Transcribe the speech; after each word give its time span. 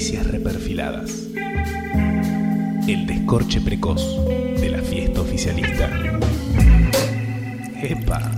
noticias 0.00 0.26
reperfiladas. 0.28 1.28
El 2.88 3.06
descorche 3.06 3.60
precoz 3.60 4.00
de 4.58 4.70
la 4.70 4.78
fiesta 4.78 5.20
oficialista. 5.20 5.90
¡Epa! 7.82 8.30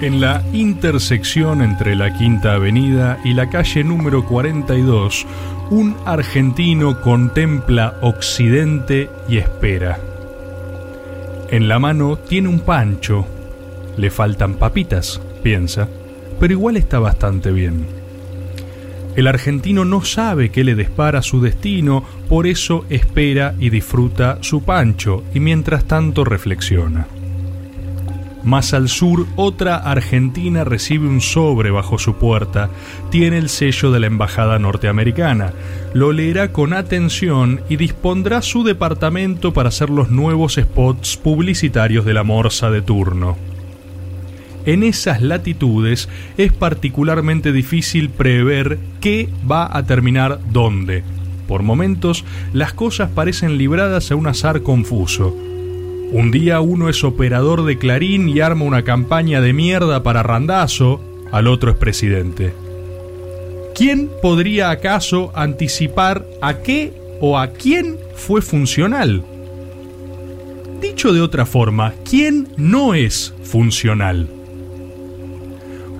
En 0.00 0.20
la 0.20 0.42
intersección 0.52 1.62
entre 1.62 1.94
la 1.94 2.12
Quinta 2.12 2.54
Avenida 2.54 3.20
y 3.22 3.34
la 3.34 3.48
calle 3.50 3.84
número 3.84 4.26
42, 4.26 5.26
un 5.70 5.96
argentino 6.04 7.00
contempla 7.00 7.98
Occidente 8.00 9.08
y 9.28 9.38
espera. 9.38 10.00
En 11.48 11.68
la 11.68 11.78
mano 11.78 12.18
tiene 12.18 12.48
un 12.48 12.60
pancho. 12.60 13.24
Le 13.96 14.10
faltan 14.10 14.54
papitas, 14.54 15.20
piensa, 15.42 15.88
pero 16.40 16.52
igual 16.52 16.76
está 16.76 16.98
bastante 16.98 17.52
bien. 17.52 17.86
El 19.14 19.28
argentino 19.28 19.84
no 19.84 20.04
sabe 20.04 20.50
qué 20.50 20.64
le 20.64 20.74
dispara 20.74 21.22
su 21.22 21.40
destino, 21.40 22.04
por 22.28 22.46
eso 22.46 22.84
espera 22.90 23.54
y 23.58 23.70
disfruta 23.70 24.38
su 24.40 24.62
pancho 24.62 25.22
y 25.34 25.40
mientras 25.40 25.84
tanto 25.84 26.24
reflexiona. 26.24 27.06
Más 28.42 28.72
al 28.72 28.88
sur, 28.88 29.26
otra 29.36 29.76
argentina 29.76 30.64
recibe 30.64 31.06
un 31.06 31.20
sobre 31.20 31.70
bajo 31.70 31.98
su 31.98 32.14
puerta. 32.14 32.70
Tiene 33.10 33.36
el 33.36 33.50
sello 33.50 33.90
de 33.90 34.00
la 34.00 34.06
embajada 34.06 34.58
norteamericana. 34.58 35.52
Lo 35.92 36.12
leerá 36.12 36.50
con 36.50 36.72
atención 36.72 37.60
y 37.68 37.76
dispondrá 37.76 38.40
su 38.40 38.64
departamento 38.64 39.52
para 39.52 39.68
hacer 39.68 39.90
los 39.90 40.10
nuevos 40.10 40.54
spots 40.54 41.18
publicitarios 41.18 42.06
de 42.06 42.14
la 42.14 42.22
morsa 42.22 42.70
de 42.70 42.80
turno. 42.80 43.36
En 44.64 44.82
esas 44.82 45.20
latitudes 45.20 46.08
es 46.38 46.52
particularmente 46.52 47.52
difícil 47.52 48.08
prever 48.10 48.78
qué 49.00 49.28
va 49.50 49.68
a 49.70 49.84
terminar 49.84 50.40
dónde. 50.50 51.02
Por 51.46 51.62
momentos, 51.62 52.24
las 52.52 52.72
cosas 52.72 53.10
parecen 53.10 53.58
libradas 53.58 54.10
a 54.10 54.16
un 54.16 54.28
azar 54.28 54.62
confuso. 54.62 55.36
Un 56.12 56.32
día 56.32 56.60
uno 56.60 56.88
es 56.88 57.04
operador 57.04 57.64
de 57.64 57.78
Clarín 57.78 58.28
y 58.28 58.40
arma 58.40 58.64
una 58.64 58.82
campaña 58.82 59.40
de 59.40 59.52
mierda 59.52 60.02
para 60.02 60.24
Randazo, 60.24 61.00
al 61.30 61.46
otro 61.46 61.70
es 61.70 61.76
presidente. 61.76 62.52
¿Quién 63.76 64.10
podría 64.20 64.70
acaso 64.70 65.30
anticipar 65.36 66.26
a 66.42 66.58
qué 66.58 66.92
o 67.20 67.38
a 67.38 67.52
quién 67.52 67.96
fue 68.16 68.42
funcional? 68.42 69.22
Dicho 70.80 71.12
de 71.12 71.20
otra 71.20 71.46
forma, 71.46 71.94
¿quién 72.04 72.48
no 72.56 72.94
es 72.94 73.32
funcional? 73.44 74.39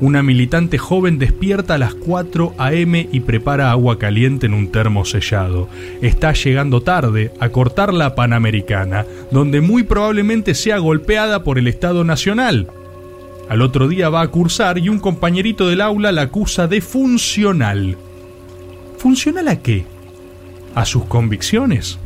Una 0.00 0.22
militante 0.22 0.78
joven 0.78 1.18
despierta 1.18 1.74
a 1.74 1.78
las 1.78 1.94
4 1.94 2.54
a.m. 2.56 3.06
y 3.12 3.20
prepara 3.20 3.70
agua 3.70 3.98
caliente 3.98 4.46
en 4.46 4.54
un 4.54 4.72
termo 4.72 5.04
sellado. 5.04 5.68
Está 6.00 6.32
llegando 6.32 6.80
tarde 6.80 7.32
a 7.38 7.50
cortar 7.50 7.92
la 7.92 8.14
Panamericana, 8.14 9.04
donde 9.30 9.60
muy 9.60 9.82
probablemente 9.82 10.54
sea 10.54 10.78
golpeada 10.78 11.44
por 11.44 11.58
el 11.58 11.68
Estado 11.68 12.02
Nacional. 12.04 12.68
Al 13.50 13.60
otro 13.60 13.88
día 13.88 14.08
va 14.08 14.22
a 14.22 14.28
cursar 14.28 14.78
y 14.78 14.88
un 14.88 15.00
compañerito 15.00 15.68
del 15.68 15.82
aula 15.82 16.12
la 16.12 16.22
acusa 16.22 16.66
de 16.66 16.80
funcional. 16.80 17.98
¿Funcional 18.96 19.48
a 19.48 19.60
qué? 19.60 19.84
¿A 20.74 20.86
sus 20.86 21.04
convicciones? 21.04 21.98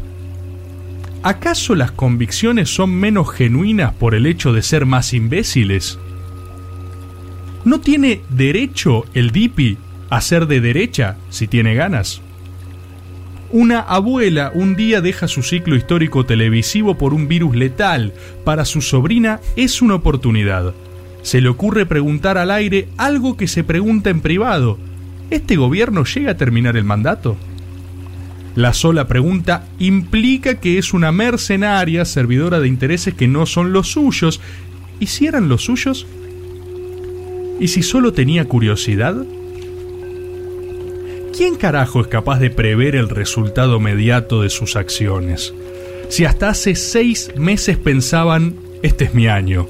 ¿Acaso 1.22 1.76
las 1.76 1.92
convicciones 1.92 2.74
son 2.74 2.90
menos 2.90 3.30
genuinas 3.30 3.92
por 3.92 4.16
el 4.16 4.26
hecho 4.26 4.52
de 4.52 4.62
ser 4.62 4.84
más 4.84 5.14
imbéciles? 5.14 5.98
¿No 7.64 7.80
tiene 7.80 8.20
derecho 8.28 9.06
el 9.14 9.30
DIPI 9.30 9.78
a 10.10 10.20
ser 10.20 10.46
de 10.46 10.60
derecha 10.60 11.16
si 11.30 11.48
tiene 11.48 11.74
ganas? 11.74 12.20
Una 13.50 13.80
abuela 13.80 14.52
un 14.54 14.76
día 14.76 15.00
deja 15.00 15.28
su 15.28 15.42
ciclo 15.42 15.74
histórico 15.74 16.26
televisivo 16.26 16.98
por 16.98 17.14
un 17.14 17.26
virus 17.26 17.56
letal. 17.56 18.12
Para 18.44 18.66
su 18.66 18.82
sobrina 18.82 19.40
es 19.56 19.80
una 19.80 19.94
oportunidad. 19.94 20.74
Se 21.22 21.40
le 21.40 21.48
ocurre 21.48 21.86
preguntar 21.86 22.36
al 22.36 22.50
aire 22.50 22.88
algo 22.98 23.38
que 23.38 23.48
se 23.48 23.64
pregunta 23.64 24.10
en 24.10 24.20
privado. 24.20 24.78
¿Este 25.30 25.56
gobierno 25.56 26.04
llega 26.04 26.32
a 26.32 26.36
terminar 26.36 26.76
el 26.76 26.84
mandato? 26.84 27.38
La 28.56 28.74
sola 28.74 29.08
pregunta 29.08 29.66
implica 29.78 30.60
que 30.60 30.76
es 30.76 30.92
una 30.92 31.12
mercenaria 31.12 32.04
servidora 32.04 32.60
de 32.60 32.68
intereses 32.68 33.14
que 33.14 33.26
no 33.26 33.46
son 33.46 33.72
los 33.72 33.92
suyos. 33.92 34.40
¿Y 35.00 35.06
si 35.06 35.26
eran 35.26 35.48
los 35.48 35.64
suyos? 35.64 36.06
¿Y 37.64 37.68
si 37.68 37.82
solo 37.82 38.12
tenía 38.12 38.44
curiosidad? 38.44 39.16
¿Quién 41.34 41.54
carajo 41.54 42.02
es 42.02 42.08
capaz 42.08 42.38
de 42.38 42.50
prever 42.50 42.94
el 42.94 43.08
resultado 43.08 43.80
mediato 43.80 44.42
de 44.42 44.50
sus 44.50 44.76
acciones? 44.76 45.54
Si 46.10 46.26
hasta 46.26 46.50
hace 46.50 46.74
seis 46.74 47.32
meses 47.38 47.78
pensaban, 47.78 48.54
este 48.82 49.06
es 49.06 49.14
mi 49.14 49.28
año. 49.28 49.66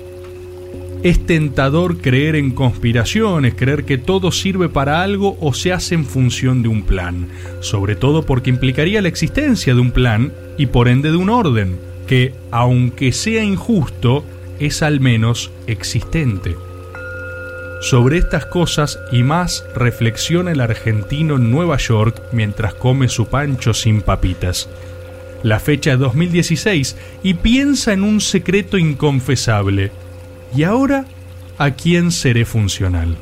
Es 1.05 1.25
tentador 1.25 1.99
creer 1.99 2.35
en 2.35 2.51
conspiraciones, 2.51 3.55
creer 3.55 3.85
que 3.85 3.97
todo 3.97 4.33
sirve 4.33 4.69
para 4.69 5.01
algo 5.01 5.37
o 5.41 5.55
se 5.55 5.73
hace 5.73 5.95
en 5.95 6.05
función 6.05 6.65
de 6.65 6.71
un 6.71 6.83
plan, 6.83 7.29
sobre 7.61 7.95
todo 7.95 8.27
porque 8.27 8.51
implicaría 8.51 9.03
la 9.03 9.09
existencia 9.09 9.73
de 9.73 9.81
un 9.81 9.93
plan 9.93 10.33
y 10.59 10.67
por 10.67 10.89
ende 10.89 11.13
de 11.13 11.17
un 11.17 11.31
orden, 11.31 11.79
que, 12.09 12.35
aunque 12.51 13.13
sea 13.13 13.45
injusto, 13.45 14.25
es 14.59 14.83
al 14.83 14.99
menos 14.99 15.53
existente. 15.69 16.57
Sobre 17.85 18.17
estas 18.17 18.47
cosas 18.47 18.99
y 19.13 19.23
más 19.23 19.63
reflexiona 19.75 20.53
el 20.53 20.63
argentino 20.63 21.37
en 21.37 21.51
Nueva 21.51 21.77
York 21.77 22.19
mientras 22.33 22.73
come 22.73 23.09
su 23.09 23.27
pancho 23.27 23.75
sin 23.75 24.01
papitas. 24.01 24.71
La 25.43 25.61
fecha 25.61 25.93
es 25.93 25.99
2016 25.99 26.97
y 27.23 27.35
piensa 27.35 27.93
en 27.93 28.03
un 28.03 28.23
secreto 28.23 28.79
inconfesable. 28.79 29.93
¿Y 30.57 30.63
ahora 30.63 31.05
a 31.59 31.73
quién 31.73 32.11
seré 32.11 32.47
funcional? 32.47 33.19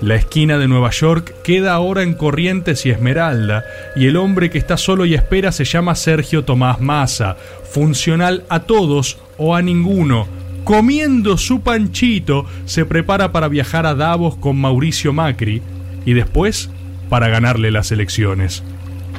La 0.00 0.16
esquina 0.16 0.58
de 0.58 0.66
Nueva 0.66 0.90
York 0.90 1.32
queda 1.44 1.74
ahora 1.74 2.02
en 2.02 2.14
Corrientes 2.14 2.84
y 2.86 2.90
Esmeralda, 2.90 3.64
y 3.94 4.08
el 4.08 4.16
hombre 4.16 4.50
que 4.50 4.58
está 4.58 4.76
solo 4.76 5.06
y 5.06 5.14
espera 5.14 5.52
se 5.52 5.64
llama 5.64 5.94
Sergio 5.94 6.44
Tomás 6.44 6.80
Massa, 6.80 7.36
funcional 7.70 8.42
a 8.48 8.64
todos 8.64 9.18
o 9.38 9.54
a 9.54 9.62
ninguno, 9.62 10.26
comiendo 10.64 11.36
su 11.38 11.60
panchito, 11.60 12.46
se 12.64 12.84
prepara 12.84 13.32
para 13.32 13.48
viajar 13.48 13.86
a 13.86 13.94
Davos 13.94 14.36
con 14.36 14.60
Mauricio 14.60 15.12
Macri 15.12 15.62
y 16.04 16.12
después 16.12 16.70
para 17.08 17.28
ganarle 17.28 17.70
las 17.70 17.92
elecciones. 17.92 18.62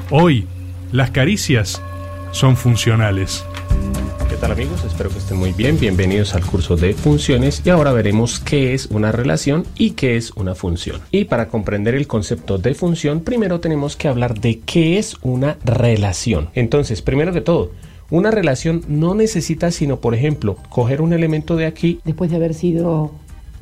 Hoy, 0.09 0.47
las 0.91 1.11
caricias 1.11 1.81
son 2.31 2.57
funcionales. 2.57 3.45
¿Qué 4.29 4.35
tal 4.37 4.51
amigos? 4.51 4.83
Espero 4.83 5.09
que 5.11 5.19
estén 5.19 5.37
muy 5.37 5.53
bien. 5.53 5.79
Bienvenidos 5.79 6.33
al 6.33 6.43
curso 6.43 6.75
de 6.75 6.93
funciones 6.93 7.61
y 7.63 7.69
ahora 7.69 7.91
veremos 7.91 8.39
qué 8.39 8.73
es 8.73 8.87
una 8.87 9.11
relación 9.11 9.65
y 9.77 9.91
qué 9.91 10.17
es 10.17 10.31
una 10.31 10.55
función. 10.55 11.01
Y 11.11 11.25
para 11.25 11.49
comprender 11.49 11.93
el 11.93 12.07
concepto 12.07 12.57
de 12.57 12.73
función, 12.73 13.21
primero 13.21 13.59
tenemos 13.59 13.95
que 13.95 14.07
hablar 14.07 14.39
de 14.39 14.59
qué 14.59 14.97
es 14.97 15.17
una 15.21 15.57
relación. 15.63 16.49
Entonces, 16.55 17.03
primero 17.03 17.31
que 17.31 17.41
todo, 17.41 17.71
una 18.13 18.29
relación 18.29 18.83
no 18.87 19.15
necesita 19.15 19.71
sino, 19.71 19.99
por 19.99 20.13
ejemplo, 20.13 20.55
coger 20.69 21.01
un 21.01 21.13
elemento 21.13 21.55
de 21.55 21.65
aquí. 21.65 21.99
Después 22.05 22.29
de 22.29 22.37
haber 22.37 22.53
sido 22.53 23.11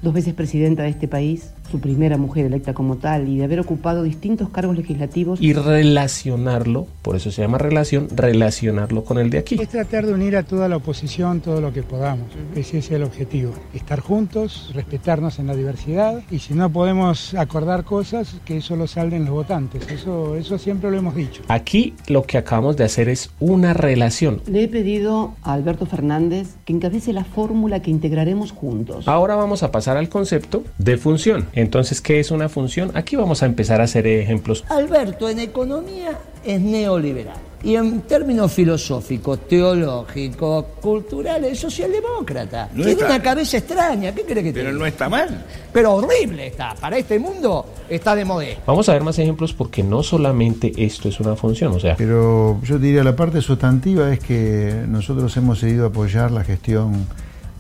dos 0.02 0.14
veces 0.14 0.34
presidenta 0.34 0.84
de 0.84 0.90
este 0.90 1.08
país, 1.08 1.52
su 1.70 1.80
primera 1.80 2.18
mujer 2.18 2.46
electa 2.46 2.74
como 2.74 2.98
tal 2.98 3.30
y 3.30 3.38
de 3.38 3.46
haber 3.46 3.60
ocupado 3.60 4.04
distintos 4.04 4.50
cargos 4.50 4.76
legislativos. 4.76 5.42
Y 5.42 5.54
relacionarlo, 5.54 6.88
por 7.02 7.16
eso 7.16 7.32
se 7.32 7.42
llama 7.42 7.58
relación, 7.58 8.08
relacionarlo 8.14 9.04
con 9.04 9.18
el 9.18 9.30
de 9.30 9.38
aquí. 9.38 9.58
Es 9.60 9.70
tratar 9.70 10.06
de 10.06 10.14
unir 10.14 10.36
a 10.36 10.44
toda 10.44 10.68
la 10.68 10.78
oposición 10.78 11.40
todo 11.40 11.62
lo 11.62 11.72
que 11.72 11.84
podamos. 11.84 12.28
Ese 12.56 12.80
es 12.80 12.92
el 12.92 13.04
objetivo. 13.04 13.54
Estar 13.74 14.00
juntos, 14.00 14.72
respetarnos 14.74 15.40
en 15.40 15.48
la 15.48 15.56
diversidad 15.56 16.22
y 16.30 16.40
si 16.40 16.54
no 16.54 16.70
podemos 16.70 17.34
acordar 17.36 17.84
cosas, 17.84 18.36
que 18.44 18.58
eso 18.58 18.76
lo 18.76 18.88
salden 18.88 19.26
los 19.26 19.34
votantes. 19.34 19.90
Eso, 19.90 20.36
eso 20.36 20.58
siempre 20.58 20.92
lo 20.92 20.98
hemos 20.98 21.16
dicho. 21.16 21.44
Aquí 21.48 21.94
lo 22.08 22.24
que 22.24 22.38
acabamos 22.38 22.76
de 22.76 22.84
hacer 22.84 23.08
es 23.08 23.30
una 23.40 23.74
relación. 23.74 24.42
Le 24.48 24.64
he 24.64 24.68
pedido 24.68 25.36
a 25.44 25.54
Alberto 25.54 25.86
Fernández 25.86 26.56
que 26.66 26.74
encabece 26.74 27.14
la 27.14 27.24
fórmula 27.24 27.82
que 27.82 27.92
integraremos 27.92 28.52
juntos. 28.52 29.08
Ahora 29.08 29.36
vamos 29.36 29.64
a 29.64 29.72
pasar 29.72 29.91
al 29.98 30.10
concepto 30.10 30.64
de 30.78 30.98
función. 30.98 31.48
Entonces, 31.54 32.02
¿qué 32.02 32.20
es 32.20 32.32
una 32.32 32.50
función? 32.50 32.92
Aquí 32.96 33.16
vamos 33.16 33.44
a 33.44 33.46
empezar 33.46 33.82
a 33.82 33.86
hacer 33.86 34.08
ejemplos. 34.08 34.64
Alberto 34.70 35.30
en 35.30 35.40
economía 35.40 36.18
es 36.46 36.60
neoliberal. 36.60 37.38
y 37.64 37.76
en 37.76 38.02
términos 38.02 38.52
filosóficos, 38.52 39.48
teológicos, 39.48 40.66
culturales, 40.82 41.60
socialdemócrata. 41.60 42.70
No 42.74 42.78
Tiene 42.84 42.92
está- 42.94 43.06
una 43.06 43.22
cabeza 43.22 43.58
extraña, 43.58 44.16
¿qué 44.16 44.24
crees 44.24 44.46
que 44.46 44.52
Pero 44.54 44.72
no 44.72 44.84
está 44.84 45.08
mal. 45.10 45.46
Pero 45.72 45.94
horrible 45.94 46.48
está, 46.48 46.74
para 46.82 46.98
este 46.98 47.20
mundo 47.20 47.68
está 47.88 48.16
de 48.16 48.26
moda. 48.26 48.48
Vamos 48.66 48.90
a 48.90 48.94
ver 48.94 49.04
más 49.04 49.20
ejemplos 49.20 49.54
porque 49.54 49.84
no 49.84 50.02
solamente 50.02 50.72
esto 50.76 51.08
es 51.10 51.20
una 51.20 51.36
función, 51.36 51.74
o 51.74 51.80
sea, 51.80 51.96
Pero 51.98 52.60
yo 52.64 52.80
diría 52.80 53.04
la 53.04 53.16
parte 53.16 53.42
sustantiva 53.42 54.12
es 54.12 54.20
que 54.20 54.84
nosotros 54.88 55.38
hemos 55.38 55.62
decidido 55.62 55.86
apoyar 55.86 56.32
la 56.32 56.44
gestión 56.44 57.06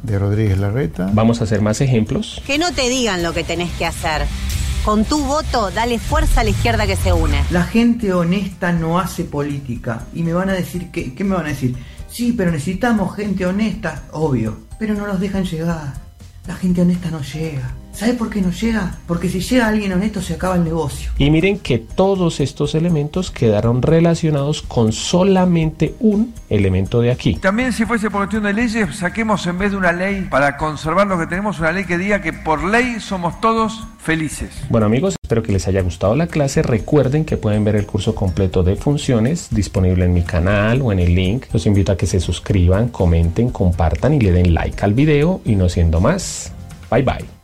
de 0.03 0.19
Rodríguez 0.19 0.57
Larreta. 0.57 1.09
vamos 1.13 1.41
a 1.41 1.45
hacer 1.45 1.61
más 1.61 1.81
ejemplos. 1.81 2.41
Que 2.45 2.57
no 2.57 2.71
te 2.71 2.89
digan 2.89 3.23
lo 3.23 3.33
que 3.33 3.43
tenés 3.43 3.71
que 3.71 3.85
hacer. 3.85 4.25
Con 4.83 5.05
tu 5.05 5.23
voto, 5.23 5.69
dale 5.69 5.99
fuerza 5.99 6.41
a 6.41 6.43
la 6.43 6.49
izquierda 6.49 6.87
que 6.87 6.95
se 6.95 7.13
une. 7.13 7.43
La 7.51 7.63
gente 7.63 8.13
honesta 8.13 8.71
no 8.71 8.99
hace 8.99 9.23
política. 9.25 10.07
Y 10.13 10.23
me 10.23 10.33
van 10.33 10.49
a 10.49 10.53
decir, 10.53 10.89
que, 10.89 11.13
¿qué 11.13 11.23
me 11.23 11.35
van 11.35 11.45
a 11.45 11.49
decir? 11.49 11.75
Sí, 12.09 12.33
pero 12.33 12.51
necesitamos 12.51 13.15
gente 13.15 13.45
honesta, 13.45 14.03
obvio. 14.11 14.57
Pero 14.79 14.95
no 14.95 15.05
los 15.05 15.19
dejan 15.19 15.45
llegar. 15.45 15.93
La 16.47 16.55
gente 16.55 16.81
honesta 16.81 17.11
no 17.11 17.21
llega. 17.21 17.75
¿Sabe 17.93 18.13
por 18.13 18.29
qué 18.29 18.41
no 18.41 18.51
llega? 18.51 18.95
Porque 19.07 19.29
si 19.29 19.39
llega 19.41 19.67
alguien 19.67 19.93
honesto 19.93 20.21
se 20.21 20.33
acaba 20.33 20.55
el 20.55 20.63
negocio. 20.63 21.11
Y 21.17 21.29
miren 21.29 21.59
que 21.59 21.77
todos 21.77 22.39
estos 22.39 22.73
elementos 22.75 23.31
quedaron 23.31 23.81
relacionados 23.81 24.61
con 24.61 24.91
solamente 24.91 25.95
un 25.99 26.33
elemento 26.49 27.01
de 27.01 27.11
aquí. 27.11 27.35
También 27.35 27.73
si 27.73 27.85
fuese 27.85 28.09
por 28.09 28.21
cuestión 28.21 28.43
de 28.43 28.53
leyes, 28.53 28.95
saquemos 28.95 29.45
en 29.47 29.57
vez 29.57 29.71
de 29.71 29.77
una 29.77 29.91
ley 29.91 30.27
para 30.29 30.57
conservar 30.57 31.07
lo 31.07 31.19
que 31.19 31.27
tenemos, 31.27 31.59
una 31.59 31.71
ley 31.71 31.85
que 31.85 31.97
diga 31.97 32.21
que 32.21 32.33
por 32.33 32.63
ley 32.63 32.99
somos 32.99 33.39
todos 33.41 33.85
felices. 33.99 34.49
Bueno 34.69 34.87
amigos, 34.87 35.15
espero 35.21 35.43
que 35.43 35.51
les 35.51 35.67
haya 35.67 35.81
gustado 35.81 36.15
la 36.15 36.27
clase. 36.27 36.61
Recuerden 36.61 37.25
que 37.25 37.37
pueden 37.37 37.63
ver 37.63 37.75
el 37.75 37.85
curso 37.85 38.15
completo 38.15 38.63
de 38.63 38.75
funciones 38.75 39.47
disponible 39.51 40.05
en 40.05 40.13
mi 40.13 40.23
canal 40.23 40.81
o 40.81 40.91
en 40.91 40.99
el 40.99 41.13
link. 41.13 41.45
Los 41.53 41.65
invito 41.65 41.91
a 41.91 41.97
que 41.97 42.07
se 42.07 42.19
suscriban, 42.19 42.89
comenten, 42.89 43.49
compartan 43.49 44.13
y 44.13 44.19
le 44.19 44.31
den 44.31 44.53
like 44.53 44.83
al 44.83 44.93
video. 44.93 45.41
Y 45.45 45.55
no 45.55 45.69
siendo 45.69 45.99
más, 45.99 46.51
bye 46.89 47.03
bye. 47.03 47.40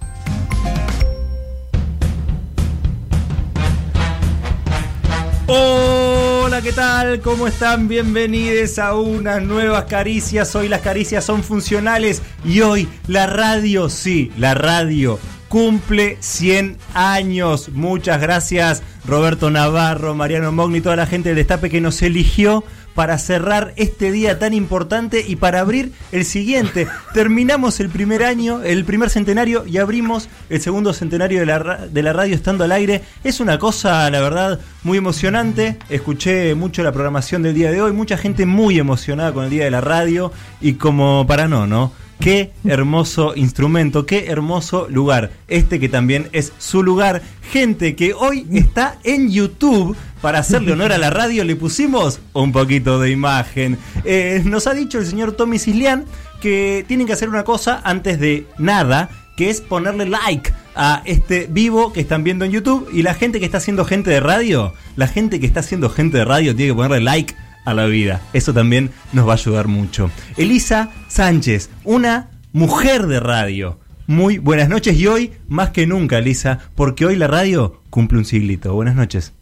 Hola, 5.50 6.62
¿qué 6.62 6.74
tal? 6.74 7.21
¿Cómo 7.21 7.47
están? 7.47 7.88
Bienvenidos 7.88 8.79
a 8.79 8.95
unas 8.95 9.41
nuevas 9.41 9.85
caricias. 9.85 10.56
Hoy 10.56 10.68
las 10.68 10.81
caricias 10.81 11.24
son 11.24 11.44
funcionales 11.44 12.21
y 12.44 12.62
hoy 12.62 12.89
la 13.07 13.27
radio, 13.27 13.89
sí, 13.89 14.31
la 14.38 14.53
radio 14.53 15.19
cumple 15.47 16.18
100 16.19 16.77
años. 16.94 17.69
Muchas 17.69 18.21
gracias 18.21 18.83
Roberto 19.06 19.50
Navarro, 19.50 20.15
Mariano 20.15 20.51
Mogni, 20.51 20.81
toda 20.81 20.95
la 20.95 21.07
gente 21.07 21.29
del 21.29 21.38
Destape 21.38 21.69
que 21.69 21.81
nos 21.81 22.01
eligió 22.01 22.63
para 22.97 23.19
cerrar 23.19 23.73
este 23.75 24.11
día 24.11 24.39
tan 24.39 24.55
importante 24.55 25.23
y 25.27 25.35
para 25.35 25.59
abrir 25.59 25.91
el 26.11 26.25
siguiente. 26.25 26.88
Terminamos 27.13 27.79
el 27.79 27.89
primer 27.89 28.23
año, 28.23 28.63
el 28.63 28.85
primer 28.85 29.11
centenario 29.11 29.67
y 29.67 29.77
abrimos 29.77 30.29
el 30.49 30.59
segundo 30.61 30.94
centenario 30.94 31.41
de 31.41 31.45
la, 31.45 31.59
de 31.85 32.01
la 32.01 32.11
radio 32.11 32.33
estando 32.33 32.63
al 32.63 32.71
aire. 32.71 33.03
Es 33.23 33.39
una 33.39 33.59
cosa, 33.59 34.09
la 34.09 34.19
verdad, 34.19 34.59
muy 34.81 34.97
emocionante. 34.97 35.77
Escuché 35.89 36.55
mucho 36.55 36.81
la 36.81 36.91
programación 36.91 37.44
del 37.44 37.53
día 37.53 37.69
de 37.69 37.83
hoy, 37.83 37.91
mucha 37.91 38.17
gente 38.17 38.47
muy 38.47 38.79
emocionada 38.79 39.31
con 39.31 39.43
el 39.43 39.51
día 39.51 39.65
de 39.65 39.71
la 39.71 39.81
radio 39.81 40.31
y 40.59 40.73
como 40.73 41.27
para 41.27 41.47
no, 41.47 41.67
¿no? 41.67 41.91
Qué 42.19 42.51
hermoso 42.65 43.35
instrumento, 43.35 44.07
qué 44.07 44.25
hermoso 44.25 44.88
lugar. 44.89 45.29
Este 45.47 45.79
que 45.79 45.88
también 45.88 46.29
es 46.31 46.51
su 46.57 46.81
lugar. 46.81 47.21
Gente 47.51 47.95
que 47.95 48.15
hoy 48.15 48.47
está 48.53 48.97
en 49.03 49.29
YouTube. 49.29 49.95
Para 50.21 50.39
hacerle 50.39 50.71
honor 50.71 50.91
a 50.91 50.97
la 50.97 51.09
radio 51.09 51.43
le 51.43 51.55
pusimos 51.55 52.19
un 52.33 52.51
poquito 52.51 52.99
de 52.99 53.11
imagen. 53.11 53.77
Eh, 54.03 54.41
nos 54.45 54.67
ha 54.67 54.73
dicho 54.73 54.99
el 54.99 55.05
señor 55.05 55.33
Tommy 55.33 55.59
Cislián 55.59 56.05
que 56.41 56.85
tienen 56.87 57.07
que 57.07 57.13
hacer 57.13 57.29
una 57.29 57.43
cosa 57.43 57.81
antes 57.83 58.19
de 58.19 58.47
nada, 58.57 59.09
que 59.35 59.49
es 59.49 59.61
ponerle 59.61 60.07
like 60.07 60.51
a 60.75 61.01
este 61.05 61.47
vivo 61.49 61.93
que 61.93 62.01
están 62.01 62.23
viendo 62.23 62.45
en 62.45 62.51
YouTube. 62.51 62.89
Y 62.91 63.03
la 63.03 63.13
gente 63.13 63.39
que 63.39 63.45
está 63.45 63.57
haciendo 63.57 63.85
gente 63.85 64.09
de 64.09 64.19
radio, 64.19 64.73
la 64.95 65.07
gente 65.07 65.39
que 65.39 65.45
está 65.45 65.59
haciendo 65.59 65.89
gente 65.89 66.17
de 66.17 66.25
radio 66.25 66.55
tiene 66.55 66.71
que 66.71 66.75
ponerle 66.75 67.01
like 67.01 67.35
a 67.65 67.73
la 67.73 67.85
vida. 67.85 68.21
Eso 68.33 68.53
también 68.53 68.91
nos 69.13 69.27
va 69.27 69.33
a 69.33 69.35
ayudar 69.35 69.67
mucho. 69.67 70.09
Elisa 70.37 70.89
Sánchez, 71.09 71.69
una 71.83 72.29
mujer 72.53 73.07
de 73.07 73.19
radio. 73.19 73.79
Muy 74.07 74.37
buenas 74.37 74.69
noches 74.69 74.97
y 74.97 75.05
hoy 75.05 75.33
más 75.49 75.71
que 75.71 75.85
nunca, 75.85 76.19
Elisa, 76.19 76.59
porque 76.75 77.05
hoy 77.05 77.17
la 77.17 77.27
radio 77.27 77.81
cumple 77.89 78.19
un 78.19 78.25
siglito. 78.25 78.73
Buenas 78.73 78.95
noches. 78.95 79.37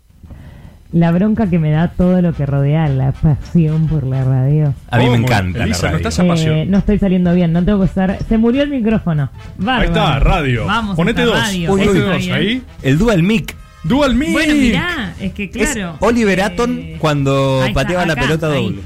La 0.96 1.12
bronca 1.12 1.50
que 1.50 1.60
me 1.60 1.72
da 1.72 1.90
todo 1.90 2.22
lo 2.22 2.32
que 2.32 2.46
rodea 2.46 2.88
la 2.88 3.12
pasión 3.12 3.88
por 3.88 4.06
la 4.06 4.24
radio. 4.24 4.74
A 4.90 4.98
mí 4.98 5.04
me 5.04 5.10
¿Cómo? 5.12 5.24
encanta 5.26 5.66
Elisa, 5.66 5.88
la 5.88 5.92
no 5.92 5.98
estás. 5.98 6.20
Eh, 6.20 6.66
no 6.70 6.78
estoy 6.78 7.00
saliendo 7.00 7.34
bien, 7.34 7.52
no 7.52 7.66
tengo 7.66 7.80
que 7.82 7.86
estar. 7.88 8.18
Se 8.30 8.38
murió 8.38 8.64
el 8.64 8.70
micrófono. 8.70 9.30
Bárbaro. 9.58 9.82
Ahí 9.82 9.88
está, 9.90 10.20
radio. 10.22 10.66
Vamos, 10.66 10.96
Ponete 10.96 11.24
dos. 11.24 11.38
radio. 11.38 11.70
Ponete 11.70 12.00
dos 12.00 12.28
ahí. 12.32 12.64
El 12.82 12.98
Dual 12.98 13.24
Mic. 13.24 13.54
Dual 13.84 14.16
Mic. 14.16 14.32
Bueno, 14.32 14.56
mirá, 14.56 15.14
es 15.20 15.34
que 15.34 15.52
Es 15.54 15.74
claro. 15.74 15.98
Oliver 16.00 16.40
eh, 16.40 16.44
Atom 16.44 16.80
cuando 16.98 17.62
pateaba 17.74 18.06
la 18.06 18.16
pelota 18.16 18.48
doble. 18.48 18.80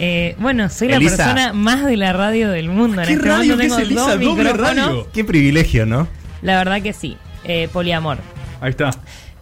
Eh, 0.00 0.34
bueno, 0.40 0.68
soy 0.68 0.88
la 0.88 0.98
persona 0.98 1.52
más 1.52 1.84
de 1.86 1.96
la 1.96 2.12
radio 2.12 2.50
del 2.50 2.68
mundo. 2.70 3.02
En 3.02 3.06
¿Qué 3.06 3.14
este 3.14 3.28
radio 3.28 3.52
momento 3.52 3.76
que 3.76 3.82
es 3.82 3.88
tengo 3.88 4.02
Elisa? 4.08 4.16
dos 4.16 4.20
Doble 4.20 4.42
micrófonos. 4.50 4.76
radio. 4.88 5.08
Qué 5.14 5.22
privilegio, 5.24 5.86
¿no? 5.86 6.08
La 6.42 6.56
verdad 6.58 6.82
que 6.82 6.92
sí. 6.92 7.16
Eh, 7.44 7.68
poliamor. 7.72 8.18
Ahí 8.60 8.70
está. 8.70 8.90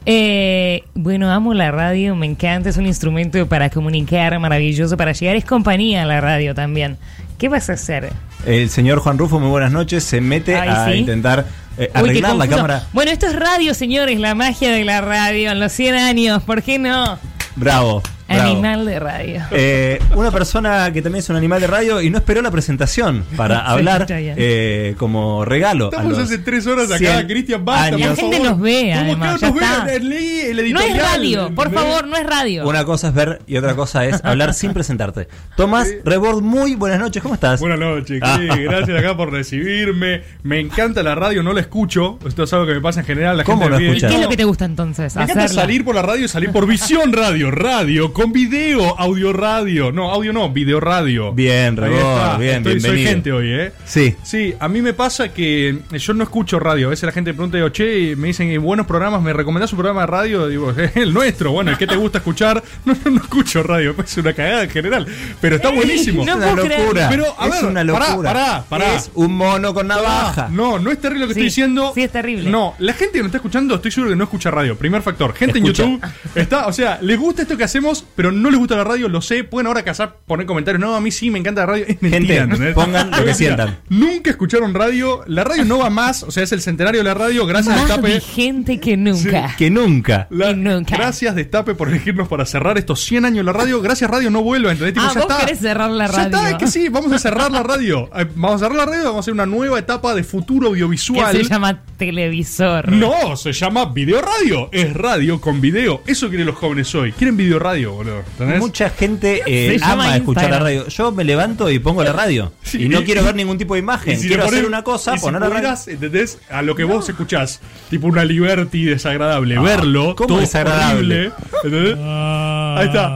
Eh, 0.06 0.85
bueno, 0.95 1.31
amo 1.33 1.55
la 1.55 1.71
radio, 1.71 2.15
me 2.15 2.27
encanta, 2.27 2.69
es 2.69 2.77
un 2.77 2.87
instrumento 2.87 3.47
para 3.49 3.71
comunicar, 3.71 4.39
maravilloso, 4.39 4.97
para 4.97 5.12
llegar, 5.12 5.37
es 5.37 5.45
compañía 5.45 6.05
la 6.05 6.21
radio 6.21 6.55
también. 6.55 6.99
¿Qué 7.39 7.49
vas 7.49 7.71
a 7.71 7.75
hacer? 7.75 8.11
El 8.47 8.69
señor 8.69 8.99
Juan 9.01 9.19
Rufo, 9.19 9.41
muy 9.41 9.49
buenas 9.49 9.73
noches, 9.73 10.05
se 10.05 10.21
mete 10.21 10.56
Ay, 10.56 10.69
a 10.69 10.87
sí. 10.87 10.99
intentar 10.99 11.47
eh, 11.79 11.91
Uy, 11.95 12.01
arreglar 12.01 12.37
la 12.37 12.49
cámara. 12.49 12.87
Bueno, 12.93 13.11
esto 13.11 13.27
es 13.27 13.35
radio, 13.35 13.73
señores, 13.75 14.21
la 14.21 14.35
magia 14.35 14.71
de 14.71 14.85
la 14.85 15.01
radio 15.01 15.53
en 15.53 15.61
los 15.61 15.73
100 15.73 15.95
años, 15.95 16.43
¿por 16.43 16.62
qué 16.62 16.79
no? 16.79 17.19
Bravo. 17.56 18.03
Bravo. 18.29 18.43
Animal 18.53 18.87
de 18.87 18.99
radio. 19.00 19.43
Eh, 19.50 20.00
una 20.15 20.31
persona 20.31 20.91
que 20.93 21.03
también 21.03 21.21
es 21.21 21.29
un 21.29 21.37
animal 21.37 21.61
de 21.61 21.67
radio 21.67 22.00
y 22.00 22.11
no 22.11 22.19
esperó 22.19 22.41
la 22.43 22.50
presentación 22.50 23.25
para 23.37 23.56
Sí, 23.65 23.65
hablar 23.67 24.06
eh, 24.11 24.94
como 24.99 25.44
regalo. 25.44 25.87
a 25.87 25.88
Estamos 25.91 26.12
los 26.12 26.19
hace 26.21 26.38
tres 26.38 26.67
horas 26.67 26.87
acá, 26.91 26.99
100 26.99 27.26
Cristian, 27.26 27.65
basta, 27.65 27.94
años. 27.97 28.11
La 28.11 28.17
gente 28.17 28.41
nos 28.41 28.61
ve, 28.61 28.93
¿Cómo 28.94 29.00
además, 29.12 29.41
que 29.41 29.47
no 29.47 29.53
ya 29.55 29.61
nos 29.61 29.62
está. 29.73 29.85
ve? 29.85 30.00
Leí 30.00 30.41
el 30.41 30.56
No 30.56 30.62
editorial. 30.62 30.91
es 30.97 31.03
radio, 31.03 31.55
por 31.55 31.73
favor, 31.73 32.06
no 32.06 32.17
es 32.17 32.26
radio. 32.26 32.69
Una 32.69 32.85
cosa 32.85 33.09
es 33.09 33.15
ver 33.15 33.43
y 33.47 33.56
otra 33.56 33.75
cosa 33.75 34.05
es 34.05 34.25
hablar 34.25 34.55
sin 34.55 34.73
presentarte. 34.73 35.29
Tomás 35.56 35.88
Rebord, 36.05 36.43
muy 36.43 36.75
buenas 36.75 36.99
noches, 37.00 37.23
¿cómo 37.23 37.35
estás? 37.35 37.61
Buenas 37.61 37.79
noches, 37.79 38.20
Ah. 38.23 38.38
Gracias 38.38 38.99
acá 38.99 39.17
por 39.17 39.31
recibirme. 39.32 40.23
Me 40.43 40.61
encanta 40.61 41.03
la 41.03 41.15
radio, 41.15 41.43
no 41.43 41.53
la 41.53 41.61
escucho. 41.61 42.19
Esto 42.27 42.44
es 42.44 42.53
algo 42.53 42.67
que 42.67 42.75
me 42.75 42.81
pasa 42.81 43.00
en 43.00 43.06
general. 43.06 43.37
La 43.37 43.44
¿Cómo 43.44 43.62
gente 43.65 43.79
no 43.79 43.85
escuchas? 43.91 44.11
¿Qué 44.11 44.17
es 44.17 44.23
lo 44.23 44.29
que 44.29 44.37
te 44.37 44.44
gusta 44.44 44.65
entonces? 44.65 45.15
Me 45.17 45.23
encanta 45.25 45.49
salir 45.49 45.85
por 45.85 45.94
la 45.94 46.03
radio 46.03 46.25
y 46.25 46.29
salir 46.29 46.50
por 46.53 46.67
visión 46.67 47.12
radio, 47.12 47.50
radio, 47.50 48.12
con 48.14 48.32
video, 48.32 48.99
audio 48.99 49.32
radio. 49.32 49.91
No, 49.93 50.10
audio 50.10 50.32
no, 50.32 50.48
video 50.50 50.79
radio. 50.79 51.32
Bien, 51.32 51.77
está. 51.77 52.39
bien, 52.39 52.58
Estoy- 52.65 52.81
Soy 52.81 52.91
bienvenido. 52.93 53.10
gente 53.10 53.32
hoy, 53.32 53.50
¿eh? 53.53 53.72
Sí. 53.84 54.15
Sí, 54.22 54.55
a 54.60 54.69
mí 54.69 54.81
me 54.81 54.94
pasa 54.94 55.29
que 55.34 55.81
yo 55.91 56.15
no 56.15 56.22
escucho 56.22 56.60
radio. 56.60 56.86
A 56.86 56.91
veces 56.91 57.05
la 57.05 57.12
gente 57.12 57.32
me 57.32 57.34
pregunta, 57.34 57.56
digo, 57.58 57.69
che, 57.70 57.98
y 58.12 58.17
me 58.17 58.29
dicen, 58.29 58.50
"¿Y 58.53 58.56
buenos 58.56 58.86
programas, 58.86 59.20
¿me 59.20 59.32
recomendás 59.32 59.72
un 59.72 59.79
programa 59.79 60.03
de 60.03 60.06
radio? 60.06 60.46
Digo, 60.46 60.72
el 60.94 61.12
nuestro, 61.12 61.50
bueno, 61.50 61.72
el 61.72 61.77
que 61.77 61.86
te 61.89 61.96
gusta 61.96 62.19
escuchar. 62.19 62.62
No, 62.84 62.94
no, 63.05 63.10
no 63.10 63.17
escucho 63.20 63.62
radio, 63.65 63.89
me 63.91 63.94
parece 63.94 64.20
una 64.20 64.32
cagada 64.32 64.62
en 64.65 64.70
general. 64.70 65.06
Pero 65.41 65.56
está 65.56 65.70
buenísimo. 65.70 66.24
No 66.24 66.32
Es 66.32 66.36
una 66.39 66.55
locura. 66.55 67.08
Pero, 67.10 67.34
a 67.39 67.46
es 67.46 67.53
ver, 67.53 67.65
una 67.65 67.93
pará, 67.93 68.08
locura. 68.10 68.32
pará, 68.32 68.65
pará. 68.69 68.94
Es 68.94 69.10
un 69.15 69.34
mono 69.36 69.74
con 69.74 69.89
navaja. 69.89 70.48
No, 70.53 70.79
no 70.79 70.91
es 70.93 71.00
terrible 71.00 71.22
lo 71.22 71.29
que 71.29 71.34
Sí, 71.34 71.41
estoy 71.41 71.46
diciendo. 71.48 71.91
sí 71.94 72.03
es 72.05 72.12
terrible. 72.12 72.48
No, 72.48 72.74
la 72.79 72.93
gente 72.93 73.15
que 73.15 73.19
nos 73.19 73.27
está 73.27 73.39
escuchando, 73.39 73.74
estoy 73.74 73.91
seguro 73.91 74.10
que 74.10 74.17
no 74.17 74.24
escucha 74.24 74.50
radio. 74.53 74.77
Primer 74.77 75.03
factor. 75.03 75.34
Gente 75.34 75.58
Escucha. 75.58 75.82
en 75.82 76.00
YouTube 76.00 76.10
está, 76.36 76.67
o 76.69 76.72
sea, 76.72 76.98
les 77.03 77.19
gusta 77.19 77.43
esto 77.43 77.56
que 77.56 77.65
hacemos, 77.65 78.04
pero 78.17 78.32
no 78.32 78.51
les 78.51 78.58
gusta 78.58 78.77
la 78.77 78.84
radio, 78.84 79.08
lo 79.08 79.20
sé. 79.20 79.44
Pueden 79.44 79.67
ahora 79.67 79.82
casar, 79.82 80.17
poner 80.27 80.46
comentarios. 80.46 80.81
No, 80.81 80.94
a 80.94 81.01
mí 81.01 81.11
sí 81.11 81.31
me 81.31 81.39
encanta 81.39 81.63
la 81.63 81.67
radio. 81.67 81.84
Es 81.89 82.01
mentira, 82.03 82.19
Gente, 82.19 82.37
¿entendés? 82.55 82.75
pongan 82.75 83.11
lo 83.11 83.25
que 83.25 83.34
sientan. 83.34 83.79
Nunca 83.89 84.31
escucharon 84.31 84.75
radio. 84.75 85.23
La 85.27 85.44
radio 85.44 85.65
no 85.65 85.79
va 85.79 85.91
más, 85.91 86.23
o 86.23 86.31
sea, 86.31 86.43
es 86.43 86.53
el 86.53 86.61
centenario 86.61 87.01
de 87.01 87.05
la 87.05 87.15
radio. 87.15 87.46
Gracias, 87.46 87.75
Más 87.77 87.87
Destape. 87.89 88.15
vigente 88.15 88.81
que 88.81 88.96
nunca. 88.96 89.55
Que 89.56 89.70
nunca. 89.70 90.27
La- 90.31 90.51
Y 90.51 90.56
nunca. 90.56 90.96
Gracias, 90.96 91.34
Destape, 91.34 91.75
por 91.75 91.89
elegirnos 91.89 92.29
para 92.29 92.46
cerrar 92.46 92.79
estos 92.79 93.03
100 93.05 93.25
años 93.25 93.39
de 93.39 93.44
la 93.44 93.53
radio. 93.53 93.81
Gracias, 93.82 94.11
radio, 94.11 94.31
no 94.31 94.43
vuelva, 94.43 94.73
¿entendés? 94.73 94.94
Tipo, 94.94 95.06
Ah, 95.06 95.13
ya 95.15 95.20
vos 95.23 95.31
está. 95.31 95.44
querés 95.44 95.58
cerrar 95.61 95.91
la 95.91 96.06
Ya 96.06 96.13
radio. 96.13 96.27
está, 96.37 96.51
es 96.51 96.56
que 96.56 96.67
sí, 96.67 96.89
vamos 96.89 97.13
a 97.13 97.19
cerrar 97.19 97.51
la 97.51 97.63
radio. 97.63 98.11
Eh, 98.17 98.27
Vamos 98.37 98.63
a 98.63 98.67
cerrar 98.67 98.77
la 98.77 98.87
radio, 98.87 99.05
vamos 99.05 99.17
a 99.17 99.20
hacer 99.20 99.34
una 99.34 99.46
nueva 99.46 99.79
etapa 99.79 100.15
de 100.15 100.23
futuro 100.25 100.69
Que 100.69 100.75
audiovisual. 100.75 101.37
se 101.37 101.44
llama 101.44 101.81
televisor. 101.96 102.91
No, 102.93 103.37
se 103.37 103.53
llama 103.53 103.87
video 103.87 104.20
radio. 104.20 104.69
Es 104.73 104.93
radio 104.94 105.41
con 105.41 105.61
video. 105.61 106.03
Eso 106.06 106.29
quieren 106.29 106.46
los 106.46 106.56
jóvenes 106.56 106.94
hoy. 106.94 107.13
Quieren 107.13 107.37
video 107.37 107.58
radio, 107.58 107.94
boludo. 107.94 108.19
¿entendés? 108.20 108.58
Mucha 108.60 108.91
gente 108.91 109.43
eh, 109.46 109.79
ama 109.82 110.17
escuchar 110.17 110.51
la 110.51 110.58
radio. 110.58 110.89
Yo 110.89 111.13
me 111.13 111.24
levanto 111.24 111.70
y 111.70 111.79
pongo 111.79 112.03
la 112.05 112.13
radio. 112.15 112.53
Sí. 112.63 112.84
Y 112.84 112.89
no 112.89 113.03
quiero 113.05 113.24
ver 113.24 113.34
ningún 113.34 113.58
tipo 113.58 113.74
de 113.74 113.81
imagen. 113.81 114.19
Si 114.19 114.29
quiero 114.29 114.44
hacer 114.44 114.65
una 114.67 114.82
cosa, 114.82 115.15
y 115.15 115.19
si 115.19 115.24
poner 115.24 115.41
la 115.41 115.46
radio. 115.48 115.58
pudieras, 115.60 115.89
¿entendés? 115.89 116.39
A 116.51 116.63
lo 116.63 116.74
que 116.74 116.84
vos 116.84 117.08
escuchás. 117.08 117.60
Tipo 117.91 118.06
una 118.06 118.24
Liberty 118.24 118.84
desagradable. 118.84 119.56
Ah, 119.56 119.63
Verlo. 119.63 120.15
¿cómo 120.17 120.29
todo 120.29 120.41
desagradable? 120.41 121.29
horrible, 121.29 121.32
¿entendés? 121.65 121.96
Ahí 122.01 122.86
está. 122.86 123.06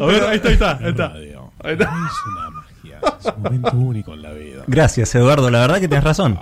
A 0.00 0.06
ver, 0.06 0.24
ahí 0.24 0.36
está, 0.36 0.48
ahí 0.48 0.54
está. 0.54 0.78
Ahí 0.80 0.88
está. 0.90 1.12
Ahí 1.60 1.72
está. 1.72 1.84
Es 1.84 1.90
una 2.26 2.50
magia. 2.50 2.53
Es 3.20 3.26
un 3.36 3.42
momento 3.42 3.70
único 3.76 4.14
en 4.14 4.22
la 4.22 4.32
vida. 4.32 4.64
Gracias, 4.66 5.14
Eduardo. 5.14 5.50
La 5.50 5.60
verdad 5.60 5.80
que 5.80 5.88
tenés 5.88 6.04
razón. 6.04 6.38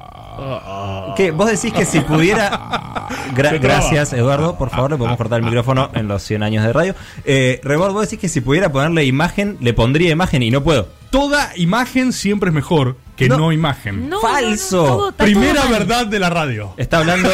¿Qué? 1.17 1.31
Vos 1.31 1.51
decís 1.51 1.73
que 1.73 1.85
si 1.85 2.01
pudiera. 2.01 2.51
Gra- 3.35 3.61
gracias, 3.61 4.13
Eduardo. 4.13 4.57
Por 4.57 4.71
favor, 4.71 4.91
le 4.91 4.97
podemos 4.97 5.17
cortar 5.19 5.39
el 5.41 5.45
micrófono 5.45 5.91
en 5.95 6.09
los 6.09 6.23
100 6.23 6.43
años 6.43 6.65
de 6.65 6.73
radio. 6.73 6.95
Eh, 7.25 7.61
Rebord, 7.63 7.93
vos 7.93 8.03
decís 8.03 8.19
que 8.19 8.29
si 8.29 8.41
pudiera 8.41 8.71
ponerle 8.73 9.05
imagen, 9.05 9.57
le 9.61 9.75
pondría 9.75 10.11
imagen 10.11 10.43
y 10.43 10.51
no 10.51 10.63
puedo. 10.63 10.89
Toda 11.11 11.51
imagen 11.57 12.13
siempre 12.15 12.49
es 12.49 12.55
mejor 12.55 12.97
que 13.17 13.29
no, 13.29 13.53
imagen. 13.53 14.09
No, 14.09 14.21
Falso. 14.21 14.77
no, 14.77 14.83
no, 14.89 14.97
todo- 14.97 15.09
está 15.11 15.25
Primera 15.25 15.65
verdad 15.67 16.07
de 16.07 16.19
la 16.19 16.31
radio. 16.31 16.73
Está 16.79 16.99
hablando. 16.99 17.29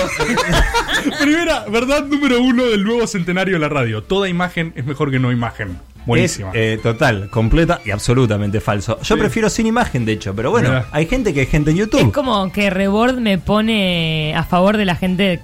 Primera 1.20 1.64
verdad 1.68 2.04
número 2.04 2.40
uno 2.42 2.64
del 2.64 2.82
nuevo 2.85 3.06
centenario 3.06 3.54
de 3.54 3.61
la 3.61 3.68
radio. 3.68 4.02
Toda 4.02 4.28
imagen 4.28 4.73
es 4.76 4.85
mejor 4.85 5.11
que 5.11 5.18
no 5.20 5.30
imagen. 5.30 5.78
Buenísima. 6.09 6.50
Es 6.50 6.79
eh, 6.79 6.81
total, 6.83 7.29
completa 7.31 7.81
y 7.85 7.91
absolutamente 7.93 8.61
falso. 8.61 8.99
Yo 9.03 9.15
Sí. 9.15 9.21
prefiero 9.21 9.49
sin 9.50 9.67
imagen, 9.67 10.05
de 10.05 10.12
hecho, 10.12 10.35
pero 10.35 10.50
bueno, 10.50 10.71
Mirá. 10.71 10.87
hay 10.91 11.07
gente 11.07 11.33
que 11.33 11.43
es 11.43 11.49
gente 11.49 11.71
en 11.71 11.77
Es 11.77 11.81
YouTube. 11.85 12.12
como 12.12 12.50
que 12.53 12.71
Rebord 12.71 13.19
me 13.19 13.38
pone 13.38 14.35
a 14.35 14.43
favor 14.45 14.77
de 14.77 14.85
la 14.85 14.95
gente 14.97 15.41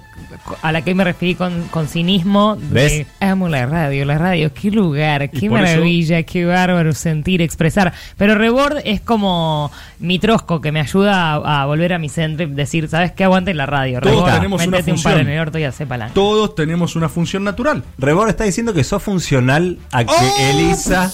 a 0.61 0.71
la 0.71 0.81
que 0.83 0.93
me 0.93 1.03
referí 1.03 1.35
con, 1.35 1.67
con 1.69 1.87
cinismo. 1.87 2.57
de, 2.57 2.73
¿Ves? 2.73 3.07
Amo 3.21 3.47
la 3.49 3.65
radio, 3.65 4.03
la 4.05 4.17
radio, 4.17 4.53
qué 4.53 4.71
lugar, 4.71 5.29
qué 5.29 5.45
eso- 5.45 5.51
maravilla, 5.53 6.23
qué 6.23 6.45
bárbaro 6.45 6.93
sentir, 6.93 7.41
expresar. 7.41 7.93
Pero 8.17 8.35
Rebord 8.35 8.79
es 8.83 9.01
como 9.01 9.71
mi 9.99 10.19
trosco 10.19 10.59
que 10.61 10.71
me 10.71 10.81
ayuda 10.81 11.33
a, 11.35 11.61
a 11.61 11.65
volver 11.65 11.93
a 11.93 11.99
mi 11.99 12.09
centro 12.09 12.45
y 12.45 12.49
decir, 12.51 12.87
¿sabes 12.89 13.13
qué? 13.13 13.23
Aguante 13.23 13.53
la 13.53 13.65
radio. 13.65 14.01
Todos 14.01 14.15
Rebord, 14.15 14.33
tenemos 14.33 14.61
una 14.61 14.71
métete 14.71 14.91
un 14.91 14.97
función. 14.97 15.13
palo 15.13 15.21
en 15.27 15.29
el 15.33 15.39
orto 15.39 15.57
y 15.57 15.63
hace. 15.63 15.85
Todos 16.13 16.55
tenemos 16.55 16.95
una 16.95 17.09
función 17.09 17.43
natural. 17.43 17.83
Rebord 17.97 18.29
está 18.29 18.43
diciendo 18.43 18.73
que 18.73 18.83
sos 18.83 19.01
funcional 19.01 19.77
a 19.91 20.03
que 20.03 20.11
¡Oh! 20.11 20.35
Elisa 20.39 21.11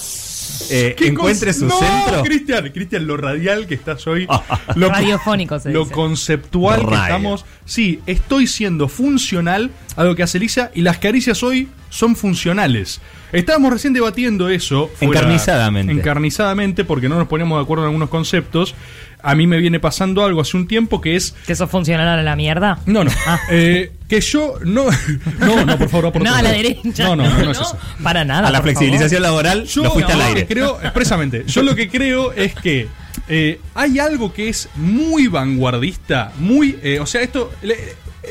eh, 0.69 0.95
¿Qué 0.97 1.07
encuentre 1.07 1.53
su 1.53 1.65
no, 1.65 1.77
centro. 1.79 2.23
Cristian, 2.23 2.69
Cristian, 2.69 3.07
lo 3.07 3.17
radial 3.17 3.67
que 3.67 3.75
estás 3.75 4.05
hoy. 4.07 4.27
lo, 4.75 4.89
Radiofónico 4.89 5.59
se 5.59 5.71
Lo 5.71 5.81
dice. 5.83 5.93
conceptual 5.93 6.85
que 6.87 6.95
estamos. 6.95 7.45
Sí, 7.65 8.01
estoy 8.05 8.47
siendo 8.47 8.87
funcional 8.87 9.71
a 9.95 10.03
lo 10.03 10.15
que 10.15 10.23
hace 10.23 10.37
Elisa 10.37 10.71
y 10.73 10.81
las 10.81 10.97
caricias 10.97 11.43
hoy 11.43 11.69
son 11.89 12.15
funcionales. 12.15 13.01
Estábamos 13.31 13.71
recién 13.71 13.93
debatiendo 13.93 14.49
eso. 14.49 14.89
Encarnizadamente. 14.99 15.91
Encarnizadamente, 15.91 16.83
porque 16.83 17.07
no 17.07 17.17
nos 17.17 17.27
poníamos 17.27 17.57
de 17.57 17.63
acuerdo 17.63 17.83
en 17.83 17.87
algunos 17.87 18.09
conceptos. 18.09 18.75
A 19.23 19.35
mí 19.35 19.47
me 19.47 19.57
viene 19.57 19.79
pasando 19.79 20.23
algo 20.23 20.41
hace 20.41 20.57
un 20.57 20.67
tiempo 20.67 21.01
que 21.01 21.15
es. 21.15 21.33
¿Que 21.45 21.55
sos 21.55 21.69
funcional 21.69 22.07
a 22.07 22.21
la 22.23 22.35
mierda? 22.35 22.79
No, 22.85 23.03
no. 23.03 23.11
Eh, 23.49 23.91
que 24.07 24.21
yo 24.21 24.55
no. 24.63 24.85
No, 25.39 25.65
no, 25.65 25.77
por 25.77 25.89
favor, 25.89 26.11
por 26.13 26.21
No, 26.23 26.33
a 26.35 26.41
la 26.41 26.51
derecha. 26.51 27.03
No, 27.03 27.15
no, 27.15 27.23
no, 27.29 27.37
no 27.45 27.51
es 27.51 27.59
eso. 27.59 27.77
Para 28.03 28.25
nada. 28.25 28.47
A 28.47 28.51
la 28.51 28.59
por 28.59 28.65
flexibilización 28.69 29.21
laboral 29.21 29.65
Yo 29.65 29.83
lo 29.83 29.91
fuiste 29.91 30.13
no, 30.13 30.19
al 30.21 30.27
aire. 30.27 30.41
que 30.47 30.53
creo, 30.53 30.79
expresamente, 30.83 31.43
yo 31.47 31.63
lo 31.63 31.75
que 31.75 31.89
creo 31.89 32.31
es 32.33 32.53
que 32.55 32.87
eh, 33.27 33.59
hay 33.75 33.99
algo 33.99 34.33
que 34.33 34.49
es 34.49 34.69
muy 34.75 35.27
vanguardista, 35.27 36.31
muy, 36.39 36.77
eh, 36.83 36.99
o 36.99 37.05
sea, 37.05 37.21
esto 37.21 37.51
le- 37.61 37.77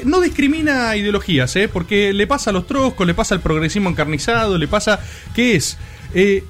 no 0.04 0.20
discrimina 0.20 0.94
ideologías, 0.96 1.54
¿eh? 1.56 1.68
porque 1.68 2.12
le 2.12 2.26
pasa 2.26 2.50
a 2.50 2.52
los 2.52 2.66
troscos, 2.66 3.06
le 3.06 3.14
pasa 3.14 3.34
al 3.34 3.40
progresismo 3.40 3.88
encarnizado, 3.90 4.56
le 4.58 4.68
pasa, 4.68 5.00
¿qué 5.34 5.56
es? 5.56 5.78
Eh, 6.14 6.44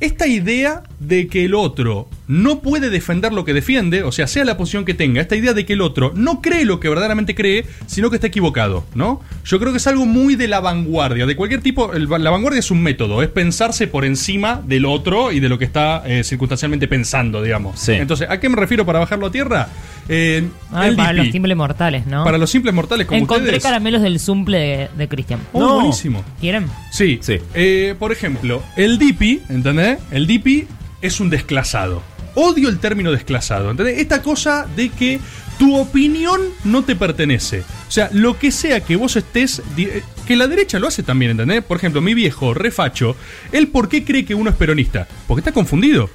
esta 0.00 0.26
idea 0.26 0.82
de 0.98 1.26
que 1.28 1.44
el 1.44 1.54
otro 1.54 2.08
no 2.30 2.60
puede 2.60 2.90
defender 2.90 3.32
lo 3.32 3.44
que 3.44 3.52
defiende, 3.52 4.04
o 4.04 4.12
sea, 4.12 4.28
sea 4.28 4.44
la 4.44 4.56
posición 4.56 4.84
que 4.84 4.94
tenga, 4.94 5.20
esta 5.20 5.34
idea 5.34 5.52
de 5.52 5.66
que 5.66 5.72
el 5.72 5.80
otro 5.80 6.12
no 6.14 6.40
cree 6.40 6.64
lo 6.64 6.78
que 6.78 6.88
verdaderamente 6.88 7.34
cree, 7.34 7.66
sino 7.86 8.08
que 8.08 8.16
está 8.16 8.28
equivocado, 8.28 8.84
¿no? 8.94 9.20
Yo 9.44 9.58
creo 9.58 9.72
que 9.72 9.78
es 9.78 9.86
algo 9.88 10.06
muy 10.06 10.36
de 10.36 10.46
la 10.46 10.60
vanguardia, 10.60 11.26
de 11.26 11.34
cualquier 11.34 11.60
tipo, 11.60 11.92
el- 11.92 12.08
la 12.08 12.30
vanguardia 12.30 12.60
es 12.60 12.70
un 12.70 12.82
método, 12.82 13.20
es 13.22 13.28
pensarse 13.28 13.88
por 13.88 14.04
encima 14.04 14.62
del 14.64 14.84
otro 14.84 15.32
y 15.32 15.40
de 15.40 15.48
lo 15.48 15.58
que 15.58 15.64
está 15.64 16.04
eh, 16.06 16.22
circunstancialmente 16.22 16.86
pensando, 16.86 17.42
digamos. 17.42 17.80
Sí. 17.80 17.92
Entonces, 17.92 18.28
¿a 18.30 18.38
qué 18.38 18.48
me 18.48 18.54
refiero 18.56 18.86
para 18.86 19.00
bajarlo 19.00 19.26
a 19.26 19.32
tierra? 19.32 19.68
Eh, 20.08 20.46
Ay, 20.72 20.94
para 20.94 21.12
los 21.12 21.28
simples 21.30 21.56
mortales, 21.56 22.06
¿no? 22.06 22.22
Para 22.24 22.38
los 22.38 22.48
simples 22.50 22.72
mortales 22.74 23.06
como 23.08 23.18
Encontré 23.20 23.46
ustedes. 23.46 23.62
caramelos 23.62 24.02
del 24.02 24.20
zumple 24.20 24.58
de, 24.58 24.88
de 24.96 25.08
Cristian. 25.08 25.40
Oh, 25.52 25.60
No. 25.60 25.74
buenísimo. 25.76 26.24
¿Quieren? 26.40 26.66
Sí. 26.92 27.18
Sí. 27.22 27.38
Eh, 27.54 27.94
por 27.98 28.12
ejemplo, 28.12 28.62
el 28.76 28.98
DP, 28.98 29.40
¿entendés? 29.48 29.98
El 30.12 30.26
DP 30.28 30.66
es 31.02 31.18
un 31.20 31.30
desclasado. 31.30 32.02
Odio 32.34 32.68
el 32.68 32.78
término 32.78 33.10
desclasado, 33.12 33.70
¿entendés? 33.70 33.98
Esta 33.98 34.22
cosa 34.22 34.66
de 34.76 34.88
que 34.90 35.20
tu 35.58 35.76
opinión 35.76 36.40
no 36.64 36.84
te 36.84 36.96
pertenece. 36.96 37.60
O 37.60 37.90
sea, 37.90 38.08
lo 38.12 38.38
que 38.38 38.50
sea 38.50 38.80
que 38.80 38.96
vos 38.96 39.16
estés... 39.16 39.60
eh, 39.76 40.02
Que 40.26 40.36
la 40.36 40.46
derecha 40.46 40.78
lo 40.78 40.86
hace 40.88 41.02
también, 41.02 41.32
¿entendés? 41.32 41.62
Por 41.64 41.76
ejemplo, 41.76 42.00
mi 42.00 42.14
viejo, 42.14 42.54
refacho, 42.54 43.16
¿él 43.52 43.68
por 43.68 43.88
qué 43.88 44.04
cree 44.04 44.24
que 44.24 44.34
uno 44.34 44.48
es 44.50 44.56
peronista? 44.56 45.06
Porque 45.26 45.40
está 45.40 45.52
confundido. 45.52 46.08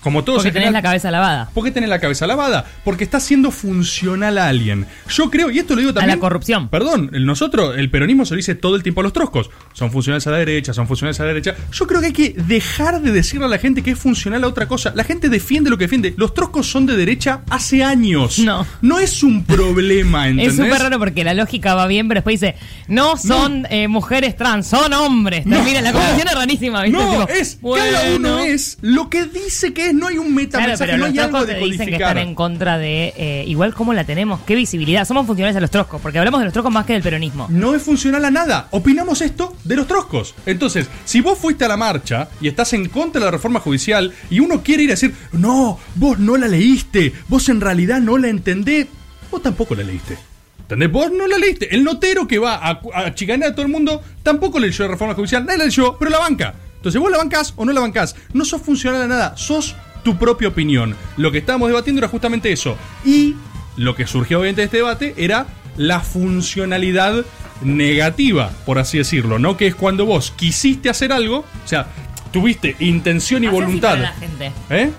Como 0.00 0.24
todos 0.24 0.38
Porque 0.38 0.48
en 0.48 0.52
tenés 0.54 0.66
general- 0.68 0.82
la 0.82 0.88
cabeza 0.88 1.10
lavada. 1.10 1.50
¿Por 1.52 1.64
qué 1.64 1.70
tenés 1.70 1.90
la 1.90 2.00
cabeza 2.00 2.26
lavada? 2.26 2.64
Porque 2.84 3.04
está 3.04 3.20
siendo 3.20 3.50
funcional 3.50 4.38
a 4.38 4.48
alguien. 4.48 4.86
Yo 5.08 5.30
creo, 5.30 5.50
y 5.50 5.58
esto 5.58 5.74
lo 5.74 5.80
digo 5.80 5.90
A 5.90 5.94
también. 5.94 6.16
la 6.18 6.20
corrupción. 6.20 6.68
Perdón, 6.68 7.10
nosotros, 7.12 7.76
el 7.76 7.90
peronismo 7.90 8.24
se 8.24 8.34
lo 8.34 8.36
dice 8.38 8.54
todo 8.54 8.76
el 8.76 8.82
tiempo 8.82 9.00
a 9.00 9.04
los 9.04 9.12
troscos. 9.12 9.50
Son 9.74 9.90
funcionales 9.90 10.26
a 10.26 10.30
la 10.30 10.38
derecha, 10.38 10.72
son 10.72 10.86
funcionales 10.86 11.20
a 11.20 11.24
la 11.24 11.28
derecha. 11.28 11.54
Yo 11.72 11.86
creo 11.86 12.00
que 12.00 12.06
hay 12.06 12.12
que 12.12 12.34
dejar 12.46 13.00
de 13.02 13.12
decirle 13.12 13.44
a 13.46 13.48
la 13.48 13.58
gente 13.58 13.82
que 13.82 13.90
es 13.90 13.98
funcional 13.98 14.42
a 14.44 14.48
otra 14.48 14.66
cosa. 14.66 14.92
La 14.94 15.04
gente 15.04 15.28
defiende 15.28 15.68
lo 15.70 15.76
que 15.76 15.84
defiende. 15.84 16.14
Los 16.16 16.32
troscos 16.34 16.66
son 16.70 16.86
de 16.86 16.96
derecha 16.96 17.42
hace 17.50 17.84
años. 17.84 18.38
No. 18.38 18.66
No 18.80 18.98
es 18.98 19.22
un 19.22 19.44
problema, 19.44 20.28
¿entendés? 20.28 20.58
Es 20.58 20.64
súper 20.64 20.80
raro 20.80 20.98
porque 20.98 21.24
la 21.24 21.34
lógica 21.34 21.74
va 21.74 21.86
bien, 21.86 22.08
pero 22.08 22.18
después 22.20 22.40
dice, 22.40 22.56
no 22.88 23.16
son 23.16 23.66
eh, 23.70 23.86
mujeres 23.88 24.34
trans, 24.36 24.66
son 24.66 24.92
hombres. 24.94 25.44
No. 25.46 25.56
Termina, 25.56 25.82
la 25.82 25.92
conversación 25.92 26.28
es 26.28 26.34
rarísima, 26.34 26.82
¿viste? 26.84 26.98
No, 26.98 27.10
Tipo, 27.26 27.28
es 27.32 27.60
bueno. 27.60 27.84
cada 27.92 28.14
uno 28.16 28.38
es 28.40 28.78
lo 28.80 29.10
que 29.10 29.24
dice 29.24 29.72
que 29.74 29.86
es, 29.88 29.89
no 29.92 30.08
hay 30.08 30.18
un 30.18 30.26
Claro, 30.26 30.34
metamensaje, 30.34 30.92
pero 30.92 30.98
no 30.98 31.06
hay 31.06 31.18
algo 31.18 31.44
de 31.46 31.54
dicen 31.58 31.88
que 31.88 31.94
están 31.94 32.18
en 32.18 32.34
contra 32.34 32.78
de 32.78 33.12
eh, 33.16 33.44
igual 33.46 33.74
cómo 33.74 33.92
la 33.92 34.04
tenemos, 34.04 34.40
qué 34.46 34.54
visibilidad. 34.54 35.04
Somos 35.06 35.26
funcionales 35.26 35.56
a 35.56 35.60
los 35.60 35.70
troscos, 35.70 36.00
porque 36.00 36.18
hablamos 36.18 36.40
de 36.40 36.44
los 36.44 36.52
troscos 36.52 36.72
más 36.72 36.86
que 36.86 36.94
del 36.94 37.02
peronismo. 37.02 37.46
no 37.50 37.74
es 37.74 37.82
funcional 37.82 38.24
a 38.24 38.30
nada. 38.30 38.68
Opinamos 38.70 39.20
esto 39.20 39.54
de 39.64 39.76
los 39.76 39.86
troscos. 39.86 40.34
Entonces, 40.46 40.88
si 41.04 41.20
vos 41.20 41.38
fuiste 41.38 41.64
a 41.64 41.68
la 41.68 41.76
marcha 41.76 42.28
y 42.40 42.48
estás 42.48 42.72
en 42.72 42.88
contra 42.88 43.20
de 43.20 43.24
la 43.26 43.30
reforma 43.30 43.60
judicial 43.60 44.12
y 44.30 44.40
uno 44.40 44.62
quiere 44.62 44.84
ir 44.84 44.90
a 44.90 44.92
decir, 44.94 45.14
no, 45.32 45.78
vos 45.96 46.18
no 46.18 46.36
la 46.36 46.48
leíste, 46.48 47.12
vos 47.28 47.48
en 47.48 47.60
realidad 47.60 48.00
no 48.00 48.18
la 48.18 48.28
entendés, 48.28 48.86
vos 49.30 49.42
tampoco 49.42 49.74
la 49.74 49.82
leíste. 49.82 50.16
¿Entendés? 50.60 50.92
Vos 50.92 51.10
no 51.12 51.26
la 51.26 51.36
leíste. 51.36 51.74
El 51.74 51.82
notero 51.82 52.28
que 52.28 52.38
va 52.38 52.54
a, 52.56 52.80
a 52.94 53.14
chicanear 53.14 53.50
a 53.50 53.54
todo 53.54 53.66
el 53.66 53.72
mundo 53.72 54.02
tampoco 54.22 54.60
leyó 54.60 54.84
la 54.84 54.92
reforma 54.92 55.14
judicial. 55.14 55.44
Nadie 55.44 55.58
la 55.58 55.64
leyó, 55.64 55.96
pero 55.98 56.10
la 56.12 56.18
banca. 56.18 56.54
Entonces, 56.80 57.00
vos 57.00 57.10
la 57.10 57.18
bancás 57.18 57.52
o 57.56 57.64
no 57.64 57.72
la 57.72 57.80
bancás. 57.80 58.16
No 58.32 58.44
sos 58.44 58.62
funcional 58.62 59.02
a 59.02 59.06
nada, 59.06 59.36
sos 59.36 59.76
tu 60.02 60.16
propia 60.16 60.48
opinión. 60.48 60.96
Lo 61.18 61.30
que 61.30 61.38
estábamos 61.38 61.68
debatiendo 61.68 61.98
era 62.00 62.08
justamente 62.08 62.50
eso. 62.52 62.76
Y 63.04 63.36
lo 63.76 63.94
que 63.94 64.06
surgió 64.06 64.38
obviamente 64.40 64.62
de 64.62 64.64
este 64.66 64.76
debate 64.78 65.14
era 65.18 65.46
la 65.76 66.00
funcionalidad 66.00 67.24
negativa, 67.62 68.50
por 68.66 68.78
así 68.78 68.98
decirlo, 68.98 69.38
¿no? 69.38 69.56
Que 69.56 69.66
es 69.66 69.74
cuando 69.74 70.06
vos 70.06 70.32
quisiste 70.34 70.88
hacer 70.88 71.12
algo, 71.12 71.38
o 71.40 71.68
sea, 71.68 71.86
tuviste 72.32 72.76
intención 72.80 73.44
y 73.44 73.46
Hacé 73.46 73.56
así 73.56 73.64
voluntad. 73.64 73.88
para 73.90 74.00
la 74.02 74.12
gente. 74.14 74.52
¿Eh? 74.70 74.90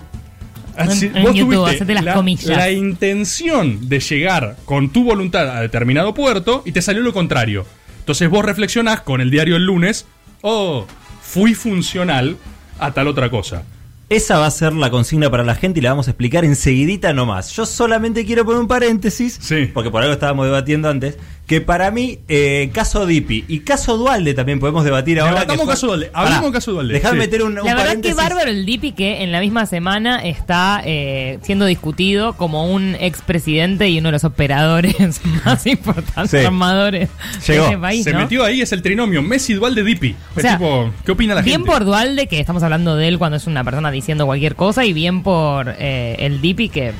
Así- 0.76 1.06
En- 1.06 1.16
en 1.16 1.22
vos 1.24 1.34
YouTube, 1.34 1.54
tuviste 1.66 1.94
las 1.94 2.04
la, 2.04 2.14
comillas. 2.14 2.46
la 2.56 2.70
intención 2.70 3.88
de 3.88 4.00
llegar 4.00 4.56
con 4.64 4.90
tu 4.90 5.04
voluntad 5.04 5.48
a 5.56 5.60
determinado 5.60 6.14
puerto 6.14 6.62
y 6.64 6.72
te 6.72 6.80
salió 6.80 7.02
lo 7.02 7.12
contrario. 7.12 7.66
Entonces 7.98 8.30
vos 8.30 8.44
reflexionás 8.44 9.00
con 9.02 9.20
el 9.20 9.30
diario 9.30 9.56
el 9.56 9.64
lunes, 9.64 10.06
oh, 10.40 10.86
fui 11.32 11.54
funcional 11.54 12.36
a 12.78 12.90
tal 12.92 13.08
otra 13.08 13.30
cosa. 13.30 13.62
Esa 14.10 14.36
va 14.36 14.44
a 14.44 14.50
ser 14.50 14.74
la 14.74 14.90
consigna 14.90 15.30
para 15.30 15.44
la 15.44 15.54
gente 15.54 15.80
y 15.80 15.82
la 15.82 15.88
vamos 15.88 16.06
a 16.06 16.10
explicar 16.10 16.44
enseguidita 16.44 17.14
nomás. 17.14 17.52
Yo 17.52 17.64
solamente 17.64 18.26
quiero 18.26 18.44
poner 18.44 18.60
un 18.60 18.68
paréntesis, 18.68 19.40
porque 19.72 19.90
por 19.90 20.02
algo 20.02 20.12
estábamos 20.12 20.44
debatiendo 20.44 20.90
antes, 20.90 21.16
que 21.46 21.60
para 21.60 21.90
mí, 21.90 22.20
eh, 22.28 22.70
caso 22.72 23.04
Dipi 23.04 23.44
y 23.48 23.60
caso 23.60 23.98
Dualde 23.98 24.32
también 24.32 24.58
podemos 24.60 24.84
debatir 24.84 25.20
ahora. 25.20 25.32
Debatamos 25.32 25.60
que 25.62 25.64
fue- 25.66 25.72
caso 25.74 25.86
Dualde, 25.88 26.06
de 26.06 26.52
caso 26.52 26.72
Dualde, 26.72 26.94
Dejame 26.94 27.14
sí. 27.14 27.18
meter 27.18 27.42
un, 27.42 27.48
un 27.50 27.54
La 27.56 27.62
verdad 27.62 27.76
que 27.76 27.84
paréntesis. 27.88 28.16
bárbaro 28.16 28.50
el 28.50 28.64
Dipi 28.64 28.92
que 28.92 29.22
en 29.22 29.32
la 29.32 29.40
misma 29.40 29.66
semana 29.66 30.24
está 30.24 30.80
eh, 30.84 31.38
siendo 31.42 31.66
discutido 31.66 32.34
como 32.34 32.72
un 32.72 32.94
expresidente 32.98 33.88
y 33.90 33.98
uno 33.98 34.08
de 34.08 34.12
los 34.12 34.24
operadores 34.24 35.20
más 35.44 35.66
importantes 35.66 36.30
Sí. 36.40 36.46
armadores 36.46 37.10
Llegó. 37.46 37.62
de 37.64 37.68
este 37.70 37.78
país, 37.78 38.04
Se 38.04 38.12
¿no? 38.12 38.20
metió 38.20 38.44
ahí, 38.44 38.62
es 38.62 38.72
el 38.72 38.80
trinomio 38.80 39.20
Messi 39.20 39.54
Dualde 39.54 39.82
Dipi. 39.82 40.14
O 40.36 40.40
sea, 40.40 40.56
tipo, 40.56 40.90
¿qué 41.04 41.12
opina 41.12 41.34
la 41.34 41.42
bien 41.42 41.60
gente? 41.60 41.70
por 41.70 41.84
Dualde, 41.84 42.28
que 42.28 42.40
estamos 42.40 42.62
hablando 42.62 42.96
de 42.96 43.08
él 43.08 43.18
cuando 43.18 43.36
es 43.36 43.46
una 43.46 43.62
persona 43.64 43.90
diciendo 43.90 44.24
cualquier 44.26 44.54
cosa, 44.56 44.84
y 44.86 44.92
bien 44.92 45.22
por 45.22 45.74
eh, 45.78 46.16
el 46.20 46.40
Dipi, 46.40 46.68
que 46.68 46.92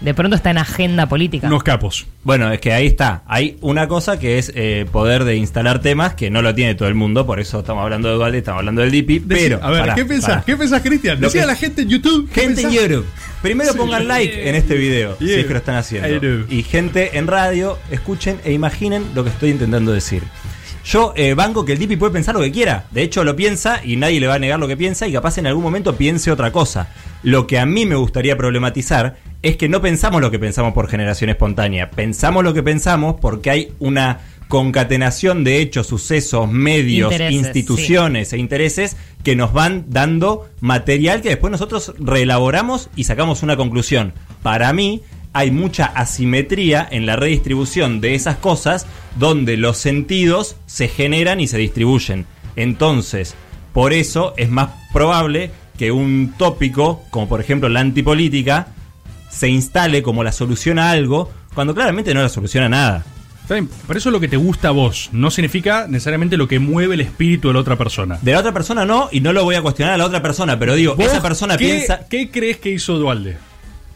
de 0.00 0.12
pronto 0.14 0.36
está 0.36 0.50
en 0.50 0.58
agenda 0.58 1.08
política. 1.08 1.46
Unos 1.46 1.62
capos. 1.62 2.06
Bueno, 2.22 2.52
es 2.52 2.60
que 2.60 2.72
ahí 2.72 2.86
está. 2.86 3.22
Hay 3.26 3.56
una 3.60 3.88
cosa 3.88 4.18
que 4.18 4.38
es 4.38 4.52
eh, 4.54 4.86
poder 4.92 5.24
de 5.24 5.36
instalar 5.36 5.80
temas 5.80 6.14
que 6.14 6.30
no 6.30 6.42
lo 6.42 6.54
tiene 6.54 6.74
todo 6.74 6.88
el 6.88 6.94
mundo, 6.94 7.24
por 7.26 7.40
eso 7.40 7.60
estamos 7.60 7.82
hablando 7.82 8.08
de 8.08 8.14
Dualde, 8.16 8.38
estamos 8.38 8.58
hablando 8.58 8.82
del 8.82 8.90
Dipi, 8.90 9.20
Decí- 9.20 9.26
pero... 9.28 9.60
a 9.64 9.70
ver, 9.70 9.80
pará, 9.80 9.94
¿qué 9.94 10.04
pensás? 10.04 10.28
pará. 10.30 10.42
¿Qué 10.44 10.56
pensás, 10.56 10.82
Cristian? 10.82 11.20
Decía 11.20 11.40
que- 11.42 11.46
la 11.46 11.54
gente 11.56 11.82
en 11.82 11.88
YouTube. 11.88 12.28
¿qué 12.32 12.40
Gente 12.42 12.62
en? 12.62 12.70
YouTube. 12.72 13.06
Primero 13.42 13.72
Sí. 13.72 13.78
pongan 13.78 14.08
like 14.08 14.48
en 14.48 14.54
este 14.54 14.74
video, 14.76 15.16
si 15.18 15.26
Yeah. 15.26 15.38
es 15.38 15.46
que 15.46 15.52
lo 15.52 15.58
están 15.58 15.76
haciendo. 15.76 16.08
do. 16.20 16.44
Y 16.52 16.62
gente 16.62 17.16
en 17.18 17.26
radio, 17.26 17.78
escuchen 17.90 18.38
e 18.44 18.52
imaginen 18.52 19.04
lo 19.14 19.24
que 19.24 19.30
estoy 19.30 19.50
intentando 19.50 19.92
decir. 19.92 20.22
Yo 20.86 21.12
eh, 21.16 21.34
banco 21.34 21.64
que 21.64 21.72
el 21.72 21.78
Dipi 21.78 21.96
puede 21.96 22.12
pensar 22.12 22.36
lo 22.36 22.40
que 22.40 22.52
quiera. 22.52 22.86
De 22.92 23.02
hecho, 23.02 23.24
lo 23.24 23.34
piensa 23.34 23.80
y 23.84 23.96
nadie 23.96 24.20
le 24.20 24.28
va 24.28 24.34
a 24.34 24.38
negar 24.38 24.60
lo 24.60 24.68
que 24.68 24.76
piensa 24.76 25.08
y 25.08 25.12
capaz 25.12 25.36
en 25.36 25.48
algún 25.48 25.64
momento 25.64 25.96
piense 25.96 26.30
otra 26.30 26.52
cosa. 26.52 26.90
Lo 27.24 27.48
que 27.48 27.58
a 27.58 27.66
mí 27.66 27.86
me 27.86 27.96
gustaría 27.96 28.36
problematizar 28.36 29.16
es 29.42 29.56
que 29.56 29.68
no 29.68 29.80
pensamos 29.80 30.20
lo 30.20 30.30
que 30.30 30.38
pensamos 30.38 30.74
por 30.74 30.88
generación 30.88 31.28
espontánea. 31.28 31.90
Pensamos 31.90 32.44
lo 32.44 32.54
que 32.54 32.62
pensamos 32.62 33.16
porque 33.20 33.50
hay 33.50 33.72
una 33.80 34.20
concatenación 34.46 35.42
de 35.42 35.60
hechos, 35.60 35.88
sucesos, 35.88 36.48
medios, 36.48 37.10
Intereses, 37.10 37.34
instituciones 37.34 38.32
e 38.32 38.38
intereses 38.38 38.96
que 39.24 39.34
nos 39.34 39.52
van 39.52 39.86
dando 39.88 40.48
material 40.60 41.20
que 41.20 41.30
después 41.30 41.50
nosotros 41.50 41.94
reelaboramos 41.98 42.90
y 42.94 43.04
sacamos 43.04 43.42
una 43.42 43.56
conclusión. 43.56 44.12
Para 44.44 44.72
mí 44.72 45.02
hay 45.36 45.50
mucha 45.50 45.84
asimetría 45.86 46.86
en 46.90 47.04
la 47.06 47.16
redistribución 47.16 48.00
de 48.00 48.14
esas 48.14 48.36
cosas 48.36 48.86
donde 49.16 49.56
los 49.56 49.76
sentidos 49.76 50.56
se 50.66 50.88
generan 50.88 51.40
y 51.40 51.46
se 51.46 51.58
distribuyen. 51.58 52.26
Entonces, 52.56 53.34
por 53.72 53.92
eso 53.92 54.32
es 54.36 54.48
más 54.50 54.70
probable 54.92 55.50
que 55.78 55.92
un 55.92 56.32
tópico, 56.38 57.02
como 57.10 57.28
por 57.28 57.40
ejemplo 57.40 57.68
la 57.68 57.80
antipolítica, 57.80 58.68
se 59.30 59.48
instale 59.48 60.02
como 60.02 60.24
la 60.24 60.32
solución 60.32 60.78
a 60.78 60.90
algo, 60.90 61.30
cuando 61.54 61.74
claramente 61.74 62.14
no 62.14 62.22
la 62.22 62.28
soluciona 62.30 62.68
nada. 62.70 63.04
Pero 63.46 63.68
eso 63.98 64.08
es 64.08 64.12
lo 64.12 64.18
que 64.18 64.26
te 64.28 64.36
gusta 64.38 64.68
a 64.68 64.70
vos. 64.72 65.10
No 65.12 65.30
significa 65.30 65.86
necesariamente 65.88 66.36
lo 66.36 66.48
que 66.48 66.58
mueve 66.58 66.94
el 66.94 67.00
espíritu 67.02 67.48
de 67.48 67.54
la 67.54 67.60
otra 67.60 67.76
persona. 67.76 68.18
De 68.22 68.32
la 68.32 68.40
otra 68.40 68.52
persona 68.52 68.84
no, 68.84 69.08
y 69.12 69.20
no 69.20 69.32
lo 69.32 69.44
voy 69.44 69.54
a 69.54 69.62
cuestionar 69.62 69.94
a 69.94 69.98
la 69.98 70.06
otra 70.06 70.20
persona, 70.22 70.58
pero 70.58 70.74
digo, 70.74 70.96
¿Vos 70.96 71.06
esa 71.06 71.22
persona 71.22 71.56
qué- 71.56 71.64
piensa. 71.66 72.00
¿Qué 72.08 72.30
crees 72.30 72.56
que 72.56 72.70
hizo 72.70 72.98
Dualde? 72.98 73.36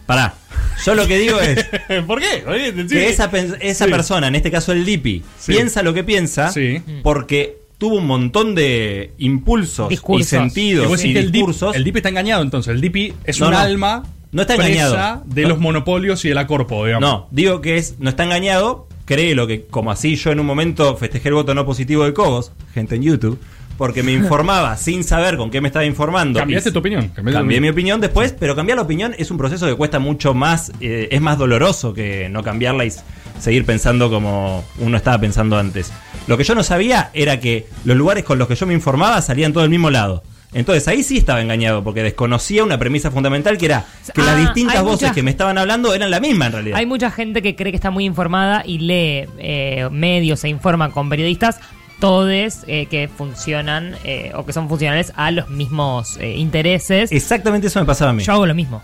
Pará. 0.07 0.35
Yo 0.85 0.95
lo 0.95 1.07
que 1.07 1.19
digo 1.19 1.41
es. 1.41 1.65
¿Por 2.07 2.21
qué? 2.21 2.45
Oye, 2.47 2.73
sí. 2.73 2.87
que 2.89 3.09
esa, 3.09 3.31
esa 3.61 3.85
Sí. 3.87 3.91
persona, 3.91 4.29
en 4.29 4.35
este 4.35 4.51
caso 4.51 4.73
el 4.73 4.85
Dipi, 4.85 5.23
Sí. 5.39 5.53
piensa 5.53 5.83
lo 5.83 5.93
que 5.95 6.05
piensa 6.05 6.51
Sí. 6.53 6.81
porque 7.03 7.59
tuvo 7.79 7.97
un 7.97 8.07
montón 8.07 8.55
de 8.55 9.13
impulsos 9.19 9.89
Discursos. 9.89 10.27
y 10.27 10.29
sentidos 10.29 11.05
Y 11.05 11.17
el, 11.17 11.33
discursos. 11.33 11.73
Dip, 11.73 11.77
el 11.79 11.85
Dip 11.85 11.97
está 11.97 12.09
engañado 12.11 12.43
entonces. 12.43 12.75
El 12.75 12.81
Dipi 12.81 13.13
es 13.25 13.41
No, 13.41 13.47
un 13.47 13.53
no. 13.53 13.59
alma 13.59 14.03
No 14.33 14.43
está 14.43 14.55
presa 14.57 14.69
engañado. 14.71 15.23
de 15.27 15.43
No. 15.43 15.49
los 15.49 15.59
monopolios 15.59 16.25
y 16.25 16.29
de 16.29 16.35
la 16.35 16.47
corpo, 16.47 16.85
digamos. 16.87 17.09
No, 17.09 17.29
digo 17.31 17.61
que 17.61 17.79
es, 17.79 17.97
no 17.99 18.11
está 18.11 18.25
engañado, 18.25 18.87
cree 19.07 19.35
lo 19.35 19.47
que, 19.47 19.65
como 19.67 19.91
así 19.91 20.15
yo 20.17 20.31
en 20.31 20.39
un 20.41 20.47
momento 20.47 20.97
festejé 20.97 21.29
el 21.29 21.35
voto 21.35 21.55
no 21.55 21.67
positivo 21.67 22.05
de 22.05 22.13
Cobos, 22.13 22.53
gente 22.75 22.95
en 22.97 23.03
YouTube, 23.03 23.39
porque 23.81 24.03
me 24.03 24.13
informaba 24.13 24.77
sin 24.77 25.05
saber 25.05 25.39
con 25.39 25.51
qué 25.51 25.63
me 25.63 25.69
estaba 25.69 25.87
informando. 25.87 26.39
Cambiaste 26.39 26.71
tu 26.71 26.81
opinión. 26.81 27.09
cambiaste 27.09 27.41
Cambié 27.41 27.63
mi 27.63 27.71
opinión 27.71 27.99
después, 27.99 28.35
pero 28.39 28.55
cambiar 28.55 28.77
la 28.77 28.83
opinión 28.83 29.15
es 29.17 29.31
un 29.31 29.39
proceso 29.39 29.67
que 29.67 29.75
cuesta 29.75 29.99
mucho 29.99 30.35
más, 30.35 30.71
eh, 30.83 31.09
es 31.11 31.21
más 31.23 31.39
doloroso 31.39 31.95
que 31.95 32.29
no 32.29 32.43
cambiarla 32.43 32.85
y 32.85 32.93
seguir 33.39 33.65
pensando 33.65 34.11
como 34.11 34.63
uno 34.81 34.99
estaba 34.99 35.19
pensando 35.19 35.57
antes. 35.57 35.95
Lo 36.27 36.37
que 36.37 36.45
yo 36.45 36.55
no 36.55 36.63
sabía 36.63 37.09
era 37.15 37.41
que 37.41 37.69
los 37.87 37.97
lugares 37.97 38.23
con 38.23 38.39
los 38.39 38.49
que 38.49 38.55
yo 38.55 38.67
me 38.67 38.75
informaba 38.75 39.23
salían 39.23 39.55
todo 39.55 39.63
del 39.63 39.71
mismo 39.71 39.89
lado. 39.89 40.25
Entonces 40.53 40.87
ahí 40.87 41.03
sí 41.03 41.17
estaba 41.17 41.41
engañado, 41.41 41.83
porque 41.83 42.03
desconocía 42.03 42.63
una 42.63 42.79
premisa 42.79 43.11
fundamental 43.11 43.57
que 43.57 43.65
era 43.65 43.87
que 44.13 44.21
las 44.21 44.37
Ah, 44.37 44.41
distintas 44.41 44.83
voces 44.83 45.13
que 45.13 45.23
me 45.23 45.31
estaban 45.31 45.57
hablando 45.57 45.95
eran 45.95 46.11
la 46.11 46.21
misma 46.21 46.47
en 46.49 46.53
realidad. 46.53 46.77
Hay 46.77 46.85
mucha 46.85 47.11
gente 47.11 47.41
que 47.41 47.57
cree 47.57 47.73
que 47.73 47.77
está 47.77 47.91
muy 47.91 48.05
informada 48.05 48.63
y 48.67 48.79
lee 48.79 49.27
eh, 49.39 49.89
medios, 49.91 50.41
se 50.41 50.51
informa 50.51 50.91
con 50.91 51.09
periodistas, 51.09 51.61
todos 52.01 52.31
eh, 52.67 52.87
que 52.91 53.09
funcionan 53.09 53.95
eh, 54.05 54.33
o 54.35 54.45
que 54.45 54.53
son 54.53 54.69
funcionales 54.69 55.13
a 55.17 55.31
los 55.31 55.49
mismos 55.51 56.17
eh, 56.19 56.37
intereses. 56.37 57.13
Exactamente 57.13 57.69
eso 57.69 57.79
me 57.81 57.87
pasaba 57.87 58.11
a 58.11 58.15
mí. 58.15 58.23
Yo 58.25 58.33
hago 58.33 58.47
lo 58.47 58.55
mismo. 58.55 58.83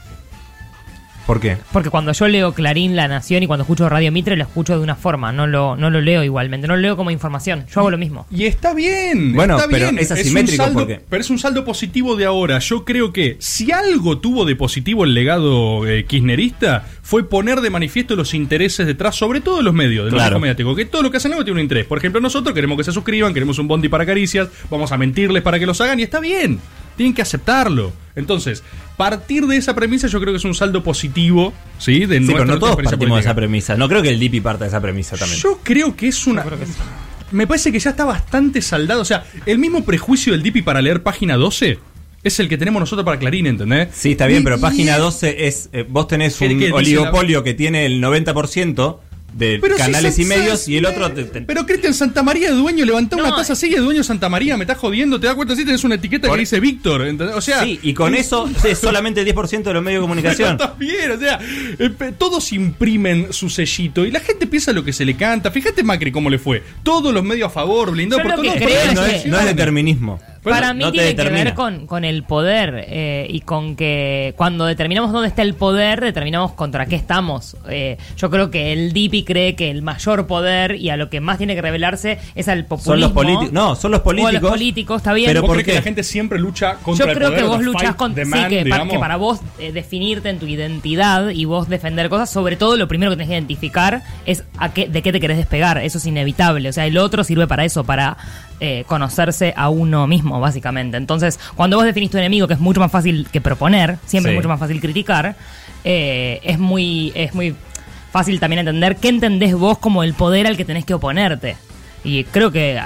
¿Por 1.26 1.40
qué? 1.40 1.56
Porque 1.72 1.90
cuando 1.90 2.12
yo 2.12 2.28
leo 2.28 2.54
Clarín, 2.54 2.94
La 2.94 3.08
Nación 3.08 3.42
y 3.42 3.48
cuando 3.48 3.64
escucho 3.64 3.88
Radio 3.88 4.12
Mitre 4.12 4.36
lo 4.36 4.44
escucho 4.44 4.76
de 4.76 4.84
una 4.84 4.94
forma, 4.94 5.32
no 5.32 5.48
lo, 5.48 5.74
no 5.74 5.90
lo 5.90 6.00
leo 6.00 6.22
igualmente, 6.22 6.68
no 6.68 6.76
lo 6.76 6.80
leo 6.82 6.96
como 6.96 7.10
información, 7.10 7.66
yo 7.68 7.80
hago 7.80 7.90
lo 7.90 7.98
mismo. 7.98 8.26
Y 8.30 8.44
está 8.44 8.72
bien. 8.74 9.32
Bueno, 9.34 9.56
está 9.56 9.68
pero 9.68 9.86
bien. 9.90 9.98
es 9.98 10.08
un 10.12 10.18
asimétrico 10.18 10.62
saldo- 10.62 10.78
porque- 10.78 11.00
Pero 11.10 11.20
es 11.20 11.28
un 11.28 11.40
saldo 11.40 11.64
positivo 11.64 12.14
de 12.14 12.26
ahora. 12.26 12.60
Yo 12.60 12.84
creo 12.84 13.12
que 13.12 13.36
si 13.40 13.72
algo 13.72 14.18
tuvo 14.18 14.44
de 14.44 14.54
positivo 14.54 15.02
el 15.02 15.14
legado 15.14 15.84
eh, 15.88 16.04
kirchnerista 16.04 16.84
fue 17.06 17.28
poner 17.28 17.60
de 17.60 17.70
manifiesto 17.70 18.16
los 18.16 18.34
intereses 18.34 18.84
detrás, 18.84 19.14
sobre 19.14 19.40
todo 19.40 19.58
de 19.58 19.62
los 19.62 19.72
medios, 19.72 20.06
del 20.06 20.14
Claro. 20.14 20.40
mediático, 20.40 20.74
que 20.74 20.86
todo 20.86 21.02
lo 21.04 21.10
que 21.12 21.18
hacen 21.18 21.30
algo 21.30 21.44
tiene 21.44 21.60
un 21.60 21.62
interés. 21.62 21.86
Por 21.86 21.98
ejemplo, 21.98 22.20
nosotros 22.20 22.52
queremos 22.52 22.76
que 22.76 22.82
se 22.82 22.90
suscriban, 22.90 23.32
queremos 23.32 23.60
un 23.60 23.68
bondi 23.68 23.88
para 23.88 24.04
caricias, 24.04 24.48
vamos 24.68 24.90
a 24.90 24.96
mentirles 24.98 25.44
para 25.44 25.60
que 25.60 25.66
los 25.66 25.80
hagan 25.80 26.00
y 26.00 26.02
está 26.02 26.18
bien. 26.18 26.58
Tienen 26.96 27.14
que 27.14 27.22
aceptarlo. 27.22 27.92
Entonces, 28.16 28.64
partir 28.96 29.46
de 29.46 29.56
esa 29.56 29.72
premisa 29.76 30.08
yo 30.08 30.18
creo 30.20 30.32
que 30.32 30.38
es 30.38 30.44
un 30.44 30.56
saldo 30.56 30.82
positivo, 30.82 31.52
¿sí? 31.78 32.06
De 32.06 32.18
Sí, 32.18 32.26
pero 32.26 32.44
no 32.44 32.58
todos 32.58 32.74
partimos 32.74 33.18
de 33.18 33.20
esa 33.20 33.36
premisa. 33.36 33.76
No 33.76 33.88
creo 33.88 34.02
que 34.02 34.08
el 34.08 34.18
Dipi 34.18 34.40
parta 34.40 34.64
de 34.64 34.68
esa 34.70 34.80
premisa 34.80 35.16
también. 35.16 35.40
Yo 35.40 35.60
creo 35.62 35.94
que 35.94 36.08
es 36.08 36.26
una. 36.26 36.44
Me 37.30 37.46
parece 37.46 37.70
que 37.70 37.78
ya 37.78 37.90
está 37.90 38.04
bastante 38.04 38.60
saldado. 38.60 39.02
O 39.02 39.04
sea, 39.04 39.24
el 39.46 39.60
mismo 39.60 39.84
prejuicio 39.84 40.32
del 40.32 40.42
Dipi 40.42 40.62
para 40.62 40.82
leer 40.82 41.04
página 41.04 41.36
12 41.36 41.78
es 42.28 42.40
el 42.40 42.48
que 42.48 42.56
tenemos 42.58 42.80
nosotros 42.80 43.04
para 43.04 43.18
Clarín, 43.18 43.46
¿entendés? 43.46 43.88
Sí, 43.94 44.12
está 44.12 44.26
bien, 44.26 44.40
Y- 44.42 44.44
pero 44.44 44.56
y- 44.56 44.60
página 44.60 44.98
12 44.98 45.46
es. 45.46 45.68
eh, 45.72 45.84
vos 45.88 46.08
tenés 46.08 46.36
¿Qué- 46.36 46.44
un 46.46 46.50
qué 46.58 46.66
dice 46.66 46.72
oligopolio 46.74 47.42
que 47.42 47.54
tiene 47.54 47.86
el 47.86 48.00
90% 48.00 49.00
de 49.34 49.58
Pero 49.60 49.76
si 49.76 49.82
canales 49.82 50.18
y 50.18 50.24
medios 50.24 50.66
y 50.66 50.78
el 50.78 50.86
otro. 50.86 51.12
te- 51.12 51.24
te- 51.24 51.42
Pero 51.42 51.66
Cristian 51.66 51.92
Santamaría 51.92 52.48
de 52.50 52.56
dueño 52.56 52.86
levantó 52.86 53.16
una 53.16 53.36
taza 53.36 53.52
así 53.52 53.68
de 53.68 53.80
dueño 53.80 54.02
Santamaría, 54.02 54.56
me 54.56 54.64
estás 54.64 54.78
jodiendo, 54.78 55.20
te 55.20 55.26
das 55.26 55.34
cuenta 55.36 55.54
si 55.54 55.62
tenés 55.66 55.84
una 55.84 55.96
etiqueta 55.96 56.28
Por- 56.28 56.38
que 56.38 56.40
dice 56.40 56.58
Víctor, 56.58 57.06
¿entendés? 57.06 57.36
O 57.36 57.42
sea, 57.42 57.62
sí, 57.62 57.78
y 57.82 57.92
con 57.92 58.14
eso 58.14 58.48
es 58.64 58.78
solamente 58.78 59.20
el 59.20 59.26
10% 59.26 59.68
de 59.68 59.74
los 59.74 59.82
medios 59.82 60.00
de 60.00 60.04
comunicación. 60.04 60.56
Pero 60.58 60.70
también, 60.70 61.10
o 61.10 61.18
sea, 61.18 61.38
eh, 61.78 61.90
pe- 61.90 62.12
todos 62.12 62.50
imprimen 62.54 63.26
su 63.30 63.50
sellito 63.50 64.06
y 64.06 64.10
la 64.10 64.20
gente 64.20 64.46
piensa 64.46 64.72
lo 64.72 64.82
que 64.82 64.94
se 64.94 65.04
le 65.04 65.16
canta. 65.16 65.50
Fíjate 65.50 65.82
Macri 65.82 66.10
cómo 66.12 66.30
le 66.30 66.38
fue. 66.38 66.62
Todos 66.82 67.12
los 67.12 67.22
medios 67.22 67.48
a 67.48 67.50
favor, 67.50 67.90
blindado 67.90 68.22
Yo 68.22 68.28
por 68.30 68.36
lo 68.38 68.42
que 68.42 68.48
todos. 68.48 68.62
creo 68.62 68.80
por 68.80 68.88
es 68.88 68.94
no, 68.94 69.00
es, 69.04 69.26
no 69.26 69.36
es 69.36 69.42
elecciones. 69.42 69.56
Para 70.52 70.74
mí 70.74 70.84
no 70.84 70.92
tiene 70.92 71.14
que 71.14 71.28
ver 71.30 71.54
con, 71.54 71.86
con 71.86 72.04
el 72.04 72.22
poder 72.22 72.84
eh, 72.88 73.26
y 73.28 73.40
con 73.40 73.76
que 73.76 74.34
cuando 74.36 74.64
determinamos 74.66 75.12
dónde 75.12 75.28
está 75.28 75.42
el 75.42 75.54
poder, 75.54 76.00
determinamos 76.00 76.52
contra 76.52 76.86
qué 76.86 76.96
estamos. 76.96 77.56
Eh, 77.68 77.96
yo 78.16 78.30
creo 78.30 78.50
que 78.50 78.72
el 78.72 78.92
DIPI 78.92 79.24
cree 79.24 79.54
que 79.56 79.70
el 79.70 79.82
mayor 79.82 80.26
poder 80.26 80.76
y 80.76 80.90
a 80.90 80.96
lo 80.96 81.10
que 81.10 81.20
más 81.20 81.38
tiene 81.38 81.54
que 81.54 81.62
revelarse 81.62 82.18
es 82.34 82.48
al 82.48 82.64
populismo. 82.64 82.92
Son 82.92 83.00
los 83.00 83.12
políticos. 83.12 83.52
No, 83.52 83.74
son 83.76 83.90
los 83.90 84.00
O 84.00 84.08
a 84.10 84.12
los 84.12 84.22
políticos. 84.22 84.50
políticos, 84.50 84.96
está 84.98 85.12
bien. 85.12 85.28
Pero 85.30 85.40
¿Vos 85.42 85.48
¿por 85.48 85.56
crees 85.56 85.66
que 85.66 85.72
qué? 85.72 85.78
la 85.78 85.82
gente 85.82 86.02
siempre 86.02 86.38
lucha 86.38 86.76
contra 86.82 87.06
Yo 87.06 87.10
el 87.12 87.16
creo 87.18 87.28
poder? 87.30 87.42
que 87.42 87.48
vos 87.48 87.62
luchás 87.62 87.82
fight 87.82 87.96
con, 87.96 88.14
the 88.14 88.24
sí, 88.24 88.32
que, 88.48 88.64
digamos? 88.64 88.92
que 88.92 88.98
para 88.98 89.16
vos 89.16 89.40
eh, 89.58 89.72
definirte 89.72 90.28
en 90.30 90.38
tu 90.38 90.46
identidad 90.46 91.30
y 91.30 91.44
vos 91.44 91.68
defender 91.68 92.08
cosas, 92.08 92.30
sobre 92.30 92.56
todo 92.56 92.76
lo 92.76 92.88
primero 92.88 93.10
que 93.10 93.16
tenés 93.16 93.28
que 93.28 93.34
identificar 93.34 94.02
es 94.26 94.44
a 94.58 94.72
qué, 94.72 94.88
de 94.88 95.02
qué 95.02 95.12
te 95.12 95.20
querés 95.20 95.36
despegar. 95.36 95.78
Eso 95.78 95.98
es 95.98 96.06
inevitable. 96.06 96.68
O 96.68 96.72
sea, 96.72 96.86
el 96.86 96.98
otro 96.98 97.24
sirve 97.24 97.46
para 97.46 97.64
eso, 97.64 97.84
para 97.84 98.16
eh, 98.60 98.84
conocerse 98.86 99.52
a 99.56 99.68
uno 99.68 100.06
mismo, 100.06 100.40
básicamente. 100.40 100.96
Entonces, 100.96 101.38
cuando 101.54 101.76
vos 101.76 101.84
definís 101.86 102.10
tu 102.10 102.18
enemigo, 102.18 102.46
que 102.48 102.54
es 102.54 102.60
mucho 102.60 102.80
más 102.80 102.90
fácil 102.90 103.26
que 103.30 103.40
proponer, 103.40 103.98
siempre 104.06 104.30
Sí. 104.32 104.34
es 104.36 104.38
mucho 104.38 104.48
más 104.48 104.58
fácil 104.60 104.80
criticar, 104.80 105.36
eh, 105.84 106.40
es 106.42 106.58
muy, 106.58 107.12
es 107.14 107.34
muy 107.34 107.54
fácil 108.12 108.40
también 108.40 108.60
entender 108.60 108.96
qué 108.96 109.08
entendés 109.08 109.54
vos 109.54 109.78
como 109.78 110.02
el 110.02 110.14
poder 110.14 110.46
al 110.46 110.56
que 110.56 110.64
tenés 110.64 110.84
que 110.84 110.94
oponerte. 110.94 111.56
Y 112.04 112.22
creo 112.24 112.52
que 112.52 112.80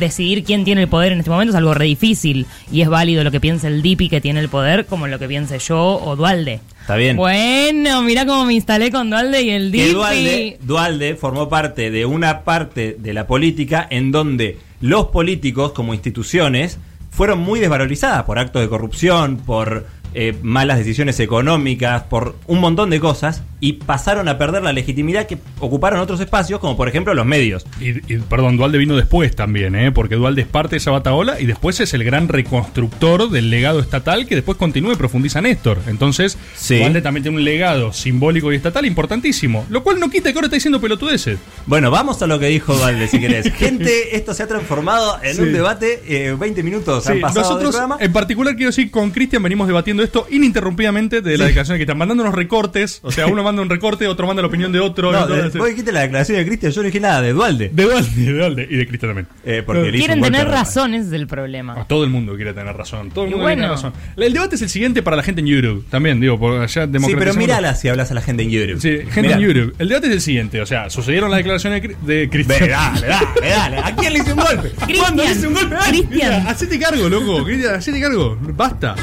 decidir 0.00 0.42
quién 0.42 0.64
tiene 0.64 0.82
el 0.82 0.88
poder 0.88 1.12
en 1.12 1.18
este 1.20 1.30
momento 1.30 1.52
es 1.52 1.56
algo 1.56 1.74
re 1.74 1.84
difícil. 1.84 2.44
Y 2.72 2.80
es 2.82 2.88
válido 2.88 3.22
lo 3.22 3.30
que 3.30 3.38
piense 3.40 3.68
el 3.68 3.82
Dipi 3.82 4.08
que 4.08 4.20
tiene 4.20 4.40
el 4.40 4.48
poder, 4.48 4.84
como 4.86 5.06
lo 5.06 5.18
que 5.20 5.28
piense 5.28 5.60
yo 5.60 5.78
o 6.04 6.16
Dualde. 6.16 6.60
Está 6.80 6.96
bien. 6.96 7.16
Bueno, 7.16 8.02
mira 8.02 8.26
cómo 8.26 8.44
me 8.46 8.54
instalé 8.54 8.90
con 8.90 9.10
Dualde 9.10 9.42
y 9.42 9.50
el 9.50 9.70
que 9.70 9.78
Dipi. 9.84 9.92
Dualde, 9.94 10.58
Dualde 10.62 11.14
formó 11.14 11.48
parte 11.48 11.90
de 11.92 12.04
una 12.04 12.40
parte 12.42 12.96
de 12.98 13.14
la 13.14 13.28
política 13.28 13.86
en 13.88 14.10
donde 14.10 14.58
los 14.80 15.06
políticos 15.06 15.72
como 15.72 15.94
instituciones 15.94 16.78
fueron 17.10 17.40
muy 17.40 17.58
desvalorizadas 17.60 18.24
por 18.24 18.38
actos 18.38 18.62
de 18.62 18.68
corrupción, 18.68 19.38
por 19.38 19.86
eh, 20.20 20.34
malas 20.42 20.78
decisiones 20.78 21.20
económicas, 21.20 22.02
por 22.04 22.34
un 22.48 22.58
montón 22.58 22.90
de 22.90 22.98
cosas 22.98 23.42
y 23.60 23.74
pasaron 23.74 24.28
a 24.28 24.36
perder 24.36 24.62
la 24.64 24.72
legitimidad 24.72 25.26
que 25.26 25.38
ocuparon 25.60 26.00
otros 26.00 26.18
espacios 26.20 26.58
como 26.58 26.76
por 26.76 26.88
ejemplo 26.88 27.14
los 27.14 27.24
medios. 27.24 27.64
Y, 27.80 27.90
y, 28.12 28.18
perdón, 28.28 28.56
Dualde 28.56 28.78
vino 28.78 28.96
después 28.96 29.36
también, 29.36 29.76
¿eh? 29.76 29.92
porque 29.92 30.16
Dualde 30.16 30.42
es 30.42 30.48
parte 30.48 30.70
de 30.70 30.76
esa 30.78 30.90
bataola 30.90 31.40
y 31.40 31.46
después 31.46 31.78
es 31.78 31.94
el 31.94 32.02
gran 32.02 32.26
reconstructor 32.28 33.30
del 33.30 33.48
legado 33.50 33.78
estatal 33.78 34.26
que 34.26 34.34
después 34.34 34.58
continúa 34.58 34.92
y 34.92 34.96
profundiza 34.96 35.40
Néstor. 35.40 35.78
Entonces, 35.86 36.36
Sí. 36.56 36.78
Dualde 36.78 37.00
también 37.00 37.22
tiene 37.22 37.38
un 37.38 37.44
legado 37.44 37.92
simbólico 37.92 38.52
y 38.52 38.56
estatal 38.56 38.84
importantísimo, 38.86 39.66
lo 39.70 39.84
cual 39.84 40.00
no 40.00 40.10
quita 40.10 40.32
que 40.32 40.38
ahora 40.38 40.46
está 40.46 40.56
diciendo 40.56 40.80
pelotudeces. 40.80 41.38
Bueno, 41.66 41.90
vamos 41.92 42.20
a 42.22 42.26
lo 42.26 42.38
que 42.40 42.46
dijo 42.46 42.74
Dualde 42.76 43.06
si 43.06 43.20
querés. 43.20 43.52
Gente, 43.54 44.16
esto 44.16 44.34
se 44.34 44.42
ha 44.42 44.48
transformado 44.48 45.18
en 45.22 45.34
Sí. 45.36 45.42
un 45.42 45.52
debate, 45.52 46.02
eh, 46.08 46.34
20 46.38 46.62
minutos 46.64 47.04
Sí, 47.04 47.12
han 47.12 47.20
pasado 47.20 47.40
del 47.40 47.50
nosotros, 47.66 47.76
programa. 47.76 47.96
en 48.04 48.12
particular, 48.12 48.56
quiero 48.56 48.70
decir, 48.70 48.90
con 48.90 49.10
Cristian 49.10 49.42
venimos 49.42 49.66
debatiendo 49.68 50.02
esto 50.02 50.07
esto 50.08 50.26
ininterrumpidamente 50.30 51.20
de 51.22 51.38
la 51.38 51.44
declaración 51.46 51.74
de 51.76 51.78
Cristian, 51.80 51.98
mandando 51.98 52.22
unos 52.24 52.34
recortes. 52.34 53.00
O 53.02 53.12
sea, 53.12 53.26
uno 53.26 53.42
manda 53.42 53.62
un 53.62 53.70
recorte, 53.70 54.06
otro 54.06 54.26
manda 54.26 54.42
la 54.42 54.48
opinión 54.48 54.72
de 54.72 54.80
otro. 54.80 55.12
No, 55.12 55.26
de- 55.26 55.48
vos 55.58 55.68
dijiste 55.68 55.92
la 55.92 56.00
declaración 56.00 56.38
de 56.38 56.46
Cristian, 56.46 56.72
yo 56.72 56.82
no 56.82 56.86
dije 56.86 57.00
nada, 57.00 57.22
de 57.22 57.32
Dualde. 57.32 57.70
De 57.72 57.82
Dualde, 57.84 58.10
de 58.24 58.32
Dualde 58.32 58.68
y 58.70 58.76
de 58.76 58.86
Cristian 58.88 59.10
también. 59.10 59.26
Eh, 59.44 59.62
porque 59.64 59.90
Quieren 59.92 60.20
tener 60.20 60.48
razón, 60.48 60.94
ese 60.94 61.06
es 61.08 61.12
el 61.12 61.26
problema. 61.26 61.86
Todo 61.86 62.04
el 62.04 62.10
mundo 62.10 62.34
quiere 62.36 62.52
tener 62.52 62.76
razón. 62.76 63.10
Todo 63.10 63.24
el 63.24 63.30
mundo 63.30 63.46
quiere 63.46 63.62
tener 63.62 63.70
bueno. 63.70 63.90
razón. 63.90 64.14
El 64.16 64.32
debate 64.32 64.56
es 64.56 64.62
el 64.62 64.68
siguiente 64.68 65.02
para 65.02 65.16
la 65.16 65.22
gente 65.22 65.40
en 65.40 65.46
YouTube. 65.46 65.86
También, 65.90 66.20
digo, 66.20 66.38
por 66.38 66.60
allá 66.60 66.86
Sí, 66.86 67.14
pero 67.18 67.34
mírala 67.34 67.74
si 67.74 67.88
hablas 67.88 68.10
a 68.10 68.14
la 68.14 68.22
gente 68.22 68.42
en 68.42 68.50
YouTube. 68.50 68.80
Sí, 68.80 68.98
gente 69.10 69.22
Mirá. 69.22 69.34
en 69.36 69.40
YouTube. 69.40 69.74
El 69.78 69.88
debate 69.88 70.06
es 70.08 70.12
el 70.14 70.20
siguiente. 70.20 70.60
O 70.60 70.66
sea, 70.66 70.90
sucedieron 70.90 71.30
las 71.30 71.38
declaraciones 71.38 71.82
de, 71.82 71.88
Cri- 71.90 71.98
de 72.00 72.28
Cristian. 72.28 72.60
Ve, 72.60 72.68
dale, 72.68 73.06
dale, 73.06 73.48
dale. 73.50 73.76
¿A 73.78 73.94
quién 73.96 74.12
le 74.12 74.18
hice 74.20 74.32
un 74.32 74.40
golpe? 74.40 74.72
¿Cuándo 74.98 75.22
le 75.24 75.30
hice 75.30 75.46
un 75.46 75.54
golpe? 75.54 75.76
Cristian, 75.88 76.46
hacete 76.48 76.78
cargo, 76.78 77.08
loco. 77.08 77.44
Cristian, 77.44 77.74
hacete 77.76 78.00
cargo. 78.00 78.36
Basta. 78.40 78.94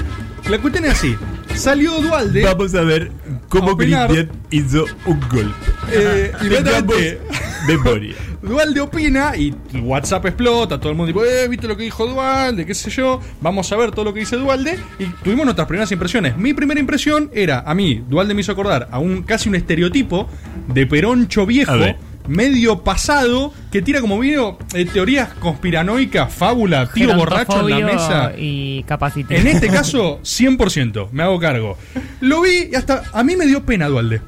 La 0.50 0.60
cuestión 0.60 0.86
es 0.86 0.92
así. 0.92 1.16
Salió 1.56 2.00
Dualde. 2.02 2.44
Vamos 2.44 2.76
a 2.76 2.82
ver 2.82 3.12
cómo. 3.50 3.76
Cristian 3.76 4.30
hizo 4.52 4.86
un 5.06 5.20
golpe. 5.30 5.56
Eh, 5.92 6.32
inmediatamente. 6.42 7.20
Memoria. 7.68 8.16
Dualde 8.46 8.80
opina 8.80 9.36
y 9.36 9.56
WhatsApp 9.82 10.28
explota, 10.28 10.80
todo 10.80 10.92
el 10.92 10.96
mundo 10.96 11.10
tipo, 11.12 11.26
eh, 11.26 11.48
viste 11.48 11.68
lo 11.68 11.76
que 11.76 11.84
dijo 11.84 12.06
Dualde, 12.06 12.64
qué 12.64 12.76
sé 12.76 12.92
yo, 12.92 13.20
vamos 13.42 13.72
a 13.72 13.76
ver 13.76 13.90
todo 13.90 14.06
lo 14.06 14.14
que 14.14 14.20
dice 14.20 14.36
Dualde 14.36 14.78
y 15.00 15.06
tuvimos 15.24 15.46
nuestras 15.46 15.68
primeras 15.68 15.92
impresiones. 15.92 16.38
Mi 16.38 16.54
primera 16.54 16.80
impresión 16.80 17.32
era, 17.34 17.62
a 17.66 17.74
mí, 17.74 18.04
Dualde 18.08 18.36
me 18.36 18.42
hizo 18.42 18.52
acordar 18.52 18.88
a 18.92 19.00
un 19.00 19.24
casi 19.24 19.50
un 19.50 19.56
estereotipo 19.56 20.30
de 20.68 20.86
peroncho 20.86 21.48
viejo, 21.48 21.72
A 21.72 21.76
ver. 21.76 21.96
Medio 22.28 22.84
pasado, 22.84 23.54
que 23.72 23.82
tira 23.82 24.02
como 24.02 24.20
video 24.20 24.58
eh, 24.74 24.86
teorías 24.86 25.30
conspiranoicas, 25.36 26.34
fábula, 26.34 26.90
tío 26.92 27.16
borracho 27.16 27.68
en 27.68 27.80
la 27.80 27.86
mesa. 27.86 28.32
Y 28.38 28.84
capacité. 28.84 29.38
En 29.38 29.48
este 29.48 29.68
caso, 29.68 30.20
100%, 30.24 31.10
me 31.12 31.24
hago 31.24 31.40
cargo. 31.40 31.78
Lo 32.22 32.42
vi 32.42 32.70
y 32.72 32.76
hasta 32.76 33.04
a 33.14 33.24
mí 33.24 33.36
me 33.36 33.46
dio 33.46 33.64
pena 33.66 33.88
Dualde. 33.88 34.22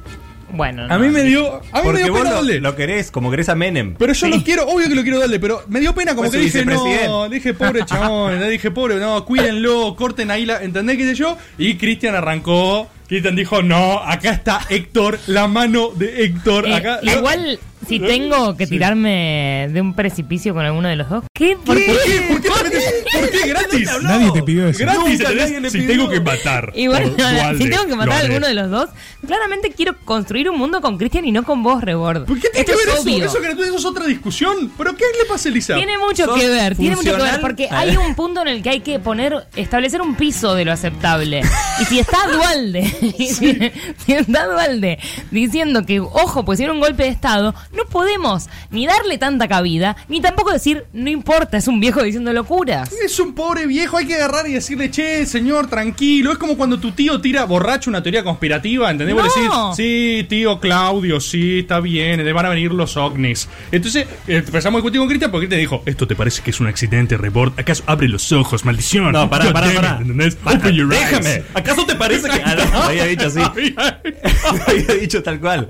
Bueno, 0.50 0.86
A 0.88 0.98
mí 0.98 1.08
me 1.10 1.24
dio, 1.24 1.60
a 1.72 1.82
mí 1.82 1.90
me 1.92 2.02
dio 2.04 2.12
vos 2.12 2.22
pena 2.22 2.30
lo, 2.30 2.36
Dualde. 2.36 2.60
lo 2.60 2.74
querés, 2.74 3.10
como 3.10 3.30
querés 3.30 3.50
a 3.50 3.54
Menem. 3.54 3.94
Pero 3.98 4.14
yo 4.14 4.28
lo 4.28 4.42
quiero, 4.42 4.66
obvio 4.66 4.88
que 4.88 4.94
lo 4.94 5.02
quiero 5.02 5.18
darle, 5.18 5.38
pero 5.38 5.62
me 5.68 5.78
dio 5.78 5.94
pena 5.94 6.12
como 6.14 6.30
Pues 6.30 6.32
que 6.32 6.38
dije, 6.38 6.64
no, 6.64 7.28
dije 7.28 7.52
pobre 7.52 7.84
chabón, 7.84 8.40
le 8.40 8.48
dije 8.48 8.70
pobre, 8.70 8.96
no, 8.96 9.26
cuídenlo, 9.26 9.94
corten 9.94 10.30
ahí 10.30 10.46
la, 10.46 10.62
¿entendés 10.62 10.96
qué 10.96 11.04
sé 11.04 11.14
yo? 11.16 11.36
Y 11.58 11.74
Cristian 11.74 12.14
arrancó, 12.14 12.88
Cristian 13.08 13.36
dijo, 13.36 13.62
no, 13.62 13.98
acá 13.98 14.30
está 14.30 14.60
Héctor, 14.70 15.18
la 15.26 15.48
mano 15.48 15.90
de 15.94 16.24
Héctor, 16.24 16.66
Eh, 16.66 16.74
acá. 16.76 17.00
igual, 17.02 17.58
si 17.88 17.98
tengo 18.00 18.56
que 18.56 18.66
tirarme 18.66 19.68
de 19.72 19.80
un 19.80 19.94
precipicio 19.94 20.52
con 20.54 20.64
alguno 20.64 20.88
de 20.88 20.96
los 20.96 21.08
dos, 21.08 21.24
¿qué? 21.32 21.56
¿Por 21.56 21.64
¿Por 21.64 21.76
qué? 21.76 22.26
¿Por 22.28 22.40
qué, 22.40 22.48
te 22.48 22.64
metes- 22.64 23.04
¿Por 23.20 23.30
qué 23.30 23.38
gratis? 23.48 23.90
Nadie 24.02 24.30
te 24.32 24.42
pidió 24.42 24.68
eso. 24.68 24.78
Gratis, 24.80 25.00
Nunca 25.00 25.12
¿entendés? 25.12 25.36
nadie 25.44 25.60
le 25.60 25.70
Si 25.70 25.78
pidió. 25.78 25.88
tengo 25.96 26.08
que 26.10 26.20
matar. 26.20 26.72
Dualde, 26.74 27.58
si 27.58 27.70
tengo 27.70 27.86
que 27.86 27.96
matar 27.96 28.14
a 28.14 28.18
alguno 28.26 28.46
de 28.46 28.54
los 28.54 28.70
dos, 28.70 28.90
claramente 29.26 29.70
quiero 29.72 29.96
construir 30.04 30.50
un 30.50 30.58
mundo 30.58 30.80
con 30.80 30.98
Cristian 30.98 31.24
y 31.24 31.32
no 31.32 31.44
con 31.44 31.62
vos, 31.62 31.82
Rebord. 31.82 32.24
¿Por 32.26 32.38
qué 32.40 32.48
tiene 32.50 32.60
Esto 32.60 32.72
que 32.72 32.78
ver 32.86 32.94
es 32.94 33.00
eso? 33.00 33.38
Eso, 33.38 33.56
que 33.56 33.62
eso 33.62 33.76
es 33.76 33.84
otra 33.84 34.06
discusión. 34.06 34.70
¿Pero 34.76 34.94
qué 34.96 35.04
le 35.18 35.24
pasa 35.28 35.48
a 35.48 35.52
Elisa? 35.52 35.74
Tiene 35.74 35.98
mucho 35.98 36.24
¿Sos 36.26 36.38
que 36.38 36.48
ver, 36.48 36.76
tiene 36.76 36.96
mucho 36.96 37.16
que 37.16 37.22
ver, 37.22 37.40
porque 37.40 37.68
hay 37.70 37.96
un 37.96 38.14
punto 38.14 38.42
en 38.42 38.48
el 38.48 38.62
que 38.62 38.70
hay 38.70 38.80
que 38.80 38.98
poner, 38.98 39.46
establecer 39.56 40.00
un 40.02 40.14
piso 40.14 40.54
de 40.54 40.64
lo 40.64 40.72
aceptable. 40.72 41.42
Y 41.80 41.84
si 41.86 41.98
está 42.00 42.18
Dualde, 42.30 42.80
y 43.18 43.26
si, 43.28 43.58
si 44.04 44.12
está 44.12 44.46
Dualde 44.46 44.98
diciendo 45.30 45.84
que, 45.86 46.00
ojo, 46.00 46.44
pues 46.44 46.60
era 46.60 46.72
un 46.72 46.80
golpe 46.80 47.04
de 47.04 47.08
Estado, 47.10 47.54
no 47.78 47.84
podemos 47.90 48.48
ni 48.70 48.86
darle 48.86 49.16
tanta 49.18 49.48
cabida, 49.48 49.96
ni 50.08 50.20
tampoco 50.20 50.52
decir, 50.52 50.84
no 50.92 51.08
importa, 51.08 51.56
es 51.56 51.68
un 51.68 51.80
viejo 51.80 52.02
diciendo 52.02 52.32
locuras. 52.32 52.90
Es 53.04 53.18
un 53.20 53.34
pobre 53.34 53.66
viejo, 53.66 53.96
hay 53.96 54.06
que 54.06 54.14
agarrar 54.16 54.46
y 54.48 54.52
decirle, 54.52 54.90
che, 54.90 55.24
señor, 55.26 55.68
tranquilo. 55.68 56.32
Es 56.32 56.38
como 56.38 56.56
cuando 56.56 56.78
tu 56.78 56.92
tío 56.92 57.20
tira 57.20 57.44
borracho 57.44 57.88
una 57.90 58.02
teoría 58.02 58.22
conspirativa, 58.24 58.90
¿entendés? 58.90 59.14
Vos 59.14 59.24
No. 59.36 59.70
decís, 59.70 59.76
sí, 59.76 60.26
tío 60.28 60.60
Claudio, 60.60 61.20
sí, 61.20 61.60
está 61.60 61.80
bien, 61.80 62.22
van 62.34 62.46
a 62.46 62.48
venir 62.50 62.72
los 62.72 62.96
ovnis. 62.96 63.48
Entonces, 63.72 64.06
eh, 64.26 64.36
empezamos 64.44 64.78
a 64.78 64.80
discutir 64.82 64.98
con 65.00 65.08
Cristian 65.08 65.30
porque 65.30 65.46
Cristian 65.46 65.60
dijo, 65.60 65.82
esto 65.86 66.06
te 66.06 66.14
parece 66.16 66.42
que 66.42 66.50
es 66.50 66.60
un 66.60 66.66
accidente, 66.66 67.16
report. 67.16 67.58
¿Acaso 67.58 67.82
abre 67.86 68.08
los 68.08 68.30
ojos, 68.32 68.64
maldición? 68.64 69.12
No, 69.12 69.30
pará, 69.30 69.52
pará, 69.52 69.66
damn 69.68 69.74
it", 69.76 69.80
pará. 69.80 69.98
¿entendés? 70.00 70.34
Pará, 70.36 70.58
Open 70.58 70.74
your 70.74 70.92
eyes. 70.92 71.10
déjame. 71.10 71.42
¿Acaso 71.54 71.86
te 71.86 71.94
parece 71.94 72.28
que.? 72.28 72.38
Ah, 72.48 72.54
no, 72.54 72.78
lo 72.78 72.82
había 72.84 73.04
dicho 73.04 73.26
así. 73.26 73.40
Lo 73.78 74.62
había 74.66 74.94
dicho 75.00 75.22
tal 75.22 75.38
cual. 75.40 75.68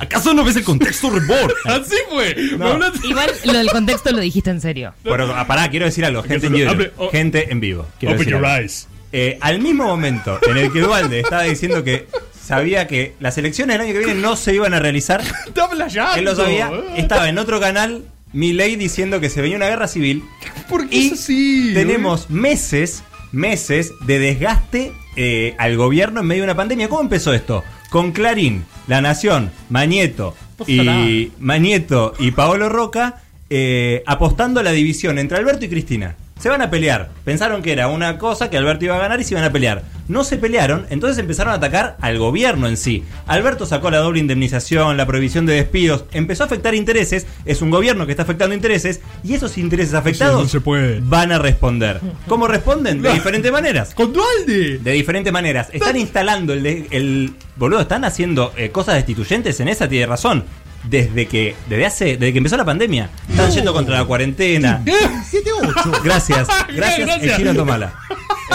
¿Acaso 0.00 0.32
no 0.34 0.42
ves 0.44 0.56
el 0.56 0.64
contexto 0.64 1.10
report? 1.10 1.54
Así 1.66 1.94
fue. 2.10 2.34
No. 2.58 2.78
Igual 3.04 3.30
lo 3.44 3.52
del 3.52 3.70
contexto 3.70 4.10
lo 4.12 4.18
dijiste 4.20 4.50
en 4.50 4.60
serio. 4.60 4.94
Pero 5.04 5.32
ah, 5.36 5.46
pará, 5.46 5.68
quiero 5.70 5.86
decir 5.86 6.04
algo. 6.04 6.22
Gente 6.22 6.46
en 6.48 6.54
Abre- 6.54 6.68
YouTube. 6.68 6.92
oh. 6.96 7.10
Gente 7.10 7.52
en 7.52 7.60
vivo. 7.60 7.86
Quiero 7.98 8.14
Open 8.14 8.18
decir 8.26 8.32
your 8.38 8.44
algo. 8.46 8.60
eyes. 8.62 8.88
Eh, 9.12 9.38
al 9.40 9.60
mismo 9.60 9.84
momento 9.84 10.38
en 10.48 10.56
el 10.56 10.72
que 10.72 10.80
Dualde 10.80 11.20
estaba 11.20 11.42
diciendo 11.42 11.82
que 11.84 12.06
sabía 12.40 12.86
que 12.86 13.14
las 13.20 13.36
elecciones 13.38 13.74
del 13.74 13.86
año 13.86 13.92
que 13.92 13.98
viene 14.06 14.20
no 14.20 14.36
se 14.36 14.54
iban 14.54 14.72
a 14.72 14.78
realizar, 14.78 15.20
él 16.16 16.24
lo 16.24 16.34
sabía, 16.36 16.70
eh. 16.72 16.82
estaba 16.96 17.28
en 17.28 17.38
otro 17.38 17.58
canal, 17.60 18.04
Milei 18.32 18.76
diciendo 18.76 19.18
que 19.20 19.28
se 19.28 19.42
venía 19.42 19.56
una 19.56 19.66
guerra 19.68 19.88
civil. 19.88 20.22
¿Por 20.68 20.88
qué 20.88 20.96
Y 20.96 21.06
es 21.08 21.12
así? 21.14 21.72
tenemos 21.74 22.30
meses, 22.30 23.02
meses 23.32 23.92
de 24.06 24.18
desgaste 24.20 24.92
eh, 25.16 25.54
al 25.58 25.76
gobierno 25.76 26.20
en 26.20 26.26
medio 26.26 26.42
de 26.42 26.46
una 26.46 26.56
pandemia. 26.56 26.88
¿Cómo 26.88 27.02
empezó 27.02 27.34
esto? 27.34 27.64
Con 27.90 28.12
Clarín, 28.12 28.64
La 28.86 29.00
Nación, 29.00 29.50
Mañeto 29.68 30.34
y 30.66 31.32
Mañeto 31.38 32.14
y 32.18 32.30
Paolo 32.30 32.68
Roca 32.68 33.20
eh, 33.50 34.02
apostando 34.06 34.60
a 34.60 34.62
la 34.62 34.70
división 34.70 35.18
entre 35.18 35.36
Alberto 35.36 35.64
y 35.64 35.68
Cristina. 35.68 36.16
Se 36.40 36.48
van 36.48 36.62
a 36.62 36.70
pelear. 36.70 37.10
Pensaron 37.24 37.62
que 37.62 37.70
era 37.72 37.88
una 37.88 38.16
cosa 38.18 38.48
que 38.50 38.56
Alberto 38.56 38.86
iba 38.86 38.96
a 38.96 38.98
ganar 38.98 39.20
y 39.20 39.24
se 39.24 39.34
iban 39.34 39.44
a 39.44 39.52
pelear. 39.52 39.82
No 40.08 40.24
se 40.24 40.38
pelearon, 40.38 40.86
entonces 40.90 41.18
empezaron 41.18 41.52
a 41.52 41.56
atacar 41.56 41.96
al 42.00 42.18
gobierno 42.18 42.66
en 42.66 42.76
sí. 42.76 43.04
Alberto 43.26 43.66
sacó 43.66 43.90
la 43.90 43.98
doble 43.98 44.18
indemnización, 44.18 44.96
la 44.96 45.06
prohibición 45.06 45.46
de 45.46 45.52
despidos, 45.54 46.04
empezó 46.12 46.42
a 46.42 46.46
afectar 46.46 46.74
intereses. 46.74 47.26
Es 47.44 47.62
un 47.62 47.70
gobierno 47.70 48.06
que 48.06 48.12
está 48.12 48.24
afectando 48.24 48.54
intereses 48.54 49.00
y 49.22 49.34
esos 49.34 49.56
intereses 49.58 49.94
afectados 49.94 50.42
no 50.42 50.48
se 50.48 50.60
puede. 50.60 51.00
van 51.00 51.30
a 51.30 51.38
responder. 51.38 52.00
¿Cómo 52.26 52.48
responden? 52.48 53.02
De 53.02 53.12
diferentes 53.12 53.52
maneras. 53.52 53.94
Con 53.94 54.12
Dualde. 54.12 54.78
De 54.78 54.92
diferentes 54.92 55.32
maneras. 55.32 55.68
Están 55.72 55.96
instalando 55.96 56.54
el, 56.54 56.62
de- 56.62 56.86
el 56.90 57.34
boludo, 57.56 57.82
están 57.82 58.04
haciendo 58.04 58.52
eh, 58.56 58.70
cosas 58.70 58.94
destituyentes 58.96 59.60
en 59.60 59.68
esa 59.68 59.88
tiene 59.88 60.06
razón. 60.06 60.44
Desde 60.84 61.26
que 61.26 61.54
desde 61.68 61.86
hace 61.86 62.04
desde 62.16 62.32
que 62.32 62.38
empezó 62.38 62.56
la 62.56 62.64
pandemia. 62.64 63.10
Están 63.28 63.50
yendo 63.50 63.72
contra 63.72 63.98
la 63.98 64.04
cuarentena. 64.04 64.82
7-8. 64.84 66.00
Gracias. 66.04 66.48
Gracias, 66.74 67.06
Gracias. 67.06 67.22
el 67.22 67.36
chino 67.36 67.54
Tomala. 67.54 67.94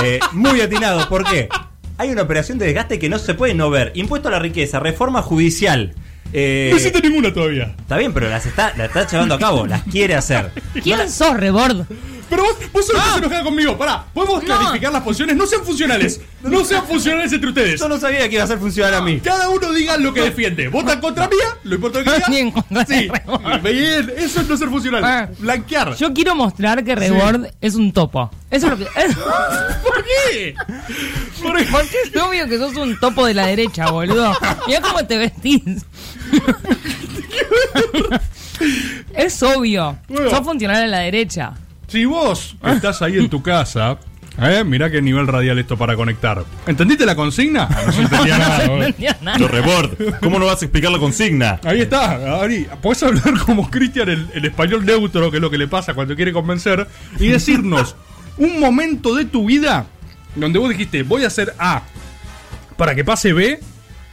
Eh, 0.03 0.19
muy 0.31 0.59
atinado. 0.61 1.07
¿Por 1.07 1.23
qué? 1.23 1.47
Hay 1.97 2.09
una 2.09 2.23
operación 2.23 2.57
de 2.57 2.65
desgaste 2.65 2.99
que 2.99 3.07
no 3.09 3.19
se 3.19 3.33
puede 3.35 3.53
no 3.53 3.69
ver. 3.69 3.91
Impuesto 3.95 4.27
a 4.27 4.31
la 4.31 4.39
riqueza, 4.39 4.79
reforma 4.79 5.21
judicial. 5.21 5.93
Eh, 6.33 6.69
No 6.71 6.77
hiciste 6.77 6.99
ninguna 7.01 7.31
todavía. 7.33 7.75
está 7.79 7.95
bien, 7.97 8.11
pero 8.13 8.27
las 8.29 8.45
está, 8.45 8.73
las 8.75 8.87
está 8.87 9.07
llevando 9.07 9.35
a 9.35 9.39
cabo, 9.39 9.65
las 9.67 9.83
quiere 9.83 10.15
hacer. 10.15 10.51
¿Quién 10.83 11.09
sos, 11.09 11.37
Rebord? 11.37 11.85
Pero 12.29 12.43
vos, 12.43 12.55
vos 12.73 12.85
solo 12.87 12.99
estás 12.99 13.17
enojada 13.17 13.43
conmigo. 13.43 13.77
Pará, 13.77 14.05
podemos 14.13 14.43
clarificar 14.43 14.91
las 14.91 15.03
posiciones. 15.03 15.35
No 15.35 15.45
sean 15.45 15.63
funcionales. 15.63 16.21
No 16.41 16.63
sean 16.65 16.85
funcionales 16.85 17.31
entre 17.33 17.49
ustedes. 17.49 17.79
Yo 17.79 17.87
no 17.87 17.99
sabía 17.99 18.27
que 18.29 18.35
iba 18.35 18.43
a 18.43 18.47
ser 18.47 18.57
funcional 18.59 18.93
a 18.95 19.01
mí. 19.01 19.19
Cada 19.19 19.49
uno 19.49 19.71
diga 19.71 19.97
lo 19.97 20.13
que 20.13 20.21
defiende. 20.21 20.67
¿Votan 20.67 20.99
contra 21.01 21.27
mía? 21.27 21.57
Lo 21.63 21.75
importante 21.75 22.11
que 22.11 22.23
Ni 22.31 22.37
en 22.37 22.45
diga. 22.47 22.61
contra 22.63 22.85
Sí. 22.85 23.09
Bien, 23.63 24.13
eso 24.17 24.41
es 24.41 24.47
no 24.47 24.57
ser 24.57 24.69
funcional. 24.69 25.03
Ah. 25.03 25.29
Blanquear. 25.39 25.95
Yo 25.95 26.13
quiero 26.13 26.35
mostrar 26.35 26.83
que 26.83 26.95
Rebord 26.95 27.47
es 27.61 27.75
un 27.75 27.91
topo. 27.93 28.29
Eso 28.49 28.67
es 28.67 28.71
lo 28.71 28.77
que. 28.77 28.85
¿Por 29.83 30.03
qué? 30.03 30.55
¿Por 31.41 31.57
qué? 31.57 31.65
Porque 31.71 31.97
es 32.05 32.21
obvio 32.21 32.47
que 32.47 32.57
sos 32.57 32.75
un 32.75 32.99
topo 32.99 33.25
de 33.25 33.33
la 33.33 33.47
derecha, 33.47 33.91
boludo. 33.91 34.35
Mirá 34.67 34.81
cómo 34.81 35.05
te 35.05 35.17
vestís. 35.17 35.61
es 39.13 39.43
obvio. 39.43 39.97
Bueno. 40.07 40.29
Sos 40.29 40.39
funcional 40.41 40.83
a 40.83 40.87
la 40.87 40.99
derecha. 40.99 41.53
Si 41.95 42.03
vos 42.03 42.57
estás 42.61 43.01
ahí 43.01 43.17
en 43.17 43.29
tu 43.29 43.41
casa, 43.41 43.97
eh, 44.41 44.65
mirá 44.65 44.91
qué 44.91 45.01
nivel 45.01 45.27
radial 45.27 45.57
esto 45.59 45.77
para 45.77 45.95
conectar. 45.95 46.43
¿Entendiste 46.67 47.05
la 47.05 47.15
consigna? 47.15 47.69
Ah, 47.71 47.83
no 47.85 47.91
se 47.93 48.01
entendía 48.01 48.37
nada. 48.37 48.67
No 48.67 48.83
entendía 48.83 49.17
nada. 49.21 49.37
¿Cómo 50.19 50.37
no 50.37 50.45
vas 50.45 50.61
a 50.61 50.65
explicar 50.65 50.91
la 50.91 50.99
consigna? 50.99 51.57
Ahí 51.63 51.79
está, 51.79 52.41
Ari. 52.41 52.67
Podés 52.81 53.01
hablar 53.03 53.39
como 53.45 53.71
Cristian, 53.71 54.09
el, 54.09 54.27
el 54.33 54.43
español 54.43 54.85
neutro, 54.85 55.31
que 55.31 55.37
es 55.37 55.41
lo 55.41 55.49
que 55.49 55.57
le 55.57 55.69
pasa 55.69 55.93
cuando 55.93 56.17
quiere 56.17 56.33
convencer, 56.33 56.85
y 57.17 57.27
decirnos 57.29 57.95
un 58.37 58.59
momento 58.59 59.15
de 59.15 59.23
tu 59.23 59.45
vida 59.45 59.85
donde 60.35 60.59
vos 60.59 60.67
dijiste, 60.69 61.03
voy 61.03 61.23
a 61.23 61.27
hacer 61.27 61.53
A 61.57 61.83
para 62.75 62.93
que 62.93 63.05
pase 63.05 63.31
B 63.31 63.57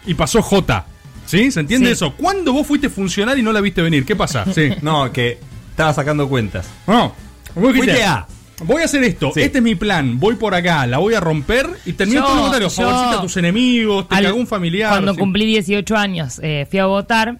y 0.06 0.14
pasó 0.14 0.40
J. 0.40 0.86
¿Sí? 1.26 1.50
¿Se 1.50 1.58
entiende 1.58 1.86
Sí. 1.88 1.92
eso? 1.94 2.12
¿Cuándo 2.14 2.52
vos 2.52 2.64
fuiste 2.64 2.88
funcional 2.88 3.36
y 3.40 3.42
no 3.42 3.50
la 3.50 3.60
viste 3.60 3.82
venir? 3.82 4.04
¿Qué 4.06 4.14
pasa? 4.14 4.44
Sí. 4.54 4.70
No, 4.82 5.10
que 5.12 5.40
estaba 5.70 5.92
sacando 5.92 6.28
cuentas. 6.28 6.68
No. 6.86 7.12
Fuiste 7.54 8.02
A. 8.04 8.26
Voy 8.64 8.82
a 8.82 8.84
hacer 8.84 9.02
esto, 9.02 9.32
Sí. 9.34 9.40
este 9.40 9.58
es 9.58 9.64
mi 9.64 9.74
plan, 9.74 10.20
voy 10.20 10.36
por 10.36 10.54
acá, 10.54 10.86
la 10.86 10.98
voy 10.98 11.14
a 11.14 11.20
romper 11.20 11.68
y 11.84 11.94
termino 11.94 12.24
todo 12.24 12.60
yo- 12.60 12.70
favorecita 12.70 13.18
a 13.18 13.20
tus 13.22 13.36
enemigos, 13.36 14.08
te 14.08 14.14
Al- 14.14 14.24
cagó 14.24 14.36
un 14.36 14.46
familiar. 14.46 14.90
Cuando 14.90 15.14
sí. 15.14 15.18
cumplí 15.18 15.46
18 15.46 15.96
años, 15.96 16.38
eh, 16.44 16.66
fui 16.70 16.78
a 16.78 16.86
votar 16.86 17.36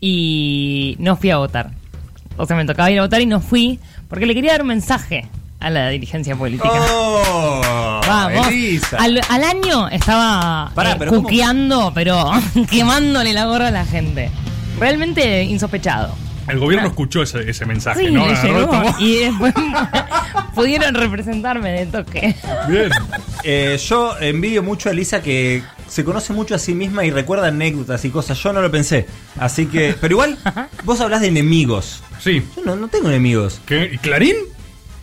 y 0.00 0.96
no 0.98 1.16
fui 1.16 1.30
a 1.30 1.38
votar. 1.38 1.70
O 2.36 2.44
sea, 2.44 2.56
me 2.56 2.66
tocaba 2.66 2.90
ir 2.90 2.98
a 2.98 3.02
votar 3.02 3.20
y 3.22 3.26
no 3.26 3.40
fui 3.40 3.78
porque 4.08 4.26
le 4.26 4.34
quería 4.34 4.52
dar 4.52 4.62
un 4.62 4.68
mensaje 4.68 5.26
a 5.60 5.70
la 5.70 5.88
dirigencia 5.88 6.36
política. 6.36 6.68
¡Oh! 6.70 8.00
Vamos. 8.06 8.48
Elisa. 8.48 8.98
Al, 8.98 9.20
al 9.28 9.44
año 9.44 9.88
estaba 9.88 10.70
Pará, 10.74 10.92
eh, 10.92 10.96
pero 10.98 11.10
¿cómo? 11.12 11.22
cuqueando, 11.22 11.92
pero 11.94 12.30
quemándole 12.70 13.32
la 13.32 13.46
gorra 13.46 13.68
a 13.68 13.70
la 13.70 13.86
gente. 13.86 14.30
Realmente 14.78 15.42
insospechado. 15.44 16.14
El 16.48 16.58
gobierno 16.58 16.88
escuchó 16.88 17.22
ese, 17.22 17.48
ese 17.50 17.66
mensaje, 17.66 18.06
Sí, 18.06 18.12
¿no? 18.12 18.26
le 18.26 18.34
llegó. 18.34 18.70
Y 19.00 19.16
después 19.16 19.52
pudieron 20.54 20.94
representarme 20.94 21.70
de 21.72 21.86
toque. 21.86 22.34
Bien. 22.68 22.90
Eh, 23.44 23.78
yo 23.88 24.16
envidio 24.20 24.62
mucho 24.62 24.88
a 24.88 24.92
Elisa 24.92 25.22
que 25.22 25.62
se 25.88 26.04
conoce 26.04 26.32
mucho 26.32 26.54
a 26.54 26.58
sí 26.58 26.74
misma 26.74 27.04
y 27.04 27.10
recuerda 27.10 27.48
anécdotas 27.48 28.04
y 28.04 28.10
cosas. 28.10 28.38
Yo 28.42 28.52
no 28.52 28.60
lo 28.62 28.70
pensé. 28.70 29.06
Así 29.38 29.66
que. 29.66 29.94
Pero 30.00 30.14
igual, 30.14 30.38
vos 30.84 31.00
hablas 31.00 31.20
de 31.20 31.28
enemigos. 31.28 32.02
Sí. 32.20 32.42
Yo 32.56 32.62
no, 32.64 32.76
no 32.76 32.88
tengo 32.88 33.08
enemigos. 33.08 33.60
¿Qué? 33.66 33.90
¿Y 33.94 33.98
Clarín? 33.98 34.36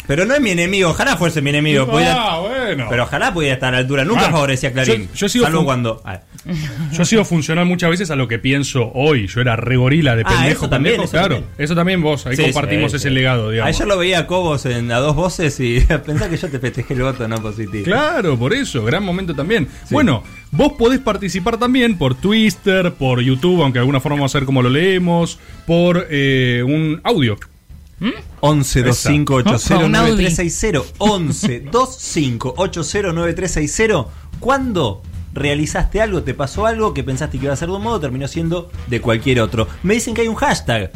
Pero 0.05 0.25
no 0.25 0.33
es 0.35 0.41
mi 0.41 0.49
enemigo, 0.51 0.89
ojalá 0.89 1.15
fuese 1.15 1.41
mi 1.41 1.51
enemigo. 1.51 1.83
Ah, 1.87 1.91
pudiera- 1.91 2.37
bueno. 2.39 2.87
Pero 2.89 3.03
ojalá 3.03 3.33
pudiera 3.33 3.53
estar 3.53 3.69
a 3.69 3.71
la 3.71 3.77
altura. 3.79 4.03
Nunca 4.03 4.27
Ah, 4.27 4.31
favorecía 4.31 4.67
a 4.69 4.73
Clarín. 4.73 5.07
yo- 5.07 5.13
yo 5.15 5.29
sigo 5.29 5.45
salvo 5.45 5.59
fun- 5.59 5.65
cuando. 5.65 6.01
ah, 6.03 6.19
Yo 6.91 7.03
he 7.03 7.05
sido 7.05 7.25
funcional 7.25 7.65
muchas 7.65 7.89
veces 7.89 8.11
a 8.11 8.15
lo 8.15 8.27
que 8.27 8.39
pienso 8.39 8.91
hoy. 8.93 9.27
Yo 9.27 9.41
era 9.41 9.55
re 9.55 9.77
gorila 9.77 10.15
de 10.15 10.23
Ah, 10.25 10.29
pendejo, 10.29 10.51
eso 10.51 10.69
también, 10.69 10.93
pendejo, 10.95 11.03
eso 11.03 11.11
claro. 11.11 11.35
también. 11.35 11.53
Eso 11.57 11.75
también 11.75 12.01
vos, 12.01 12.25
ahí 12.27 12.35
sí, 12.35 12.43
compartimos 12.43 12.91
sí, 12.91 12.97
ese 12.97 13.09
sí. 13.09 13.15
legado, 13.15 13.49
digamos. 13.49 13.75
Ayer 13.75 13.87
lo 13.87 13.97
veía 13.97 14.19
a 14.19 14.27
Cobos 14.27 14.65
en, 14.65 14.91
a 14.91 14.97
dos 14.97 15.15
voces 15.15 15.59
y 15.59 15.79
pensá 16.05 16.29
que 16.29 16.37
yo 16.37 16.49
te 16.49 16.59
festejé 16.59 16.93
el 16.93 17.03
voto 17.03 17.27
no 17.27 17.41
positivo. 17.41 17.85
Claro, 17.85 18.37
por 18.37 18.53
eso, 18.53 18.83
gran 18.83 19.03
momento 19.03 19.33
también. 19.33 19.67
Bueno, 19.89 20.23
vos 20.51 20.73
podés 20.73 20.99
participar 20.99 21.57
también 21.57 21.97
por 21.97 22.15
Twitter, 22.15 22.93
por 22.93 23.21
YouTube, 23.21 23.61
aunque 23.61 23.79
de 23.79 23.81
alguna 23.81 23.99
forma 23.99 24.17
vamos 24.17 24.35
a 24.35 24.39
ver 24.39 24.45
cómo 24.45 24.61
lo 24.61 24.69
leemos, 24.69 25.39
por 25.65 26.07
eh, 26.09 26.63
un 26.65 26.99
audio. 27.03 27.37
11 28.41 28.79
Esa. 28.89 29.09
25 29.09 29.33
80 29.35 29.77
Un 29.85 29.95
Audi. 29.95 30.09
9360 30.11 30.79
11 30.97 31.47
25 31.47 32.53
80 32.57 33.13
9360 33.13 34.05
¿Cuándo 34.39 35.01
realizaste 35.33 36.01
algo, 36.01 36.23
te 36.23 36.33
pasó 36.33 36.65
algo 36.65 36.93
que 36.93 37.03
pensaste 37.03 37.37
que 37.39 37.45
iba 37.45 37.53
a 37.53 37.57
ser 37.57 37.67
de 37.69 37.75
un 37.75 37.83
modo, 37.83 37.99
terminó 37.99 38.27
siendo 38.27 38.71
de 38.87 39.01
cualquier 39.01 39.41
otro? 39.41 39.67
Me 39.83 39.95
dicen 39.95 40.13
que 40.13 40.21
hay 40.21 40.27
un 40.27 40.35
hashtag. 40.35 40.91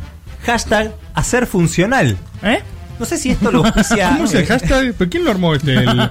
Hashtag 0.45 0.93
hacer 1.13 1.47
funcional. 1.47 2.17
¿Eh? 2.43 2.60
No 3.00 3.06
sé 3.06 3.17
si 3.17 3.30
esto 3.30 3.52
lo 3.52 3.63
auspicia. 3.63 4.10
¿Cómo 4.13 4.26
es 4.26 4.34
el 4.34 4.45
hashtag? 4.47 4.93
¿Pero 4.97 5.10
quién 5.10 5.23
lo 5.23 5.30
armó 5.32 5.54
este? 5.54 5.73
El- 5.76 6.10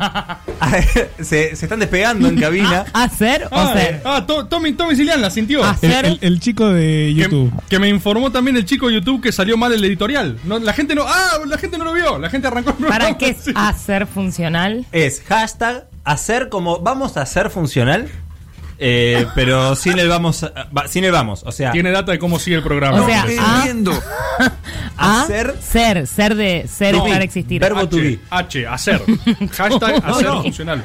se, 1.24 1.56
se 1.56 1.64
están 1.66 1.80
despegando 1.80 2.28
en 2.28 2.38
cabina. 2.38 2.84
¿Hacer 2.92 3.48
o 3.50 3.56
Ah, 3.58 3.72
ser? 3.72 4.02
ah, 4.04 4.24
To- 4.26 4.46
Tommy, 4.46 4.72
Tommy 4.72 4.94
Silian 4.94 5.20
la 5.20 5.30
sintió. 5.30 5.64
Hacer. 5.64 6.04
El, 6.04 6.12
el- 6.12 6.18
el 6.22 6.40
chico 6.40 6.68
de 6.68 7.12
YouTube. 7.14 7.52
que 7.68 7.78
me 7.78 7.88
informó 7.88 8.30
también 8.30 8.56
el 8.56 8.64
chico 8.64 8.86
de 8.88 8.94
YouTube 8.94 9.20
que 9.20 9.32
salió 9.32 9.56
mal 9.56 9.72
el 9.72 9.84
editorial. 9.84 10.38
No, 10.44 10.58
la 10.60 10.72
gente 10.72 10.94
no. 10.94 11.02
¡Ah! 11.06 11.30
La 11.46 11.58
gente 11.58 11.76
no 11.78 11.84
lo 11.84 11.92
vio. 11.92 12.18
La 12.18 12.30
gente 12.30 12.46
arrancó 12.46 12.70
el 12.70 12.76
¿Para 12.76 13.06
programa 13.14 13.18
qué 13.18 13.28
es 13.30 13.50
hacer 13.54 14.06
funcional? 14.06 14.86
Es 14.92 15.22
hashtag 15.28 15.86
hacer 16.06 16.48
como 16.48 16.78
vamos 16.80 17.16
a 17.16 17.22
hacer 17.22 17.50
funcional. 17.50 18.08
eh, 18.78 19.26
pero 19.34 19.74
sin 19.76 19.98
el 19.98 20.08
vamos 20.08 20.44
va- 20.76 20.86
sin 20.86 21.02
el 21.04 21.10
vamos 21.12 21.42
o 21.46 21.50
sea 21.52 21.70
Tiene 21.72 21.90
data 21.90 22.12
de 22.12 22.18
cómo 22.18 22.38
sigue 22.38 22.56
el 22.56 22.62
programa. 22.62 23.00
O 23.02 23.06
sea, 23.06 23.24
Sí. 23.26 23.36
a, 23.38 24.52
a 24.96 25.22
Hacer- 25.22 25.54
ser, 25.60 26.06
ser 26.06 26.34
de 26.34 26.66
ser, 26.68 26.94
No, 26.94 27.06
estar, 27.06 27.22
existir. 27.22 27.60
verbo 27.60 27.88
to 27.88 27.96
H, 27.96 28.02
be. 28.06 28.18
H, 28.30 28.66
hacer. 28.66 29.02
Hashtag 29.52 29.96
hacer 30.04 30.26
no. 30.26 30.42
funcional. 30.42 30.84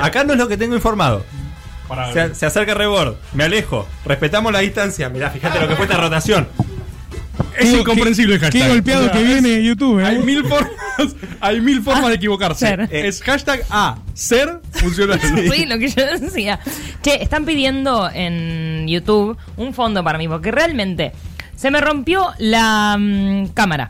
acá 0.00 0.24
no 0.24 0.32
es 0.32 0.38
lo 0.38 0.48
que 0.48 0.56
tengo 0.56 0.74
informado 0.74 1.24
Se, 2.12 2.34
se 2.34 2.44
acerca 2.46 2.74
Rebord, 2.74 3.14
me 3.34 3.44
alejo, 3.44 3.86
respetamos 4.04 4.52
la 4.52 4.58
distancia. 4.58 5.08
Mirá, 5.08 5.30
fíjate 5.30 5.60
lo 5.60 5.68
que 5.68 5.76
fue 5.76 5.86
esta 5.86 5.96
rotación. 5.96 6.46
Es 7.58 7.72
incomprensible 7.74 8.34
el 8.36 8.40
hashtag. 8.40 8.62
Qué 8.62 8.68
golpeado 8.68 9.00
O 9.00 9.04
sea, 9.04 9.12
que 9.12 9.22
es- 9.22 9.42
viene 9.42 9.62
YouTube, 9.64 10.04
Hay 10.04 10.16
¿eh? 10.16 10.18
mil 10.20 10.44
formas, 10.44 10.70
hay 11.40 11.60
mil 11.60 11.82
formas 11.82 12.08
de 12.08 12.14
equivocarse. 12.14 12.66
Hacer. 12.66 12.88
Es 12.92 13.22
hashtag 13.22 13.62
A, 13.70 13.98
ser 14.14 14.60
funcional. 14.72 15.20
Sí, 15.52 15.66
lo 15.66 15.78
que 15.78 15.88
yo 15.88 16.04
decía. 16.18 16.58
Che, 17.02 17.22
están 17.22 17.44
pidiendo 17.44 18.10
en 18.12 18.86
YouTube 18.88 19.36
un 19.56 19.74
fondo 19.74 20.02
para 20.04 20.18
mí, 20.18 20.28
porque 20.28 20.50
realmente 20.50 21.12
se 21.56 21.70
me 21.70 21.80
rompió 21.80 22.28
la 22.38 22.96
mm, 22.98 23.48
cámara. 23.48 23.88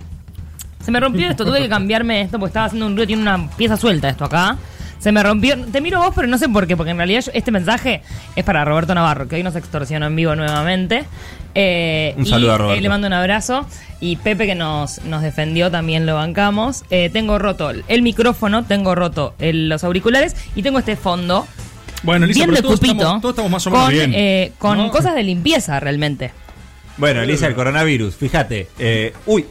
Se 0.84 0.90
me 0.90 1.00
rompió 1.00 1.28
esto, 1.28 1.44
tuve 1.44 1.60
que 1.60 1.68
cambiarme 1.68 2.22
esto 2.22 2.38
porque 2.38 2.48
estaba 2.50 2.66
haciendo 2.66 2.86
un 2.86 2.92
ruido, 2.96 3.06
tiene 3.08 3.20
una 3.22 3.50
pieza 3.50 3.76
suelta 3.76 4.08
esto 4.08 4.24
acá. 4.24 4.56
Se 4.98 5.12
me 5.12 5.22
rompió. 5.22 5.54
Te 5.66 5.80
miro 5.80 6.00
vos, 6.00 6.12
pero 6.14 6.26
no 6.26 6.38
sé 6.38 6.48
por 6.48 6.66
qué, 6.66 6.76
porque 6.76 6.90
en 6.92 6.96
realidad 6.96 7.20
yo- 7.26 7.32
este 7.34 7.50
mensaje 7.50 8.02
es 8.34 8.44
para 8.44 8.64
Roberto 8.64 8.94
Navarro, 8.94 9.28
que 9.28 9.36
hoy 9.36 9.42
nos 9.42 9.54
extorsionó 9.54 10.06
en 10.06 10.16
vivo 10.16 10.34
nuevamente. 10.34 11.04
Eh, 11.60 12.14
Un 12.16 12.24
y, 12.24 12.28
saludo 12.28 12.52
a 12.52 12.58
Roberto. 12.58 12.78
eh, 12.78 12.82
le 12.82 12.88
mando 12.88 13.06
un 13.08 13.12
abrazo. 13.12 13.66
Y 14.00 14.14
Pepe, 14.16 14.46
que 14.46 14.54
nos, 14.54 15.02
nos 15.04 15.22
defendió, 15.22 15.70
también 15.72 16.06
lo 16.06 16.14
bancamos. 16.14 16.84
Eh, 16.90 17.10
tengo 17.12 17.38
roto 17.38 17.70
el 17.70 18.02
micrófono, 18.02 18.64
tengo 18.64 18.94
roto 18.94 19.34
el- 19.40 19.68
los 19.68 19.82
auriculares 19.82 20.36
y 20.54 20.62
tengo 20.62 20.78
este 20.78 20.94
fondo 20.94 21.46
Bueno, 22.04 22.26
Elisa, 22.26 22.44
bien 22.44 22.54
de 22.54 22.62
todos 22.62 22.78
cupito 22.78 22.92
estamos, 22.94 23.20
todos 23.22 23.32
estamos 23.32 23.50
más 23.50 23.66
o 23.66 23.70
menos 23.70 23.84
con, 23.86 23.92
bien. 23.94 24.12
eh, 24.14 24.52
con 24.58 24.76
¿no? 24.78 24.90
cosas 24.92 25.16
de 25.16 25.24
limpieza 25.24 25.80
realmente. 25.80 26.30
Bueno, 26.96 27.22
Elisa, 27.22 27.48
el 27.48 27.54
coronavirus, 27.56 28.14
fíjate. 28.14 28.68
eh, 28.78 29.12
uy, 29.26 29.44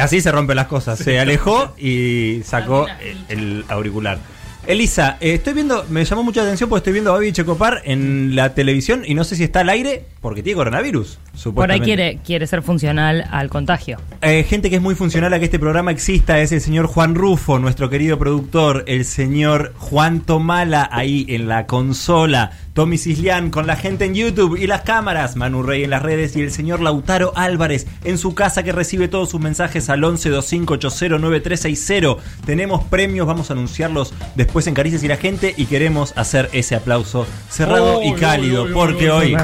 así 0.00 0.20
se 0.22 0.32
rompen 0.32 0.56
las 0.56 0.66
cosas. 0.66 0.98
Se 0.98 1.18
alejó 1.20 1.74
y 1.78 2.40
sacó 2.44 2.86
el, 2.88 3.18
el 3.28 3.64
auricular. 3.68 4.18
Elisa, 4.66 5.18
eh, 5.20 5.34
estoy 5.34 5.52
viendo, 5.52 5.84
me 5.90 6.06
llamó 6.06 6.22
mucha 6.22 6.40
atención 6.40 6.70
porque 6.70 6.78
estoy 6.80 6.94
viendo 6.94 7.10
a 7.10 7.14
Babi 7.14 7.32
Checopar 7.32 7.82
en 7.84 8.34
la 8.34 8.54
televisión 8.54 9.02
y 9.06 9.12
no 9.14 9.22
sé 9.24 9.36
si 9.36 9.44
está 9.44 9.60
al 9.60 9.68
aire 9.68 10.06
porque 10.24 10.42
tiene 10.42 10.56
coronavirus. 10.56 11.20
Por 11.54 11.70
ahí 11.70 11.80
quiere, 11.80 12.18
quiere 12.24 12.46
ser 12.46 12.62
funcional 12.62 13.26
al 13.30 13.50
contagio. 13.50 13.98
Eh, 14.22 14.46
gente 14.48 14.70
que 14.70 14.76
es 14.76 14.82
muy 14.82 14.94
funcional 14.94 15.34
a 15.34 15.38
que 15.38 15.44
este 15.44 15.58
programa 15.58 15.90
exista 15.90 16.40
es 16.40 16.50
el 16.50 16.62
señor 16.62 16.86
Juan 16.86 17.14
Rufo, 17.14 17.58
nuestro 17.58 17.90
querido 17.90 18.18
productor, 18.18 18.84
el 18.86 19.04
señor 19.04 19.74
Juan 19.76 20.20
Tomala 20.20 20.88
ahí 20.90 21.26
en 21.28 21.46
la 21.46 21.66
consola, 21.66 22.52
Tommy 22.72 22.96
Cislián 22.96 23.50
con 23.50 23.66
la 23.66 23.76
gente 23.76 24.06
en 24.06 24.14
YouTube 24.14 24.56
y 24.56 24.66
las 24.66 24.80
cámaras, 24.80 25.36
Manu 25.36 25.62
Rey 25.62 25.84
en 25.84 25.90
las 25.90 26.00
redes 26.00 26.34
y 26.36 26.40
el 26.40 26.50
señor 26.50 26.80
Lautaro 26.80 27.34
Álvarez 27.36 27.86
en 28.04 28.16
su 28.16 28.34
casa 28.34 28.62
que 28.62 28.72
recibe 28.72 29.08
todos 29.08 29.28
sus 29.28 29.42
mensajes 29.42 29.90
al 29.90 30.00
1125809360. 30.00 32.16
Tenemos 32.46 32.82
premios, 32.84 33.26
vamos 33.26 33.50
a 33.50 33.52
anunciarlos 33.52 34.14
después 34.36 34.66
en 34.68 34.72
Caricias 34.72 35.02
y 35.02 35.08
la 35.08 35.18
gente 35.18 35.52
y 35.54 35.66
queremos 35.66 36.16
hacer 36.16 36.48
ese 36.54 36.76
aplauso 36.76 37.26
cerrado 37.50 37.98
Uy, 37.98 38.06
y 38.06 38.14
cálido 38.14 38.68
porque 38.72 39.10
hoy... 39.10 39.36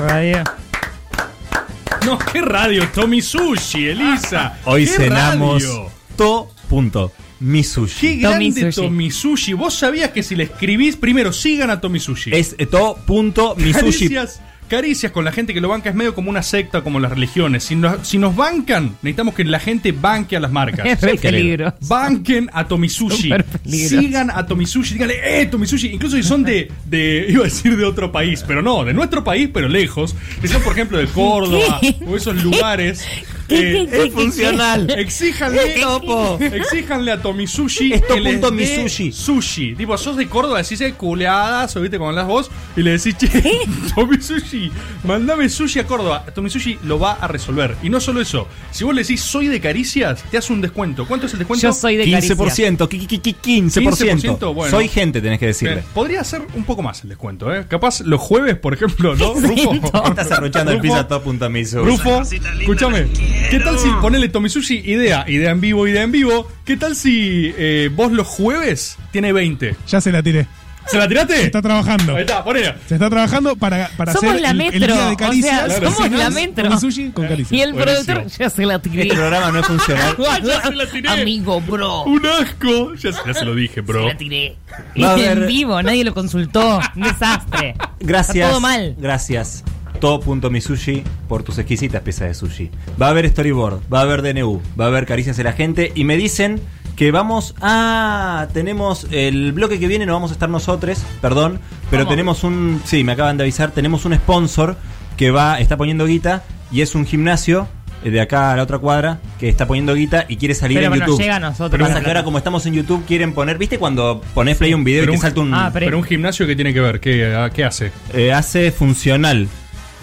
No, 2.07 2.19
qué 2.19 2.41
radio, 2.41 2.89
Tommy 2.95 3.21
Sushi, 3.21 3.89
Elisa. 3.89 4.59
Hoy 4.65 4.87
¿Qué 4.87 4.93
cenamos 4.93 5.63
radio? 5.63 5.91
to.misushi. 6.17 8.01
Qué 8.01 8.23
Tommy 8.23 8.51
grande 8.51 8.73
Sushi. 8.73 8.87
Tommy 8.87 9.11
Sushi. 9.11 9.53
Vos 9.53 9.75
sabías 9.75 10.11
que 10.11 10.23
si 10.23 10.35
le 10.35 10.45
escribís, 10.45 10.97
primero 10.97 11.33
sigan 11.33 11.71
a 11.71 11.81
Tommy 11.81 12.01
Sushi. 12.01 12.33
Es 12.35 12.57
to.misushi. 12.71 13.73
Caricias, 13.73 14.41
caricias 14.71 15.11
con 15.11 15.25
la 15.25 15.33
gente 15.33 15.53
que 15.53 15.61
lo 15.61 15.69
banca 15.69 15.91
es 15.91 15.97
medio 15.97 16.15
como 16.15 16.31
una 16.31 16.43
secta, 16.43 16.83
como 16.83 17.01
las 17.01 17.11
religiones. 17.11 17.65
Si 17.65 17.75
nos, 17.75 18.07
si 18.07 18.17
nos 18.19 18.37
bancan, 18.37 18.97
necesitamos 19.03 19.35
que 19.35 19.45
la 19.45 19.59
gente 19.59 19.93
banque 19.93 20.37
a 20.37 20.41
las 20.41 20.51
marcas. 20.51 20.87
Es 21.01 21.21
peligro. 21.21 21.75
Banquen 21.89 22.49
a 22.53 22.67
Tomisushi. 22.69 23.23
Súper 23.25 23.45
peligroso. 23.45 24.01
Sigan 24.01 24.31
a 24.31 24.47
Tomisushi. 24.47 24.95
Díganle, 24.95 25.43
eh, 25.43 25.47
Tomisushi. 25.47 25.89
Incluso 25.89 26.17
si 26.17 26.23
son 26.23 26.45
de, 26.45 26.71
de, 26.85 27.27
iba 27.31 27.43
a 27.43 27.45
decir 27.45 27.77
de 27.77 27.85
otro 27.85 28.13
país, 28.13 28.45
pero 28.47 28.63
no, 28.63 28.85
de 28.85 28.95
nuestro 28.95 29.25
país, 29.25 29.51
pero 29.53 29.69
lejos. 29.69 30.15
Si 30.41 30.49
son, 30.49 30.63
por 30.63 30.73
ejemplo, 30.73 30.99
de 30.99 31.07
Córdoba 31.15 31.79
¿Qué? 31.81 31.97
o 32.07 32.17
esos 32.17 32.43
lugares. 32.43 33.05
¿Qué, 33.05 33.21
eh, 33.21 33.40
qué, 33.51 33.89
qué, 33.91 34.03
es 34.07 34.13
funcional. 34.13 34.91
Exíjanle, 34.99 35.81
Topo. 35.81 36.39
exíjanle 36.41 37.13
a 37.13 37.21
Tomisushi 37.21 37.93
Esto 37.93 38.15
que 38.15 38.21
les 38.21 38.33
punto 38.35 38.51
dé 38.51 38.57
Misushi. 38.57 39.13
Sushi. 39.13 39.75
Tipo, 39.75 39.99
sos 39.99 40.17
de 40.17 40.27
Córdoba, 40.29 40.63
decís 40.63 40.81
eh, 40.81 40.95
culeadas, 40.95 41.77
o 41.77 41.81
viste 41.81 41.99
con 41.99 42.15
las 42.15 42.27
vos, 42.27 42.51
y 42.77 42.83
le 42.83 42.93
decís, 42.93 43.17
che, 43.19 43.29
Tomisushi, 43.95 44.71
mandame 45.05 45.49
sushi 45.49 45.81
a 45.81 45.87
Córdoba. 45.87 46.25
Tomisushi 46.35 46.79
lo 46.85 46.99
va 46.99 47.13
a 47.13 47.27
resolver. 47.29 47.77
Y 47.83 47.91
no 47.91 48.01
solo 48.01 48.21
eso, 48.21 48.49
si 48.71 48.85
vos 48.85 48.95
le 48.95 49.03
decís 49.03 49.21
soy 49.21 49.49
de 49.49 49.61
caricias, 49.61 50.23
te 50.31 50.39
hace 50.39 50.53
un 50.53 50.61
descuento. 50.61 51.07
¿Cuánto 51.07 51.27
es 51.27 51.33
el 51.33 51.41
descuento? 51.41 51.63
Yo 51.67 51.73
soy 51.73 51.97
de 51.97 52.11
caricias. 52.11 52.39
15%, 52.39 52.89
qui- 52.89 53.07
qui- 53.07 53.21
qui- 53.21 53.37
15%. 53.71 54.39
15%, 54.39 54.55
bueno. 54.55 54.71
Soy 54.71 54.89
gente, 54.89 55.21
tenés 55.21 55.39
que 55.39 55.47
decirle. 55.47 55.75
Bien, 55.77 55.87
Podría 55.95 56.25
ser 56.25 56.43
un 56.55 56.65
poco 56.65 56.83
más 56.83 57.03
el 57.03 57.09
descuento, 57.11 57.53
¿eh? 57.55 57.65
Capaz 57.69 58.01
los 58.01 58.21
jueves, 58.21 58.57
por 58.57 58.75
ejemplo, 58.75 59.15
¿no? 59.17 59.35
Rufo. 59.35 59.75
Estás 60.07 60.31
arrochando 60.33 60.73
el 60.73 60.81
pizza 60.81 61.07
to.misushi. 61.09 61.85
Rufo, 61.85 62.23
escúchame. 62.23 63.09
¿Qué 63.49 63.59
tal 63.61 63.79
si 63.79 63.89
ponele 64.01 64.29
Tomisushi 64.29 64.83
idea, 64.85 65.25
idea 65.29 65.51
en 65.51 65.61
vivo, 65.61 65.87
idea 65.87 66.03
en 66.03 66.13
vivo? 66.13 66.47
¿Qué 66.65 66.77
tal 66.77 66.95
si 66.95 67.53
eh, 67.57 67.91
vos 67.95 68.13
los 68.13 68.27
jueves 68.27 68.97
tiene 69.13 69.33
20? 69.33 69.75
Ya 69.89 70.01
se 70.01 70.13
la 70.13 70.23
tiré. 70.23 70.47
¿Se 70.87 70.99
la 70.99 71.07
tiraste? 71.07 71.37
Se 71.37 71.45
está 71.45 71.63
trabajando. 71.63 72.17
Ahí 72.17 72.23
está, 72.23 72.43
ponela. 72.43 72.77
Se 72.89 72.95
está 72.95 73.09
trabajando 73.11 73.55
para, 73.55 73.89
para 73.97 74.13
Somos 74.13 74.31
hacer 74.31 74.41
la 74.43 74.51
el, 74.51 74.61
el 74.61 74.73
metro, 74.81 74.95
día 74.95 75.07
de 75.07 75.13
o 75.13 75.17
caricias. 75.17 75.73
sea, 75.79 75.91
somos 75.91 76.11
la 76.11 76.31
metro. 76.31 76.69
Con 76.69 76.81
sushi 76.81 77.11
con 77.11 77.29
caricias. 77.29 77.53
Y 77.53 77.61
el 77.63 77.73
Buenísimo. 77.75 78.05
productor 78.15 78.39
ya 78.39 78.51
se 78.51 78.67
la 78.67 78.79
tiré. 78.81 79.03
Este 79.03 79.15
programa 79.15 79.53
no 79.53 79.61
es 79.61 79.67
funcional. 79.67 80.17
Ya 80.43 80.63
se 80.63 80.73
la 80.75 80.87
tiré. 80.87 81.09
Amigo, 81.09 81.61
bro. 81.61 82.05
Un 82.05 82.27
asco. 82.27 82.95
Ya, 82.95 83.13
se- 83.13 83.19
ya 83.27 83.35
se 83.35 83.45
lo 83.45 83.55
dije, 83.55 83.83
bro. 83.83 84.03
Se 84.05 84.13
la 84.15 84.19
tiré. 84.19 84.57
Y 84.95 85.05
en 85.05 85.47
vivo, 85.47 85.81
nadie 85.83 86.03
lo 86.05 86.15
consultó. 86.15 86.81
Un 86.97 87.03
desastre. 87.03 87.75
Gracias. 88.01 88.37
Está 88.37 88.49
todo 88.51 88.61
mal. 88.61 88.97
Gracias. 88.99 89.63
To.misushi 90.01 91.05
por 91.29 91.43
tus 91.43 91.59
exquisitas 91.59 92.03
piezas 92.03 92.29
de 92.29 92.35
sushi. 92.35 92.71
Va 93.01 93.07
a 93.07 93.11
haber 93.11 93.29
storyboard, 93.29 93.81
va 93.93 94.01
a 94.01 94.03
haber 94.03 94.23
DNU, 94.23 94.61
va 94.79 94.87
a 94.87 94.89
haber 94.89 95.07
caricias 95.07 95.37
de 95.37 95.45
la 95.45 95.53
gente 95.53 95.93
y 95.95 96.05
me 96.05 96.17
dicen 96.17 96.61
que 96.97 97.11
vamos 97.13 97.55
a... 97.61 98.49
Tenemos 98.53 99.07
el 99.11 99.53
bloque 99.53 99.79
que 99.79 99.87
viene, 99.87 100.07
no 100.07 100.13
vamos 100.13 100.31
a 100.31 100.35
estar 100.35 100.49
nosotros, 100.49 101.03
perdón, 101.23 101.61
pero 101.91 102.03
¿Cómo? 102.05 102.11
tenemos 102.11 102.45
un... 102.45 102.81
Sí, 102.85 103.05
me 103.05 103.13
acaban 103.13 103.37
de 103.37 103.45
avisar, 103.45 103.71
tenemos 103.71 104.05
un 104.05 104.15
sponsor 104.17 104.77
que 105.17 105.31
va, 105.31 105.61
está 105.61 105.77
poniendo 105.77 106.05
guita 106.07 106.43
y 106.73 106.81
es 106.83 106.95
un 106.95 107.07
gimnasio 107.07 107.69
eh, 108.05 108.11
de 108.11 108.21
acá 108.21 108.53
a 108.53 108.57
la 108.57 108.63
otra 108.63 108.79
cuadra 108.79 109.19
que 109.39 109.49
está 109.49 109.67
poniendo 109.67 109.95
guita 109.95 110.27
y 110.29 110.37
quiere 110.37 110.55
salir 110.55 110.79
Pero 110.79 110.93
en 110.93 110.99
nos 111.01 111.09
YouTube. 111.09 111.21
llega 111.23 111.37
a 111.37 111.41
nosotros 111.41 111.71
Pero 111.71 111.85
pasa 111.87 112.01
que 112.01 112.07
ahora 112.09 112.25
como 112.25 112.39
estamos 112.39 112.65
en 112.67 112.75
YouTube 112.75 113.05
quieren 113.07 113.33
poner, 113.33 113.57
¿viste 113.59 113.79
cuando 113.79 114.21
pones 114.35 114.57
play 114.59 114.75
un 114.75 114.85
video 114.85 115.03
Pero 115.03 115.13
y 115.13 115.15
te 115.15 115.19
un- 115.19 115.23
salta 115.23 115.41
un... 115.41 115.55
Ah, 115.55 115.71
pero- 115.73 115.87
Pero 115.87 115.99
un 115.99 116.05
gimnasio 116.05 116.47
que 116.47 116.55
tiene 116.55 116.73
que 116.75 116.81
ver, 116.81 117.01
¿qué, 117.01 117.35
a- 117.35 117.51
qué 117.51 117.65
hace? 117.65 117.93
Eh, 118.13 118.33
hace 118.33 118.73
funcional. 118.73 119.49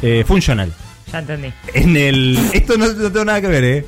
Eh, 0.02 0.24
funcional. 0.28 0.72
Ya 1.12 1.20
entendí. 1.20 1.54
En 1.74 1.96
el... 1.98 2.38
Esto 2.54 2.78
no, 2.78 2.88
no 2.88 3.12
tengo 3.12 3.26
nada 3.26 3.42
que 3.42 3.48
ver, 3.48 3.64
¿eh? 3.64 3.86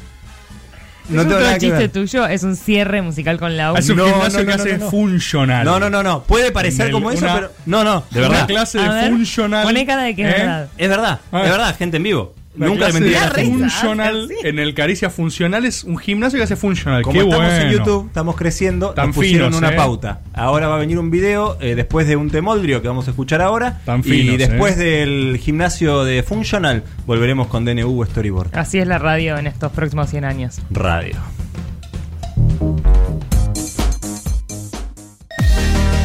No 1.10 1.22
¿Es 1.22 1.28
tengo 1.28 1.36
otro 1.38 1.40
nada 1.48 1.54
que 1.56 1.60
chiste 1.62 1.78
ver. 1.78 1.90
tuyo? 1.92 2.28
¿Es 2.28 2.44
un 2.44 2.56
cierre 2.56 3.02
musical 3.02 3.40
con 3.40 3.58
la 3.58 3.74
U? 3.74 3.78
Es 3.78 3.90
un 3.90 3.98
No, 3.98 4.06
gimnasio 4.06 4.40
no, 4.40 4.46
que 4.46 4.52
no, 4.58 4.62
hace 4.64 4.78
no, 4.78 4.86
no. 4.86 4.92
funcional. 4.92 5.66
No, 5.66 5.80
no, 5.80 5.90
no, 5.90 6.04
no. 6.04 6.24
Puede 6.24 6.52
parecer 6.52 6.82
En 6.82 6.88
el- 6.88 6.94
como 6.94 7.10
eso, 7.12 7.26
una- 7.26 7.34
pero. 7.36 7.52
No, 7.66 7.84
no, 7.84 8.04
de 8.12 8.20
Una 8.20 8.30
verdad. 8.30 8.48
clase 8.48 8.80
A 8.80 8.94
de 8.94 9.02
ver, 9.02 9.10
funcional. 9.12 9.64
Poné 9.66 9.86
cara 9.88 10.04
de 10.04 10.16
que 10.16 10.22
es 10.22 10.28
¿eh? 10.30 10.38
verdad. 10.38 10.70
Es 10.78 10.90
verdad, 10.90 11.20
es 11.34 11.50
verdad, 11.50 11.76
gente 11.78 11.98
en 11.98 12.04
vivo. 12.04 12.36
Nunca 12.56 12.74
le 12.74 12.78
clase 12.78 12.94
mentiré 12.94 13.18
a 13.18 13.22
de 13.22 13.30
la 13.30 13.34
gente. 13.36 13.60
funcional 13.60 14.30
en 14.44 14.60
el 14.60 14.74
Caricia 14.74 15.10
Funcional 15.10 15.66
es 15.66 15.84
un 15.84 15.98
gimnasio 15.98 16.38
que 16.38 16.44
hace 16.44 16.56
funcional. 16.56 17.04
Como 17.04 17.14
Qué 17.14 17.20
estamos 17.28 17.54
en. 17.54 17.72
YouTube, 17.72 18.08
estamos 18.08 18.36
creciendo, 18.36 18.90
Tan 18.92 19.08
nos 19.08 19.16
pusieron 19.16 19.50
finos, 19.50 19.60
una 19.60 19.74
eh. 19.74 19.78
pauta. 19.78 20.22
Ahora 20.34 20.68
va 20.68 20.76
a 20.76 20.80
venir 20.80 20.98
un 20.98 21.12
video 21.12 21.58
eh, 21.62 21.76
después 21.76 22.08
de 22.08 22.16
un 22.16 22.30
temoldrio 22.30 22.82
que 22.82 22.88
vamos 22.88 23.08
a 23.08 23.12
escuchar 23.12 23.42
ahora. 23.42 23.80
Tan 23.86 24.02
y 24.04 24.38
después 24.38 24.78
eh. 24.78 24.84
del 24.84 25.38
gimnasio 25.38 26.04
de 26.04 26.24
Funcional, 26.24 26.84
volveremos 27.06 27.48
con 27.48 27.66
DNU 27.66 28.04
Storyboard. 28.06 28.58
Así 28.58 28.80
es 28.80 28.88
la 28.88 28.98
radio 28.98 29.38
en 29.38 29.48
estos 29.48 29.72
próximos 29.72 30.10
100 30.10 30.26
años. 30.26 30.60
Radio. 30.72 31.16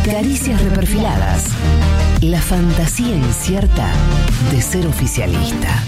Caricias 0.05 0.63
reperfiladas. 0.63 1.49
La 2.21 2.41
fantasía 2.41 3.17
incierta 3.17 3.91
de 4.53 4.61
ser 4.61 4.87
oficialista. 4.87 5.83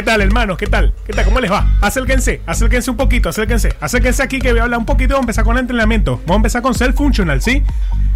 ¿Qué 0.00 0.04
tal, 0.06 0.22
hermanos? 0.22 0.56
¿Qué 0.56 0.66
tal? 0.66 0.94
¿Qué 1.04 1.12
tal? 1.12 1.26
¿Cómo 1.26 1.40
les 1.40 1.52
va? 1.52 1.76
Acérquense, 1.82 2.40
acérquense 2.46 2.90
un 2.90 2.96
poquito, 2.96 3.28
acérquense. 3.28 3.74
Acérquense 3.82 4.22
aquí 4.22 4.38
que 4.38 4.50
voy 4.50 4.60
a 4.60 4.62
hablar 4.62 4.78
un 4.78 4.86
poquito. 4.86 5.12
Vamos 5.12 5.24
a 5.24 5.26
empezar 5.26 5.44
con 5.44 5.56
el 5.56 5.60
entrenamiento. 5.60 6.12
Vamos 6.22 6.30
a 6.30 6.36
empezar 6.36 6.62
con 6.62 6.72
Self 6.74 6.96
Functional, 6.96 7.42
¿sí? 7.42 7.62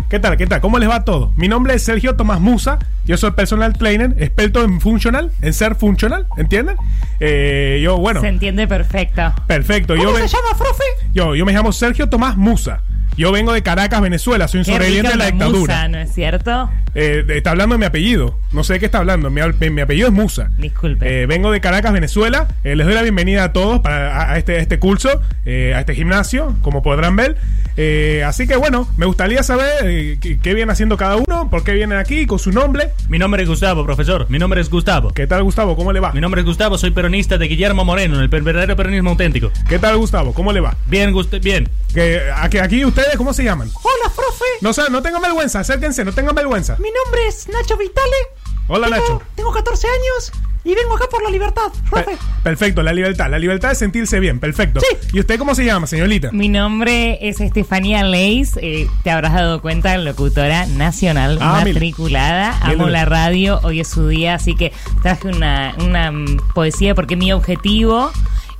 ¿Qué 0.08 0.18
tal? 0.18 0.38
¿Qué 0.38 0.46
tal? 0.46 0.62
¿Cómo 0.62 0.78
les 0.78 0.88
va 0.88 1.04
todo? 1.04 1.34
Mi 1.36 1.46
nombre 1.46 1.74
es 1.74 1.82
Sergio 1.82 2.16
Tomás 2.16 2.40
Musa. 2.40 2.78
Yo 3.04 3.18
soy 3.18 3.32
personal 3.32 3.74
trainer, 3.74 4.14
experto 4.18 4.64
en 4.64 4.80
funcional, 4.80 5.30
en 5.42 5.52
ser 5.52 5.74
funcional, 5.74 6.26
¿entienden? 6.38 6.76
Eh, 7.20 7.80
yo, 7.84 7.98
bueno, 7.98 8.22
Se 8.22 8.28
entiende 8.28 8.66
perfecto. 8.66 9.34
perfecto. 9.46 9.94
¿Cómo 9.94 10.16
se 10.16 10.26
llama, 10.26 10.56
profe? 10.56 10.84
yo, 11.12 11.34
yo 11.34 11.44
me 11.44 11.52
llamo 11.52 11.70
Sergio 11.70 12.08
Tomás 12.08 12.38
Musa. 12.38 12.80
Yo 13.16 13.30
vengo 13.30 13.52
de 13.52 13.62
Caracas, 13.62 14.00
Venezuela. 14.00 14.48
Soy 14.48 14.60
un 14.60 14.64
Qué 14.64 14.72
sobreviviente 14.72 15.12
rica 15.12 15.24
de 15.24 15.24
la 15.24 15.30
dictadura. 15.30 15.58
musa, 15.60 15.88
¿no 15.88 15.98
es 15.98 16.12
cierto? 16.12 16.70
Eh, 16.94 17.24
está 17.28 17.50
hablando 17.50 17.74
de 17.74 17.78
mi 17.78 17.84
apellido. 17.84 18.38
No 18.52 18.64
sé 18.64 18.74
de 18.74 18.80
qué 18.80 18.86
está 18.86 18.98
hablando. 18.98 19.30
Mi, 19.30 19.40
apellido 19.40 20.08
es 20.08 20.12
Musa. 20.12 20.50
Disculpe. 20.58 21.22
Eh, 21.22 21.26
vengo 21.26 21.52
de 21.52 21.60
Caracas, 21.60 21.92
Venezuela. 21.92 22.48
Eh, 22.64 22.74
les 22.74 22.86
doy 22.86 22.94
la 22.94 23.02
bienvenida 23.02 23.44
a 23.44 23.52
todos 23.52 23.80
para, 23.80 24.16
a, 24.16 24.32
a 24.32 24.38
este, 24.38 24.56
a 24.56 24.58
este 24.58 24.78
curso, 24.80 25.22
eh, 25.44 25.74
a 25.74 25.80
este 25.80 25.94
gimnasio, 25.94 26.56
como 26.62 26.82
podrán 26.82 27.14
ver. 27.14 27.36
Eh, 27.76 28.22
así 28.24 28.46
que 28.46 28.56
bueno, 28.56 28.88
me 28.96 29.06
gustaría 29.06 29.42
saber 29.42 29.68
eh, 29.84 30.18
qué, 30.20 30.38
qué 30.38 30.54
viene 30.54 30.72
haciendo 30.72 30.96
cada 30.96 31.16
uno, 31.16 31.48
por 31.50 31.64
qué 31.64 31.72
vienen 31.72 31.98
aquí, 31.98 32.26
con 32.26 32.38
su 32.38 32.52
nombre. 32.52 32.90
Mi 33.08 33.18
nombre 33.18 33.42
es 33.42 33.48
Gustavo, 33.48 33.84
profesor. 33.84 34.26
Mi 34.28 34.38
nombre 34.38 34.60
es 34.60 34.70
Gustavo. 34.70 35.12
¿Qué 35.12 35.26
tal, 35.26 35.42
Gustavo? 35.42 35.76
¿Cómo 35.76 35.92
le 35.92 36.00
va? 36.00 36.12
Mi 36.12 36.20
nombre 36.20 36.40
es 36.40 36.46
Gustavo, 36.46 36.78
soy 36.78 36.90
peronista 36.90 37.38
de 37.38 37.48
Guillermo 37.48 37.84
Moreno, 37.84 38.20
el 38.20 38.28
verdadero 38.28 38.76
peronismo 38.76 39.10
auténtico. 39.10 39.50
¿Qué 39.68 39.78
tal, 39.78 39.96
Gustavo? 39.96 40.32
¿Cómo 40.32 40.52
le 40.52 40.60
va? 40.60 40.76
Bien, 40.86 41.12
Gust 41.12 41.34
bien. 41.42 41.68
Que, 41.92 42.22
aquí, 42.36 42.58
aquí 42.58 42.84
ustedes, 42.84 43.16
¿cómo 43.16 43.32
se 43.32 43.44
llaman? 43.44 43.70
Hola, 43.82 44.14
profe. 44.14 44.44
No, 44.60 44.72
sé, 44.72 44.82
no 44.90 45.02
tengan 45.02 45.22
vergüenza, 45.22 45.60
acérquense, 45.60 46.04
no 46.04 46.12
tengan 46.12 46.34
vergüenza. 46.34 46.76
Mi 46.78 46.90
nombre 46.90 47.26
es 47.28 47.48
Nacho 47.48 47.76
Vitale. 47.76 48.43
Hola, 48.68 48.86
Tengo- 48.88 49.00
Nacho. 49.00 49.22
Tengo 49.34 49.52
14 49.52 49.86
años 49.86 50.32
y 50.64 50.74
vengo 50.74 50.96
acá 50.96 51.04
por 51.10 51.22
la 51.22 51.28
libertad, 51.28 51.70
profe. 51.90 52.12
Pe- 52.12 52.16
perfecto, 52.42 52.82
la 52.82 52.94
libertad, 52.94 53.28
la 53.30 53.38
libertad 53.38 53.68
de 53.68 53.74
sentirse 53.74 54.18
bien, 54.20 54.40
perfecto. 54.40 54.80
Sí. 54.80 54.96
¿Y 55.12 55.20
usted 55.20 55.38
cómo 55.38 55.54
se 55.54 55.64
llama, 55.66 55.86
señorita? 55.86 56.30
Mi 56.32 56.48
nombre 56.48 57.18
es 57.20 57.40
Estefanía 57.42 58.02
Leis. 58.02 58.58
eh, 58.62 58.88
te 59.02 59.10
habrás 59.10 59.34
dado 59.34 59.60
cuenta, 59.60 59.98
locutora 59.98 60.64
nacional 60.66 61.38
Ah, 61.42 61.62
matriculada. 61.64 62.58
Amo 62.62 62.88
la 62.88 63.04
radio. 63.04 63.60
Hoy 63.62 63.80
es 63.80 63.88
su 63.88 64.08
día, 64.08 64.34
así 64.36 64.54
que 64.56 64.72
traje 65.02 65.28
una, 65.28 65.74
una 65.84 66.10
mm, 66.10 66.38
poesía 66.54 66.94
porque 66.94 67.16
mi 67.16 67.30
objetivo 67.32 68.10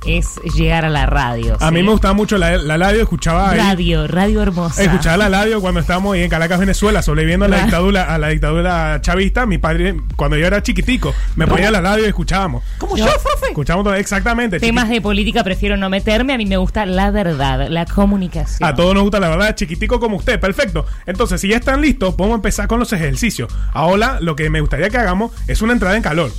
es 0.05 0.35
llegar 0.55 0.85
a 0.85 0.89
la 0.89 1.05
radio. 1.05 1.55
A 1.59 1.67
¿sí? 1.69 1.73
mí 1.73 1.83
me 1.83 1.91
gustaba 1.91 2.13
mucho 2.13 2.37
la, 2.37 2.57
la 2.57 2.77
radio, 2.77 3.01
escuchaba 3.01 3.51
ahí- 3.51 3.57
Radio, 3.57 4.07
radio 4.07 4.41
hermosa. 4.41 4.83
Escuchaba 4.83 5.17
la 5.17 5.29
radio 5.29 5.61
cuando 5.61 5.79
estábamos 5.79 6.15
ahí 6.15 6.23
en 6.23 6.29
Caracas, 6.29 6.59
Venezuela, 6.59 7.01
sobreviviendo 7.01 7.45
a 7.45 7.49
la 7.49 7.61
dictadura, 7.63 8.13
a 8.13 8.17
la 8.17 8.29
dictadura 8.29 8.99
chavista. 9.01 9.45
Mi 9.45 9.57
padre, 9.57 9.95
cuando 10.15 10.37
yo 10.37 10.45
era 10.47 10.61
chiquitico, 10.63 11.13
me 11.35 11.47
ponía 11.47 11.71
la 11.71 11.81
radio 11.81 12.05
y 12.05 12.07
escuchábamos. 12.07 12.63
Como 12.77 12.97
yo, 12.97 13.05
profe. 13.05 13.47
Escuchábamos 13.49 13.85
todo, 13.85 13.95
exactamente. 13.95 14.59
Temas 14.59 14.89
de 14.89 15.01
política 15.01 15.43
prefiero 15.43 15.77
no 15.77 15.89
meterme. 15.89 16.33
A 16.33 16.37
mí 16.37 16.45
me 16.45 16.57
gusta 16.57 16.85
la 16.85 17.11
verdad, 17.11 17.67
la 17.69 17.85
comunicación. 17.85 18.67
A 18.67 18.75
todos 18.75 18.93
nos 18.93 19.03
gusta 19.03 19.19
la 19.19 19.29
verdad, 19.29 19.55
chiquitico 19.55 19.99
como 19.99 20.17
usted, 20.17 20.39
perfecto. 20.39 20.85
Entonces, 21.05 21.41
si 21.41 21.47
ya 21.49 21.57
están 21.57 21.81
listos, 21.81 22.15
podemos 22.15 22.35
empezar 22.37 22.67
con 22.67 22.79
los 22.79 22.91
ejercicios. 22.93 23.51
Ahora, 23.73 24.19
lo 24.21 24.35
que 24.35 24.49
me 24.49 24.61
gustaría 24.61 24.89
que 24.89 24.97
hagamos 24.97 25.31
es 25.47 25.61
una 25.61 25.73
entrada 25.73 25.95
en 25.95 26.01
calor. 26.03 26.31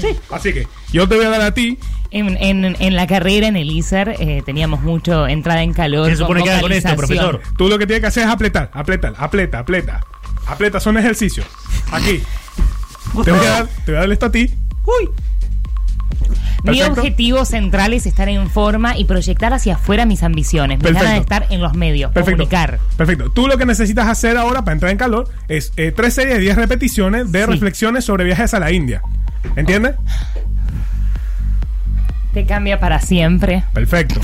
Sí. 0.00 0.08
Así 0.30 0.52
que 0.54 0.66
yo 0.92 1.06
te 1.08 1.16
voy 1.16 1.26
a 1.26 1.30
dar 1.30 1.42
a 1.42 1.52
ti. 1.54 1.78
En, 2.12 2.36
en- 2.40 2.76
en 2.78 2.94
la 2.96 3.06
carrera 3.06 3.46
en 3.48 3.56
el 3.56 3.70
ISER 3.70 4.16
eh, 4.20 4.42
teníamos 4.44 4.82
mucho 4.82 5.26
entrada 5.26 5.62
en 5.62 5.72
calor. 5.72 6.06
¿Qué 6.08 6.12
se 6.16 6.18
supone 6.22 6.42
que 6.44 6.60
con 6.60 6.70
esto, 6.72 6.94
profesor? 6.94 7.40
Tú 7.56 7.68
lo 7.68 7.78
que 7.78 7.86
tienes 7.86 8.00
que 8.02 8.06
hacer 8.08 8.24
es 8.24 8.28
apretar, 8.28 8.70
apretar, 8.74 9.14
apleta, 9.16 9.58
apleta. 9.60 10.04
Apleta, 10.46 10.78
son 10.80 10.98
ejercicios. 10.98 11.46
Aquí. 11.90 12.20
Te 13.24 13.30
voy 13.32 13.46
a 13.46 13.50
dar, 13.50 13.66
te 13.84 13.92
voy 13.92 13.96
a 13.96 14.00
dar 14.00 14.12
esto 14.12 14.26
a 14.26 14.32
ti. 14.32 14.50
Uy. 14.84 15.08
Mi 16.64 16.78
Perfecto. 16.78 17.00
objetivo 17.00 17.44
central 17.44 17.92
es 17.92 18.06
estar 18.06 18.28
en 18.28 18.48
forma 18.48 18.96
y 18.96 19.04
proyectar 19.04 19.52
hacia 19.52 19.74
afuera 19.74 20.06
mis 20.06 20.22
ambiciones. 20.22 20.78
Perfecto. 20.78 20.98
ganas 21.04 21.14
de 21.14 21.20
estar 21.22 21.46
en 21.50 21.60
los 21.60 21.74
medios, 21.74 22.12
Perfecto. 22.12 22.36
comunicar. 22.38 22.78
Perfecto. 22.96 23.30
Tú 23.30 23.48
lo 23.48 23.58
que 23.58 23.66
necesitas 23.66 24.06
hacer 24.06 24.36
ahora 24.36 24.62
para 24.62 24.72
entrar 24.74 24.92
en 24.92 24.98
calor 24.98 25.28
es 25.48 25.72
eh, 25.76 25.92
tres 25.94 26.14
series 26.14 26.34
de 26.36 26.40
10 26.40 26.56
repeticiones 26.56 27.32
de 27.32 27.44
Sí. 27.46 27.50
reflexiones 27.50 28.04
sobre 28.04 28.24
viajes 28.24 28.54
a 28.54 28.60
la 28.60 28.70
India. 28.70 29.02
¿Entiendes? 29.56 29.96
Te 32.32 32.46
cambia 32.46 32.80
para 32.80 32.98
siempre. 33.00 33.64
Perfecto. 33.74 34.20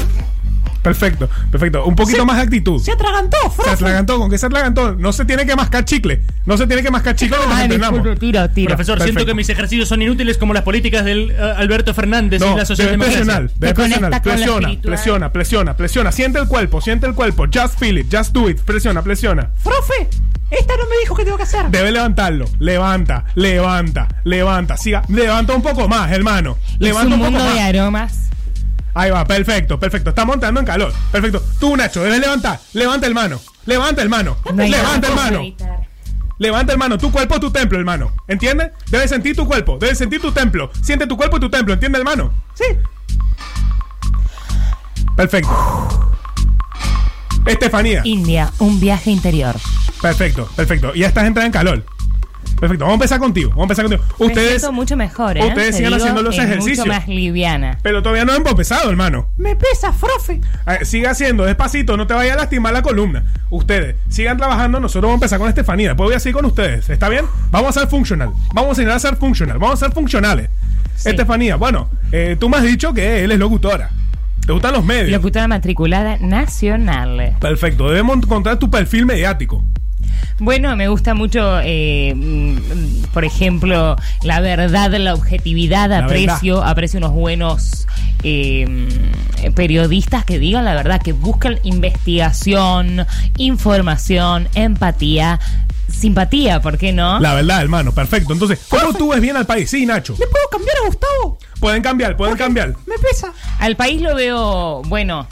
Perfecto, 0.82 1.28
perfecto. 1.50 1.84
Un 1.84 1.96
poquito 1.96 2.20
Se- 2.20 2.24
más 2.24 2.36
de 2.36 2.42
actitud. 2.42 2.80
Se 2.80 2.92
atragantó, 2.92 3.36
Se 3.50 3.56
profe. 3.56 3.70
atragantó, 3.70 4.18
con 4.18 4.30
que 4.30 4.38
se 4.38 4.46
atragantó. 4.46 4.92
No 4.94 5.12
se 5.12 5.24
tiene 5.24 5.44
que 5.44 5.54
mascar 5.56 5.84
chicle. 5.84 6.22
No 6.46 6.56
se 6.56 6.66
tiene 6.66 6.82
que 6.82 6.90
mascar 6.90 7.14
chicle 7.16 7.36
Ay, 7.50 7.64
entrenamos. 7.64 8.00
disculpe, 8.00 8.20
tiro, 8.20 8.48
tiro. 8.50 8.68
Profesor, 8.68 9.02
siento 9.02 9.26
que 9.26 9.34
mis 9.34 9.48
ejercicios 9.48 9.88
son 9.88 10.00
inútiles 10.02 10.38
como 10.38 10.54
las 10.54 10.62
políticas 10.62 11.04
del 11.04 11.30
eh, 11.32 11.54
Alberto 11.56 11.92
Fernández 11.94 12.40
y 12.40 12.56
la 12.56 12.64
socialdemocracia. 12.64 13.20
lo 13.20 13.48
Presiona, 13.58 14.68
espiritual. 14.68 14.80
presiona, 14.82 15.32
presiona, 15.32 15.76
presiona. 15.76 16.12
Siente 16.12 16.38
el 16.38 16.46
cuerpo, 16.48 16.80
siente 16.80 17.06
el 17.06 17.14
cuerpo. 17.14 17.46
Just 17.52 17.78
feel 17.78 17.98
it, 17.98 18.06
just 18.14 18.32
do 18.32 18.48
it. 18.48 18.60
Presiona, 18.60 19.02
presiona. 19.02 19.50
Profe, 19.62 20.08
esta 20.50 20.76
no 20.76 20.84
me 20.88 20.96
dijo 21.00 21.14
qué 21.16 21.24
tengo 21.24 21.36
que 21.36 21.42
hacer. 21.42 21.66
Debe 21.70 21.90
levantarlo. 21.92 22.46
Levanta, 22.60 23.24
levanta, 23.34 24.08
levanta. 24.24 24.76
Siga, 24.76 25.02
levanta 25.08 25.54
un 25.54 25.62
poco 25.62 25.88
más, 25.88 26.10
hermano. 26.12 26.56
Es 26.74 26.78
Levanta 26.80 27.06
un 27.08 27.12
un 27.14 27.18
poco 27.18 27.30
mundo 27.32 27.44
más. 27.44 27.54
de 27.54 27.60
aromas. 27.60 28.24
Ahí 28.94 29.10
va, 29.10 29.24
perfecto, 29.24 29.78
perfecto. 29.78 30.10
Está 30.10 30.24
montando 30.24 30.60
en 30.60 30.66
calor. 30.66 30.92
Perfecto. 31.12 31.42
Tú, 31.60 31.76
Nacho, 31.76 32.02
debes 32.02 32.20
levantar. 32.20 32.58
Levanta 32.72 33.06
el 33.06 33.14
mano. 33.14 33.40
Levanta 33.66 34.02
el 34.02 34.08
mano. 34.08 34.36
No 34.44 34.64
Levanta 34.64 35.08
el 35.08 35.14
mano. 35.14 35.42
Levanta 36.38 36.72
el 36.72 36.78
mano. 36.78 36.98
Tu 36.98 37.10
cuerpo 37.10 37.34
es 37.34 37.40
tu 37.40 37.50
templo, 37.50 37.78
hermano. 37.78 38.12
¿Entiendes? 38.26 38.70
Debes 38.90 39.10
sentir 39.10 39.36
tu 39.36 39.46
cuerpo. 39.46 39.78
Debes 39.78 39.98
sentir 39.98 40.20
tu 40.20 40.32
templo. 40.32 40.70
Siente 40.82 41.06
tu 41.06 41.16
cuerpo 41.16 41.36
y 41.36 41.40
tu 41.40 41.50
templo. 41.50 41.74
¿Entiendes, 41.74 42.00
hermano? 42.00 42.32
Sí. 42.54 42.64
Perfecto. 45.16 46.08
Estefanía. 47.46 48.02
India, 48.04 48.52
un 48.58 48.78
viaje 48.78 49.10
interior. 49.10 49.56
Perfecto, 50.00 50.48
perfecto. 50.54 50.94
Y 50.94 51.00
ya 51.00 51.08
estás 51.08 51.24
entrando 51.24 51.46
en 51.46 51.52
calor. 51.52 51.84
Perfecto. 52.60 52.84
Vamos 52.84 52.92
a 52.92 52.94
empezar 52.94 53.18
contigo. 53.18 53.50
Vamos 53.50 53.62
a 53.62 53.64
empezar 53.64 53.84
contigo. 53.86 54.04
Ustedes. 54.18 54.72
mucho 54.72 54.96
mejor, 54.96 55.38
¿eh? 55.38 55.46
ustedes 55.46 55.70
Te 55.70 55.72
sigan 55.78 55.92
digo, 55.92 56.02
haciendo 56.02 56.22
los 56.22 56.36
es 56.36 56.44
ejercicios. 56.44 56.78
mucho 56.86 56.88
más 56.88 57.08
liviana. 57.08 57.78
Pero 57.82 58.02
todavía 58.02 58.24
no 58.24 58.34
hemos 58.34 58.50
empezado, 58.50 58.90
hermano. 58.90 59.28
Me 59.36 59.56
pesa, 59.56 59.92
profe. 59.92 60.40
Siga 60.84 61.10
haciendo 61.10 61.44
despacito, 61.44 61.96
no 61.96 62.06
te 62.06 62.14
vaya 62.14 62.34
a 62.34 62.36
lastimar 62.36 62.72
la 62.72 62.82
columna. 62.82 63.24
Ustedes 63.50 63.96
sigan 64.08 64.36
trabajando, 64.36 64.80
nosotros 64.80 65.02
vamos 65.08 65.14
a 65.14 65.24
empezar 65.24 65.38
con 65.38 65.48
Estefanía. 65.48 65.88
Después 65.88 66.08
voy 66.08 66.16
a 66.16 66.20
seguir 66.20 66.34
con 66.34 66.44
ustedes. 66.46 66.88
¿Está 66.90 67.08
bien? 67.08 67.24
Vamos 67.50 67.76
a 67.76 67.80
ser 67.80 67.88
funcional. 67.88 68.30
Vamos 68.52 68.68
a 68.68 68.70
enseñar 68.72 68.96
a 68.96 68.98
ser 68.98 69.16
funcional. 69.16 69.58
Vamos 69.58 69.82
a 69.82 69.86
ser 69.86 69.94
funcionales. 69.94 70.50
Sí. 70.96 71.10
Estefanía, 71.10 71.56
bueno, 71.56 71.88
eh, 72.10 72.36
tú 72.38 72.48
me 72.48 72.56
has 72.56 72.64
dicho 72.64 72.92
que 72.92 73.22
él 73.24 73.30
es 73.32 73.38
locutora. 73.38 73.90
¿Te 74.44 74.52
gustan 74.52 74.72
los 74.72 74.84
medios? 74.84 75.10
Locutora 75.10 75.46
matriculada 75.46 76.16
nacional. 76.18 77.36
Perfecto, 77.40 77.88
debemos 77.88 78.16
encontrar 78.16 78.58
tu 78.58 78.70
perfil 78.70 79.06
mediático. 79.06 79.62
Bueno, 80.38 80.74
me 80.76 80.88
gusta 80.88 81.14
mucho, 81.14 81.60
eh, 81.62 82.14
mm, 82.14 83.04
por 83.12 83.24
ejemplo, 83.24 83.96
la 84.22 84.40
verdad, 84.40 84.92
la 84.92 85.14
objetividad. 85.14 85.90
La 85.90 86.04
aprecio, 86.04 86.62
aprecio 86.62 86.98
unos 86.98 87.12
buenos 87.12 87.86
eh, 88.22 88.66
periodistas 89.54 90.24
que 90.24 90.38
digan 90.38 90.64
la 90.64 90.74
verdad, 90.74 91.00
que 91.02 91.12
buscan 91.12 91.58
investigación, 91.64 93.06
información, 93.36 94.48
empatía, 94.54 95.40
simpatía, 95.88 96.60
¿por 96.60 96.78
qué 96.78 96.92
no? 96.92 97.18
La 97.20 97.34
verdad, 97.34 97.62
hermano, 97.62 97.92
perfecto. 97.92 98.32
Entonces, 98.32 98.60
¿cómo 98.68 98.92
tú 98.94 99.10
ves 99.10 99.20
bien 99.20 99.36
al 99.36 99.46
país? 99.46 99.70
Sí, 99.70 99.86
Nacho. 99.86 100.14
¿Le 100.18 100.26
puedo 100.26 100.48
cambiar 100.50 100.76
a 100.76 100.86
Gustavo? 100.86 101.38
Pueden 101.60 101.82
cambiar, 101.82 102.16
pueden 102.16 102.36
cambiar. 102.36 102.74
Me 102.86 102.98
pesa. 102.98 103.32
Al 103.58 103.76
país 103.76 104.00
lo 104.00 104.14
veo, 104.14 104.82
bueno, 104.86 105.26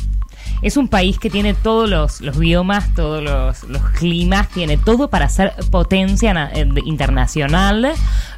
es 0.67 0.77
un 0.77 0.89
país 0.89 1.21
que 1.21 1.31
tiene 1.31 1.55
todos 1.55 1.89
los, 1.89 2.21
los 2.21 2.37
biomas, 2.37 2.93
todos 2.95 3.23
los, 3.23 3.63
los 3.71 3.83
climas, 3.91 4.49
tiene 4.49 4.77
todo 4.77 5.09
para 5.09 5.29
ser 5.29 5.53
potencia 5.71 6.51
eh, 6.53 6.67
internacional. 6.85 7.93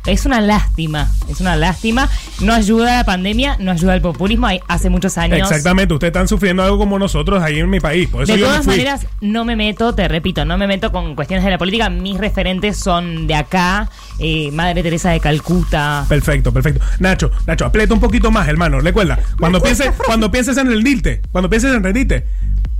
Es 0.04 0.26
una 0.26 0.40
lástima, 0.42 1.10
es 1.30 1.40
una 1.40 1.56
lástima. 1.56 2.08
No 2.40 2.52
ayuda 2.52 2.96
la 2.98 3.04
pandemia, 3.04 3.56
no 3.60 3.72
ayuda 3.72 3.94
el 3.94 4.02
populismo. 4.02 4.46
Hay, 4.46 4.60
hace 4.68 4.90
muchos 4.90 5.16
años. 5.16 5.38
Exactamente, 5.38 5.94
ustedes 5.94 6.10
están 6.10 6.28
sufriendo 6.28 6.62
algo 6.62 6.76
como 6.76 6.98
nosotros 6.98 7.42
ahí 7.42 7.60
en 7.60 7.70
mi 7.70 7.80
país. 7.80 8.08
Por 8.10 8.24
eso 8.24 8.32
De 8.34 8.38
yo 8.38 8.44
me 8.44 8.50
todas 8.50 8.64
fui. 8.66 8.74
maneras, 8.74 9.06
no 9.22 9.46
me 9.46 9.56
meto, 9.56 9.94
te 9.94 10.06
repito, 10.06 10.44
no 10.44 10.58
me 10.58 10.66
meto 10.66 10.92
con 10.92 11.14
cuestiones 11.14 11.46
de 11.46 11.50
la 11.50 11.58
política. 11.58 11.88
Mis 11.88 12.18
referentes 12.18 12.76
son 12.76 13.26
de 13.26 13.34
acá, 13.36 13.88
eh, 14.18 14.50
Madre 14.52 14.82
Teresa 14.82 15.10
de 15.10 15.20
Calcuta. 15.20 16.04
Perfecto, 16.08 16.52
perfecto. 16.52 16.84
Nacho, 16.98 17.30
Nacho, 17.46 17.64
aprieta 17.64 17.94
un 17.94 18.00
poquito 18.00 18.30
más, 18.30 18.48
hermano. 18.48 18.80
Recuerda, 18.80 19.18
cuando 19.38 19.62
pienses, 19.62 19.92
cuando 20.06 20.30
pienses 20.30 20.56
en 20.58 20.68
rendirte, 20.68 21.22
cuando 21.32 21.48
pienses 21.48 21.74
en 21.74 21.82
rendirte, 21.82 22.17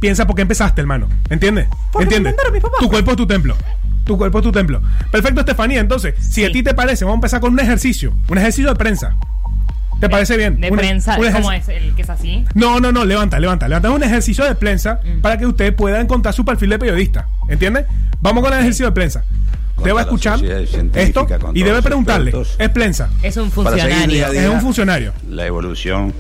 piensa 0.00 0.26
por 0.26 0.36
qué 0.36 0.42
empezaste, 0.42 0.80
hermano. 0.80 1.08
¿Entiendes? 1.30 1.66
¿Entiendes? 1.98 2.34
Tu 2.80 2.88
cuerpo 2.88 3.10
es 3.12 3.16
tu 3.16 3.26
templo. 3.26 3.56
Tu 4.04 4.16
cuerpo 4.16 4.38
es 4.38 4.44
tu 4.44 4.52
templo. 4.52 4.80
Perfecto, 5.10 5.40
Estefanía. 5.40 5.80
Entonces, 5.80 6.14
si 6.18 6.44
a 6.44 6.50
ti 6.50 6.62
te 6.62 6.72
parece, 6.74 7.04
vamos 7.04 7.16
a 7.16 7.18
empezar 7.18 7.40
con 7.40 7.52
un 7.52 7.60
ejercicio. 7.60 8.14
Un 8.28 8.38
ejercicio 8.38 8.70
de 8.70 8.76
prensa. 8.76 9.16
¿Te 10.00 10.08
parece 10.08 10.36
bien? 10.36 10.60
De 10.60 10.70
Un- 10.70 10.76
prensa, 10.78 11.18
un 11.18 11.24
ejer- 11.26 11.32
¿cómo 11.42 11.50
es 11.52 11.68
el 11.68 11.92
que 11.96 12.02
es 12.02 12.10
así? 12.10 12.44
No, 12.54 12.78
no, 12.78 12.92
no, 12.92 13.04
levanta, 13.04 13.40
levanta. 13.40 13.66
Levanta 13.66 13.90
un 13.90 14.02
ejercicio 14.04 14.44
de 14.44 14.54
prensa 14.54 15.00
Mm. 15.04 15.20
para 15.20 15.36
que 15.38 15.44
usted 15.46 15.74
pueda 15.74 16.00
encontrar 16.00 16.32
su 16.32 16.44
perfil 16.44 16.70
de 16.70 16.78
periodista. 16.78 17.26
¿Entiende? 17.48 17.84
Vamos 18.20 18.44
con 18.44 18.52
el 18.52 18.60
ejercicio 18.60 18.86
de 18.86 18.92
prensa. 18.92 19.24
Usted 19.76 19.92
va 19.94 20.00
a 20.00 20.02
escuchar 20.04 20.40
esto 20.44 21.26
y 21.54 21.62
debe 21.62 21.82
preguntarle. 21.82 22.32
Es 22.58 22.68
prensa. 22.70 23.10
Es 23.22 23.36
un 23.36 23.50
funcionario. 23.50 24.06
día 24.08 24.26
a 24.26 24.30
día 24.30 24.42
Es 24.44 24.48
un 24.50 24.60
funcionario. 24.60 25.12
La 25.28 25.46
evolución. 25.46 26.12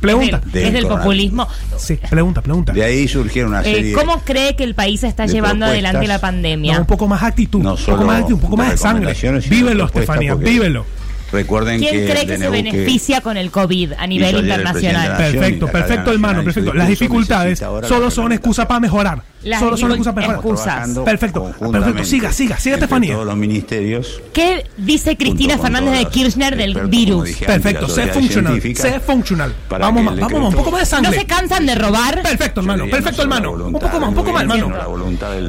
Pregunta. 0.00 0.40
Es 0.46 0.52
del, 0.52 0.64
es 0.64 0.72
del 0.72 0.86
populismo. 0.86 1.46
Sí, 1.76 1.98
pregunta, 2.08 2.40
pregunta. 2.42 2.72
De 2.72 2.82
ahí 2.82 3.06
surgieron 3.06 3.50
una 3.52 3.60
Eh, 3.60 3.74
serie 3.74 3.92
¿Cómo 3.92 4.20
cree 4.20 4.56
que 4.56 4.64
el 4.64 4.74
país 4.74 5.02
está 5.04 5.26
llevando 5.26 5.66
adelante 5.66 6.06
la 6.06 6.18
pandemia? 6.18 6.74
No, 6.74 6.80
un 6.80 6.86
poco 6.86 7.06
más 7.06 7.22
actitud. 7.22 7.62
No 7.62 7.72
un 7.72 7.76
poco 7.76 7.90
solo 7.92 8.06
más 8.06 8.16
actitud, 8.20 8.34
un 8.34 8.40
poco 8.40 8.56
más 8.56 8.70
de 8.70 8.76
sangre. 8.76 9.14
Vívelo, 9.48 9.86
Estefanía, 9.86 10.34
vívelo. 10.34 10.86
Recuerden 11.32 11.78
¿Quién 11.78 11.92
que 11.92 12.12
cree 12.12 12.26
que 12.26 12.38
se 12.38 12.50
beneficia 12.50 13.20
con 13.20 13.36
el 13.36 13.50
COVID 13.52 13.92
a 13.98 14.06
nivel 14.06 14.38
internacional? 14.38 15.16
Perfecto, 15.16 15.68
perfecto, 15.68 16.12
hermano, 16.12 16.42
perfecto. 16.42 16.74
Las 16.74 16.88
dificultades 16.88 17.58
solo 17.58 18.04
la 18.06 18.10
son 18.10 18.32
excusas 18.32 18.66
para 18.66 18.80
mejorar. 18.80 19.22
Las 19.42 19.60
Solo 19.60 19.76
son 19.76 19.92
excusas 19.92 20.90
Perfecto, 21.04 21.52
perfecto. 21.72 22.04
Siga, 22.04 22.32
siga, 22.32 22.58
siga, 22.58 22.76
Estefanía. 22.76 23.14
Todos 23.14 23.26
los 23.26 23.36
ministerios. 23.36 24.20
¿Qué 24.32 24.66
dice 24.76 25.16
Cristina 25.16 25.58
Fernández 25.58 25.98
de 25.98 26.04
Kirchner 26.06 26.56
del 26.56 26.74
virus? 26.88 27.24
dije 27.24 27.46
Perfecto, 27.46 27.88
sé 27.88 28.06
funcional. 28.08 28.60
Sé 28.60 29.00
funcional. 29.00 29.54
Vamos 29.68 30.02
más, 30.02 30.18
vamos 30.18 30.40
más, 30.40 30.48
un 30.50 30.54
poco 30.56 30.70
más 30.70 30.80
de 30.80 30.96
¿No 30.96 31.02
sangre. 31.02 31.20
se 31.20 31.26
cansan 31.26 31.64
de 31.66 31.74
robar? 31.74 32.22
Perfecto, 32.22 32.60
hermano. 32.60 32.86
Perfecto, 32.88 33.24
no 33.24 33.34
hermano. 33.34 33.66
Un 33.66 33.72
poco 33.72 34.00
más, 34.00 34.08
un 34.08 34.14
poco 34.14 34.32
más, 34.32 34.42
hermano. 34.42 34.72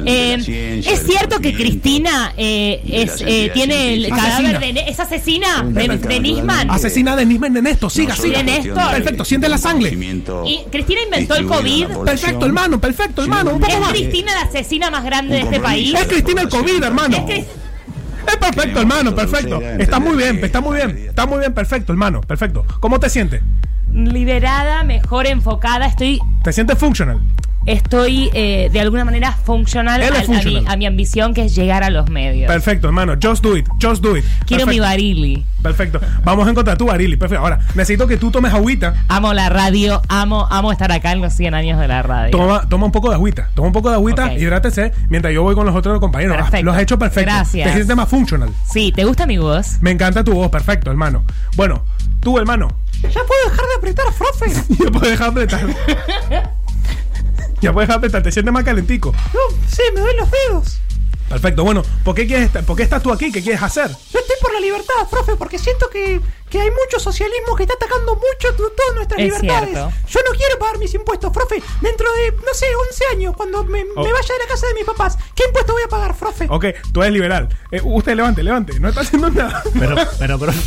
Eh, 0.06 0.82
es 0.84 1.06
cierto 1.06 1.38
que. 1.40 1.52
Cristina 1.52 2.32
eh, 2.36 2.80
eh, 2.86 3.50
tiene 3.52 3.94
el 3.94 4.08
cadáver 4.08 4.58
de... 4.58 4.84
¿Es 4.88 4.98
asesina 4.98 5.62
de, 5.62 6.20
Nisman? 6.20 6.70
Asesina 6.70 7.14
de 7.14 7.26
Nisman 7.26 7.52
de 7.52 7.62
Néstor. 7.62 7.90
Siga, 7.90 8.16
siga. 8.16 8.42
Néstor. 8.42 8.90
Perfecto, 8.90 9.24
siente 9.24 9.48
la 9.48 9.58
sangre. 9.58 9.92
Y 10.46 10.60
Cristina 10.70 11.02
inventó 11.02 11.34
el 11.34 11.46
COVID. 11.46 11.88
Perfecto, 12.04 12.46
hermano. 12.46 12.80
Perfecto, 12.80 13.22
hermano. 13.22 13.52
Un 13.52 13.60
poco 13.60 13.81
¿Es 13.82 13.88
más. 13.88 13.98
Cristina 13.98 14.32
la 14.34 14.42
asesina 14.42 14.90
más 14.90 15.04
grande 15.04 15.34
de 15.34 15.40
este 15.42 15.60
país? 15.60 15.94
Es 15.94 16.06
Cristina 16.06 16.42
el 16.42 16.48
COVID, 16.48 16.82
hermano. 16.82 17.26
Es 17.28 18.36
perfecto, 18.36 18.80
hermano, 18.80 19.14
perfecto. 19.14 19.60
Está 19.60 19.98
muy 19.98 20.16
bien, 20.16 20.42
está 20.44 20.60
muy 20.60 20.76
bien. 20.76 21.06
Está 21.08 21.26
muy 21.26 21.38
bien, 21.40 21.52
perfecto, 21.52 21.92
hermano, 21.92 22.20
perfecto. 22.20 22.64
¿Cómo 22.80 22.98
te 23.00 23.10
sientes? 23.10 23.42
liberada, 23.92 24.84
mejor 24.84 25.26
enfocada. 25.26 25.86
Estoy, 25.86 26.20
¿Te 26.42 26.52
sientes 26.52 26.78
funcional? 26.78 27.20
Estoy 27.66 28.30
eh, 28.34 28.68
de 28.72 28.80
alguna 28.80 29.04
manera 29.04 29.32
funcional, 29.32 30.02
a- 30.02 30.22
mi, 30.44 30.64
a 30.66 30.76
mi 30.76 30.86
ambición 30.86 31.34
que 31.34 31.44
es 31.44 31.54
llegar 31.54 31.82
a 31.84 31.90
los 31.90 32.08
medios. 32.10 32.48
Perfecto, 32.50 32.86
hermano. 32.88 33.14
Just 33.22 33.42
do 33.42 33.56
it, 33.56 33.66
just 33.80 34.02
do 34.02 34.16
it. 34.16 34.24
Quiero 34.46 34.66
mi 34.66 34.80
barili. 34.80 35.44
Perfecto. 35.62 36.00
Vamos 36.24 36.46
a 36.46 36.50
encontrar 36.50 36.76
tu 36.76 36.86
barili. 36.86 37.16
Perfecto. 37.16 37.42
Ahora, 37.44 37.60
necesito 37.74 38.06
que 38.08 38.16
tú 38.16 38.30
tomes 38.30 38.52
agüita. 38.52 38.94
Amo 39.08 39.32
la 39.32 39.48
radio, 39.48 40.02
amo, 40.08 40.46
amo 40.50 40.72
estar 40.72 40.90
acá 40.90 41.12
en 41.12 41.20
los 41.20 41.32
100 41.34 41.54
años 41.54 41.78
de 41.78 41.86
la 41.88 42.02
radio. 42.02 42.30
Toma, 42.36 42.68
toma 42.68 42.86
un 42.86 42.92
poco 42.92 43.08
de 43.10 43.14
agüita. 43.14 43.48
Toma 43.54 43.68
un 43.68 43.72
poco 43.72 43.88
de 43.90 43.94
agüita, 43.94 44.26
Ok. 44.26 44.32
hidrátese 44.38 44.92
mientras 45.08 45.32
yo 45.32 45.42
voy 45.42 45.54
con 45.54 45.64
los 45.66 45.74
otros 45.76 46.00
compañeros. 46.00 46.36
Ah, 46.38 46.42
Perfecto. 46.42 46.64
Lo 46.66 46.72
has 46.72 46.80
hecho 46.82 46.98
perfecto. 46.98 47.30
Gracias. 47.30 47.68
Te 47.68 47.74
sientes 47.74 47.96
más 47.96 48.08
funcional. 48.08 48.50
Sí, 48.72 48.92
¿te 48.94 49.04
gusta 49.04 49.26
mi 49.26 49.38
voz? 49.38 49.78
Me 49.80 49.90
encanta 49.92 50.24
tu 50.24 50.32
voz, 50.32 50.50
perfecto, 50.50 50.90
hermano. 50.90 51.24
Bueno, 51.56 51.84
tú, 52.20 52.38
hermano, 52.38 52.68
Ya 53.02 53.08
puedo 53.10 53.50
dejar 53.50 53.66
de 53.66 53.74
apretar 53.78 54.06
a 54.08 54.12
Frofe. 54.12 54.46
ya 54.84 54.90
puedes 54.90 55.10
dejar 55.10 55.32
de 55.34 55.42
apretar. 55.44 56.52
ya 57.62 57.72
puedes 57.72 57.88
dejar 57.88 58.00
de 58.00 58.06
apretar. 58.06 58.22
Te 58.22 58.32
sientes 58.32 58.52
más 58.52 58.64
calentico. 58.64 59.12
No, 59.32 59.40
sí, 59.68 59.82
me 59.94 60.00
duelen 60.00 60.16
los 60.18 60.30
dedos. 60.30 60.78
Perfecto. 61.28 61.64
Bueno, 61.64 61.82
¿por 62.04 62.14
qué, 62.14 62.26
quieres, 62.26 62.50
¿por 62.66 62.76
qué 62.76 62.82
estás 62.82 63.02
tú 63.02 63.10
aquí? 63.10 63.32
¿Qué 63.32 63.42
quieres 63.42 63.62
hacer? 63.62 63.88
Yo 63.88 64.18
estoy 64.20 64.36
por 64.42 64.52
la 64.52 64.60
libertad, 64.60 65.08
profe, 65.10 65.34
porque 65.36 65.58
siento 65.58 65.88
que, 65.88 66.20
que 66.50 66.60
hay 66.60 66.70
mucho 66.70 67.00
socialismo 67.00 67.56
que 67.56 67.62
está 67.62 67.74
atacando 67.74 68.16
mucho 68.16 68.54
todas 68.54 68.94
nuestras 68.96 69.18
Es 69.18 69.26
libertades. 69.26 69.70
cierto. 69.70 69.92
Yo 70.08 70.20
no 70.30 70.36
quiero 70.36 70.58
pagar 70.58 70.78
mis 70.78 70.92
impuestos, 70.92 71.32
profe. 71.32 71.62
Dentro 71.80 72.06
de, 72.12 72.32
no 72.32 72.52
sé, 72.52 72.66
11 72.90 73.04
años, 73.12 73.34
cuando 73.34 73.64
me, 73.64 73.82
Oh. 73.96 74.04
me 74.04 74.12
vaya 74.12 74.34
de 74.34 74.38
la 74.40 74.46
casa 74.46 74.66
de 74.66 74.74
mis 74.74 74.84
papás, 74.84 75.16
¿qué 75.34 75.44
impuesto 75.46 75.72
voy 75.72 75.82
a 75.84 75.88
pagar, 75.88 76.14
profe? 76.14 76.46
Ok, 76.50 76.66
tú 76.92 77.00
eres 77.02 77.14
liberal. 77.14 77.48
Eh, 77.70 77.80
usted 77.82 78.14
levante, 78.14 78.42
levante. 78.42 78.78
No 78.78 78.90
está 78.90 79.00
haciendo 79.00 79.30
nada. 79.30 79.62
Pero, 79.72 79.96
pero, 80.18 80.38
pero. 80.38 80.52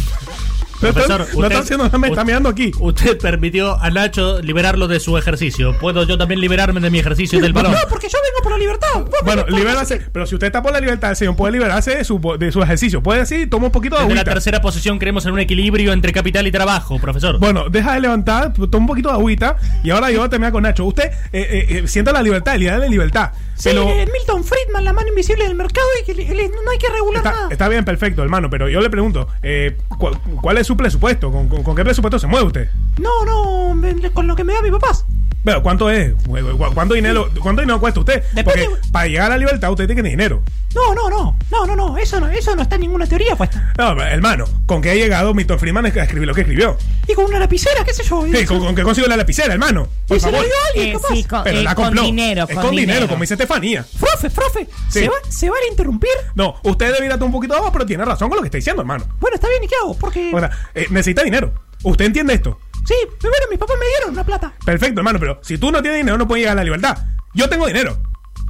No 0.93 1.01
está- 1.01 1.15
Profesor, 1.17 1.39
no 1.39 1.47
está 1.47 1.59
haciendo 1.59 1.99
me 1.99 2.07
está 2.07 2.23
mirando 2.23 2.49
aquí. 2.49 2.71
Usted 2.79 3.17
permitió 3.17 3.79
a 3.81 3.89
Nacho 3.89 4.41
liberarlo 4.41 4.88
de 4.88 4.99
su 4.99 5.17
ejercicio. 5.17 5.77
¿Puedo 5.79 6.03
yo 6.03 6.17
también 6.17 6.39
liberarme 6.39 6.79
de 6.79 6.89
mi 6.89 6.99
ejercicio 6.99 7.39
del 7.39 7.53
balón? 7.53 7.71
No, 7.73 7.77
porque 7.89 8.07
yo 8.09 8.17
vengo 8.23 8.41
por 8.43 8.51
la 8.53 8.57
libertad. 8.57 9.05
Bueno, 9.23 9.45
libérase. 9.47 10.01
Pero 10.11 10.25
si 10.25 10.36
usted 10.36 10.47
está 10.47 10.61
por 10.61 10.71
la 10.73 10.79
libertad, 10.79 11.11
el 11.11 11.15
señor 11.15 11.36
puede 11.36 11.53
liberarse 11.53 11.95
de 11.97 12.03
su, 12.03 12.19
de 12.39 12.51
su 12.51 12.61
ejercicio. 12.61 13.01
Puede 13.01 13.21
decir, 13.21 13.49
toma 13.49 13.67
un 13.67 13.71
poquito 13.71 13.95
de 13.95 14.01
Desde 14.03 14.13
la 14.15 14.21
agüita. 14.21 14.33
tercera 14.33 14.61
posición 14.61 14.99
creemos 14.99 15.25
en 15.25 15.33
un 15.33 15.39
equilibrio 15.39 15.93
entre 15.93 16.11
capital 16.13 16.45
y 16.47 16.51
trabajo, 16.51 16.99
profesor. 16.99 17.39
Bueno, 17.39 17.69
deja 17.69 17.93
de 17.93 18.01
levantar, 18.01 18.53
toma 18.53 18.77
un 18.77 18.88
poquito 18.88 19.09
de 19.09 19.15
agüita 19.15 19.57
y 19.83 19.89
ahora 19.91 20.11
yo 20.11 20.19
voy 20.19 20.27
a 20.27 20.29
terminar 20.29 20.51
con 20.51 20.63
Nacho. 20.63 20.86
Usted 20.86 21.05
eh, 21.05 21.11
eh, 21.33 21.65
eh, 21.69 21.88
sienta 21.88 22.11
la 22.11 22.21
libertad, 22.21 22.55
el 22.55 22.63
ideal 22.63 22.81
de 22.81 22.89
libertad. 22.89 23.31
Sí, 23.55 23.69
pero 23.69 23.89
eh, 23.89 24.05
Milton 24.11 24.43
Friedman, 24.43 24.83
la 24.83 24.91
mano 24.91 25.07
invisible 25.07 25.45
del 25.45 25.55
mercado, 25.55 25.88
y 26.01 26.05
que 26.05 26.13
le- 26.13 26.36
le- 26.36 26.49
no 26.49 26.71
hay 26.71 26.77
que 26.77 26.89
regular 26.89 27.17
está, 27.25 27.31
nada. 27.31 27.47
está 27.51 27.69
bien, 27.69 27.86
perfecto, 27.86 28.21
hermano. 28.21 28.49
Pero 28.49 28.67
yo 28.67 28.81
le 28.81 28.89
pregunto, 28.89 29.29
eh, 29.41 29.77
¿cuál, 29.97 30.19
cuál 30.41 30.57
es 30.57 30.67
su 30.67 30.74
presupuesto? 30.76 31.32
¿Con, 31.32 31.47
con, 31.47 31.63
con 31.63 31.76
qué 31.76 31.84
presupuesto 31.84 32.19
se 32.19 32.28
mueve 32.28 32.47
usted? 32.47 32.69
No, 32.99 33.26
no, 33.26 33.82
con 34.13 34.28
lo 34.28 34.36
que 34.36 34.43
me 34.43 34.53
da 34.53 34.61
mi 34.61 34.71
papás. 34.71 35.05
Pero, 35.45 35.61
¿cuánto 35.63 35.89
es? 35.91 36.13
¿Cu- 36.25 36.73
¿Cuánto 36.73 36.95
dinero, 36.95 37.29
¿Cuánto 37.41 37.61
dinero 37.61 37.79
cuesta 37.79 37.99
usted? 38.01 38.23
Porque 38.43 38.67
para 38.91 39.07
llegar 39.07 39.27
a 39.27 39.35
la 39.35 39.37
libertad 39.37 39.69
usted 39.71 39.85
tiene 39.85 40.01
que 40.01 40.03
tener 40.03 40.17
dinero. 40.17 40.41
No, 40.73 40.93
no, 40.93 41.09
no, 41.09 41.37
no, 41.51 41.65
no, 41.65 41.75
no, 41.75 41.97
eso 41.97 42.19
no, 42.19 42.27
eso 42.27 42.53
no 42.55 42.63
está 42.63 42.75
en 42.75 42.81
ninguna 42.81 43.05
teoría 43.07 43.35
puesta. 43.37 43.71
No, 43.77 44.01
hermano, 44.01 44.45
¿con 44.65 44.81
qué 44.81 44.89
ha 44.89 44.95
llegado 44.95 45.33
Milton 45.33 45.57
Freeman 45.57 45.85
a 45.85 45.89
escribir 45.89 46.27
lo 46.27 46.33
que 46.33 46.41
escribió? 46.41 46.77
Y 47.07 47.13
con 47.13 47.25
una 47.25 47.39
lapicera, 47.39 47.85
qué 47.85 47.93
sé 47.93 48.03
yo. 48.03 48.25
Sí, 48.33 48.45
¿con, 48.45 48.59
con 48.59 48.75
qué 48.75 48.81
consiguió 48.83 49.07
la 49.07 49.15
lapicera, 49.15 49.53
hermano? 49.53 49.87
Por 50.07 50.17
Y 50.17 50.19
se 50.19 50.25
la 50.31 50.39
favor. 50.39 50.45
dio 50.47 50.55
a 50.55 50.67
alguien, 50.67 50.87
Eh, 50.89 50.93
capaz. 50.99 51.15
sí, 51.15 51.23
con, 51.23 51.43
Pero 51.43 51.59
eh, 51.59 51.63
la 51.63 51.75
con 51.75 51.85
compró. 51.85 52.03
dinero. 52.03 52.45
Es 52.49 52.55
con 52.57 52.75
dinero, 52.75 53.07
como 53.07 53.21
dice 53.21 53.35
Estefanía. 53.35 53.85
Profe, 53.99 54.29
profe, 54.31 54.67
Sí. 54.89 54.99
¿se, 55.01 55.07
va, 55.09 55.15
¿se 55.29 55.49
van 55.49 55.59
a 55.63 55.67
interrumpir? 55.71 56.09
No, 56.33 56.55
usted 56.63 56.87
debería 56.87 57.11
tomar 57.13 57.27
un 57.27 57.31
poquito 57.33 57.53
de 57.53 57.59
agua, 57.59 57.71
pero 57.71 57.85
tiene 57.85 58.03
razón 58.03 58.27
con 58.29 58.37
lo 58.37 58.41
que 58.41 58.47
está 58.47 58.57
diciendo, 58.57 58.81
hermano. 58.81 59.05
Bueno, 59.19 59.35
está 59.35 59.47
bien, 59.47 59.63
¿y 59.63 59.67
qué 59.67 59.75
hago? 59.81 59.95
Porque. 59.97 60.31
O 60.33 60.39
sea, 60.39 60.49
eh, 60.73 60.87
necesita 60.89 61.23
dinero. 61.23 61.53
¿Usted 61.83 62.05
entiende 62.05 62.33
esto? 62.33 62.59
Sí, 62.86 62.93
bueno, 63.21 63.45
mis 63.49 63.59
papás 63.59 63.77
me 63.79 63.88
dieron 63.88 64.09
una 64.11 64.23
plata. 64.23 64.53
Perfecto, 64.63 64.99
hermano, 65.01 65.19
pero 65.19 65.39
si 65.43 65.57
tú 65.57 65.71
no 65.71 65.81
tienes 65.81 65.99
dinero, 65.99 66.17
no 66.17 66.27
puedes 66.27 66.41
llegar 66.43 66.53
a 66.53 66.61
la 66.61 66.63
libertad. 66.63 66.97
Yo 67.33 67.49
tengo 67.49 67.65
dinero. 67.67 67.97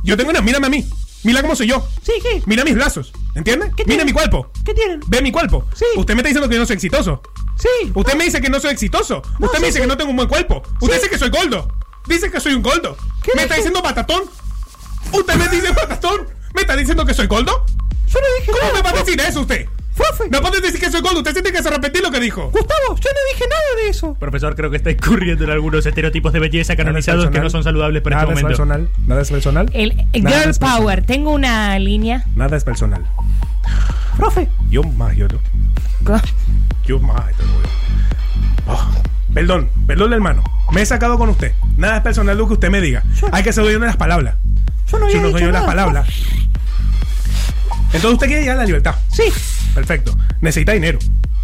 Yo 0.03 0.15
tengo 0.17 0.29
dinero. 0.31 0.43
Mírame 0.43 0.67
a 0.67 0.69
mí. 0.69 0.86
Mira 1.23 1.41
cómo 1.41 1.55
soy 1.55 1.67
yo. 1.67 1.88
Sí, 2.03 2.13
¿qué? 2.21 2.43
Mira 2.45 2.63
mis 2.63 2.75
brazos. 2.75 3.11
¿Entiendes? 3.33 3.71
Mira 3.71 3.86
tienen? 3.86 4.05
mi 4.05 4.13
cuerpo. 4.13 4.51
¿Qué 4.63 4.73
tienen? 4.75 4.99
Ve 5.07 5.21
mi 5.21 5.31
cuerpo. 5.31 5.65
Sí. 5.73 5.86
Usted 5.95 6.13
me 6.13 6.19
está 6.19 6.29
diciendo 6.29 6.47
que 6.47 6.55
yo 6.55 6.59
no 6.61 6.67
soy 6.67 6.75
exitoso. 6.75 7.21
Sí. 7.57 7.91
Usted 7.95 8.15
me 8.15 8.25
dice 8.25 8.41
que 8.41 8.49
no 8.49 8.59
soy 8.59 8.71
exitoso. 8.71 9.23
No, 9.39 9.47
Usted 9.47 9.57
sí, 9.57 9.61
me 9.61 9.67
dice 9.67 9.79
sí. 9.79 9.81
que 9.81 9.88
no 9.88 9.97
tengo 9.97 10.11
un 10.11 10.17
buen 10.17 10.27
cuerpo. 10.29 10.61
Usted 10.81 10.97
dice 10.97 11.09
que 11.09 11.17
soy 11.17 11.29
gordo. 11.29 11.67
Dice 12.07 12.29
que 12.29 12.39
soy 12.39 12.53
un 12.53 12.61
gordo. 12.61 12.95
¿Qué 13.23 13.31
¿Me 13.36 13.43
está 13.43 13.55
diciendo 13.55 13.81
batatón? 13.81 14.23
¿Usted 15.13 15.36
me 15.36 15.47
dice 15.47 15.71
batatón? 15.71 16.27
¿Me 16.53 16.61
está 16.61 16.75
diciendo 16.75 17.03
que 17.05 17.13
soy 17.15 17.25
gordo? 17.25 17.65
Yo 18.07 18.19
no 18.19 18.27
dije 18.39 18.51
¿Cómo 18.51 18.61
nada. 18.61 18.73
me 18.75 18.81
va 18.83 18.89
a 18.91 19.03
decir 19.03 19.19
eso 19.19 19.41
usted? 19.41 19.67
¡Profe! 19.95 20.29
No 20.29 20.41
puedes 20.41 20.61
decir 20.61 20.79
que 20.79 20.91
soy 20.91 21.01
gordo, 21.01 21.17
usted 21.19 21.33
tiene 21.33 21.51
que 21.51 21.57
hacer 21.59 21.71
repetir 21.71 22.01
lo 22.03 22.11
que 22.11 22.19
dijo. 22.19 22.49
Gustavo, 22.51 22.95
yo 22.95 23.09
no 23.09 23.33
dije 23.33 23.45
nada 23.49 23.83
de 23.83 23.89
eso. 23.89 24.13
Profesor, 24.15 24.55
creo 24.55 24.69
que 24.69 24.77
está 24.77 24.91
incurriendo 24.91 25.43
en 25.45 25.49
algunos 25.51 25.85
estereotipos 25.85 26.33
de 26.33 26.39
belleza 26.39 26.75
canonizados 26.75 27.29
que 27.29 27.39
no 27.39 27.49
son 27.49 27.63
saludables 27.63 28.01
para 28.01 28.17
Nada 28.17 28.27
este 28.27 28.33
es 28.39 28.43
momento. 28.43 28.57
personal. 28.57 28.89
Nada 29.07 29.21
es 29.21 29.31
personal. 29.31 29.69
El, 29.73 30.05
el 30.11 30.23
Nada 30.23 30.37
Girl 30.39 30.49
es 30.51 30.59
personal. 30.59 30.77
Power. 30.81 31.05
Tengo 31.05 31.31
una 31.31 31.79
línea. 31.79 32.25
Nada 32.35 32.57
es 32.57 32.63
personal. 32.63 33.05
Profe. 34.17 34.49
Yo 34.69 34.83
más, 34.83 35.15
yo 35.15 35.27
no. 35.27 35.39
Yo 36.85 36.99
más. 36.99 37.23
Oh, 38.67 38.91
perdón, 39.33 39.69
perdón, 39.87 40.13
hermano. 40.13 40.43
Me 40.71 40.81
he 40.81 40.85
sacado 40.85 41.17
con 41.17 41.29
usted. 41.29 41.53
Nada 41.77 41.97
es 41.97 42.01
personal 42.03 42.37
lo 42.37 42.47
que 42.47 42.53
usted 42.53 42.69
me 42.69 42.81
diga. 42.81 43.03
Hay 43.31 43.43
que 43.43 43.53
ser 43.53 43.63
dueño 43.63 43.79
de 43.79 43.85
las 43.87 43.97
palabras. 43.97 44.35
Yo 44.91 44.99
no 44.99 45.05
había 45.05 45.21
no 45.21 45.31
soy 45.31 45.41
yo 45.41 45.47
de 45.47 45.53
las 45.53 45.63
palabras. 45.65 46.07
Entonces 47.93 48.11
usted 48.11 48.27
quiere 48.27 48.41
llegar 48.41 48.57
a 48.57 48.59
la 48.59 48.65
libertad. 48.65 48.95
Sí. 49.11 49.23
Perfecto. 49.76 50.17
Necesita 50.41 50.71
dinero. 50.71 50.97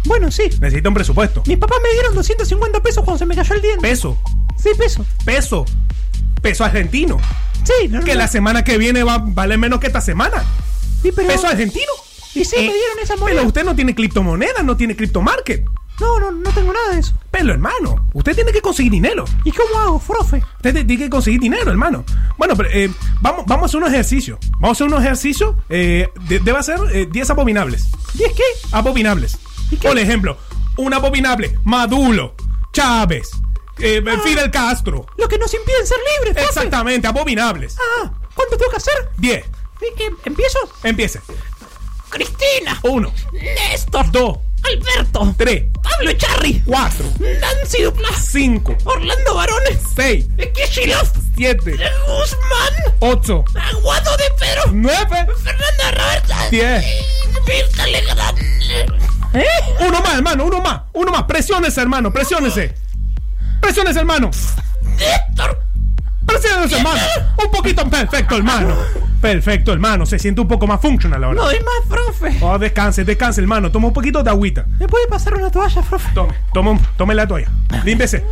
Bueno, 0.06 0.32
sí. 0.32 0.42
Necesita 0.60 0.88
un 0.88 0.94
presupuesto. 0.96 1.44
Mis 1.46 1.58
papás 1.58 1.78
me 1.82 1.92
dieron 1.92 2.14
250 2.16 2.82
pesos 2.82 3.04
cuando 3.04 3.18
se 3.18 3.26
me 3.26 3.36
cayó 3.36 3.54
el 3.54 3.62
diente. 3.62 3.82
Peso. 3.86 4.18
Sí, 4.60 4.70
peso. 4.76 5.06
Peso. 5.24 5.64
Peso 6.40 6.64
argentino. 6.64 7.20
Sí, 7.62 7.86
no, 7.88 8.00
Que 8.02 8.14
no. 8.14 8.18
la 8.18 8.26
semana 8.26 8.64
que 8.64 8.78
viene 8.78 9.04
va 9.04 9.14
a 9.14 9.18
valer 9.18 9.58
menos 9.58 9.78
que 9.78 9.86
esta 9.86 10.00
semana. 10.00 10.42
Sí, 11.02 11.12
pero- 11.14 11.28
Peso 11.28 11.46
argentino. 11.46 11.92
Y 12.34 12.44
sí, 12.44 12.56
me 12.56 12.62
dieron 12.62 12.98
esa 13.02 13.14
moneda. 13.16 13.36
Pero 13.36 13.46
usted 13.48 13.64
no 13.64 13.76
tiene 13.76 13.94
criptomonedas, 13.94 14.64
no 14.64 14.76
tiene 14.76 14.96
criptomarket. 14.96 15.64
No, 16.02 16.18
no, 16.20 16.30
no 16.32 16.50
tengo 16.50 16.72
nada 16.72 16.90
de 16.94 17.00
eso. 17.00 17.14
Pero 17.30 17.52
hermano, 17.52 18.08
usted 18.12 18.34
tiene 18.34 18.52
que 18.52 18.60
conseguir 18.60 18.90
dinero. 18.92 19.24
¿Y 19.44 19.52
cómo 19.52 19.78
hago, 19.78 19.98
profe? 20.00 20.42
Usted 20.56 20.74
te- 20.74 20.84
tiene 20.84 21.04
que 21.04 21.10
conseguir 21.10 21.40
dinero, 21.40 21.70
hermano. 21.70 22.04
Bueno, 22.36 22.56
pero 22.56 22.68
eh, 22.72 22.90
vamos, 23.20 23.44
vamos 23.46 23.62
a 23.62 23.66
hacer 23.66 23.80
un 23.82 23.88
ejercicio. 23.88 24.38
Vamos 24.58 24.80
a 24.80 24.84
hacer 24.84 24.94
un 24.96 25.00
ejercicio. 25.02 25.56
Eh, 25.68 26.08
de- 26.28 26.40
debe 26.40 26.58
hacer 26.58 26.78
eh, 26.92 27.06
10 27.10 27.30
abominables. 27.30 27.90
¿10 28.14 28.34
qué? 28.34 28.42
Abominables. 28.72 29.38
Por 29.80 29.98
ejemplo, 29.98 30.36
un 30.76 30.92
abominable. 30.92 31.58
Maduro. 31.64 32.34
Chávez. 32.72 33.30
eh, 33.78 34.02
Fidel 34.24 34.50
Castro. 34.50 35.06
Lo 35.16 35.28
que 35.28 35.38
nos 35.38 35.52
impiden 35.54 35.86
ser 35.86 35.98
libres, 36.18 36.34
profe. 36.34 36.48
Exactamente, 36.48 37.06
abominables. 37.06 37.76
Ah, 37.78 38.12
¿cuánto 38.34 38.56
tengo 38.56 38.70
que 38.70 38.76
hacer? 38.78 38.94
10. 39.18 39.44
¿Y 39.46 39.96
qué? 39.96 40.10
¿Empiezo? 40.24 40.58
Empiece. 40.82 41.20
Cristina. 42.10 42.78
Uno. 42.82 43.12
Néstor. 43.32 44.10
Dos. 44.10 44.38
Alberto. 44.64 45.34
Tres. 45.36 45.64
Pablo 45.82 46.12
Charri. 46.12 46.62
Cuatro. 46.64 47.06
Nancy 47.18 47.82
Duplas. 47.82 48.16
Cinco. 48.30 48.76
Orlando 48.84 49.34
Varones. 49.34 49.78
Seis. 49.94 50.26
Kishilov. 50.54 51.08
Siete. 51.36 51.72
Guzmán. 51.72 52.96
Ocho. 53.00 53.44
Aguado 53.54 54.16
de 54.16 54.24
Pedro. 54.38 54.62
Nueve. 54.72 55.26
Fernanda 55.42 55.90
Roberta. 55.92 56.48
Diez. 56.50 56.84
Mirta 57.46 57.86
Legrand. 57.86 58.38
¿Eh? 59.34 59.46
Uno 59.80 60.00
más, 60.00 60.14
hermano, 60.14 60.44
uno 60.44 60.60
más. 60.60 60.82
Uno 60.92 61.10
más. 61.10 61.24
Presiónese, 61.24 61.80
hermano, 61.80 62.12
presiónese. 62.12 62.74
Presiónese, 63.60 63.98
hermano. 64.00 64.30
Néstor. 64.98 65.58
Presiónese, 66.26 66.76
hermano. 66.76 67.00
Un 67.44 67.50
poquito 67.50 67.88
perfecto, 67.88 68.36
hermano. 68.36 68.76
Perfecto, 69.20 69.72
hermano. 69.72 70.04
Se 70.06 70.18
siente 70.18 70.40
un 70.40 70.48
poco 70.48 70.66
más 70.66 70.80
funcional 70.80 71.22
ahora. 71.22 71.42
No 71.42 71.48
hay 71.48 71.58
más, 71.60 71.88
profe. 71.88 72.36
Oh, 72.40 72.58
descanse, 72.58 73.04
descanse, 73.04 73.40
hermano. 73.40 73.70
Toma 73.70 73.88
un 73.88 73.92
poquito 73.92 74.22
de 74.22 74.30
agüita. 74.30 74.64
¿Me 74.78 74.88
puede 74.88 75.06
pasar 75.06 75.34
una 75.34 75.50
toalla, 75.50 75.82
profe? 75.82 76.08
Tome, 76.14 76.34
tome, 76.52 76.80
tome 76.96 77.14
la 77.14 77.26
toalla. 77.26 77.48
Límpiese. 77.84 78.24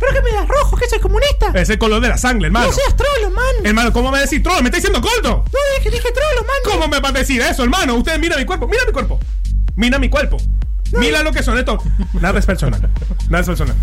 ¿Pero 0.00 0.12
que 0.12 0.22
me 0.22 0.32
das 0.32 0.48
rojo? 0.48 0.76
¿Que 0.76 0.88
soy 0.88 0.98
comunista? 0.98 1.52
Es 1.54 1.70
el 1.70 1.78
color 1.78 2.00
de 2.00 2.08
la 2.08 2.18
sangre, 2.18 2.46
hermano. 2.46 2.66
No 2.66 2.72
seas 2.72 2.96
trolo, 2.96 3.30
man. 3.30 3.44
Hermano, 3.64 3.92
¿cómo 3.92 4.08
me 4.08 4.12
va 4.12 4.18
a 4.18 4.22
decir 4.22 4.42
troll? 4.42 4.60
¿Me 4.62 4.68
está 4.68 4.78
diciendo 4.78 5.00
gordo? 5.00 5.44
No, 5.44 5.58
dije, 5.78 5.90
dije 5.90 6.08
trolo, 6.12 6.46
man. 6.46 6.56
¿Cómo 6.64 6.88
me 6.88 6.98
va 6.98 7.10
a 7.10 7.12
decir 7.12 7.40
eso, 7.40 7.62
hermano? 7.62 7.94
Usted 7.94 8.18
mira 8.18 8.36
mi 8.36 8.44
cuerpo, 8.44 8.66
mira 8.66 8.82
mi 8.84 8.92
cuerpo. 8.92 9.20
Mira 9.76 9.98
mi 10.00 10.08
cuerpo. 10.08 10.38
Mira 10.98 11.22
lo 11.22 11.32
que 11.32 11.42
son 11.42 11.58
estos. 11.58 11.82
Nada 12.20 12.38
es 12.38 12.46
personal. 12.46 12.80
Nada 13.28 13.40
es 13.40 13.46
personal. 13.46 13.74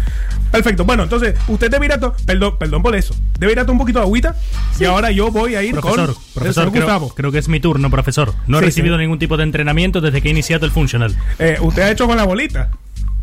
Perfecto. 0.52 0.86
Bueno, 0.86 1.04
entonces, 1.04 1.36
usted 1.48 1.70
debe 1.70 1.86
ir 1.88 1.94
a 1.94 2.00
to- 2.00 2.16
Perdón, 2.26 2.58
perdón 2.58 2.82
por 2.84 2.96
eso. 2.96 3.16
Debe 3.40 3.52
ir 3.54 3.60
a 3.60 3.64
tomar 3.66 3.74
un 3.74 3.80
poquito 3.80 4.00
de 4.00 4.06
agüita. 4.06 4.36
Y 4.80 4.86
ahora 4.86 5.12
yo 5.12 5.32
voy 5.32 5.56
a 5.56 5.64
ir 5.64 5.72
Profesor, 5.74 6.14
con 6.14 6.24
profesor, 6.34 6.70
creo, 6.72 6.84
Gustavo. 6.84 7.10
creo 7.16 7.32
que 7.32 7.38
es 7.40 7.48
mi 7.48 7.60
turno, 7.60 7.90
profesor. 7.90 8.34
No 8.48 8.58
he 8.58 8.62
Sí, 8.62 8.66
recibido 8.68 8.98
ningún 8.98 9.20
tipo 9.20 9.38
de 9.38 9.44
entrenamiento 9.44 10.02
desde 10.02 10.22
que 10.22 10.30
he 10.30 10.32
iniciado 10.32 10.66
el 10.66 10.72
funcional. 10.72 11.16
Eh, 11.40 11.58
usted 11.62 11.82
ha 11.84 11.92
hecho 11.92 12.08
con 12.08 12.18
la 12.18 12.24
bolita. 12.26 12.72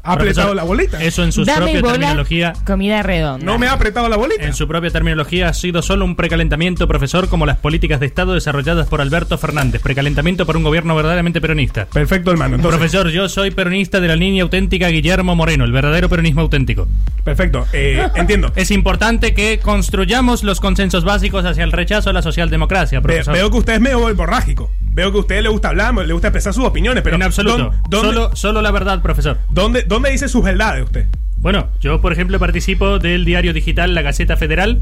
Ha 0.07 0.13
apretado 0.15 0.55
la 0.55 0.63
bolita. 0.63 1.03
Eso 1.03 1.23
en 1.25 1.33
su 1.33 1.45
Dame 1.45 1.59
propia 1.73 1.81
bola, 1.81 1.93
terminología. 1.95 2.53
comida 2.65 3.03
redonda. 3.03 3.45
No 3.45 3.59
me 3.59 3.67
ha 3.67 3.73
apretado 3.73 4.09
la 4.09 4.17
bolita. 4.17 4.45
En 4.45 4.55
su 4.55 4.67
propia 4.69 4.91
terminología 4.91 5.49
ha 5.49 5.55
sido 5.55 5.83
solo 5.83 6.05
un 6.05 6.17
precalentamiento, 6.17 6.87
profesor, 6.89 7.29
como 7.29 7.47
las 7.47 7.59
políticas 7.59 8.01
de 8.01 8.07
Estado 8.07 8.35
desarrolladas 8.35 8.87
por 8.89 9.01
Alberto 9.01 9.37
Fernández. 9.39 9.83
Precalentamiento 9.83 10.47
para 10.47 10.59
un 10.59 10.65
gobierno 10.65 10.95
verdaderamente 10.95 11.41
peronista. 11.41 11.87
Perfecto, 11.87 12.31
hermano. 12.31 12.57
Entonces, 12.57 12.79
Profesor, 12.79 13.09
yo 13.11 13.29
soy 13.29 13.51
peronista 13.51 14.01
de 14.01 14.09
la 14.09 14.17
línea 14.17 14.43
auténtica 14.43 14.89
Guillermo 14.89 15.35
Moreno, 15.35 15.65
el 15.65 15.73
verdadero 15.73 16.09
peronismo 16.09 16.41
auténtico. 16.43 16.89
perfecto. 17.25 17.67
Eh, 17.73 18.07
entiendo. 18.15 18.53
Es 18.57 18.71
importante 18.71 19.35
que 19.35 19.59
construyamos 19.59 20.43
los 20.45 20.61
consensos 20.61 21.05
básicos 21.05 21.45
hacia 21.45 21.65
el 21.65 21.73
rechazo 21.73 22.11
a 22.11 22.13
la 22.13 22.23
socialdemocracia, 22.23 23.01
Ve- 23.01 23.03
profesor. 23.03 23.35
veo 23.35 23.51
que 23.51 23.57
usted 23.59 23.73
es 23.75 23.81
medio 23.81 24.15
borrágico. 24.15 24.71
Veo 24.97 25.13
que 25.13 25.19
a 25.19 25.21
usted 25.21 25.43
le 25.43 25.51
gusta 25.51 25.69
hablar, 25.69 25.95
le 25.95 26.13
gusta 26.15 26.29
expresar 26.29 26.55
sus 26.55 26.65
opiniones, 26.65 27.03
pero 27.05 27.17
en 27.17 27.23
absoluto. 27.23 27.71
¿dó- 27.71 27.73
¿dónde, 27.91 28.15
Solo, 28.15 28.35
solo 28.35 28.63
la 28.63 28.71
verdad, 28.71 29.03
profesor. 29.03 29.37
dónde, 29.51 29.83
dónde 29.83 30.11
dice 30.11 30.27
sus 30.27 30.43
verdades 30.43 30.85
usted? 30.85 31.05
Bueno, 31.37 31.69
yo 31.83 32.01
por 32.01 32.15
ejemplo 32.15 32.39
participo 32.39 32.99
del 32.99 33.27
diario 33.27 33.53
digital 33.53 33.95
La 33.95 34.01
Gaceta 34.01 34.39
Federal. 34.39 34.81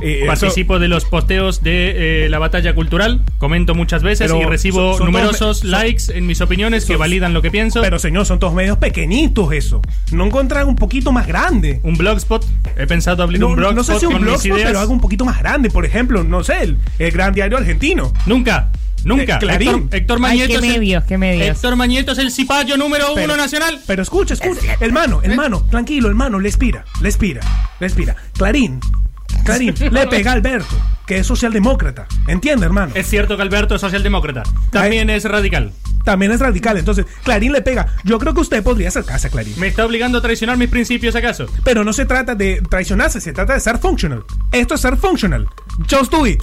Eh, 0.00 0.24
participo 0.26 0.78
de 0.78 0.88
los 0.88 1.04
posteos 1.04 1.62
de 1.62 2.24
eh, 2.24 2.28
la 2.30 2.38
batalla 2.38 2.74
cultural. 2.74 3.22
Comento 3.36 3.74
muchas 3.74 4.02
veces 4.02 4.32
y 4.32 4.44
recibo 4.44 4.92
son- 4.92 4.96
son 4.98 5.06
numerosos 5.08 5.38
todos 5.38 5.64
me- 5.64 5.70
son- 5.70 5.78
likes 5.78 6.04
en 6.16 6.26
mis 6.26 6.40
opiniones 6.40 6.86
que 6.86 6.96
validan 6.96 7.34
lo 7.34 7.42
que 7.42 7.50
pienso. 7.50 7.82
Pero 7.82 7.98
señor, 7.98 8.24
son 8.24 8.38
todos 8.38 8.54
medios 8.54 8.78
pequeñitos 8.78 9.52
eso. 9.52 9.82
No 10.10 10.24
encontrar 10.24 10.64
un 10.64 10.74
poquito 10.76 11.12
más 11.12 11.26
grande. 11.26 11.80
un 11.84 11.98
blogspot. 11.98 12.46
He 12.78 12.86
pensado 12.86 13.22
abrir 13.22 13.38
No, 13.38 13.48
un 13.48 13.56
blogspot 13.56 13.76
no 13.76 13.84
sé 13.84 14.00
si 14.00 14.06
un 14.06 14.18
blogspot, 14.22 14.56
pero 14.64 14.80
algo 14.80 14.94
un 14.94 15.00
poquito 15.02 15.26
más 15.26 15.38
grande. 15.38 15.68
Por 15.68 15.84
ejemplo, 15.84 16.24
no 16.24 16.42
sé, 16.42 16.62
el, 16.62 16.78
el 16.98 17.10
gran 17.10 17.34
diario 17.34 17.58
argentino. 17.58 18.10
Nunca. 18.24 18.70
Nunca. 19.04 19.36
Eh, 19.36 19.38
Clarín. 19.40 19.68
Héctor, 19.68 19.94
Héctor 19.96 20.16
Ay, 20.16 20.22
Mañeto 20.22 20.46
qué 20.48 20.54
es 20.54 20.74
el- 20.74 21.02
qué 21.06 21.18
medios. 21.18 21.56
Héctor 21.56 21.76
Mañeto 21.76 22.12
es 22.12 22.18
el 22.18 22.30
cipayo 22.30 22.76
número 22.76 23.06
Pero- 23.14 23.24
uno 23.26 23.36
nacional. 23.36 23.80
Pero 23.86 24.02
escucha, 24.02 24.34
escucha. 24.34 24.76
Hermano, 24.80 25.20
hermano, 25.22 25.62
tranquilo, 25.70 26.08
hermano, 26.08 26.38
le 26.38 26.48
expira, 26.48 26.84
le 27.00 27.08
expira, 27.08 27.40
le 27.80 27.86
expira. 27.86 28.16
Clarín, 28.34 28.80
Clarín, 29.44 29.74
le 29.90 30.06
pega 30.06 30.30
a 30.32 30.34
Alberto, 30.34 30.74
que 31.06 31.18
es 31.18 31.26
socialdemócrata. 31.26 32.06
¿Entiende, 32.26 32.66
hermano? 32.66 32.92
Es 32.94 33.08
cierto 33.08 33.36
que 33.36 33.42
Alberto 33.42 33.74
es 33.74 33.80
socialdemócrata. 33.80 34.42
También 34.70 35.08
es 35.10 35.24
radical. 35.24 35.72
También 36.04 36.32
es 36.32 36.40
radical. 36.40 36.78
Entonces, 36.78 37.04
Clarín 37.24 37.52
le 37.52 37.60
pega. 37.62 37.86
Yo 38.04 38.18
creo 38.18 38.32
que 38.34 38.40
usted 38.40 38.62
podría 38.62 38.88
acercarse 38.88 39.26
a 39.26 39.30
Clarín. 39.30 39.52
¿Me 39.58 39.66
está 39.68 39.84
obligando 39.84 40.18
a 40.18 40.22
traicionar 40.22 40.56
mis 40.56 40.68
principios 40.70 41.14
acaso? 41.14 41.46
Pero 41.62 41.84
no 41.84 41.92
se 41.92 42.06
trata 42.06 42.34
de 42.34 42.62
traicionarse, 42.68 43.20
se 43.20 43.32
trata 43.32 43.52
de 43.54 43.60
ser 43.60 43.78
functional. 43.78 44.24
Esto 44.50 44.74
es 44.74 44.80
ser 44.80 44.96
functional. 44.96 45.46
Just 45.90 46.10
do 46.10 46.26
it. 46.26 46.42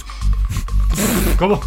¿Cómo? 1.38 1.60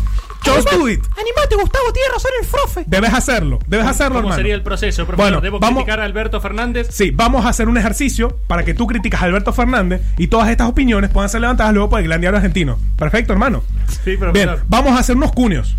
Just 0.43 0.71
do 0.71 0.87
it. 0.89 0.99
Animate, 1.17 1.55
Gustavo, 1.55 1.93
tienes 1.93 2.11
razón 2.13 2.31
el 2.41 2.47
profe. 2.47 2.83
Debes 2.87 3.13
hacerlo, 3.13 3.59
debes 3.67 3.85
hacerlo, 3.87 4.15
¿Cómo 4.15 4.19
hermano. 4.29 4.35
sería 4.37 4.55
el 4.55 4.63
proceso, 4.63 5.05
profesor? 5.05 5.25
Bueno, 5.31 5.41
¿Debo 5.41 5.59
vamos- 5.59 5.83
criticar 5.83 5.99
a 5.99 6.03
Alberto 6.05 6.41
Fernández? 6.41 6.87
Sí, 6.91 7.11
vamos 7.11 7.45
a 7.45 7.49
hacer 7.49 7.67
un 7.69 7.77
ejercicio 7.77 8.37
para 8.47 8.63
que 8.65 8.73
tú 8.73 8.87
criticas 8.87 9.21
a 9.21 9.25
Alberto 9.25 9.53
Fernández 9.53 10.01
y 10.17 10.27
todas 10.27 10.49
estas 10.49 10.67
opiniones 10.67 11.09
puedan 11.11 11.29
ser 11.29 11.41
levantadas 11.41 11.73
luego 11.73 11.89
por 11.89 11.99
el 11.99 12.07
gran 12.07 12.21
diario 12.21 12.37
argentino. 12.37 12.79
Perfecto, 12.97 13.33
hermano. 13.33 13.63
Sí, 14.03 14.17
profesor. 14.17 14.33
Bien, 14.33 14.49
vamos 14.67 14.93
a 14.93 14.99
hacer 14.99 15.15
unos 15.15 15.31
cunios. 15.31 15.75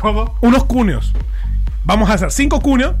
¿Cómo? 0.00 0.36
Unos 0.40 0.64
cunios. 0.64 1.12
Vamos 1.84 2.10
a 2.10 2.14
hacer 2.14 2.30
cinco 2.32 2.60
cunios. 2.60 2.94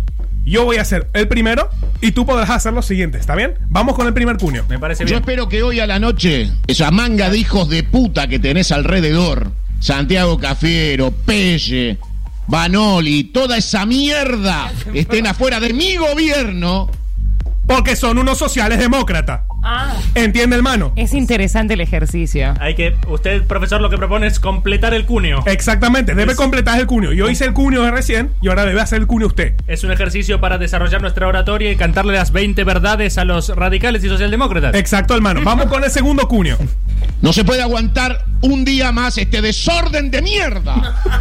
Yo 0.44 0.64
voy 0.66 0.76
a 0.76 0.82
hacer 0.82 1.08
el 1.14 1.26
primero 1.26 1.70
y 2.02 2.12
tú 2.12 2.26
podrás 2.26 2.50
hacer 2.50 2.74
los 2.74 2.84
siguientes, 2.84 3.22
¿está 3.22 3.34
bien? 3.34 3.54
Vamos 3.70 3.94
con 3.96 4.06
el 4.06 4.12
primer 4.12 4.36
cunio. 4.36 4.64
Me 4.68 4.78
parece 4.78 5.04
Yo 5.04 5.08
bien. 5.08 5.20
espero 5.20 5.48
que 5.48 5.62
hoy 5.62 5.80
a 5.80 5.86
la 5.86 5.98
noche, 5.98 6.50
esa 6.66 6.90
manga 6.90 7.30
de 7.30 7.38
hijos 7.38 7.68
de 7.70 7.82
puta 7.82 8.28
que 8.28 8.38
tenés 8.38 8.70
alrededor, 8.70 9.52
Santiago 9.80 10.38
Cafiero, 10.38 11.10
Pelle, 11.10 11.98
Banoli, 12.46 13.24
toda 13.24 13.56
esa 13.56 13.86
mierda, 13.86 14.72
estén 14.94 15.26
afuera 15.26 15.60
de 15.60 15.72
mi 15.72 15.96
gobierno. 15.96 16.90
Porque 17.66 17.96
son 17.96 18.18
unos 18.18 18.36
sociales 18.38 18.78
demócratas. 18.78 19.40
Ah, 19.62 19.94
¿Entiende, 20.14 20.56
hermano? 20.56 20.92
es 20.96 21.14
interesante 21.14 21.72
el 21.74 21.80
ejercicio. 21.80 22.52
Hay 22.60 22.74
que. 22.74 22.94
Usted, 23.08 23.44
profesor, 23.46 23.80
lo 23.80 23.88
que 23.88 23.96
propone 23.96 24.26
es 24.26 24.38
completar 24.38 24.92
el 24.92 25.06
cunio. 25.06 25.42
Exactamente, 25.46 26.14
debe 26.14 26.32
Es- 26.32 26.36
completar 26.38 26.78
el 26.78 26.86
cunio. 26.86 27.12
Yo 27.12 27.30
hice 27.30 27.46
el 27.46 27.54
cunio 27.54 27.82
de 27.82 27.90
recién 27.90 28.30
y 28.42 28.48
ahora 28.48 28.66
debe 28.66 28.80
hacer 28.82 28.98
el 29.00 29.06
cunio 29.06 29.26
usted. 29.28 29.54
Es 29.66 29.82
un 29.84 29.90
ejercicio 29.92 30.40
para 30.40 30.58
desarrollar 30.58 31.00
nuestra 31.00 31.26
oratoria 31.26 31.72
y 31.72 31.76
cantarle 31.76 32.12
las 32.12 32.32
20 32.32 32.62
verdades 32.64 33.16
a 33.16 33.24
los 33.24 33.48
radicales 33.48 34.04
y 34.04 34.08
socialdemócratas. 34.08 34.74
Exacto, 34.74 35.14
hermano. 35.14 35.40
Vamos 35.42 35.66
con 35.66 35.82
el 35.84 35.90
segundo 35.90 36.28
cunio. 36.28 36.58
No 37.22 37.32
se 37.32 37.44
puede 37.44 37.62
aguantar 37.62 38.26
un 38.42 38.64
día 38.66 38.92
más 38.92 39.16
este 39.16 39.40
desorden 39.40 40.10
de 40.10 40.20
mierda. 40.20 41.02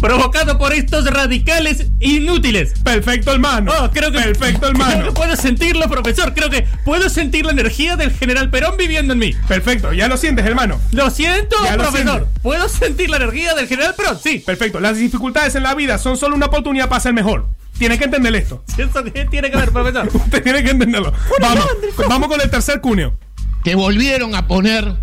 provocado 0.00 0.58
por 0.58 0.72
estos 0.72 1.04
radicales 1.06 1.86
inútiles. 2.00 2.74
Perfecto, 2.82 3.32
hermano. 3.32 3.72
Oh, 3.80 3.90
creo 3.90 4.12
que, 4.12 4.20
Perfecto, 4.20 4.68
hermano. 4.68 4.92
Creo 4.92 5.06
que 5.06 5.12
puedo 5.12 5.36
sentirlo, 5.36 5.88
profesor. 5.88 6.34
Creo 6.34 6.50
que 6.50 6.66
puedo 6.84 7.08
sentir 7.08 7.44
la 7.46 7.52
energía 7.52 7.96
del 7.96 8.12
general 8.12 8.50
Perón 8.50 8.76
viviendo 8.76 9.12
en 9.12 9.18
mí. 9.18 9.32
Perfecto, 9.48 9.92
ya 9.92 10.08
lo 10.08 10.16
sientes, 10.16 10.44
hermano. 10.46 10.80
Lo 10.92 11.10
siento, 11.10 11.56
Ya 11.64 11.76
profesor. 11.76 12.28
¿Puedo 12.42 12.68
sentir 12.68 13.10
la 13.10 13.16
energía 13.16 13.54
del 13.54 13.66
general 13.66 13.94
Perón? 13.94 14.18
Sí. 14.22 14.42
Perfecto. 14.44 14.80
Las 14.80 14.98
dificultades 14.98 15.54
en 15.54 15.62
la 15.62 15.74
vida 15.74 15.98
son 15.98 16.16
solo 16.16 16.36
una 16.36 16.46
oportunidad 16.46 16.88
para 16.88 17.00
ser 17.00 17.12
mejor. 17.12 17.48
Tienes 17.78 17.98
que 17.98 18.04
entender 18.04 18.34
esto. 18.34 18.64
¿Eso 18.78 19.04
qué 19.04 19.24
tiene 19.26 19.50
que 19.50 19.56
ver, 19.56 19.70
profesor? 19.70 20.08
Usted 20.14 20.42
tiene 20.42 20.62
que 20.62 20.70
entenderlo. 20.70 21.12
Vamos, 21.40 21.66
vamos 22.08 22.28
con 22.28 22.40
el 22.40 22.50
tercer 22.50 22.80
cuneo. 22.80 23.14
Te 23.62 23.74
volvieron 23.74 24.34
a 24.34 24.46
poner 24.46 24.96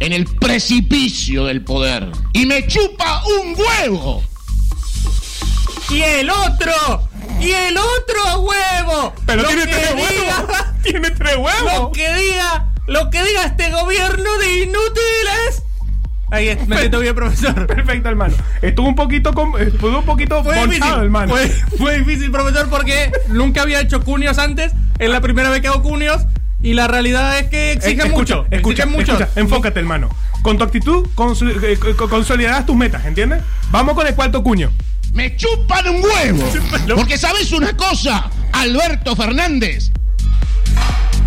en 0.00 0.12
el 0.12 0.26
precipicio 0.26 1.44
del 1.46 1.62
poder. 1.62 2.10
Y 2.32 2.46
me 2.46 2.66
chupa 2.66 3.22
un 3.24 3.54
huevo. 3.56 4.22
¡Y 5.90 6.02
el 6.02 6.30
otro! 6.30 7.08
¡Y 7.40 7.50
el 7.50 7.76
otro 7.76 8.40
huevo! 8.40 9.14
Pero 9.26 9.42
Lo 9.42 9.48
tiene 9.48 9.66
tres 9.66 9.90
diga- 9.94 9.96
huevos. 9.96 10.56
Tiene 10.82 11.10
tres 11.10 11.36
huevos. 11.36 11.72
Lo 11.74 11.92
que 11.92 12.14
diga, 12.14 12.66
lo 12.86 13.10
que 13.10 13.22
diga 13.22 13.44
este 13.44 13.70
gobierno 13.70 14.38
de 14.38 14.62
inútiles. 14.62 15.62
Ahí 16.30 16.48
es, 16.48 16.66
me 16.68 16.78
siento 16.78 17.00
bien, 17.00 17.14
profesor. 17.14 17.66
Perfecto, 17.66 18.08
hermano. 18.08 18.34
Estuvo 18.62 18.88
un 18.88 18.94
poquito, 18.94 19.30
estuvo 19.58 19.98
un 19.98 20.04
poquito 20.04 20.42
Fue 20.44 20.66
difícil, 20.66 20.94
hermano. 20.94 21.34
fue, 21.34 21.48
fue 21.76 21.98
difícil, 21.98 22.30
profesor, 22.30 22.68
porque 22.70 23.10
nunca 23.28 23.62
había 23.62 23.80
hecho 23.80 24.00
cunios 24.02 24.38
antes. 24.38 24.72
Es 24.98 25.10
la 25.10 25.20
primera 25.20 25.50
vez 25.50 25.60
que 25.60 25.68
hago 25.68 25.82
cunios. 25.82 26.22
Y 26.62 26.74
la 26.74 26.86
realidad 26.88 27.38
es 27.38 27.48
que 27.48 27.72
exigen 27.72 28.08
Eh, 28.08 28.10
mucho. 28.10 28.46
Escucha, 28.50 28.82
exigen 28.84 28.90
mucho. 28.92 29.12
escucha, 29.12 29.28
enfócate, 29.40 29.80
hermano. 29.80 30.10
Con 30.42 30.56
tu 30.58 30.64
actitud 30.64 31.06
eh, 31.62 31.78
co- 31.96 32.08
consolidarás 32.08 32.64
tus 32.66 32.76
metas, 32.76 33.04
¿entiendes? 33.06 33.42
Vamos 33.70 33.94
con 33.94 34.06
el 34.06 34.14
cuarto 34.14 34.42
cuño. 34.42 34.70
Me 35.12 35.36
chupan 35.36 35.88
un 35.88 36.02
huevo. 36.02 36.52
Porque 36.94 37.18
sabes 37.18 37.52
una 37.52 37.76
cosa, 37.76 38.30
Alberto 38.52 39.16
Fernández. 39.16 39.90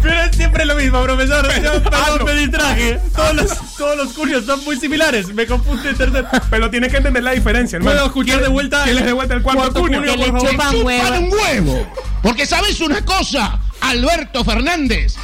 Pero 0.02 0.22
es 0.24 0.36
siempre 0.36 0.66
lo 0.66 0.76
mismo, 0.76 1.02
profesor. 1.02 1.46
Yo, 1.64 1.82
perdón, 1.82 1.94
Hazlo. 1.94 2.26
me 2.26 2.34
distraje. 2.34 3.00
Todos 3.16 3.36
los, 3.36 3.76
todos 3.78 3.98
los 3.98 4.14
cunios 4.14 4.46
son 4.46 4.62
muy 4.66 4.78
similares. 4.78 5.34
Me 5.34 5.46
confunde 5.46 5.90
el 5.90 5.96
tercer. 5.98 6.26
Pero 6.50 6.70
tienes 6.70 6.92
que 6.92 6.98
entender 6.98 7.24
la 7.24 7.32
diferencia, 7.32 7.78
hermano. 7.78 7.96
¿Puedo 7.96 8.08
escuchar 8.08 8.42
de 8.42 8.50
vuelta? 8.50 8.84
¿Quién 8.84 8.96
les 8.98 9.06
de 9.06 9.14
vuelta 9.14 9.34
el 9.36 9.42
cuarto, 9.42 9.62
Cuarto 9.62 9.84
Que 9.86 10.00
le 10.00 10.14
por 10.14 10.26
favor. 10.26 10.50
chupan 10.52 10.72
Chupan 10.74 10.86
huevo. 10.86 11.20
un 11.20 11.32
huevo. 11.34 11.94
Porque 12.22 12.46
sabes 12.46 12.82
una 12.82 13.04
cosa, 13.06 13.60
Alberto 13.80 14.44
Fernández. 14.44 15.16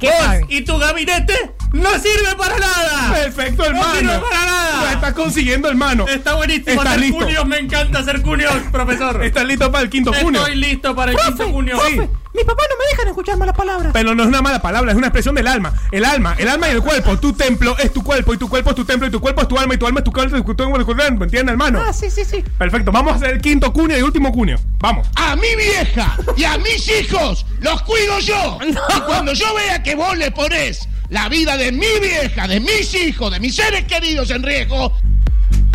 ¿Qué 0.00 0.06
Vos 0.08 0.16
sabe? 0.18 0.46
y 0.48 0.60
tu 0.62 0.78
gabinete 0.78 1.52
no 1.72 1.90
sirve 1.94 2.34
para 2.36 2.58
nada. 2.58 3.12
Perfecto, 3.14 3.64
hermano. 3.64 3.86
No 3.86 3.98
sirve 3.98 4.18
para 4.30 4.44
nada. 4.46 4.80
Lo 4.82 4.90
estás 4.90 5.12
consiguiendo, 5.14 5.68
hermano. 5.68 6.06
Está 6.08 6.34
buenísimo 6.34 6.70
¿Estás 6.70 6.86
hacer 6.86 7.00
listo? 7.00 7.18
cunios. 7.18 7.46
Me 7.46 7.58
encanta 7.58 7.98
hacer 8.00 8.22
cunios, 8.22 8.54
profesor. 8.72 9.24
¿Estás 9.24 9.44
listo 9.46 9.70
para 9.72 9.84
el 9.84 9.90
quinto 9.90 10.12
cuño? 10.12 10.40
Estoy 10.40 10.56
listo 10.56 10.94
para 10.94 11.12
el 11.12 11.18
quinto 11.18 11.50
cunio. 11.50 11.78
Profe, 11.78 12.10
mi 12.36 12.44
papá 12.44 12.62
no 12.68 12.76
me 12.76 12.84
dejan 12.90 13.08
escuchar 13.08 13.36
malas 13.36 13.56
palabras. 13.56 13.92
Pero 13.92 14.14
no 14.14 14.22
es 14.22 14.28
una 14.28 14.42
mala 14.42 14.60
palabra, 14.60 14.92
es 14.92 14.96
una 14.96 15.08
expresión 15.08 15.34
del 15.34 15.46
alma. 15.46 15.72
El 15.90 16.04
alma, 16.04 16.36
el 16.38 16.48
alma 16.48 16.68
y 16.68 16.72
el 16.72 16.82
cuerpo. 16.82 17.18
Tu 17.18 17.32
templo 17.32 17.76
es 17.78 17.92
tu 17.92 18.02
cuerpo 18.02 18.34
y 18.34 18.36
tu 18.36 18.48
cuerpo 18.48 18.70
es 18.70 18.76
tu 18.76 18.84
templo 18.84 19.08
y 19.08 19.10
tu 19.10 19.20
cuerpo 19.20 19.42
es 19.42 19.48
tu 19.48 19.58
alma 19.58 19.74
y 19.74 19.78
tu 19.78 19.86
alma 19.86 20.00
es 20.00 20.04
tu 20.04 20.12
cuerpo 20.12 20.36
y 20.36 20.40
tu 20.40 20.44
cuerpo 20.44 20.78
es 20.78 20.86
tu 20.86 20.94
cuerpo. 20.94 21.24
¿Entiendes, 21.24 21.52
hermano? 21.52 21.82
Ah, 21.84 21.92
sí, 21.92 22.10
sí, 22.10 22.24
sí. 22.24 22.44
Perfecto, 22.58 22.92
vamos 22.92 23.14
a 23.14 23.16
hacer 23.16 23.30
el 23.30 23.40
quinto 23.40 23.72
cuño 23.72 23.96
y 23.96 24.02
último 24.02 24.32
cuño. 24.32 24.58
Vamos. 24.78 25.08
A 25.16 25.34
mi 25.36 25.56
vieja 25.56 26.16
y 26.36 26.44
a 26.44 26.58
mis 26.58 26.88
hijos 26.88 27.46
los 27.60 27.82
cuido 27.82 28.18
yo. 28.20 28.58
Y 28.96 29.00
cuando 29.00 29.32
yo 29.32 29.54
vea 29.54 29.82
que 29.82 29.94
vos 29.94 30.16
le 30.16 30.30
ponés 30.30 30.88
la 31.08 31.28
vida 31.28 31.56
de 31.56 31.72
mi 31.72 31.98
vieja, 32.00 32.46
de 32.46 32.60
mis 32.60 32.94
hijos, 32.94 33.32
de 33.32 33.40
mis 33.40 33.54
seres 33.54 33.84
queridos 33.84 34.30
en 34.30 34.42
riesgo, 34.42 34.92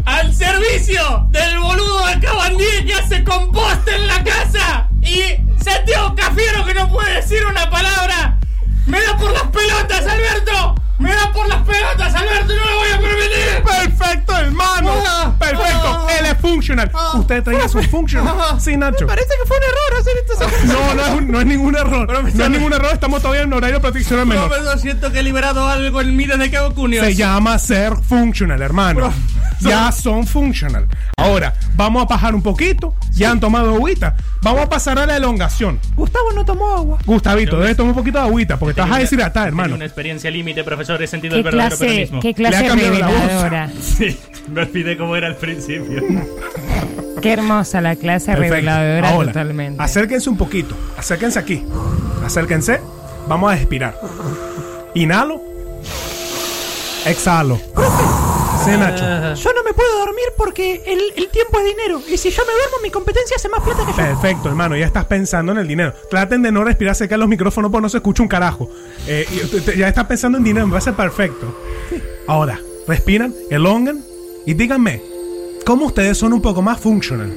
Al 0.05 0.33
servicio 0.33 1.27
del 1.29 1.59
boludo 1.59 2.07
de 2.07 2.19
Cabandí 2.19 2.85
que 2.85 2.93
hace 2.93 3.23
composta 3.23 3.95
en 3.95 4.07
la 4.07 4.23
casa. 4.23 4.89
Y 5.01 5.21
Santiago 5.63 6.15
Cafiero 6.15 6.65
que 6.65 6.73
no 6.73 6.89
puede 6.89 7.15
decir 7.15 7.45
una 7.45 7.69
palabra. 7.69 8.39
Me 8.85 9.01
da 9.01 9.17
por 9.17 9.31
las 9.31 9.43
pelotas, 9.43 10.05
Alberto. 10.07 10.75
Me 10.99 11.09
da 11.09 11.31
por 11.33 11.47
las 11.47 11.61
pelotas, 11.63 12.13
Alberto. 12.13 12.53
No 12.53 12.65
lo 12.65 12.75
voy 12.77 12.89
a 12.93 12.99
permitir. 12.99 13.63
Perfecto, 13.97 14.37
hermano. 14.37 14.93
Ah, 15.07 15.33
Perfecto. 15.39 16.05
ah, 16.07 16.07
Él 16.19 16.25
es 16.27 16.37
funcional. 16.39 16.91
Usted 17.15 17.43
traía 17.43 17.67
su 17.67 17.81
funcional. 17.83 18.59
Sí, 18.59 18.77
Nacho. 18.77 19.07
Parece 19.07 19.29
que 19.41 19.47
fue 19.47 19.57
un 19.57 19.63
error 19.63 19.99
hacer 19.99 20.13
esto. 20.57 20.73
No, 20.73 20.93
no 20.93 21.01
es, 21.05 21.09
un- 21.21 21.31
no 21.31 21.39
es 21.39 21.45
ningún 21.47 21.75
error. 21.75 22.07
No 22.35 22.43
es 22.45 22.49
ningún 22.51 22.73
error. 22.73 22.91
Estamos 22.93 23.21
todavía 23.21 23.43
en 23.43 23.53
horario 23.53 23.77
de 23.77 23.81
protección 23.81 24.19
al 24.19 24.25
menor. 24.27 24.47
Profesor, 24.49 24.79
siento 24.79 25.11
que 25.11 25.19
he 25.19 25.23
liberado 25.23 25.67
algo 25.67 26.01
en 26.01 26.15
mí 26.15 26.25
desde 26.25 26.51
que 26.51 26.57
hago 26.57 26.73
cunios. 26.75 27.03
Se 27.05 27.15
llama 27.15 27.57
ser 27.57 27.95
funcional, 27.97 28.61
hermano. 28.61 29.11
Ya 29.61 29.91
son 29.91 30.25
funcional. 30.25 30.87
Ahora, 31.17 31.53
vamos 31.75 32.01
a 32.01 32.05
bajar 32.07 32.33
un 32.33 32.41
poquito. 32.41 32.95
Ya 33.11 33.29
han 33.29 33.39
tomado 33.39 33.75
agüita. 33.75 34.15
Vamos 34.41 34.61
a 34.61 34.67
pasar 34.69 34.97
a 34.97 35.05
la 35.05 35.17
elongación. 35.17 35.79
Gustavo 35.95 36.31
no 36.33 36.43
tomó 36.43 36.71
agua. 36.75 36.97
Gustavito, 37.05 37.59
debes 37.59 37.77
tomar 37.77 37.91
un 37.91 37.95
poquito 37.95 38.17
de 38.17 38.23
agüita 38.23 38.57
porque 38.57 38.73
te 38.73 38.81
vas 38.81 38.89
a 38.91 38.97
deshidratar, 38.97 39.49
hermano. 39.49 39.75
una 39.75 39.85
experiencia 39.85 40.31
límite, 40.31 40.63
profesor. 40.63 40.90
He 40.99 41.07
sentido 41.07 41.33
¿Qué 41.33 41.37
el 41.39 41.43
verdadero 41.43 41.69
clase, 41.77 41.85
peronismo. 41.85 42.19
qué 42.21 42.33
clase 42.33 42.69
reveladora? 42.69 43.69
Sí, 43.81 44.17
me 44.49 44.61
olvidé 44.61 44.97
cómo 44.97 45.15
era 45.15 45.27
al 45.27 45.35
principio. 45.35 46.03
Qué 47.21 47.33
hermosa 47.33 47.81
la 47.81 47.95
clase 47.95 48.27
Perfecto. 48.31 48.53
reveladora 48.55 49.09
Ahora, 49.09 49.27
totalmente. 49.31 49.81
acérquense 49.81 50.29
un 50.29 50.37
poquito. 50.37 50.75
Acérquense 50.97 51.37
aquí. 51.39 51.63
Acérquense. 52.25 52.79
Vamos 53.27 53.51
a 53.51 53.55
expirar. 53.55 53.95
Inhalo. 54.95 55.41
Exhalo. 57.05 57.59
Sí, 58.65 58.71
Nacho. 58.71 59.41
Yo 59.41 59.53
no 59.53 59.63
me 59.63 59.73
puedo 59.73 59.99
dormir 59.99 60.25
porque 60.37 60.83
el, 60.85 60.99
el 61.15 61.27
tiempo 61.29 61.59
es 61.59 61.65
dinero. 61.65 62.01
Y 62.11 62.17
si 62.17 62.29
yo 62.29 62.43
me 62.45 62.53
duermo, 62.53 62.77
mi 62.83 62.89
competencia 62.91 63.35
hace 63.35 63.49
más 63.49 63.61
plata 63.61 63.83
que 63.85 63.91
yo. 63.91 63.95
Perfecto, 63.97 64.49
hermano, 64.49 64.75
ya 64.77 64.85
estás 64.85 65.05
pensando 65.05 65.51
en 65.51 65.57
el 65.59 65.67
dinero. 65.67 65.93
Traten 66.09 66.41
de 66.41 66.51
no 66.51 66.63
respirar 66.63 66.95
cerca 66.95 67.15
de 67.15 67.19
los 67.19 67.27
micrófonos 67.29 67.71
porque 67.71 67.81
no 67.83 67.89
se 67.89 67.97
escucha 67.97 68.21
un 68.23 68.29
carajo. 68.29 68.69
Eh, 69.07 69.25
y 69.31 69.47
te- 69.47 69.61
te- 69.61 69.77
ya 69.77 69.87
estás 69.87 70.05
pensando 70.05 70.37
en 70.37 70.43
dinero, 70.43 70.67
me 70.67 70.73
va 70.73 70.77
a 70.79 70.81
ser 70.81 70.93
perfecto. 70.93 71.55
Ahora, 72.27 72.59
respiran, 72.87 73.33
elongan 73.49 74.03
y 74.45 74.53
díganme, 74.53 75.01
¿cómo 75.65 75.87
ustedes 75.87 76.17
son 76.17 76.33
un 76.33 76.41
poco 76.41 76.61
más 76.61 76.79
funcional? 76.79 77.31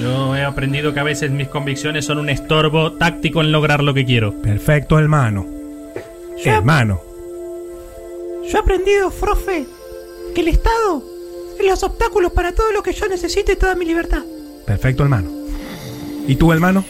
Yo 0.00 0.36
he 0.36 0.44
aprendido 0.44 0.94
que 0.94 1.00
a 1.00 1.04
veces 1.04 1.30
mis 1.30 1.48
convicciones 1.48 2.04
son 2.04 2.18
un 2.18 2.28
estorbo 2.30 2.92
táctico 2.92 3.40
en 3.40 3.50
lograr 3.52 3.82
lo 3.82 3.92
que 3.94 4.04
quiero. 4.04 4.32
Perfecto, 4.40 4.98
hermano. 4.98 5.44
Yo- 6.42 6.52
Hermano. 6.52 7.00
Yo 8.48 8.56
he 8.56 8.60
aprendido, 8.60 9.10
profe, 9.10 9.66
que 10.34 10.40
el 10.40 10.48
Estado 10.48 11.02
es 11.58 11.66
los 11.66 11.82
obstáculos 11.82 12.32
para 12.32 12.52
todo 12.52 12.72
lo 12.72 12.82
que 12.82 12.92
yo 12.92 13.08
necesito 13.08 13.52
y 13.52 13.56
toda 13.56 13.74
mi 13.74 13.84
libertad. 13.84 14.22
Perfecto, 14.66 15.02
hermano. 15.02 15.30
¿Y 16.26 16.36
tú, 16.36 16.52
hermano? 16.52 16.84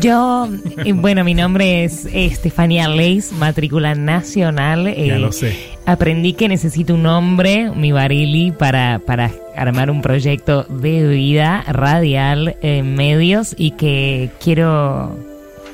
Yo, 0.00 0.48
eh, 0.84 0.92
bueno, 0.92 1.24
mi 1.24 1.34
nombre 1.34 1.84
es 1.84 2.06
Estefanía 2.12 2.88
Leis, 2.88 3.32
matrícula 3.32 3.94
nacional. 3.94 4.84
Ya 4.84 5.16
eh, 5.16 5.18
lo 5.18 5.32
sé. 5.32 5.56
Aprendí 5.86 6.34
que 6.34 6.48
necesito 6.48 6.94
un 6.94 7.06
hombre, 7.06 7.70
mi 7.70 7.92
barili, 7.92 8.52
para, 8.52 9.00
para 9.04 9.32
armar 9.56 9.90
un 9.90 10.02
proyecto 10.02 10.64
de 10.64 11.06
vida 11.08 11.64
radial 11.66 12.56
en 12.62 12.94
medios 12.94 13.54
y 13.58 13.72
que 13.72 14.30
quiero 14.40 15.16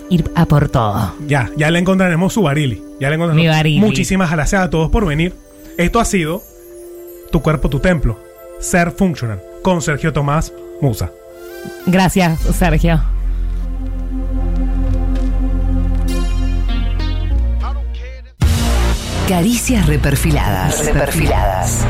ir 0.08 0.24
a 0.34 0.46
por 0.46 0.68
todo. 0.68 1.14
Ya, 1.26 1.50
ya 1.56 1.70
le 1.70 1.78
encontraremos 1.78 2.32
su 2.32 2.42
barili. 2.42 2.82
Ya 3.00 3.08
le 3.08 3.16
encontraremos. 3.16 3.36
Mi 3.36 3.48
barili. 3.48 3.80
Muchísimas 3.80 4.30
gracias 4.30 4.62
a 4.62 4.70
todos 4.70 4.90
por 4.90 5.06
venir. 5.06 5.34
Esto 5.76 6.00
ha 6.00 6.04
sido 6.04 6.42
Tu 7.32 7.40
cuerpo, 7.40 7.70
tu 7.70 7.80
templo. 7.80 8.22
Ser 8.60 8.90
funcional. 8.90 9.42
Con 9.62 9.80
Sergio 9.80 10.12
Tomás 10.12 10.52
Musa. 10.82 11.10
Gracias, 11.86 12.38
Sergio. 12.40 13.00
Caricias 19.26 19.86
reperfiladas. 19.86 20.84
Reperfiladas. 20.84 21.86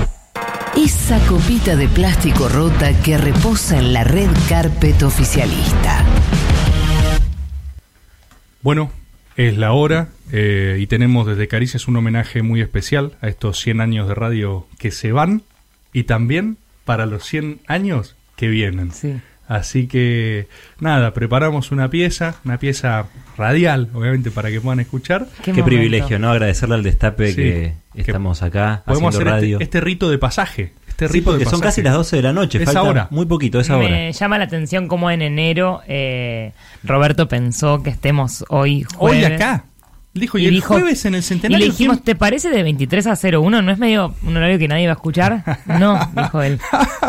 Esa 0.76 1.18
copita 1.26 1.74
de 1.74 1.88
plástico 1.88 2.48
rota 2.48 2.92
que 3.02 3.18
reposa 3.18 3.78
en 3.78 3.92
la 3.92 4.04
red 4.04 4.30
carpet 4.48 5.02
oficialista. 5.02 6.04
Bueno, 8.62 8.92
es 9.36 9.58
la 9.58 9.72
hora 9.72 10.08
eh, 10.32 10.78
y 10.80 10.86
tenemos 10.86 11.26
desde 11.26 11.46
Caricias 11.46 11.86
un 11.88 11.96
homenaje 11.96 12.42
muy 12.42 12.60
especial 12.60 13.12
a 13.20 13.28
estos 13.28 13.60
100 13.60 13.80
años 13.80 14.08
de 14.08 14.14
radio 14.14 14.66
que 14.78 14.90
se 14.90 15.12
van 15.12 15.42
y 15.92 16.04
también 16.04 16.56
para 16.84 17.06
los 17.06 17.24
100 17.26 17.60
años 17.68 18.16
que 18.36 18.48
vienen. 18.48 18.90
Sí. 18.92 19.14
Así 19.46 19.86
que 19.86 20.46
nada, 20.80 21.12
preparamos 21.12 21.70
una 21.72 21.90
pieza, 21.90 22.36
una 22.44 22.58
pieza 22.58 23.06
radial, 23.36 23.90
obviamente, 23.92 24.30
para 24.30 24.50
que 24.50 24.60
puedan 24.60 24.80
escuchar. 24.80 25.26
Qué, 25.44 25.62
privilegio, 25.62 26.18
¿no? 26.18 26.30
Agradecerle 26.30 26.76
al 26.76 26.82
destape 26.82 27.28
Sí, 27.28 27.34
que 27.34 27.74
estamos 27.94 28.42
acá 28.42 28.82
Podemos 28.86 29.14
haciendo 29.14 29.30
hacer 29.30 29.42
radio. 29.42 29.56
este, 29.56 29.64
este 29.64 29.80
rito 29.82 30.08
de 30.08 30.16
pasaje. 30.16 30.72
Este 30.88 31.06
Sí, 31.08 31.12
rito 31.14 31.32
de 31.32 31.38
porque 31.40 31.50
son 31.50 31.60
casi 31.60 31.82
las 31.82 31.92
12 31.94 32.16
de 32.16 32.22
la 32.22 32.32
noche, 32.32 32.58
Es 32.58 32.64
falta 32.64 32.80
ahora. 32.80 33.08
muy 33.10 33.26
poquito, 33.26 33.60
es 33.60 33.68
ahora. 33.68 33.90
Me 33.90 34.12
llama 34.12 34.38
la 34.38 34.44
atención 34.44 34.88
cómo 34.88 35.10
en 35.10 35.20
enero 35.20 35.82
eh, 35.86 36.52
Roberto 36.82 37.28
pensó 37.28 37.82
que 37.82 37.90
estemos 37.90 38.44
hoy 38.48 38.86
Hoy 38.98 39.18
jueves. 39.20 39.32
acá. 39.32 39.64
Dijo, 40.14 40.36
¿y 40.36 40.46
el 40.46 40.60
jueves 40.60 41.06
en 41.06 41.14
el 41.14 41.22
centenario 41.22 41.64
Y 41.64 41.68
le 41.68 41.72
dijimos, 41.72 42.02
¿te 42.04 42.14
parece 42.14 42.50
de 42.50 42.62
23 42.62 43.06
a 43.06 43.14
01? 43.16 43.62
¿No 43.62 43.72
es 43.72 43.78
medio 43.78 44.14
un 44.22 44.36
horario 44.36 44.58
que 44.58 44.68
nadie 44.68 44.86
va 44.86 44.92
a 44.92 44.96
escuchar? 44.96 45.42
No, 45.66 45.98
dijo 46.14 46.42
él. 46.42 46.60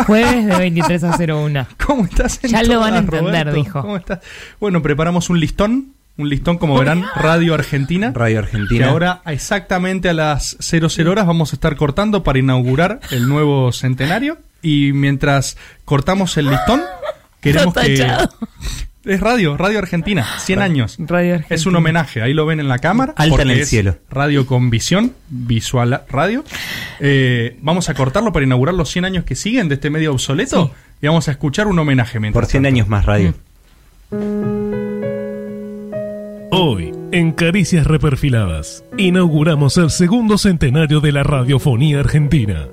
Jueves 0.07 0.45
de 0.45 0.55
23 0.57 1.03
a 1.03 1.17
01. 1.17 1.67
¿Cómo 1.85 2.05
estás? 2.05 2.39
en 2.43 2.51
Ya 2.51 2.63
lo 2.63 2.79
van 2.79 2.93
a 2.93 2.97
entender, 2.99 3.47
Roberto? 3.47 3.53
dijo. 3.53 3.81
¿Cómo 3.81 3.97
estás? 3.97 4.19
Bueno, 4.59 4.81
preparamos 4.81 5.29
un 5.29 5.39
listón. 5.39 5.93
Un 6.15 6.29
listón, 6.29 6.59
como 6.59 6.77
verán, 6.77 7.03
Radio 7.15 7.55
Argentina. 7.55 8.11
Radio 8.13 8.35
Que 8.39 8.45
Argentina. 8.45 8.89
ahora, 8.89 9.21
exactamente 9.25 10.09
a 10.09 10.13
las 10.13 10.55
00 10.59 11.09
horas, 11.11 11.25
vamos 11.25 11.51
a 11.53 11.55
estar 11.55 11.75
cortando 11.75 12.21
para 12.23 12.37
inaugurar 12.37 12.99
el 13.09 13.27
nuevo 13.27 13.71
centenario. 13.71 14.37
Y 14.61 14.93
mientras 14.93 15.57
cortamos 15.85 16.37
el 16.37 16.51
listón, 16.51 16.81
queremos 17.41 17.75
Está 17.75 17.81
que. 17.81 18.07
Es 19.05 19.19
radio, 19.19 19.57
Radio 19.57 19.79
Argentina, 19.79 20.25
100 20.39 20.61
años. 20.61 20.95
Radio 20.97 21.33
Argentina. 21.33 21.55
Es 21.55 21.65
un 21.65 21.75
homenaje, 21.75 22.21
ahí 22.21 22.33
lo 22.33 22.45
ven 22.45 22.61
en 22.61 22.69
la 22.69 22.79
cámara. 22.79 23.13
Alta 23.17 23.23
en 23.25 23.29
porque 23.31 23.43
el 23.43 23.59
es 23.59 23.69
cielo. 23.69 23.97
Radio 24.09 24.45
con 24.45 24.69
visión, 24.69 25.11
visual 25.27 26.03
radio. 26.09 26.45
Eh, 27.01 27.57
vamos 27.61 27.89
a 27.89 27.95
cortarlo 27.95 28.31
para 28.31 28.45
inaugurar 28.45 28.73
los 28.75 28.89
100 28.89 29.03
años 29.03 29.25
que 29.25 29.35
siguen 29.35 29.67
de 29.67 29.75
este 29.75 29.89
medio 29.89 30.13
obsoleto. 30.13 30.71
Y 31.01 31.07
vamos 31.07 31.27
a 31.27 31.31
escuchar 31.31 31.67
un 31.67 31.77
homenaje 31.79 32.21
mientras 32.21 32.45
Por 32.45 32.49
100 32.51 32.63
tanto. 32.63 32.75
años 32.75 32.87
más 32.87 33.05
radio. 33.05 33.33
Hoy, 36.51 36.93
en 37.11 37.33
Caricias 37.33 37.85
Reperfiladas, 37.85 38.85
inauguramos 38.97 39.77
el 39.77 39.89
segundo 39.89 40.37
centenario 40.37 41.01
de 41.01 41.11
la 41.11 41.23
radiofonía 41.23 41.99
argentina. 41.99 42.67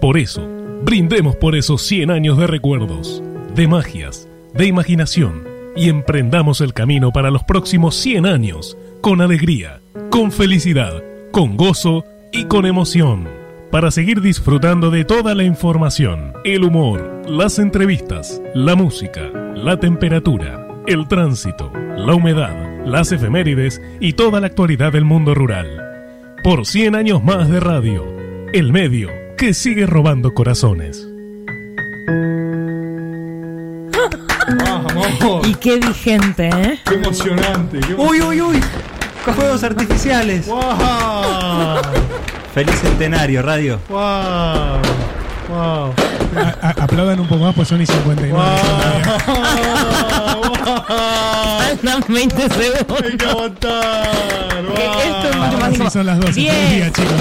Por 0.00 0.16
eso, 0.16 0.46
brindemos 0.84 1.34
por 1.34 1.56
esos 1.56 1.82
100 1.82 2.12
años 2.12 2.38
de 2.38 2.46
recuerdos, 2.46 3.20
de 3.56 3.66
magias, 3.66 4.28
de 4.54 4.66
imaginación 4.66 5.55
y 5.76 5.88
emprendamos 5.88 6.60
el 6.60 6.72
camino 6.72 7.12
para 7.12 7.30
los 7.30 7.44
próximos 7.44 7.94
100 7.96 8.26
años, 8.26 8.76
con 9.00 9.20
alegría, 9.20 9.80
con 10.10 10.32
felicidad, 10.32 11.02
con 11.32 11.56
gozo 11.56 12.04
y 12.32 12.44
con 12.44 12.66
emoción, 12.66 13.28
para 13.70 13.90
seguir 13.90 14.20
disfrutando 14.20 14.90
de 14.90 15.04
toda 15.04 15.34
la 15.34 15.44
información, 15.44 16.32
el 16.44 16.64
humor, 16.64 17.22
las 17.28 17.58
entrevistas, 17.58 18.40
la 18.54 18.74
música, 18.74 19.22
la 19.54 19.78
temperatura, 19.78 20.66
el 20.86 21.08
tránsito, 21.08 21.70
la 21.96 22.14
humedad, 22.14 22.54
las 22.86 23.12
efemérides 23.12 23.82
y 24.00 24.14
toda 24.14 24.40
la 24.40 24.46
actualidad 24.46 24.92
del 24.92 25.04
mundo 25.04 25.34
rural. 25.34 25.82
Por 26.42 26.66
100 26.66 26.94
años 26.94 27.22
más 27.22 27.50
de 27.50 27.60
radio, 27.60 28.04
el 28.52 28.72
medio 28.72 29.10
que 29.36 29.52
sigue 29.52 29.84
robando 29.86 30.32
corazones. 30.32 31.15
Y 35.44 35.54
qué 35.54 35.78
vigente, 35.78 36.48
¿eh? 36.48 36.80
Qué 36.84 36.94
emocionante. 36.94 37.78
qué 37.80 37.94
Uy, 37.94 38.20
uy, 38.22 38.40
uy. 38.40 38.60
Fuegos 39.34 39.62
artificiales. 39.64 40.46
Feliz 42.54 42.78
centenario, 42.80 43.42
radio. 43.42 43.80
Wow. 43.88 44.78
Wow. 45.48 45.94
aplaudan 46.78 47.20
un 47.20 47.28
poco 47.28 47.44
más, 47.44 47.54
pues 47.54 47.68
son 47.68 47.80
y 47.82 47.86
59. 47.86 48.44
Faltan 51.58 52.04
20 52.08 52.48
segundos. 52.48 53.02
Hay 53.02 53.16
que 53.16 53.26
aguantar. 53.26 54.08
Esto 55.04 55.28
es 55.30 55.36
mucho 55.36 55.58
más 55.58 55.68
Así 55.80 55.90
son 55.90 56.06
las 56.06 56.18
12. 56.20 56.32
10, 56.32 56.54
Feliz 56.54 56.70
día, 56.74 56.92
chicos. 56.92 57.12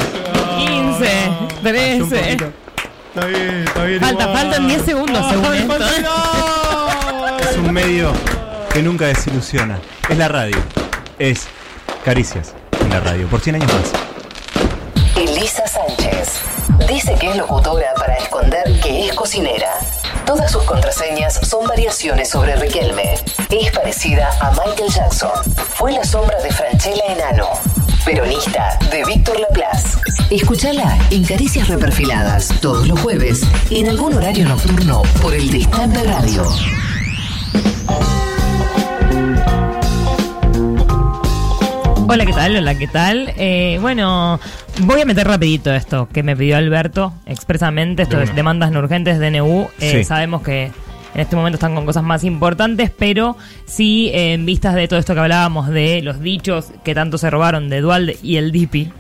15, 0.57 1.30
13. 1.63 2.38
Está 3.15 3.26
bien, 3.28 3.63
está 3.65 3.84
bien. 3.86 3.99
Falta, 4.01 4.23
igual. 4.23 4.38
faltan 4.38 4.67
10 4.67 4.82
segundos 4.84 5.26
según 5.30 5.45
Ay, 5.45 5.59
esto. 5.59 5.73
falta- 5.73 5.88
Es 7.49 7.57
un 7.57 7.71
medio 7.71 8.11
que 8.73 8.81
nunca 8.81 9.05
desilusiona. 9.05 9.79
Es 10.09 10.17
la 10.17 10.27
radio. 10.27 10.57
Es 11.19 11.47
Caricias 12.03 12.53
en 12.81 12.89
la 12.89 12.99
radio. 12.99 13.27
Por 13.27 13.39
100 13.39 13.57
años 13.57 13.71
más. 13.71 13.91
Elisa 15.15 15.67
Sánchez. 15.67 16.39
Dice 16.87 17.15
que 17.19 17.29
es 17.29 17.37
locutora 17.37 17.93
para 17.97 18.15
esconder 18.17 18.63
que 18.81 19.07
es 19.07 19.13
cocinera. 19.13 19.69
Todas 20.25 20.51
sus 20.51 20.63
contraseñas 20.63 21.39
son 21.47 21.67
variaciones 21.67 22.29
sobre 22.29 22.55
Riquelme. 22.55 23.13
Es 23.51 23.71
parecida 23.71 24.31
a 24.41 24.49
Michael 24.51 24.91
Jackson. 24.91 25.31
Fue 25.75 25.91
la 25.91 26.03
sombra 26.03 26.41
de 26.41 26.51
Franchella 26.51 27.05
Enano. 27.09 27.47
Peronista 28.03 28.77
de 28.89 29.05
Víctor 29.05 29.39
Laplace. 29.39 29.99
Escúchala 30.31 30.97
en 31.11 31.23
Caricias 31.23 31.67
Reperfiladas 31.67 32.49
todos 32.59 32.87
los 32.87 32.99
jueves 32.99 33.41
en 33.69 33.87
algún 33.89 34.15
horario 34.15 34.45
nocturno 34.45 35.03
por 35.21 35.35
el 35.35 35.51
Destape 35.51 36.03
Radio. 36.03 36.43
Hola, 42.07 42.25
¿qué 42.25 42.33
tal? 42.33 42.55
Hola, 42.55 42.77
¿qué 42.77 42.88
tal? 42.88 43.33
Eh, 43.38 43.77
bueno, 43.81 44.39
voy 44.81 45.01
a 45.01 45.05
meter 45.05 45.27
rapidito 45.27 45.73
esto 45.73 46.07
que 46.13 46.23
me 46.23 46.36
pidió 46.36 46.55
Alberto 46.57 47.13
expresamente. 47.25 48.03
Esto 48.03 48.17
De 48.17 48.27
demandas 48.27 48.71
no 48.71 48.79
urgentes 48.79 49.19
de 49.19 49.31
DNU. 49.31 49.67
Eh, 49.79 49.91
Sí. 49.91 50.03
Sabemos 50.03 50.41
que 50.41 50.65
en 50.65 51.21
este 51.21 51.36
momento 51.36 51.55
están 51.55 51.75
con 51.75 51.86
cosas 51.86 52.03
más 52.03 52.23
importantes, 52.23 52.91
pero 52.97 53.36
sí 53.65 54.11
eh, 54.13 54.33
en 54.33 54.45
vistas 54.45 54.75
de 54.75 54.88
todo 54.88 54.99
esto 54.99 55.13
que 55.13 55.19
hablábamos 55.21 55.67
de 55.67 56.01
los 56.03 56.21
dichos 56.21 56.71
que 56.83 56.93
tanto 56.93 57.17
se 57.17 57.29
robaron 57.29 57.69
de 57.69 57.81
Dualde 57.81 58.17
y 58.21 58.38
el 58.38 58.51
DIPI. 58.51 58.91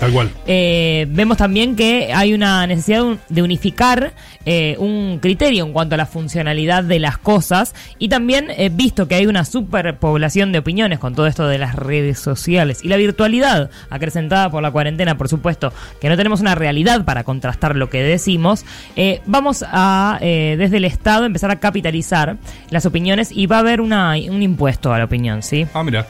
Tal 0.00 0.12
cual. 0.12 0.30
Eh, 0.46 1.06
vemos 1.10 1.36
también 1.38 1.74
que 1.74 2.12
hay 2.14 2.32
una 2.32 2.64
necesidad 2.68 2.98
de 2.98 3.02
un- 3.04 3.18
de 3.28 3.42
unificar 3.42 4.12
eh, 4.46 4.76
un 4.78 5.18
criterio 5.20 5.64
en 5.66 5.72
cuanto 5.72 5.96
a 5.96 5.98
la 5.98 6.06
funcionalidad 6.06 6.84
de 6.84 7.00
las 7.00 7.18
cosas 7.18 7.74
y 7.98 8.08
también 8.08 8.46
eh, 8.56 8.70
visto 8.72 9.08
que 9.08 9.16
hay 9.16 9.26
una 9.26 9.44
superpoblación 9.44 10.52
de 10.52 10.60
opiniones 10.60 11.00
con 11.00 11.14
todo 11.16 11.26
esto 11.26 11.48
de 11.48 11.58
las 11.58 11.74
redes 11.74 12.18
sociales 12.20 12.78
y 12.84 12.88
la 12.88 12.96
virtualidad 12.96 13.70
acrecentada 13.90 14.50
por 14.50 14.62
la 14.62 14.70
cuarentena, 14.70 15.18
por 15.18 15.28
supuesto, 15.28 15.72
que 16.00 16.08
no 16.08 16.16
tenemos 16.16 16.40
una 16.40 16.54
realidad 16.54 17.04
para 17.04 17.24
contrastar 17.24 17.74
lo 17.74 17.90
que 17.90 18.00
decimos, 18.02 18.64
eh, 18.94 19.20
vamos 19.26 19.64
a 19.66 20.18
eh, 20.22 20.54
desde 20.58 20.76
el 20.76 20.84
Estado 20.84 21.26
empezar 21.26 21.50
a 21.50 21.56
capitalizar 21.58 22.36
las 22.70 22.86
opiniones 22.86 23.32
y 23.32 23.46
va 23.46 23.56
a 23.56 23.60
haber 23.60 23.80
una, 23.80 24.12
un 24.30 24.42
impuesto 24.42 24.92
a 24.94 24.98
la 24.98 25.04
opinión, 25.04 25.42
¿sí? 25.42 25.66
Ah, 25.74 25.82
mira. 25.82 26.06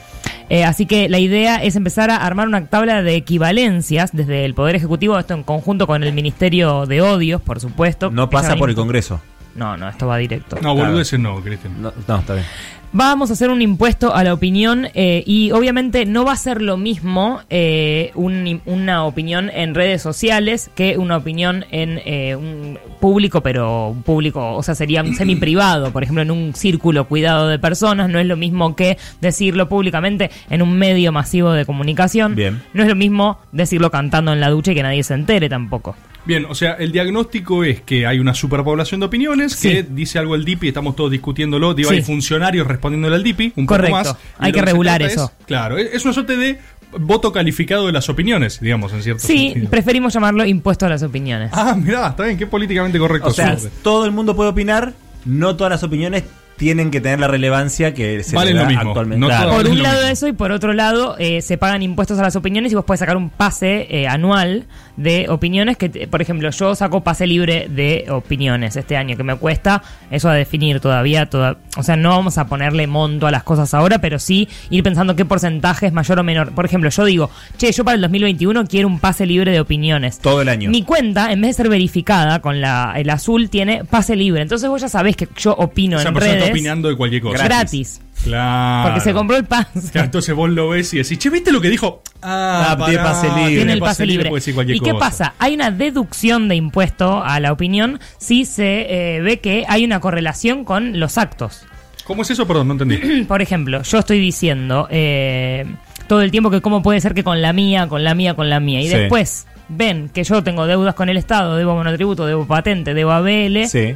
Eh, 0.51 0.64
así 0.64 0.86
que 0.86 1.09
la 1.09 1.18
idea 1.18 1.57
es 1.57 1.76
empezar 1.76 2.11
a 2.11 2.16
armar 2.16 2.49
una 2.49 2.66
tabla 2.66 3.03
de 3.03 3.16
equivalencias 3.16 4.11
desde 4.12 4.44
el 4.44 4.55
Poder 4.55 4.76
Ejecutivo, 4.76 5.18
esto 5.18 5.34
en 5.34 5.42
conjunto 5.42 5.86
con 5.86 6.03
el 6.03 6.12
Ministerio 6.12 6.86
de 6.86 7.03
Odios, 7.03 7.42
por 7.42 7.61
supuesto. 7.61 8.11
No 8.11 8.30
pasa 8.30 8.57
por 8.57 8.70
el 8.70 8.76
Congreso. 8.76 9.20
No, 9.55 9.76
no, 9.76 9.88
esto 9.88 10.07
va 10.07 10.16
directo. 10.16 10.57
No, 10.62 10.74
boludeces 10.74 11.18
no, 11.18 11.40
Cristian. 11.42 11.82
No, 11.82 11.92
no, 12.07 12.18
está 12.18 12.34
bien. 12.34 12.46
Vamos 12.93 13.28
a 13.28 13.34
hacer 13.34 13.51
un 13.51 13.61
impuesto 13.61 14.14
a 14.14 14.24
la 14.24 14.32
opinión 14.32 14.89
eh, 14.95 15.22
y 15.26 15.51
obviamente 15.51 16.07
no 16.07 16.24
va 16.24 16.32
a 16.32 16.36
ser 16.36 16.62
lo 16.62 16.78
mismo 16.78 17.41
eh, 17.51 18.12
un- 18.14 18.62
una 18.64 19.05
opinión 19.05 19.51
en 19.53 19.74
redes 19.74 20.01
sociales 20.01 20.70
que 20.74 20.97
una 20.97 21.18
opinión 21.18 21.66
en 21.70 22.01
eh, 22.07 22.34
un 22.34 22.78
público, 22.99 23.43
pero 23.43 23.89
un 23.89 24.03
público, 24.03 24.55
o 24.55 24.62
sea, 24.62 24.74
sería 24.74 25.03
un 25.03 25.14
semi-privado, 25.14 25.93
por 25.93 26.03
ejemplo, 26.03 26.22
en 26.22 26.30
un 26.30 26.55
círculo 26.55 27.07
cuidado 27.07 27.47
de 27.49 27.59
personas, 27.59 28.09
no 28.09 28.18
es 28.18 28.26
lo 28.26 28.36
mismo 28.36 28.74
que 28.74 28.97
decirlo 29.20 29.68
públicamente 29.68 30.30
en 30.49 30.62
un 30.62 30.72
medio 30.78 31.12
masivo 31.12 31.53
de 31.53 31.66
comunicación. 31.66 32.34
Bien. 32.34 32.62
No 32.72 32.82
es 32.84 32.89
lo 32.89 32.97
mismo 32.97 33.39
decirlo 33.53 33.91
cantando 33.91 34.32
en 34.32 34.41
la 34.41 34.49
ducha 34.49 34.72
y 34.72 34.74
que 34.74 34.82
nadie 34.82 35.03
se 35.03 35.12
entere 35.14 35.49
tampoco. 35.51 35.95
Bien, 36.24 36.44
o 36.48 36.54
sea, 36.54 36.72
el 36.74 36.92
diagnóstico 36.92 37.64
es 37.64 37.80
que 37.80 38.06
hay 38.06 38.18
una 38.18 38.34
superpoblación 38.34 39.00
de 39.00 39.06
opiniones, 39.06 39.52
Sí. 39.54 39.68
que 39.70 39.82
dice 39.82 40.18
algo 40.18 40.34
el 40.34 40.44
DIPI, 40.44 40.68
estamos 40.68 40.94
todos 40.94 41.10
discutiéndolo, 41.10 41.72
digo, 41.74 41.88
Sí. 41.90 41.96
hay 41.96 42.02
funcionarios 42.02 42.66
respondiéndole 42.66 43.16
al 43.16 43.22
DIPI, 43.22 43.52
un 43.56 43.66
Correcto. 43.66 43.96
poco 43.96 44.08
más. 44.12 44.16
Hay 44.38 44.52
que 44.52 44.60
regular 44.62 45.00
eso. 45.02 45.32
es- 45.38 45.46
claro, 45.46 45.78
es 45.78 46.04
una 46.04 46.12
suerte 46.12 46.36
de 46.36 46.58
voto 46.98 47.32
calificado 47.32 47.86
de 47.86 47.92
las 47.92 48.08
opiniones, 48.08 48.60
digamos, 48.60 48.92
en 48.92 49.02
cierto 49.02 49.26
Sí, 49.26 49.50
sentido. 49.50 49.70
preferimos 49.70 50.12
llamarlo 50.12 50.44
impuesto 50.44 50.86
a 50.86 50.88
las 50.90 51.02
opiniones. 51.02 51.50
Ah, 51.54 51.74
mirá, 51.78 52.08
está 52.08 52.24
bien, 52.24 52.36
qué 52.36 52.46
políticamente 52.46 52.98
correcto. 52.98 53.28
O 53.28 53.32
sea, 53.32 53.56
todo 53.82 54.04
el 54.04 54.12
mundo 54.12 54.34
puede 54.36 54.50
opinar, 54.50 54.92
no 55.24 55.56
todas 55.56 55.70
las 55.70 55.82
opiniones 55.82 56.24
tienen 56.56 56.90
que 56.90 57.00
tener 57.00 57.20
la 57.20 57.28
relevancia 57.28 57.94
que 57.94 58.24
se 58.24 58.34
Valen 58.34 58.54
le 58.54 58.58
da 58.58 58.64
lo 58.64 58.70
mismo, 58.70 58.90
actualmente. 58.90 59.20
no 59.20 59.26
Claro. 59.28 59.50
todas- 59.50 59.62
Por 59.62 59.70
un 59.70 59.76
lo 59.78 59.82
lado 59.84 59.96
mismo. 59.98 60.10
eso 60.12 60.26
y 60.28 60.32
por 60.32 60.50
otro 60.50 60.72
lado 60.72 61.14
eh, 61.18 61.40
se 61.40 61.56
pagan 61.56 61.82
impuestos 61.82 62.18
a 62.18 62.22
las 62.22 62.34
opiniones 62.34 62.72
y 62.72 62.74
vos 62.74 62.84
puedes 62.84 62.98
sacar 62.98 63.16
un 63.16 63.30
pase 63.30 63.86
eh, 63.90 64.08
anual 64.08 64.66
de 64.99 65.26
opiniones 65.30 65.76
que, 65.78 65.88
te- 65.88 66.07
por 66.09 66.20
ejemplo, 66.20 66.51
yo 66.51 66.74
saco 66.74 67.03
pase 67.03 67.26
libre 67.26 67.68
de 67.70 68.05
opiniones 68.11 68.76
este 68.76 68.96
año 68.96 69.16
que 69.16 69.22
me 69.22 69.36
cuesta 69.36 69.82
eso 70.11 70.28
a 70.28 70.34
definir 70.34 70.80
todavía, 70.80 71.26
toda, 71.30 71.57
o 71.76 71.82
sea, 71.82 71.96
no 71.96 72.11
vamos 72.11 72.36
a 72.36 72.49
ponerle 72.49 72.86
monto 72.86 73.26
a 73.26 73.30
las 73.30 73.44
cosas 73.44 73.72
ahora, 73.74 74.01
pero 74.01 74.18
sí 74.18 74.49
ir 74.70 74.82
pensando 74.82 75.14
qué 75.16 75.24
porcentaje 75.24 75.86
es 75.86 75.92
mayor 75.92 76.18
o 76.18 76.24
menor. 76.24 76.53
Por 76.53 76.64
ejemplo, 76.64 76.90
yo 76.90 77.05
digo, 77.05 77.30
che, 77.57 77.70
yo 77.72 77.84
para 77.84 77.94
el 77.94 78.01
2021 78.03 78.66
quiero 78.66 78.88
un 78.88 78.99
pase 78.99 79.24
libre 79.24 79.53
de 79.53 79.61
opiniones. 79.61 80.18
Todo 80.18 80.42
el 80.42 80.49
año. 80.49 80.68
Mi 80.68 80.82
cuenta, 80.82 81.32
en 81.32 81.40
vez 81.40 81.51
de 81.57 81.62
ser 81.62 81.70
verificada 81.70 82.40
con 82.40 82.61
la, 82.61 82.92
el 82.96 83.09
azul, 83.11 83.49
tiene 83.51 83.84
pase 83.84 84.16
libre. 84.16 84.42
Entonces 84.42 84.68
vos 84.68 84.80
ya 84.82 84.88
sabés 84.88 85.14
que 85.16 85.28
yo 85.36 85.53
opino 85.55 85.99
Esa 86.01 86.09
en 86.09 86.14
persona 86.14 86.32
redes 86.32 86.44
está 86.49 86.53
opinando 86.55 86.88
de 86.88 86.96
cualquier 86.96 87.22
cosa. 87.22 87.44
gratis. 87.44 88.01
Claro. 88.24 88.88
Porque 88.88 89.00
se 89.00 89.12
compró 89.12 89.36
el 89.36 89.44
pase. 89.44 89.68
Claro, 89.92 90.06
entonces 90.06 90.34
vos 90.34 90.50
lo 90.50 90.68
ves 90.70 90.92
y 90.94 90.98
decís, 90.98 91.18
che, 91.18 91.30
¿viste 91.30 91.52
lo 91.52 91.60
que 91.60 91.68
dijo? 91.68 92.02
Ah, 92.22 92.70
Ah, 92.72 92.76
tiene 92.76 92.96
pará, 92.98 93.12
pase 93.12 93.26
libre. 93.28 93.54
Tiene 93.56 93.72
el 93.74 93.80
pase 93.80 94.06
libre. 94.06 94.28
puede 94.28 94.40
decir 94.40 94.54
cualquier 94.54 94.76
¿Y 94.76 94.80
qué 94.80 94.94
pasa? 94.94 95.34
Hay 95.38 95.54
una 95.54 95.70
deducción 95.70 96.48
de 96.48 96.56
impuesto 96.56 97.22
a 97.24 97.38
la 97.40 97.52
opinión 97.52 98.00
si 98.18 98.44
se 98.44 99.16
eh, 99.16 99.20
ve 99.22 99.40
que 99.40 99.64
hay 99.68 99.84
una 99.84 100.00
correlación 100.00 100.64
con 100.64 100.98
los 100.98 101.16
actos. 101.18 101.62
¿Cómo 102.04 102.22
es 102.22 102.30
eso? 102.30 102.46
Perdón, 102.46 102.68
no 102.68 102.72
entendí. 102.74 103.24
Por 103.28 103.42
ejemplo, 103.42 103.82
yo 103.82 103.98
estoy 103.98 104.18
diciendo, 104.18 104.88
eh, 104.90 105.66
todo 106.06 106.22
el 106.22 106.30
tiempo 106.30 106.50
que 106.50 106.60
cómo 106.60 106.82
puede 106.82 107.00
ser 107.00 107.14
que 107.14 107.22
con 107.22 107.40
la 107.42 107.52
mía, 107.52 107.86
con 107.86 108.02
la 108.02 108.14
mía, 108.14 108.34
con 108.34 108.48
la 108.50 108.60
mía. 108.60 108.80
Y 108.80 108.88
Sí. 108.88 108.94
después 108.96 109.46
ven 109.68 110.08
que 110.08 110.24
yo 110.24 110.42
tengo 110.42 110.66
deudas 110.66 110.94
con 110.94 111.08
el 111.10 111.18
Estado, 111.18 111.56
debo 111.56 111.74
monotributo, 111.74 112.24
debo 112.26 112.46
patente, 112.46 112.94
debo 112.94 113.12
ABL. 113.12 113.68
Sí. 113.68 113.94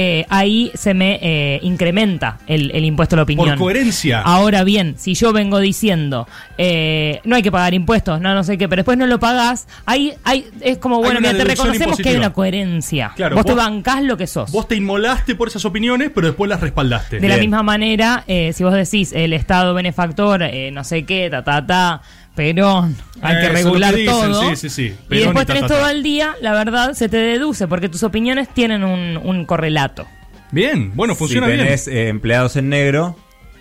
Eh, 0.00 0.24
ahí 0.28 0.70
se 0.74 0.94
me 0.94 1.18
eh, 1.20 1.58
incrementa 1.60 2.38
el, 2.46 2.70
el 2.70 2.84
impuesto 2.84 3.16
a 3.16 3.18
la 3.18 3.22
opinión. 3.24 3.48
Por 3.48 3.58
coherencia. 3.58 4.20
Ahora 4.20 4.62
bien, 4.62 4.94
si 4.96 5.14
yo 5.14 5.32
vengo 5.32 5.58
diciendo 5.58 6.28
eh, 6.56 7.20
no 7.24 7.34
hay 7.34 7.42
que 7.42 7.50
pagar 7.50 7.74
impuestos, 7.74 8.20
no, 8.20 8.32
no 8.32 8.44
sé 8.44 8.56
qué, 8.56 8.68
pero 8.68 8.80
después 8.80 8.96
no 8.96 9.08
lo 9.08 9.18
pagás, 9.18 9.66
ahí 9.86 10.12
hay, 10.22 10.46
es 10.60 10.78
como, 10.78 10.98
bueno, 10.98 11.20
mira, 11.20 11.36
te 11.36 11.42
reconocemos 11.42 11.98
que 11.98 12.10
hay 12.10 12.16
una 12.16 12.32
coherencia. 12.32 13.10
Claro, 13.16 13.34
vos, 13.34 13.44
te 13.44 13.54
bancás 13.54 14.04
lo 14.04 14.16
que 14.16 14.28
sos. 14.28 14.52
Vos 14.52 14.68
te 14.68 14.76
inmolaste 14.76 15.34
por 15.34 15.48
esas 15.48 15.64
opiniones, 15.64 16.12
pero 16.14 16.28
después 16.28 16.48
las 16.48 16.60
respaldaste. 16.60 17.18
De 17.18 17.28
la 17.28 17.36
misma 17.36 17.64
manera, 17.64 18.22
eh, 18.28 18.52
si 18.52 18.62
vos 18.62 18.74
decís 18.74 19.12
el 19.12 19.32
Estado 19.32 19.74
benefactor, 19.74 20.44
eh, 20.44 20.70
no 20.70 20.84
sé 20.84 21.04
qué, 21.04 21.28
ta, 21.28 21.42
ta, 21.42 21.66
ta, 21.66 22.02
Perón, 22.38 22.94
hay 23.20 23.34
Eh, 23.36 23.40
que 23.40 23.48
regular 23.48 23.92
dicen, 23.96 24.14
todo. 24.14 24.48
sí, 24.50 24.54
sí, 24.56 24.70
sí. 24.70 24.82
y 24.84 25.08
Perón 25.08 25.34
después 25.34 25.42
y 25.42 25.46
ta, 25.46 25.54
tenés 25.54 25.68
ta, 25.68 25.74
todo 25.74 25.84
al 25.84 26.04
día, 26.04 26.36
la 26.40 26.52
verdad, 26.52 26.92
se 26.92 27.08
te 27.08 27.16
deduce, 27.16 27.66
porque 27.66 27.88
tus 27.88 28.04
opiniones 28.04 28.48
tienen 28.54 28.84
un, 28.84 29.16
un 29.16 29.44
correlato. 29.44 30.06
Bien, 30.52 30.92
bueno, 30.94 31.16
funciona 31.16 31.48
si 31.48 31.52
bien. 31.54 31.64
tenés 31.66 31.88
eh, 31.88 32.06
empleados 32.08 32.54
en 32.54 32.68
negro, 32.68 33.16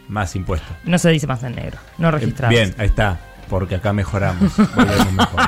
más 0.07 0.35
impuestos. 0.35 0.69
No 0.85 0.99
se 0.99 1.09
dice 1.09 1.25
más 1.25 1.41
en 1.43 1.55
negro, 1.55 1.79
no 1.97 2.11
registrados. 2.11 2.51
Bien, 2.55 2.75
ahí 2.77 2.85
está. 2.85 3.19
Porque 3.49 3.75
acá 3.75 3.93
mejoramos. 3.93 4.51
Volvemos 4.57 5.13
mejores. 5.13 5.47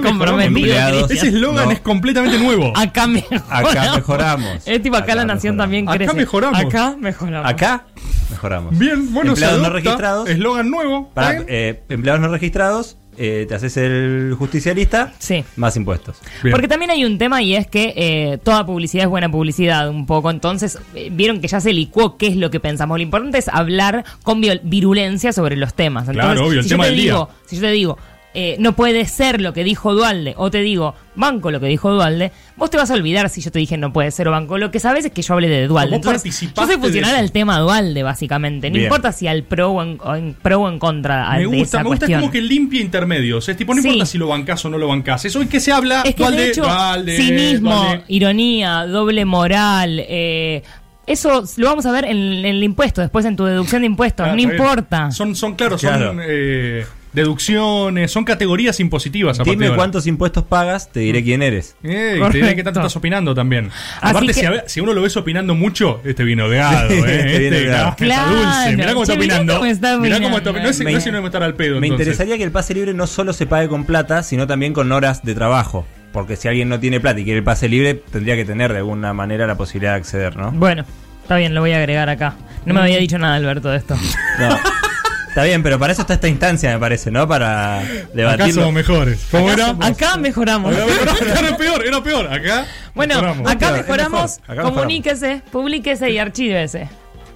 Comprometido. 0.02 1.06
Ese 1.08 1.28
eslogan 1.28 1.66
No. 1.66 1.70
es 1.72 1.80
completamente 1.80 2.38
nuevo. 2.38 2.72
Acá 2.76 3.06
mejoramos. 3.06 3.50
Acá 3.50 3.92
mejoramos. 3.96 4.62
Es 4.66 4.82
tipo 4.82 4.96
acá, 4.96 5.14
la 5.14 5.24
nación 5.24 5.56
también 5.56 5.88
Acá 5.88 5.98
crece. 5.98 6.14
mejoramos. 6.14 6.60
Acá 6.60 6.94
mejoramos. 6.98 7.50
Acá 7.50 7.84
mejoramos. 8.30 8.78
Bien, 8.78 9.12
bueno, 9.12 9.34
se 9.34 9.44
empleados 9.44 9.58
no 9.60 9.64
adopta. 9.66 9.82
registrados. 9.82 10.28
Eslogan 10.28 10.70
nuevo. 10.70 11.10
Para, 11.14 11.30
¿está 11.30 11.42
bien? 11.44 11.46
eh, 11.48 11.82
empleados 11.88 12.20
no 12.20 12.28
registrados, 12.28 12.96
eh, 13.22 13.44
te 13.46 13.54
haces 13.54 13.76
el 13.76 14.34
justicialista, 14.38 15.12
Sí. 15.18 15.44
más 15.56 15.76
impuestos. 15.76 16.16
Porque 16.50 16.66
también 16.68 16.90
hay 16.90 17.04
un 17.04 17.18
tema 17.18 17.42
y 17.42 17.54
es 17.54 17.66
que 17.66 17.92
eh, 17.94 18.38
toda 18.42 18.64
publicidad 18.64 19.04
es 19.04 19.10
buena 19.10 19.30
publicidad 19.30 19.90
un 19.90 20.06
poco. 20.06 20.30
Entonces, 20.30 20.78
eh, 20.94 21.10
vieron 21.12 21.40
que 21.42 21.48
ya 21.48 21.60
se 21.60 21.74
licuó 21.74 22.16
qué 22.16 22.28
es 22.28 22.36
lo 22.36 22.50
que 22.50 22.60
pensamos. 22.60 22.96
Lo 22.98 23.02
importante 23.02 23.36
es 23.38 23.48
hablar 23.48 24.04
con 24.22 24.40
virulencia 24.62 25.32
sobre 25.34 25.56
los 25.56 25.74
temas. 25.74 26.08
Entonces, 26.08 26.24
Claro, 26.32 26.46
obvio, 26.48 26.60
el 26.60 26.64
si 26.64 26.70
tema 26.70 26.84
yo 26.84 26.88
te 26.90 26.94
del 26.94 27.02
día. 27.02 27.12
digo, 27.12 27.28
Si 27.44 27.56
yo 27.56 27.62
te 27.62 27.70
digo, 27.72 27.98
eh, 28.32 28.56
no 28.60 28.76
puede 28.76 29.04
ser 29.06 29.40
lo 29.40 29.52
que 29.52 29.64
dijo 29.64 29.92
Dualde, 29.94 30.34
o 30.36 30.50
te 30.50 30.58
digo, 30.60 30.94
banco 31.16 31.50
lo 31.50 31.58
que 31.58 31.66
dijo 31.66 31.90
Dualde, 31.92 32.30
vos 32.56 32.70
te 32.70 32.76
vas 32.76 32.88
a 32.90 32.94
olvidar 32.94 33.28
si 33.28 33.40
yo 33.40 33.50
te 33.50 33.58
dije 33.58 33.76
no 33.76 33.92
puede 33.92 34.10
ser 34.12 34.28
o 34.28 34.30
banco. 34.30 34.56
Lo 34.56 34.70
que 34.70 34.78
sabes 34.78 35.04
es 35.04 35.10
que 35.12 35.22
yo 35.22 35.34
hablé 35.34 35.48
de 35.48 35.66
Dualde. 35.66 35.96
Vos 35.98 36.06
Entonces, 36.06 36.40
yo 36.40 36.48
soy 36.66 36.76
funcional 36.76 37.10
de 37.10 37.16
eso. 37.16 37.24
al 37.24 37.32
tema 37.32 37.58
Dualde, 37.58 38.02
básicamente. 38.04 38.70
No 38.70 38.74
Bien. 38.74 38.84
importa 38.86 39.10
si 39.12 39.26
al 39.26 39.42
pro 39.42 39.70
o 39.72 39.82
en, 39.82 39.98
o 40.02 40.14
en 40.14 40.34
pro 40.34 40.60
o 40.60 40.68
en 40.68 40.78
contra 40.78 41.28
Me 41.32 41.38
de 41.40 41.46
gusta, 41.46 41.62
esa 41.62 41.78
me 41.78 41.84
gusta 41.88 41.98
cuestión. 42.06 42.20
como 42.20 42.32
que 42.32 42.40
limpia 42.40 42.80
intermedios. 42.80 43.48
Es 43.48 43.56
tipo, 43.56 43.74
no 43.74 43.82
Sí. 43.82 43.88
importa 43.88 44.06
si 44.06 44.18
lo 44.18 44.28
bancás 44.28 44.64
o 44.64 44.70
no 44.70 44.78
lo 44.78 44.86
bancás. 44.86 45.24
Eso 45.24 45.42
es 45.42 45.48
que 45.48 45.58
se 45.58 45.72
habla. 45.72 46.02
Es 46.02 46.14
que 46.14 46.22
Dualde, 46.22 46.42
de 46.42 46.48
hecho, 46.50 46.62
Dualde, 46.62 47.16
cinismo, 47.16 47.74
Dualde. 47.74 48.04
ironía, 48.08 48.86
doble 48.86 49.24
moral, 49.24 50.04
eh, 50.08 50.62
eso 51.06 51.42
lo 51.56 51.66
vamos 51.66 51.84
a 51.86 51.90
ver 51.92 52.04
en, 52.04 52.16
en 52.16 52.44
el 52.46 52.62
impuesto, 52.62 53.00
después 53.00 53.24
en 53.24 53.34
tu 53.34 53.44
deducción 53.44 53.82
de 53.82 53.86
impuestos, 53.86 54.28
Ah, 54.28 54.34
no 54.36 54.40
importa. 54.40 55.10
Son, 55.10 55.34
son 55.34 55.56
claro, 55.56 55.76
Claro. 55.76 56.08
son 56.08 56.20
eh, 56.22 56.84
deducciones, 57.12 58.10
son 58.10 58.24
categorías 58.24 58.78
impositivas. 58.80 59.38
a 59.40 59.44
de 59.44 59.50
Dime 59.50 59.70
cuántos 59.74 60.06
impuestos 60.06 60.44
pagas, 60.44 60.90
te 60.92 61.00
diré 61.00 61.22
quién 61.22 61.42
eres. 61.42 61.76
Eh, 61.82 62.20
y 62.20 62.30
te 62.30 62.38
diré 62.38 62.56
que 62.56 62.62
tanto 62.64 62.80
estás 62.80 62.96
opinando 62.96 63.34
también. 63.34 63.70
Aparte, 64.00 64.28
que- 64.28 64.34
si, 64.34 64.46
a- 64.46 64.64
si 64.66 64.80
uno 64.80 64.92
lo 64.92 65.02
ves 65.02 65.16
opinando 65.16 65.54
mucho, 65.54 66.00
este 66.04 66.24
vino 66.24 66.48
gado, 66.48 66.88
Sí, 66.90 66.94
¿eh? 67.06 67.20
este 67.20 67.46
Este, 67.46 67.64
está 67.66 67.94
Claro. 67.96 68.30
dulce. 68.36 68.76
Mirá 68.76 68.88
cómo 68.92 69.02
está 69.02 69.14
opinando. 69.14 69.54
cómo 69.54 69.66
está 69.66 69.98
Mirá 69.98 70.20
cómo 70.20 70.36
está 70.38 70.50
opinando. 70.50 70.68
No 70.68 70.70
es, 70.70 70.78
Me- 70.80 70.92
no 70.92 70.98
es 70.98 71.04
si 71.04 71.10
no 71.10 71.20
me 71.20 71.26
estar 71.28 71.42
al 71.42 71.54
pedo. 71.54 71.80
Me 71.80 71.86
entonces. 71.86 72.06
interesaría 72.08 72.36
que 72.38 72.44
el 72.44 72.52
pase 72.52 72.74
libre 72.74 72.94
no 72.94 73.06
solo 73.06 73.32
se 73.32 73.46
pague 73.46 73.68
con 73.68 73.84
plata, 73.84 74.22
sino 74.22 74.46
también 74.46 74.72
con 74.72 74.90
horas 74.92 75.22
de 75.24 75.34
trabajo. 75.34 75.86
Porque 76.12 76.34
si 76.36 76.48
alguien 76.48 76.68
no 76.68 76.80
tiene 76.80 76.98
plata 77.00 77.20
y 77.20 77.24
quiere 77.24 77.38
el 77.38 77.44
pase 77.44 77.68
libre, 77.68 77.94
tendría 77.94 78.34
que 78.36 78.44
tener 78.44 78.72
de 78.72 78.78
alguna 78.78 79.12
manera 79.12 79.46
la 79.46 79.56
posibilidad 79.56 79.92
de 79.92 79.98
acceder, 79.98 80.36
¿no? 80.36 80.50
Bueno, 80.52 80.84
está 81.22 81.36
bien, 81.36 81.54
lo 81.54 81.60
voy 81.60 81.70
a 81.72 81.76
agregar 81.78 82.08
acá. 82.08 82.34
No 82.66 82.74
me 82.74 82.80
había 82.80 82.98
dicho 82.98 83.16
nada, 83.18 83.36
Alberto, 83.36 83.68
de 83.70 83.76
esto. 83.78 83.96
No. 84.40 84.58
Está 85.30 85.44
bien, 85.44 85.62
pero 85.62 85.78
para 85.78 85.92
eso 85.92 86.02
está 86.02 86.14
esta 86.14 86.26
instancia, 86.26 86.72
me 86.72 86.78
parece, 86.80 87.10
¿no? 87.12 87.26
Para 87.28 87.78
Acá 87.78 87.88
debatirlo. 88.14 88.52
somos 88.62 88.72
mejores. 88.74 89.20
¿Cómo 89.30 89.48
Acá, 89.48 89.74
era? 89.78 89.86
acá 89.86 90.16
mejoramos. 90.16 90.74
Acá. 90.76 91.38
Era 91.38 91.56
peor, 91.56 91.86
era 91.86 92.02
peor. 92.02 92.26
Acá. 92.32 92.66
Bueno, 92.96 93.14
mejoramos. 93.14 93.50
acá 93.50 93.72
mejoramos, 93.72 94.10
mejor. 94.12 94.30
Acá 94.42 94.52
mejoramos. 94.54 94.72
comuníquese, 94.74 95.42
publíquese 95.52 96.10
y 96.10 96.18
archívese. 96.18 96.88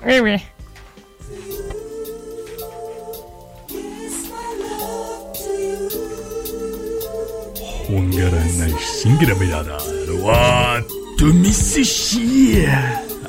Eh, 0.05 0.21
bien. 0.21 0.43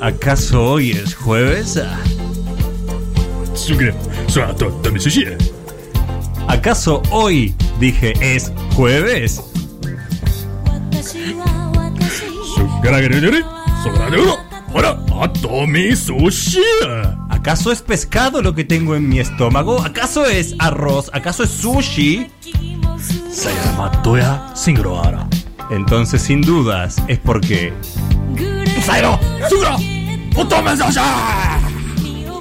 ¿Acaso 0.00 0.62
hoy 0.72 0.90
es 0.90 1.14
jueves? 1.14 1.80
¿Acaso 6.46 7.02
hoy 7.10 7.54
dije 7.80 8.12
es 8.20 8.52
jueves? 8.74 9.42
¿Acaso 17.30 17.72
es 17.72 17.80
pescado 17.80 18.42
lo 18.42 18.54
que 18.54 18.64
tengo 18.64 18.94
en 18.94 19.08
mi 19.08 19.20
estómago? 19.20 19.80
¿Acaso 19.82 20.26
es 20.26 20.54
arroz? 20.58 21.10
¿Acaso 21.14 21.42
es 21.42 21.50
sushi? 21.50 22.30
Entonces, 25.70 26.20
sin 26.22 26.42
dudas, 26.42 27.02
es 27.08 27.18
porque. 27.18 27.72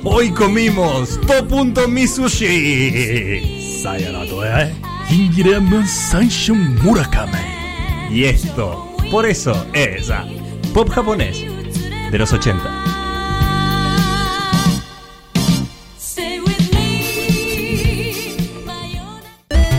Hoy 0.08 0.32
comimos 0.32 1.20
To.mi 1.22 2.08
Sushi. 2.08 3.82
Y 8.12 8.26
esto, 8.26 8.96
por 9.10 9.26
eso 9.26 9.66
es 9.74 10.12
ah, 10.12 10.24
pop 10.76 10.90
japonés 10.90 11.44
de 12.12 12.18
los 12.20 12.32
80. 12.32 12.64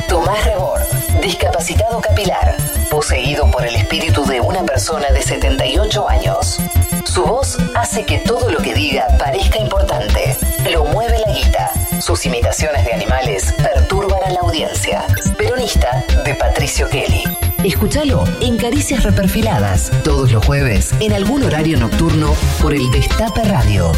Tomás 0.09 0.45
Rebord, 0.45 0.83
discapacitado 1.23 2.01
capilar, 2.01 2.57
poseído 2.91 3.49
por 3.53 3.65
el 3.65 3.77
espíritu 3.77 4.27
de 4.27 4.41
una 4.41 4.65
persona 4.65 5.09
de 5.13 5.23
78 5.23 6.09
años. 6.09 6.59
Su 7.07 7.25
voz 7.25 7.57
hace 7.75 8.05
que 8.05 8.19
todo 8.19 8.51
lo 8.51 8.59
que 8.59 8.75
diga 8.75 9.07
parezca 9.19 9.59
importante. 9.59 10.37
Lo 10.71 10.85
mueve 10.85 11.19
la 11.27 11.33
guita. 11.33 11.71
Sus 12.01 12.27
imitaciones 12.27 12.85
de 12.85 12.93
animales 12.93 13.55
perturban 13.57 14.23
a 14.25 14.31
la 14.31 14.41
audiencia. 14.41 15.05
Peronista 15.39 16.05
de 16.25 16.35
Patricio 16.35 16.89
Kelly. 16.91 17.23
Escúchalo 17.65 18.25
en 18.41 18.59
Caricias 18.59 19.05
Reperfiladas, 19.05 19.91
todos 20.05 20.31
los 20.33 20.45
jueves, 20.45 20.93
en 21.01 21.13
algún 21.13 21.43
horario 21.45 21.79
nocturno, 21.79 22.35
por 22.61 22.75
el 22.75 22.91
Destape 22.91 23.45
Radio. 23.45 23.93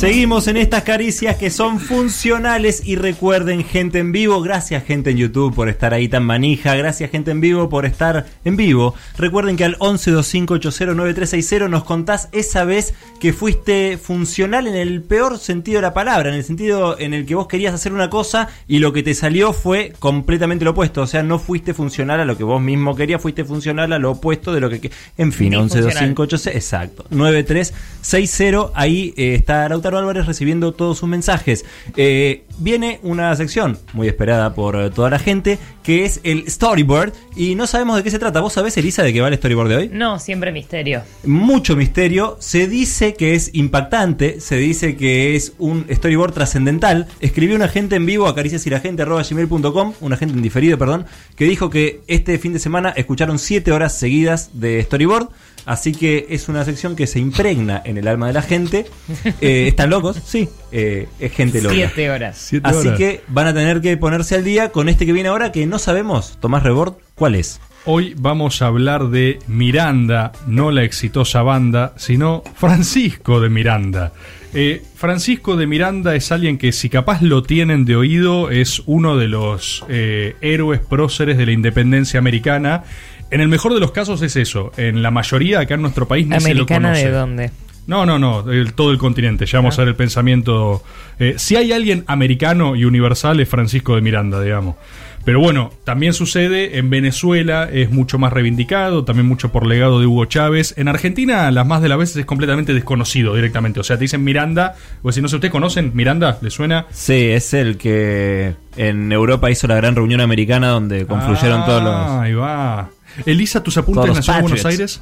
Seguimos 0.00 0.48
en 0.48 0.56
estas 0.56 0.82
caricias 0.84 1.36
que 1.36 1.50
son 1.50 1.78
funcionales 1.78 2.80
y 2.86 2.96
recuerden 2.96 3.62
gente 3.62 3.98
en 3.98 4.12
vivo, 4.12 4.40
gracias 4.40 4.82
gente 4.82 5.10
en 5.10 5.18
YouTube 5.18 5.54
por 5.54 5.68
estar 5.68 5.92
ahí 5.92 6.08
tan 6.08 6.24
manija, 6.24 6.74
gracias 6.74 7.10
gente 7.10 7.32
en 7.32 7.42
vivo 7.42 7.68
por 7.68 7.84
estar 7.84 8.24
en 8.46 8.56
vivo. 8.56 8.94
Recuerden 9.18 9.58
que 9.58 9.64
al 9.64 9.76
1125809360 9.76 11.68
nos 11.68 11.84
contás 11.84 12.30
esa 12.32 12.64
vez 12.64 12.94
que 13.20 13.34
fuiste 13.34 13.98
funcional 13.98 14.66
en 14.66 14.74
el 14.74 15.02
peor 15.02 15.38
sentido 15.38 15.76
de 15.76 15.82
la 15.82 15.92
palabra, 15.92 16.30
en 16.30 16.36
el 16.36 16.44
sentido 16.44 16.98
en 16.98 17.12
el 17.12 17.26
que 17.26 17.34
vos 17.34 17.46
querías 17.46 17.74
hacer 17.74 17.92
una 17.92 18.08
cosa 18.08 18.48
y 18.66 18.78
lo 18.78 18.94
que 18.94 19.02
te 19.02 19.12
salió 19.12 19.52
fue 19.52 19.92
completamente 19.98 20.64
lo 20.64 20.70
opuesto, 20.70 21.02
o 21.02 21.06
sea, 21.06 21.22
no 21.22 21.38
fuiste 21.38 21.74
funcional 21.74 22.20
a 22.20 22.24
lo 22.24 22.38
que 22.38 22.44
vos 22.44 22.62
mismo 22.62 22.96
querías, 22.96 23.20
fuiste 23.20 23.44
funcional 23.44 23.92
a 23.92 23.98
lo 23.98 24.12
opuesto 24.12 24.54
de 24.54 24.60
lo 24.60 24.70
que... 24.70 24.90
En 25.18 25.30
fin, 25.30 25.50
Disfuncional. 25.50 26.06
1125 26.06 26.56
exacto. 26.56 27.04
9360. 27.10 28.70
Ahí 28.72 29.12
eh, 29.18 29.34
está 29.34 29.68
Lautaro 29.90 29.98
Álvarez 29.98 30.26
recibiendo 30.26 30.72
todos 30.72 30.98
sus 30.98 31.08
mensajes. 31.08 31.64
Eh, 31.96 32.44
viene 32.58 33.00
una 33.02 33.34
sección 33.34 33.78
muy 33.92 34.08
esperada 34.08 34.54
por 34.54 34.76
eh, 34.76 34.90
toda 34.90 35.10
la 35.10 35.18
gente 35.18 35.58
que 35.82 36.04
es 36.04 36.20
el 36.22 36.48
storyboard. 36.48 37.12
Y 37.36 37.54
no 37.54 37.66
sabemos 37.66 37.96
de 37.96 38.02
qué 38.02 38.10
se 38.10 38.18
trata. 38.18 38.40
¿Vos 38.40 38.52
sabés, 38.52 38.76
Elisa, 38.76 39.02
de 39.02 39.12
qué 39.12 39.20
va 39.20 39.28
el 39.28 39.36
storyboard 39.36 39.68
de 39.68 39.76
hoy? 39.76 39.90
No, 39.92 40.18
siempre 40.18 40.52
misterio. 40.52 41.02
Mucho 41.24 41.76
misterio. 41.76 42.36
Se 42.38 42.68
dice 42.68 43.14
que 43.14 43.34
es 43.34 43.50
impactante. 43.54 44.40
Se 44.40 44.56
dice 44.56 44.96
que 44.96 45.34
es 45.34 45.54
un 45.58 45.86
storyboard 45.90 46.32
trascendental. 46.32 47.08
Escribió 47.20 47.56
un 47.56 47.62
agente 47.62 47.96
en 47.96 48.06
vivo 48.06 48.28
a 48.28 48.34
cariciasiragente.com, 48.34 49.94
un 50.00 50.12
agente 50.12 50.34
en 50.34 50.42
diferido, 50.42 50.78
perdón, 50.78 51.06
que 51.34 51.44
dijo 51.44 51.70
que 51.70 52.00
este 52.06 52.38
fin 52.38 52.52
de 52.52 52.58
semana 52.58 52.90
escucharon 52.90 53.38
7 53.38 53.72
horas 53.72 53.98
seguidas 53.98 54.50
de 54.52 54.82
storyboard. 54.82 55.28
Así 55.66 55.92
que 55.92 56.26
es 56.30 56.48
una 56.48 56.64
sección 56.64 56.96
que 56.96 57.06
se 57.06 57.18
impregna 57.18 57.80
en 57.84 57.98
el 57.98 58.08
alma 58.08 58.26
de 58.26 58.32
la 58.32 58.42
gente. 58.42 58.86
Eh, 59.40 59.68
¿Están 59.68 59.90
locos? 59.90 60.20
Sí, 60.24 60.48
eh, 60.72 61.08
es 61.18 61.32
gente 61.32 61.62
loca. 61.62 61.74
Siete 61.74 62.10
horas. 62.10 62.36
Siete 62.38 62.68
Así 62.68 62.88
horas. 62.88 62.98
que 62.98 63.22
van 63.28 63.46
a 63.46 63.54
tener 63.54 63.80
que 63.80 63.96
ponerse 63.96 64.34
al 64.34 64.44
día 64.44 64.70
con 64.70 64.88
este 64.88 65.06
que 65.06 65.12
viene 65.12 65.28
ahora 65.28 65.52
que 65.52 65.66
no 65.66 65.78
sabemos, 65.78 66.36
Tomás 66.40 66.62
Rebord, 66.62 66.94
¿cuál 67.14 67.34
es? 67.36 67.60
Hoy 67.86 68.14
vamos 68.18 68.60
a 68.60 68.66
hablar 68.66 69.08
de 69.08 69.38
Miranda, 69.46 70.32
no 70.46 70.70
la 70.70 70.82
exitosa 70.82 71.42
banda, 71.42 71.94
sino 71.96 72.42
Francisco 72.54 73.40
de 73.40 73.48
Miranda. 73.48 74.12
Eh, 74.52 74.82
Francisco 74.96 75.56
de 75.56 75.66
Miranda 75.66 76.14
es 76.14 76.30
alguien 76.32 76.58
que 76.58 76.72
si 76.72 76.90
capaz 76.90 77.22
lo 77.22 77.42
tienen 77.42 77.84
de 77.84 77.96
oído 77.96 78.50
es 78.50 78.82
uno 78.84 79.16
de 79.16 79.28
los 79.28 79.84
eh, 79.88 80.34
héroes 80.40 80.80
próceres 80.80 81.38
de 81.38 81.46
la 81.46 81.52
independencia 81.52 82.18
americana. 82.18 82.84
En 83.30 83.40
el 83.40 83.48
mejor 83.48 83.74
de 83.74 83.80
los 83.80 83.92
casos 83.92 84.22
es 84.22 84.36
eso. 84.36 84.72
En 84.76 85.02
la 85.02 85.10
mayoría 85.10 85.60
acá 85.60 85.74
en 85.74 85.82
nuestro 85.82 86.06
país 86.08 86.26
ni 86.26 86.34
se 86.40 86.48
lo 86.48 86.52
¿Americana 86.62 86.88
conoce. 86.88 87.06
de 87.06 87.12
dónde? 87.12 87.50
No, 87.86 88.06
no, 88.06 88.18
no, 88.18 88.50
el- 88.50 88.72
todo 88.74 88.90
el 88.92 88.98
continente. 88.98 89.46
Ya 89.46 89.58
vamos 89.58 89.78
a 89.78 89.82
ver 89.82 89.88
el 89.88 89.96
pensamiento. 89.96 90.82
eh, 91.18 91.34
si 91.38 91.56
hay 91.56 91.72
alguien 91.72 92.04
americano 92.06 92.76
y 92.76 92.84
universal 92.84 93.40
es 93.40 93.48
Francisco 93.48 93.94
de 93.94 94.00
Miranda, 94.00 94.40
digamos. 94.42 94.76
Pero 95.24 95.38
bueno, 95.38 95.70
también 95.84 96.14
sucede 96.14 96.78
en 96.78 96.88
Venezuela, 96.88 97.68
es 97.70 97.90
mucho 97.90 98.18
más 98.18 98.32
reivindicado, 98.32 99.04
también 99.04 99.26
mucho 99.26 99.52
por 99.52 99.66
legado 99.66 100.00
de 100.00 100.06
Hugo 100.06 100.24
Chávez. 100.24 100.72
En 100.78 100.88
Argentina, 100.88 101.50
las 101.50 101.66
más 101.66 101.82
de 101.82 101.90
las 101.90 101.98
veces 101.98 102.16
es 102.16 102.24
completamente 102.24 102.72
desconocido 102.72 103.34
directamente. 103.34 103.80
O 103.80 103.82
sea, 103.84 103.96
te 103.98 104.04
dicen 104.04 104.24
Miranda, 104.24 104.76
o 105.02 105.12
si 105.12 105.20
no 105.20 105.28
sé, 105.28 105.36
¿ustedes 105.36 105.52
conocen 105.52 105.90
Miranda? 105.94 106.38
¿Le 106.40 106.50
suena? 106.50 106.86
Sí, 106.90 107.12
es 107.32 107.52
el 107.52 107.76
que 107.76 108.54
en 108.78 109.12
Europa 109.12 109.50
hizo 109.50 109.66
la 109.66 109.74
gran 109.74 109.94
reunión 109.94 110.22
americana 110.22 110.68
donde 110.68 111.04
confluyeron 111.04 111.60
Ah, 111.62 111.66
todos 111.66 111.82
los... 111.82 112.10
Ahí 112.22 112.32
va. 112.32 112.88
Elisa, 113.26 113.62
¿tus 113.62 113.76
apuntes 113.76 114.14
nació 114.14 114.34
en 114.34 114.40
Buenos. 114.42 114.64
Aires? 114.64 115.00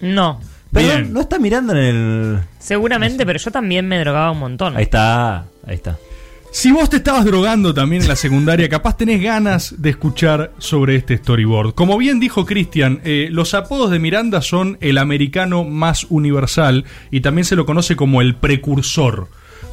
No. 0.00 0.40
Perdón, 0.72 1.12
¿no 1.12 1.20
está 1.20 1.38
mirando 1.38 1.74
en 1.74 1.78
el...? 1.78 2.40
Seguramente, 2.58 3.26
pero 3.26 3.38
yo 3.38 3.50
también 3.50 3.86
me 3.86 3.98
drogaba 4.00 4.30
un 4.30 4.38
montón. 4.38 4.76
Ahí 4.76 4.84
está, 4.84 5.44
ahí 5.66 5.74
está. 5.74 5.98
Si 6.50 6.70
vos 6.70 6.90
te 6.90 6.98
estabas 6.98 7.24
drogando 7.24 7.72
también 7.72 8.02
en 8.02 8.08
la 8.08 8.14
secundaria, 8.14 8.68
capaz 8.68 8.98
tenés 8.98 9.22
ganas 9.22 9.74
de 9.78 9.88
escuchar 9.88 10.52
sobre 10.58 10.96
este 10.96 11.16
storyboard. 11.16 11.74
Como 11.74 11.96
bien 11.96 12.20
dijo 12.20 12.44
Cristian, 12.44 13.00
eh, 13.04 13.28
los 13.30 13.54
apodos 13.54 13.90
de 13.90 13.98
Miranda 13.98 14.42
son 14.42 14.76
el 14.82 14.98
americano 14.98 15.64
más 15.64 16.06
universal 16.10 16.84
y 17.10 17.22
también 17.22 17.46
se 17.46 17.56
lo 17.56 17.64
conoce 17.64 17.96
como 17.96 18.20
el 18.20 18.34
precursor. 18.34 19.28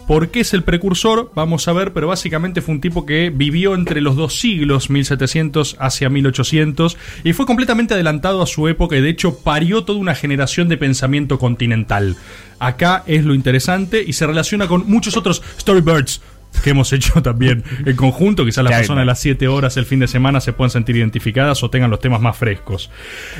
¿Por 0.09 0.29
qué 0.29 0.39
es 0.39 0.55
el 0.55 0.63
precursor? 0.63 1.31
Vamos 1.35 1.67
a 1.67 1.73
ver, 1.73 1.93
pero 1.93 2.07
básicamente 2.07 2.63
fue 2.63 2.73
un 2.73 2.81
tipo 2.81 3.05
que 3.05 3.29
vivió 3.29 3.75
entre 3.75 4.01
los 4.01 4.15
dos 4.15 4.39
siglos, 4.39 4.89
1700 4.89 5.75
hacia 5.79 6.09
1800, 6.09 6.97
y 7.23 7.33
fue 7.33 7.45
completamente 7.45 7.93
adelantado 7.93 8.41
a 8.41 8.47
su 8.47 8.67
época 8.67 8.97
y 8.97 9.01
de 9.01 9.09
hecho 9.09 9.37
parió 9.43 9.83
toda 9.83 9.99
una 9.99 10.15
generación 10.15 10.67
de 10.67 10.77
pensamiento 10.77 11.37
continental. 11.37 12.17
Acá 12.57 13.03
es 13.05 13.23
lo 13.23 13.35
interesante 13.35 14.03
y 14.03 14.13
se 14.13 14.25
relaciona 14.25 14.67
con 14.67 14.89
muchos 14.89 15.15
otros 15.15 15.43
storybirds 15.59 16.21
que 16.63 16.71
hemos 16.71 16.91
hecho 16.91 17.21
también 17.21 17.63
en 17.85 17.95
conjunto. 17.95 18.45
Quizás 18.45 18.63
las 18.63 18.77
personas 18.77 19.03
a 19.03 19.05
las 19.05 19.19
7 19.19 19.47
horas 19.47 19.77
el 19.77 19.85
fin 19.85 19.99
de 19.99 20.07
semana 20.07 20.41
se 20.41 20.53
puedan 20.53 20.71
sentir 20.71 20.95
identificadas 20.95 21.61
o 21.61 21.69
tengan 21.69 21.91
los 21.91 21.99
temas 21.99 22.19
más 22.19 22.35
frescos. 22.35 22.89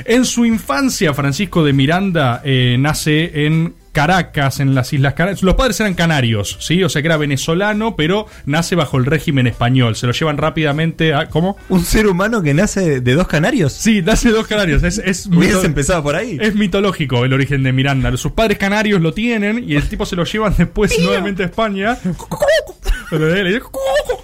En 0.04 0.24
su 0.24 0.44
infancia, 0.44 1.14
Francisco 1.14 1.64
de 1.64 1.72
Miranda 1.72 2.42
eh, 2.44 2.76
nace 2.78 3.44
en 3.46 3.74
Caracas, 3.92 4.60
en 4.60 4.74
las 4.74 4.92
Islas 4.92 5.14
Canarias. 5.14 5.42
Los 5.42 5.54
padres 5.54 5.80
eran 5.80 5.94
canarios, 5.94 6.56
¿sí? 6.60 6.82
O 6.84 6.88
sea 6.88 7.02
que 7.02 7.08
era 7.08 7.16
venezolano, 7.16 7.96
pero 7.96 8.26
nace 8.46 8.74
bajo 8.76 8.98
el 8.98 9.06
régimen 9.06 9.46
español. 9.46 9.96
Se 9.96 10.06
lo 10.06 10.12
llevan 10.12 10.36
rápidamente 10.38 11.12
a. 11.14 11.28
¿Cómo? 11.28 11.56
¿Un 11.68 11.84
ser 11.84 12.06
humano 12.06 12.42
que 12.42 12.54
nace 12.54 13.00
de 13.00 13.14
dos 13.14 13.26
canarios? 13.26 13.72
Sí, 13.72 14.02
nace 14.02 14.28
de 14.28 14.34
dos 14.34 14.46
canarios. 14.46 14.82
Es, 14.82 14.98
es 14.98 15.28
mito- 15.28 15.64
empezado 15.64 16.02
por 16.02 16.14
ahí. 16.16 16.38
Es 16.40 16.54
mitológico 16.54 17.24
el 17.24 17.32
origen 17.32 17.62
de 17.62 17.72
Miranda. 17.72 18.16
Sus 18.16 18.32
padres 18.32 18.58
canarios 18.58 19.00
lo 19.00 19.12
tienen 19.12 19.64
y 19.68 19.74
el 19.74 19.88
tipo 19.88 20.06
se 20.06 20.14
lo 20.16 20.24
llevan 20.24 20.54
después 20.56 20.96
nuevamente 21.00 21.42
a 21.42 21.46
España. 21.46 21.98
Le 23.10 23.42
dice, 23.44 23.60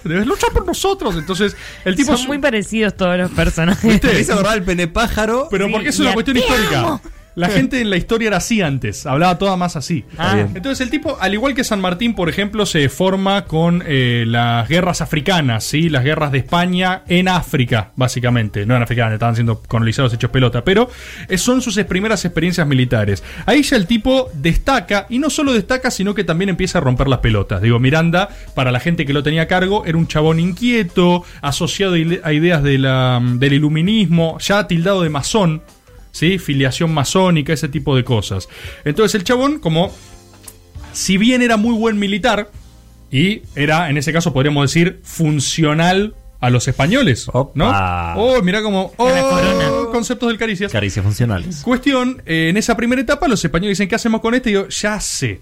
debes 0.05 0.25
luchar 0.25 0.51
por 0.53 0.65
nosotros. 0.65 1.15
Entonces, 1.17 1.57
el 1.83 1.95
tipo 1.95 2.15
Son 2.15 2.27
muy 2.27 2.37
parecidos 2.37 2.95
todos 2.95 3.17
los 3.17 3.31
personajes. 3.31 3.83
¿Viste? 4.01 4.31
Acordar 4.31 4.57
el 4.57 4.63
pene 4.63 4.87
pájaro. 4.87 5.47
Pero 5.51 5.65
Sí, 5.65 5.71
porque 5.73 5.89
es 5.89 5.99
una 5.99 6.13
cuestión 6.13 6.37
histórica. 6.37 7.01
La 7.37 7.49
gente 7.49 7.79
en 7.79 7.89
la 7.91 7.97
historia 7.97 8.27
era 8.29 8.37
así 8.37 8.61
antes, 8.61 9.05
hablaba 9.05 9.37
toda 9.37 9.55
más 9.57 9.75
así. 9.75 10.03
Ah. 10.17 10.45
Entonces 10.55 10.81
el 10.81 10.89
tipo, 10.89 11.17
al 11.21 11.33
igual 11.33 11.53
que 11.53 11.63
San 11.63 11.79
Martín, 11.79 12.15
por 12.15 12.29
ejemplo, 12.29 12.65
se 12.65 12.89
forma 12.89 13.45
con 13.45 13.83
eh, 13.85 14.25
las 14.27 14.67
guerras 14.67 15.01
africanas, 15.01 15.63
¿sí? 15.63 15.87
las 15.89 16.03
guerras 16.03 16.31
de 16.31 16.39
España 16.39 17.03
en 17.07 17.27
África, 17.27 17.91
básicamente. 17.95 18.65
No 18.65 18.75
en 18.75 18.81
África, 18.81 19.13
estaban 19.13 19.35
siendo 19.35 19.61
colonizados 19.61 20.13
hechos 20.15 20.31
pelota, 20.31 20.63
pero 20.63 20.89
eh, 21.29 21.37
son 21.37 21.61
sus 21.61 21.77
primeras 21.83 22.25
experiencias 22.25 22.65
militares. 22.67 23.23
Ahí 23.45 23.61
ya 23.61 23.77
el 23.77 23.85
tipo 23.85 24.29
destaca, 24.33 25.05
y 25.09 25.19
no 25.19 25.29
solo 25.29 25.53
destaca, 25.53 25.91
sino 25.91 26.15
que 26.15 26.23
también 26.23 26.49
empieza 26.49 26.79
a 26.79 26.81
romper 26.81 27.07
las 27.07 27.19
pelotas. 27.19 27.61
Digo, 27.61 27.77
Miranda, 27.79 28.29
para 28.55 28.71
la 28.71 28.79
gente 28.79 29.05
que 29.05 29.13
lo 29.13 29.21
tenía 29.21 29.43
a 29.43 29.47
cargo, 29.47 29.85
era 29.85 29.97
un 29.97 30.07
chabón 30.07 30.39
inquieto, 30.39 31.23
asociado 31.41 31.93
a 32.23 32.33
ideas 32.33 32.63
de 32.63 32.77
la- 32.79 33.21
del 33.23 33.53
iluminismo, 33.53 34.37
ya 34.39 34.65
tildado 34.67 35.03
de 35.03 35.09
masón, 35.09 35.61
¿sí? 36.17 36.39
Filiación 36.39 36.93
masónica, 36.93 37.53
ese 37.53 37.69
tipo 37.69 37.95
de 37.95 38.03
cosas. 38.03 38.49
Entonces 38.85 39.15
el 39.15 39.23
chabón, 39.23 39.59
como 39.59 39.91
si 40.93 41.17
bien 41.17 41.43
era 41.43 41.57
muy 41.57 41.75
buen 41.75 41.99
militar, 41.99 42.49
y 43.11 43.43
era, 43.55 43.89
en 43.89 43.97
ese 43.97 44.11
caso 44.11 44.33
podríamos 44.33 44.63
decir, 44.63 44.99
funcional 45.03 46.15
a 46.39 46.49
los 46.49 46.67
españoles, 46.67 47.27
¿no? 47.53 47.69
Oh, 48.15 48.41
mira 48.43 48.61
como, 48.61 48.93
oh, 48.97 49.89
conceptos 49.91 50.29
del 50.29 50.37
caricias. 50.37 50.71
Caricias 50.71 51.05
funcionales. 51.05 51.61
Cuestión, 51.61 52.21
eh, 52.25 52.47
en 52.49 52.57
esa 52.57 52.75
primera 52.75 53.01
etapa 53.01 53.27
los 53.27 53.43
españoles 53.43 53.77
dicen, 53.77 53.87
¿qué 53.87 53.95
hacemos 53.95 54.21
con 54.21 54.33
este? 54.33 54.49
Y 54.49 54.53
yo, 54.53 54.67
ya 54.69 54.99
sé. 54.99 55.41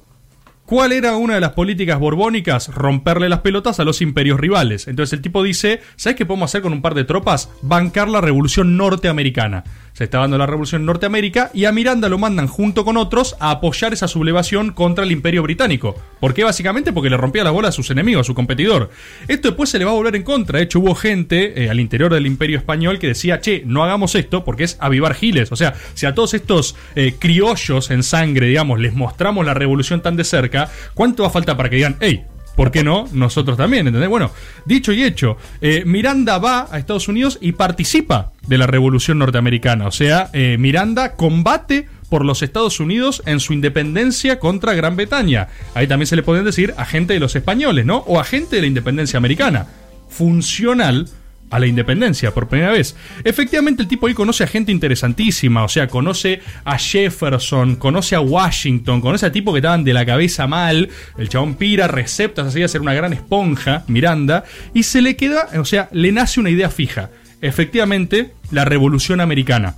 ¿Cuál 0.66 0.94
era 0.94 1.16
una 1.16 1.36
de 1.36 1.42
las 1.42 1.52
políticas 1.52 2.00
borbónicas? 2.00 2.70
Romperle 2.70 3.30
las 3.30 3.42
pelotas 3.42 3.80
a 3.80 3.84
los 3.84 4.02
imperios 4.02 4.40
rivales. 4.40 4.88
Entonces 4.88 5.14
el 5.14 5.22
tipo 5.22 5.44
dice, 5.44 5.82
¿sabes 5.96 6.18
qué 6.18 6.26
podemos 6.26 6.50
hacer 6.50 6.64
con 6.64 6.74
un 6.74 6.82
par 6.82 6.96
de 6.96 7.04
tropas? 7.04 7.52
Bancar 7.62 8.10
la 8.10 8.20
revolución 8.20 8.76
norteamericana. 8.76 9.64
Se 9.96 10.04
está 10.04 10.18
dando 10.20 10.38
la 10.38 10.46
revolución 10.46 10.82
en 10.82 10.88
Norteamérica 10.88 11.52
y 11.54 11.64
a 11.64 11.72
Miranda 11.72 12.10
lo 12.10 12.18
mandan 12.18 12.48
junto 12.48 12.84
con 12.84 12.98
otros 12.98 13.38
a 13.40 13.50
apoyar 13.50 13.94
esa 13.94 14.10
sublevación 14.10 14.74
contra 14.74 15.06
el 15.06 15.12
imperio 15.14 15.42
británico. 15.42 15.96
¿Por 16.20 16.34
qué? 16.34 16.44
Básicamente 16.44 16.92
porque 16.92 17.10
le 17.10 17.16
rompía 17.16 17.46
la 17.46 17.52
bola 17.52 17.70
a 17.70 17.72
sus 17.72 17.90
enemigos, 17.92 18.26
a 18.26 18.28
su 18.28 18.36
competidor. 18.36 18.90
Esto 19.30 19.48
después 19.48 19.70
se 19.70 19.80
le 19.80 19.86
va 19.86 19.92
a 19.92 19.94
volver 19.94 20.18
en 20.18 20.24
contra. 20.24 20.60
De 20.60 20.66
hecho, 20.66 20.82
hubo 20.82 20.96
gente 20.96 21.64
eh, 21.64 21.70
al 21.70 21.80
interior 21.80 22.14
del 22.14 22.28
imperio 22.28 22.58
español 22.58 23.00
que 23.00 23.08
decía, 23.08 23.40
che, 23.40 23.64
no 23.66 23.86
hagamos 23.86 24.16
esto 24.16 24.44
porque 24.44 24.66
es 24.66 24.76
avivar 24.82 25.14
giles. 25.14 25.54
O 25.54 25.56
sea, 25.56 25.76
si 25.94 26.06
a 26.06 26.14
todos 26.14 26.34
estos 26.34 26.76
eh, 26.96 27.16
criollos 27.18 27.90
en 27.90 28.04
sangre, 28.04 28.48
digamos, 28.48 28.82
les 28.82 28.94
mostramos 28.94 29.46
la 29.46 29.54
revolución 29.54 30.02
tan 30.02 30.18
de 30.18 30.26
cerca, 30.26 30.70
¿cuánto 30.94 31.24
va 31.24 31.30
a 31.30 31.32
falta 31.32 31.56
para 31.56 31.70
que 31.70 31.78
digan, 31.78 31.96
hey, 32.02 32.26
¿Por 32.56 32.72
qué 32.72 32.84
no? 32.84 33.08
Nosotros 33.12 33.58
también, 33.58 33.88
¿entendés? 33.88 34.10
Bueno, 34.10 34.32
dicho 34.66 34.94
y 34.94 35.04
hecho, 35.04 35.38
eh, 35.62 35.84
Miranda 35.86 36.38
va 36.38 36.68
a 36.72 36.78
Estados 36.78 37.08
Unidos 37.08 37.38
y 37.42 37.52
participa 37.52 38.32
de 38.48 38.58
la 38.58 38.68
revolución 38.68 39.20
norteamericana. 39.20 39.88
O 39.88 39.92
sea, 39.92 40.30
eh, 40.34 40.58
Miranda 40.58 41.16
combate 41.16 41.88
por 42.10 42.24
los 42.24 42.44
Estados 42.44 42.80
Unidos 42.80 43.24
en 43.26 43.40
su 43.40 43.54
independencia 43.54 44.40
contra 44.40 44.74
Gran 44.74 44.96
Bretaña. 44.96 45.50
Ahí 45.74 45.88
también 45.88 46.08
se 46.08 46.16
le 46.16 46.24
pueden 46.24 46.46
decir 46.46 46.74
agente 46.78 47.14
de 47.14 47.20
los 47.20 47.36
españoles, 47.36 47.86
¿no? 47.86 47.98
O 48.08 48.20
agente 48.20 48.56
de 48.56 48.62
la 48.62 48.68
independencia 48.68 49.18
americana. 49.18 49.68
Funcional 50.08 51.10
a 51.50 51.60
la 51.60 51.68
independencia 51.68 52.34
por 52.34 52.48
primera 52.48 52.72
vez. 52.72 52.96
Efectivamente, 53.24 53.84
el 53.84 53.88
tipo 53.88 54.08
ahí 54.08 54.14
conoce 54.14 54.44
a 54.44 54.48
gente 54.48 54.72
interesantísima, 54.72 55.64
o 55.64 55.70
sea, 55.70 55.88
conoce 55.88 56.42
a 56.64 56.78
Jefferson, 56.78 57.76
conoce 57.76 58.16
a 58.16 58.22
Washington, 58.22 59.02
conoce 59.02 59.26
a 59.26 59.32
tipos 59.32 59.54
que 59.54 59.60
estaban 59.60 59.84
de 59.84 59.94
la 59.94 60.06
cabeza 60.06 60.48
mal, 60.48 60.90
el 61.18 61.30
chabón 61.30 61.56
pira, 61.56 61.88
receptas 61.88 62.48
así 62.48 62.64
a 62.64 62.68
ser 62.68 62.82
una 62.82 62.94
gran 62.94 63.14
esponja, 63.14 63.84
Miranda, 63.88 64.44
y 64.74 64.84
se 64.84 65.02
le 65.02 65.16
queda, 65.16 65.50
o 65.60 65.66
sea, 65.66 65.90
le 65.92 66.12
nace 66.12 66.40
una 66.40 66.50
idea 66.50 66.70
fija. 66.70 67.10
Efectivamente, 67.42 68.32
la 68.52 68.66
revolución 68.66 69.22
americana. 69.22 69.76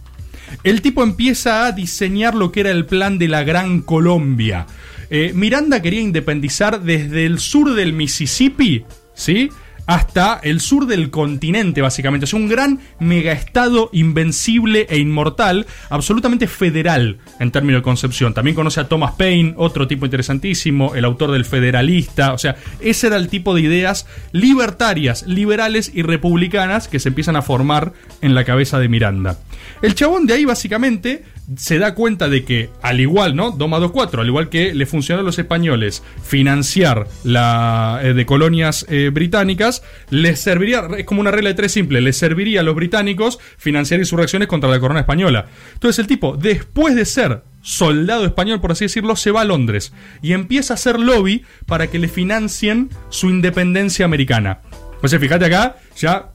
El 0.63 0.82
tipo 0.82 1.03
empieza 1.03 1.65
a 1.65 1.72
diseñar 1.72 2.34
lo 2.34 2.51
que 2.51 2.61
era 2.61 2.72
el 2.72 2.86
plan 2.86 3.18
de 3.18 3.28
la 3.28 3.43
Gran 3.43 3.82
Colombia. 3.82 4.65
Eh, 5.09 5.32
Miranda 5.34 5.82
quería 5.82 6.01
independizar 6.01 6.82
desde 6.82 7.26
el 7.26 7.39
sur 7.39 7.74
del 7.74 7.93
Mississippi, 7.93 8.86
¿sí? 9.13 9.49
Hasta 9.88 10.40
el 10.44 10.60
sur 10.60 10.86
del 10.86 11.10
continente, 11.10 11.82
básicamente. 11.82 12.28
Sea, 12.28 12.40
un 12.40 12.50
gran 12.50 12.80
megaestado 13.00 13.90
invencible 13.94 14.86
e 14.90 15.00
inmortal, 15.00 15.66
absolutamente 15.90 16.48
federal 16.48 17.18
en 17.40 17.52
términos 17.52 17.80
de 17.80 17.84
concepción. 17.84 18.34
También 18.34 18.56
conoce 18.56 18.82
a 18.82 18.88
Thomas 18.88 19.14
Paine, 19.14 19.54
otro 19.58 19.88
tipo 19.88 20.06
interesantísimo, 20.06 20.94
el 20.94 21.06
autor 21.06 21.32
del 21.32 21.46
Federalista. 21.46 22.34
O 22.34 22.38
sea, 22.38 22.58
ese 22.80 23.08
era 23.08 23.16
el 23.16 23.30
tipo 23.30 23.56
de 23.56 23.62
ideas 23.62 24.06
libertarias, 24.34 25.26
liberales 25.26 25.92
y 25.94 26.02
republicanas 26.02 26.88
que 26.88 27.00
se 27.00 27.10
empiezan 27.10 27.38
a 27.38 27.42
formar 27.42 27.94
en 28.22 28.36
la 28.36 28.44
cabeza 28.44 28.80
de 28.80 28.90
Miranda. 28.90 29.40
El 29.82 29.96
chabón 29.96 30.26
de 30.26 30.34
ahí, 30.34 30.46
básicamente, 30.46 31.24
se 31.56 31.80
da 31.80 31.95
cuenta 31.95 32.28
de 32.28 32.43
que, 32.43 32.70
al 32.82 33.00
igual, 33.00 33.36
¿no? 33.36 33.52
2 33.52 33.70
más 33.70 33.80
2, 33.80 33.91
4, 33.91 34.22
al 34.22 34.28
igual 34.28 34.50
que 34.50 34.74
le 34.74 34.86
funcionó 34.86 35.22
a 35.22 35.24
los 35.24 35.39
españoles 35.39 36.04
financiar 36.22 37.08
la 37.24 38.02
eh, 38.04 38.14
de 38.14 38.26
colonias 38.26 38.86
eh, 38.89 39.12
británicas, 39.14 39.82
les 40.10 40.39
serviría, 40.39 40.88
es 40.98 41.06
como 41.06 41.22
una 41.22 41.32
regla 41.32 41.50
de 41.50 41.56
tres 41.56 41.72
simple, 41.72 42.02
les 42.02 42.18
serviría 42.18 42.60
a 42.60 42.64
los 42.64 42.76
británicos 42.76 43.39
financiar 43.58 44.00
insurrecciones 44.00 44.50
contra 44.50 44.70
la 44.70 44.80
corona 44.80 45.02
española. 45.02 45.45
Entonces 45.74 46.00
el 46.00 46.08
tipo, 46.08 46.36
después 46.36 46.95
de 46.95 47.06
ser 47.06 47.43
soldado 47.62 48.26
español, 48.26 48.60
por 48.60 48.74
así 48.74 48.86
decirlo, 48.86 49.16
se 49.16 49.32
va 49.32 49.41
a 49.41 49.45
Londres 49.45 49.93
y 50.22 50.34
empieza 50.34 50.74
a 50.74 50.76
hacer 50.76 51.00
lobby 51.00 51.45
para 51.66 51.88
que 51.88 52.00
le 52.00 52.10
financien 52.10 52.89
su 53.10 53.30
independencia 53.30 54.06
americana. 54.06 54.60
O 55.02 55.08
sea, 55.08 55.20
fíjate 55.20 55.45
acá, 55.45 55.78
ya 55.95 56.32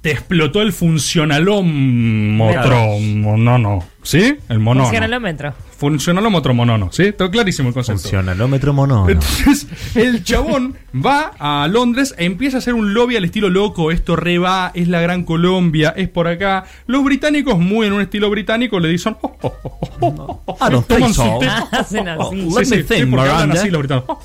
te 0.00 0.12
explotó 0.12 0.62
el 0.62 0.72
funcionalómetro. 0.72 2.98
No, 3.00 3.58
no. 3.58 3.95
¿Sí? 4.06 4.36
El 4.48 4.60
monono. 4.60 4.84
Funcionalómetro. 4.84 5.52
Funcionalómetro 5.76 6.54
monono. 6.54 6.90
¿Sí? 6.92 7.10
Todo 7.12 7.28
clarísimo 7.30 7.68
el 7.68 7.74
concepto. 7.74 8.00
Funcionalómetro 8.02 8.72
monono. 8.72 9.08
Entonces, 9.10 9.66
el 9.96 10.22
chabón 10.22 10.76
va 10.94 11.32
a 11.38 11.66
Londres 11.66 12.14
e 12.16 12.24
empieza 12.24 12.58
a 12.58 12.60
hacer 12.60 12.74
un 12.74 12.94
lobby 12.94 13.16
al 13.16 13.24
estilo 13.24 13.50
loco. 13.50 13.90
Esto 13.90 14.14
re 14.14 14.38
va, 14.38 14.70
es 14.74 14.86
la 14.86 15.00
Gran 15.00 15.24
Colombia, 15.24 15.92
es 15.96 16.08
por 16.08 16.28
acá. 16.28 16.64
Los 16.86 17.02
británicos, 17.04 17.58
muy 17.58 17.88
en 17.88 17.94
un 17.94 18.00
estilo 18.00 18.30
británico, 18.30 18.78
le 18.78 18.88
dicen. 18.90 19.16
"Oh, 19.20 19.36
oh, 19.42 19.52
oh, 19.62 19.78
oh, 20.00 20.42
oh". 20.46 20.56
I 20.66 20.70
don't 20.70 20.86
Toman 20.86 21.12
think 21.12 21.14
so. 21.16 21.32
su 21.34 21.38
té. 21.40 21.46
Hacen 21.72 22.08
así. 22.08 22.30
Sí, 22.30 22.54
Let 22.56 22.64
sí, 22.64 22.70
me 22.70 22.76
sí, 22.76 22.82
think, 22.84 23.10
porque 23.10 23.28
hablan 23.28 23.48
Miranda. 23.48 23.60
así 23.60 23.70
los 23.70 23.78
británicos. 23.80 24.18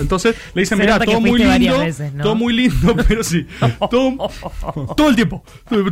Entonces 0.00 0.36
le 0.54 0.62
dicen, 0.62 0.78
mira, 0.78 0.98
todo 1.00 1.20
muy 1.20 1.38
lindo, 1.42 1.78
veces, 1.80 2.14
¿no? 2.14 2.22
todo 2.22 2.34
muy 2.36 2.52
lindo, 2.54 2.94
pero 3.08 3.24
sí, 3.24 3.46
todo, 3.90 4.30
todo 4.96 5.08
el 5.08 5.16
tiempo, 5.16 5.42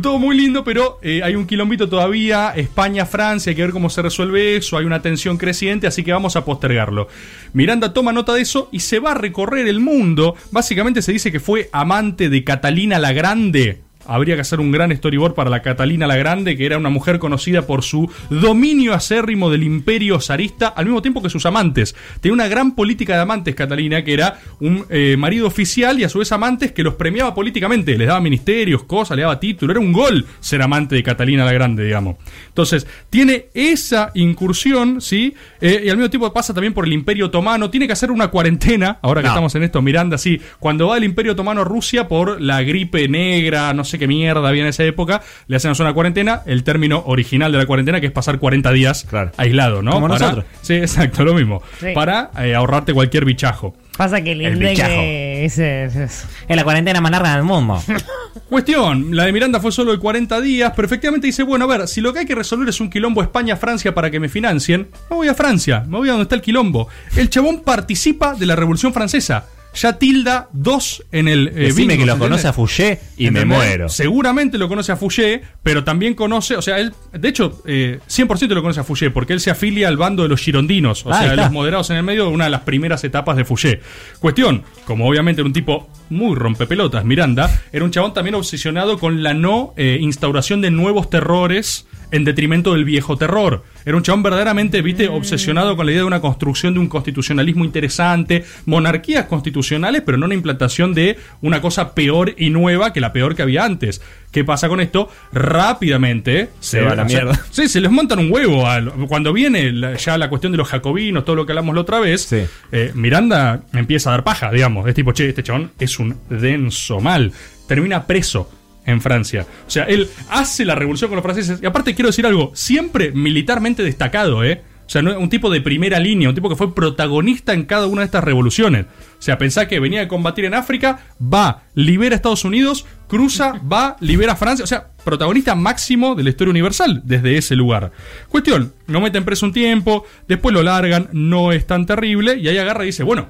todo 0.01 0.17
muy 0.17 0.37
lindo, 0.37 0.63
pero 0.63 0.97
eh, 1.01 1.21
hay 1.23 1.35
un 1.35 1.45
quilombito 1.45 1.89
todavía, 1.89 2.53
España, 2.55 3.05
Francia, 3.05 3.32
hay 3.33 3.55
que 3.55 3.61
ver 3.61 3.71
cómo 3.71 3.89
se 3.89 4.01
resuelve 4.01 4.55
eso, 4.55 4.77
hay 4.77 4.85
una 4.85 5.01
tensión 5.01 5.37
creciente, 5.37 5.87
así 5.87 6.03
que 6.03 6.11
vamos 6.11 6.35
a 6.35 6.45
postergarlo. 6.45 7.07
Miranda 7.53 7.93
toma 7.93 8.11
nota 8.11 8.33
de 8.33 8.41
eso 8.41 8.69
y 8.71 8.79
se 8.79 8.99
va 8.99 9.11
a 9.11 9.15
recorrer 9.15 9.67
el 9.67 9.79
mundo, 9.79 10.35
básicamente 10.51 11.01
se 11.01 11.11
dice 11.11 11.31
que 11.31 11.39
fue 11.39 11.69
amante 11.71 12.29
de 12.29 12.43
Catalina 12.43 12.99
la 12.99 13.13
Grande, 13.13 13.82
Habría 14.05 14.35
que 14.35 14.41
hacer 14.41 14.59
un 14.59 14.71
gran 14.71 14.95
storyboard 14.95 15.33
para 15.33 15.49
la 15.49 15.61
Catalina 15.61 16.07
la 16.07 16.15
Grande, 16.17 16.55
que 16.57 16.65
era 16.65 16.77
una 16.77 16.89
mujer 16.89 17.19
conocida 17.19 17.63
por 17.67 17.83
su 17.83 18.11
dominio 18.29 18.93
acérrimo 18.93 19.49
del 19.49 19.63
imperio 19.63 20.19
zarista, 20.19 20.67
al 20.67 20.85
mismo 20.85 21.01
tiempo 21.01 21.21
que 21.21 21.29
sus 21.29 21.45
amantes. 21.45 21.95
Tenía 22.21 22.33
una 22.33 22.47
gran 22.47 22.75
política 22.75 23.15
de 23.15 23.21
amantes, 23.21 23.55
Catalina, 23.55 24.03
que 24.03 24.13
era 24.13 24.39
un 24.59 24.85
eh, 24.89 25.15
marido 25.17 25.47
oficial 25.47 25.99
y 25.99 26.03
a 26.03 26.09
su 26.09 26.19
vez 26.19 26.31
amantes 26.31 26.71
que 26.71 26.83
los 26.83 26.95
premiaba 26.95 27.33
políticamente. 27.33 27.97
Les 27.97 28.07
daba 28.07 28.19
ministerios, 28.21 28.83
cosas, 28.83 29.15
le 29.15 29.23
daba 29.23 29.39
título. 29.39 29.71
Era 29.71 29.79
un 29.79 29.93
gol 29.93 30.25
ser 30.39 30.61
amante 30.61 30.95
de 30.95 31.03
Catalina 31.03 31.45
la 31.45 31.53
Grande, 31.53 31.83
digamos. 31.85 32.17
Entonces, 32.47 32.85
tiene 33.09 33.45
esa 33.53 34.11
incursión, 34.13 35.01
¿sí? 35.01 35.33
Eh, 35.61 35.83
y 35.85 35.89
al 35.89 35.97
mismo 35.97 36.09
tiempo 36.09 36.33
pasa 36.33 36.53
también 36.53 36.73
por 36.73 36.85
el 36.85 36.93
imperio 36.93 37.27
otomano. 37.27 37.69
Tiene 37.69 37.87
que 37.87 37.93
hacer 37.93 38.11
una 38.11 38.27
cuarentena, 38.29 38.99
ahora 39.01 39.21
que 39.21 39.27
No. 39.27 39.33
estamos 39.33 39.55
en 39.55 39.63
esto, 39.63 39.81
Miranda, 39.81 40.17
sí. 40.17 40.39
Cuando 40.59 40.87
va 40.87 40.97
el 40.97 41.03
imperio 41.03 41.33
otomano 41.33 41.61
a 41.61 41.63
Rusia 41.63 42.07
por 42.07 42.41
la 42.41 42.61
gripe 42.63 43.07
negra, 43.07 43.73
no 43.73 43.83
sé 43.83 43.92
qué 43.99 44.07
mierda 44.07 44.47
había 44.47 44.63
en 44.63 44.69
esa 44.69 44.83
época, 44.83 45.21
le 45.47 45.55
hacen 45.57 45.73
una 45.79 45.93
cuarentena, 45.93 46.41
el 46.45 46.63
término 46.63 47.03
original 47.05 47.51
de 47.51 47.57
la 47.57 47.65
cuarentena, 47.65 47.99
que 47.99 48.07
es 48.07 48.11
pasar 48.11 48.39
40 48.39 48.71
días 48.71 49.07
aislado, 49.37 49.81
¿no? 49.81 49.91
Como 49.91 50.07
Para- 50.07 50.19
nosotros. 50.19 50.45
Sí, 50.61 50.75
exacto, 50.75 51.23
lo 51.23 51.33
mismo. 51.33 51.61
Sí. 51.79 51.87
Para 51.93 52.31
eh, 52.39 52.55
ahorrarte 52.55 52.93
cualquier 52.93 53.25
bichajo. 53.25 53.75
Pasa 53.97 54.21
que 54.21 54.31
el 54.31 54.41
El 54.41 54.61
ese- 54.63 55.83
Es 55.85 56.25
la 56.49 56.63
cuarentena 56.63 56.99
más 57.01 57.11
larga 57.11 57.35
del 57.35 57.43
mundo. 57.43 57.81
Cuestión, 58.49 59.15
la 59.15 59.25
de 59.25 59.31
Miranda 59.31 59.59
fue 59.59 59.71
solo 59.71 59.91
de 59.91 59.99
40 59.99 60.41
días, 60.41 60.73
pero 60.75 60.85
efectivamente 60.85 61.27
dice, 61.27 61.43
bueno, 61.43 61.65
a 61.65 61.77
ver, 61.77 61.87
si 61.87 62.01
lo 62.01 62.11
que 62.13 62.19
hay 62.19 62.25
que 62.25 62.35
resolver 62.35 62.67
es 62.69 62.79
un 62.79 62.89
quilombo 62.89 63.21
España-Francia 63.21 63.93
para 63.93 64.09
que 64.09 64.19
me 64.19 64.29
financien, 64.29 64.87
me 65.09 65.15
voy 65.15 65.27
a 65.27 65.33
Francia, 65.35 65.83
me 65.87 65.97
voy 65.97 66.09
a 66.09 66.13
donde 66.13 66.23
está 66.23 66.35
el 66.35 66.41
quilombo. 66.41 66.87
El 67.15 67.29
chabón 67.29 67.61
participa 67.61 68.33
de 68.35 68.45
la 68.45 68.55
Revolución 68.55 68.93
Francesa. 68.93 69.45
Ya 69.75 69.97
tilda 69.97 70.49
dos 70.53 71.03
en 71.11 71.27
el... 71.27 71.47
eh, 71.47 71.51
Decime 71.51 71.93
bingo, 71.93 72.01
que 72.03 72.05
lo 72.07 72.13
¿se 72.13 72.19
conoce 72.19 72.47
a 72.47 72.53
Fouché 72.53 72.99
y 73.17 73.31
me 73.31 73.43
muero. 73.45 73.89
Seguramente 73.89 74.57
lo 74.57 74.67
conoce 74.69 74.91
a 74.91 74.95
Fouché, 74.95 75.41
pero 75.63 75.83
también 75.83 76.13
conoce, 76.13 76.55
o 76.55 76.61
sea, 76.61 76.79
él, 76.79 76.93
de 77.11 77.27
hecho, 77.27 77.61
eh, 77.65 77.99
100% 78.07 78.47
lo 78.49 78.61
conoce 78.61 78.79
a 78.79 78.83
Fouché, 78.83 79.09
porque 79.09 79.33
él 79.33 79.39
se 79.39 79.49
afilia 79.51 79.87
al 79.87 79.97
bando 79.97 80.23
de 80.23 80.29
los 80.29 80.39
girondinos, 80.41 81.05
o 81.05 81.11
Ah, 81.13 81.19
sea, 81.21 81.31
de 81.31 81.37
los 81.37 81.51
moderados 81.51 81.89
en 81.89 81.97
el 81.97 82.03
medio 82.03 82.25
de 82.25 82.29
una 82.31 82.43
de 82.45 82.51
las 82.51 82.61
primeras 82.61 83.03
etapas 83.03 83.35
de 83.35 83.45
Fouché. 83.45 83.79
Cuestión, 84.19 84.63
como 84.85 85.07
obviamente 85.07 85.41
era 85.41 85.47
un 85.47 85.53
tipo 85.53 85.89
muy 86.09 86.35
rompepelotas, 86.35 87.03
Miranda, 87.05 87.49
era 87.71 87.83
un 87.83 87.91
chabón 87.91 88.13
también 88.13 88.35
obsesionado 88.35 88.99
con 88.99 89.23
la 89.23 89.33
no 89.33 89.73
eh, 89.77 89.97
instauración 89.99 90.61
de 90.61 90.69
nuevos 90.71 91.09
terrores 91.09 91.87
en 92.11 92.23
detrimento 92.25 92.73
del 92.73 92.85
viejo 92.85 93.17
terror. 93.17 93.63
Era 93.85 93.97
un 93.97 94.03
chabón 94.03 94.23
verdaderamente, 94.23 94.81
viste, 94.81 95.07
obsesionado 95.07 95.75
con 95.75 95.85
la 95.85 95.91
idea 95.91 96.01
de 96.01 96.07
una 96.07 96.21
construcción 96.21 96.73
de 96.73 96.79
un 96.79 96.87
constitucionalismo 96.87 97.65
interesante, 97.65 98.45
monarquías 98.65 99.25
constitucionales, 99.25 100.01
pero 100.05 100.17
no 100.17 100.25
una 100.25 100.35
implantación 100.35 100.93
de 100.93 101.17
una 101.41 101.61
cosa 101.61 101.93
peor 101.93 102.33
y 102.37 102.49
nueva 102.49 102.93
que 102.93 103.01
la 103.01 103.13
peor 103.13 103.35
que 103.35 103.41
había 103.41 103.65
antes. 103.65 104.01
¿Qué 104.31 104.43
pasa 104.43 104.67
con 104.67 104.79
esto? 104.81 105.09
Rápidamente 105.31 106.49
Se 106.59 106.81
va 106.81 106.91
a 106.91 106.95
la 106.95 107.03
mierda. 107.05 107.39
sí, 107.51 107.67
se 107.69 107.79
les 107.81 107.91
montan 107.91 108.19
un 108.19 108.31
huevo. 108.31 108.67
al- 108.67 108.91
cuando 109.07 109.31
viene 109.33 109.71
la- 109.71 109.95
ya 109.95 110.17
la 110.17 110.29
cuestión 110.29 110.51
de 110.51 110.57
los 110.57 110.67
jacobinos, 110.67 111.23
todo 111.25 111.35
lo 111.35 111.45
que 111.45 111.51
hablamos 111.51 111.75
la 111.75 111.81
otra 111.81 111.99
vez, 111.99 112.31
eh, 112.33 112.47
Miranda 112.95 113.61
empieza 113.73 114.09
a 114.09 114.13
dar 114.13 114.23
paja, 114.23 114.51
digamos. 114.51 114.87
Es 114.87 114.95
tipo, 114.95 115.11
che, 115.13 115.29
este 115.29 115.43
chabón 115.43 115.71
es 115.79 115.99
un 115.99 116.17
denso 116.29 116.99
mal. 116.99 117.31
Termina 117.67 118.05
preso 118.05 118.49
en 118.85 119.01
Francia. 119.01 119.45
O 119.67 119.69
sea, 119.69 119.83
él 119.85 120.09
hace 120.29 120.65
la 120.65 120.75
revolución 120.75 121.09
con 121.09 121.15
los 121.15 121.23
franceses. 121.23 121.59
Y 121.61 121.65
aparte 121.65 121.95
quiero 121.95 122.09
decir 122.09 122.25
algo, 122.25 122.51
siempre 122.53 123.11
militarmente 123.11 123.83
destacado, 123.83 124.43
¿eh? 124.43 124.61
O 124.85 124.89
sea, 124.89 125.01
no 125.01 125.17
un 125.17 125.29
tipo 125.29 125.49
de 125.49 125.61
primera 125.61 125.97
línea, 125.97 126.27
un 126.27 126.35
tipo 126.35 126.49
que 126.49 126.57
fue 126.57 126.75
protagonista 126.75 127.53
en 127.53 127.63
cada 127.63 127.87
una 127.87 128.01
de 128.01 128.05
estas 128.05 128.23
revoluciones. 128.23 128.85
O 129.17 129.21
sea, 129.21 129.37
pensá 129.37 129.67
que 129.67 129.79
venía 129.79 130.01
a 130.01 130.07
combatir 130.09 130.43
en 130.43 130.53
África, 130.53 130.99
va, 131.21 131.63
libera 131.73 132.13
a 132.13 132.17
Estados 132.17 132.43
Unidos, 132.43 132.85
cruza, 133.07 133.53
va, 133.71 133.95
libera 134.01 134.33
a 134.33 134.35
Francia. 134.35 134.63
O 134.63 134.67
sea, 134.67 134.87
protagonista 135.05 135.55
máximo 135.55 136.15
de 136.15 136.23
la 136.23 136.29
historia 136.31 136.51
universal 136.51 137.01
desde 137.05 137.37
ese 137.37 137.55
lugar. 137.55 137.93
Cuestión, 138.27 138.73
lo 138.87 138.99
meten 138.99 139.23
preso 139.23 139.45
un 139.45 139.53
tiempo, 139.53 140.05
después 140.27 140.53
lo 140.53 140.63
largan, 140.63 141.07
no 141.13 141.53
es 141.53 141.65
tan 141.65 141.85
terrible, 141.85 142.37
y 142.37 142.49
ahí 142.49 142.57
agarra 142.57 142.83
y 142.83 142.87
dice, 142.87 143.03
bueno, 143.03 143.29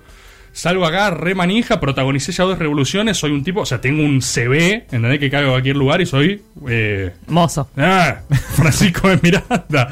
salgo 0.53 0.85
acá, 0.85 1.09
re 1.09 1.35
manija, 1.35 1.79
protagonicé 1.79 2.31
ya 2.31 2.45
dos 2.45 2.57
revoluciones, 2.57 3.17
soy 3.17 3.31
un 3.31 3.43
tipo, 3.43 3.61
o 3.61 3.65
sea, 3.65 3.81
tengo 3.81 4.03
un 4.03 4.21
CV, 4.21 4.73
¿entendés? 4.73 5.19
Que 5.19 5.29
caigo 5.29 5.49
a 5.49 5.53
cualquier 5.53 5.75
lugar 5.75 5.99
y 5.99 6.05
soy... 6.05 6.41
Eh, 6.69 7.11
Mozo. 7.27 7.69
Ah, 7.75 8.21
Francisco 8.55 9.09
de 9.09 9.19
Miranda. 9.21 9.91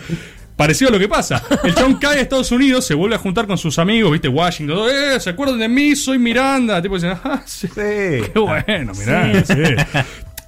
Parecido 0.55 0.89
a 0.89 0.91
lo 0.93 0.99
que 0.99 1.09
pasa. 1.09 1.43
El 1.64 1.74
chabón 1.74 1.95
cae 1.95 2.20
a 2.20 2.22
Estados 2.22 2.51
Unidos, 2.51 2.86
se 2.86 2.93
vuelve 2.93 3.16
a 3.16 3.18
juntar 3.18 3.47
con 3.47 3.57
sus 3.57 3.80
amigos, 3.80 4.12
viste, 4.12 4.28
Washington, 4.28 4.76
todo, 4.76 4.89
eh, 4.91 5.20
¿se 5.20 5.32
acuerdan 5.32 5.57
de 5.57 5.68
mí? 5.68 5.95
Soy 5.95 6.20
Miranda. 6.20 6.80
Tipo 6.82 6.95
dicen, 6.95 7.18
ah, 7.24 7.41
sí. 7.45 7.68
Qué 7.76 8.32
bueno, 8.36 8.93
Miranda, 8.93 9.43
sí. 9.43 9.55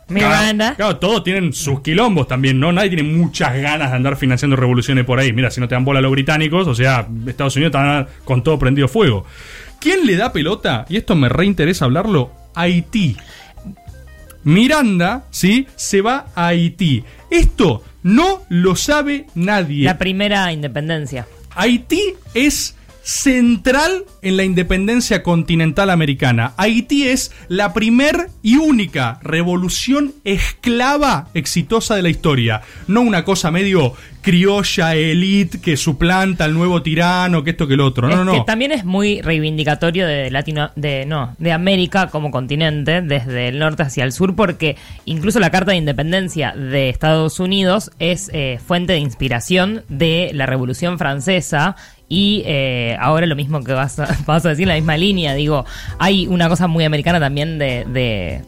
Miranda. 0.10 0.76
Claro, 0.76 0.76
claro, 0.76 0.96
todos 0.98 1.24
tienen 1.24 1.54
sus 1.54 1.82
quilombos 1.82 2.28
también, 2.28 2.60
¿no? 2.60 2.72
Nadie 2.72 2.90
tiene 2.90 3.04
muchas 3.04 3.56
ganas 3.56 3.90
de 3.90 3.96
andar 3.96 4.16
financiando 4.16 4.56
revoluciones 4.56 5.04
por 5.06 5.18
ahí. 5.18 5.34
Mira, 5.34 5.50
si 5.50 5.60
no 5.60 5.68
te 5.68 5.74
dan 5.74 5.84
bola 5.84 5.98
a 5.98 6.02
los 6.04 6.12
británicos, 6.12 6.68
o 6.68 6.76
sea, 6.76 7.08
Estados 7.26 7.56
Unidos 7.56 7.74
está 7.74 8.08
con 8.24 8.44
todo 8.44 8.60
prendido 8.60 8.88
fuego. 8.88 9.26
¿Quién 9.84 10.06
le 10.06 10.16
da 10.16 10.32
pelota? 10.32 10.86
Y 10.88 10.96
esto 10.96 11.14
me 11.14 11.28
reinteresa 11.28 11.84
hablarlo. 11.84 12.32
Haití. 12.56 13.18
Miranda, 14.46 15.26
¿sí? 15.30 15.68
Se 15.76 16.00
va 16.00 16.28
a 16.36 16.48
Haití. 16.48 17.04
Esto 17.30 17.84
no 18.02 18.44
lo 18.48 18.78
sabe 18.78 19.26
nadie. 19.36 19.84
La 19.84 19.98
primera 19.98 20.50
independencia. 20.54 21.28
Haití 21.54 22.14
es 22.34 22.78
central 23.04 24.06
en 24.22 24.38
la 24.38 24.44
independencia 24.44 25.24
continental 25.24 25.90
americana. 25.90 26.54
Haití 26.58 27.08
es 27.08 27.32
la 27.50 27.74
primer 27.74 28.30
y 28.42 28.56
única 28.58 29.20
revolución 29.22 30.14
esclava 30.24 31.28
exitosa 31.34 31.96
de 31.96 32.02
la 32.02 32.10
historia. 32.10 32.62
No 32.88 33.02
una 33.02 33.26
cosa 33.26 33.52
medio 33.52 33.94
criolla, 34.22 34.96
elite, 34.96 35.60
que 35.60 35.76
suplanta 35.76 36.46
al 36.46 36.54
nuevo 36.54 36.82
tirano, 36.82 37.44
que 37.44 37.50
esto 37.52 37.68
que 37.68 37.74
el 37.74 37.82
otro. 37.82 38.08
No, 38.08 38.14
Es 38.22 38.26
no, 38.26 38.32
que 38.32 38.38
no. 38.40 38.46
también 38.46 38.72
es 38.72 38.86
muy 38.86 39.22
reivindicatorio 39.22 40.08
de 40.08 40.32
Latino, 40.32 40.72
de 40.78 41.06
no, 41.06 41.36
de 41.40 41.52
América 41.52 42.08
como 42.08 42.32
continente, 42.32 43.02
desde 43.02 43.50
el 43.50 43.60
norte 43.60 43.84
hacia 43.84 44.06
el 44.06 44.14
sur, 44.14 44.34
porque 44.36 44.78
incluso 45.04 45.42
la 45.42 45.52
Carta 45.52 45.72
de 45.72 45.78
Independencia 45.78 46.54
de 46.54 46.88
Estados 46.88 47.42
Unidos 47.42 47.92
es 48.00 48.32
eh, 48.34 48.60
fuente 48.66 48.94
de 48.94 49.00
inspiración 49.00 49.84
de 49.90 50.32
la 50.34 50.46
Revolución 50.46 50.98
Francesa. 50.98 51.76
Y 52.16 52.44
eh, 52.46 52.96
ahora 53.00 53.26
lo 53.26 53.36
mismo 53.36 53.64
que 53.64 53.74
vas 53.74 53.98
a, 53.98 54.08
vas 54.28 54.46
a 54.46 54.50
decir, 54.50 54.68
la 54.68 54.76
misma 54.76 54.96
línea, 54.98 55.34
digo, 55.34 55.66
hay 55.98 56.28
una 56.28 56.48
cosa 56.48 56.68
muy 56.68 56.84
americana 56.84 57.20
también 57.20 57.58
de, 57.58 57.86
de 57.86 58.44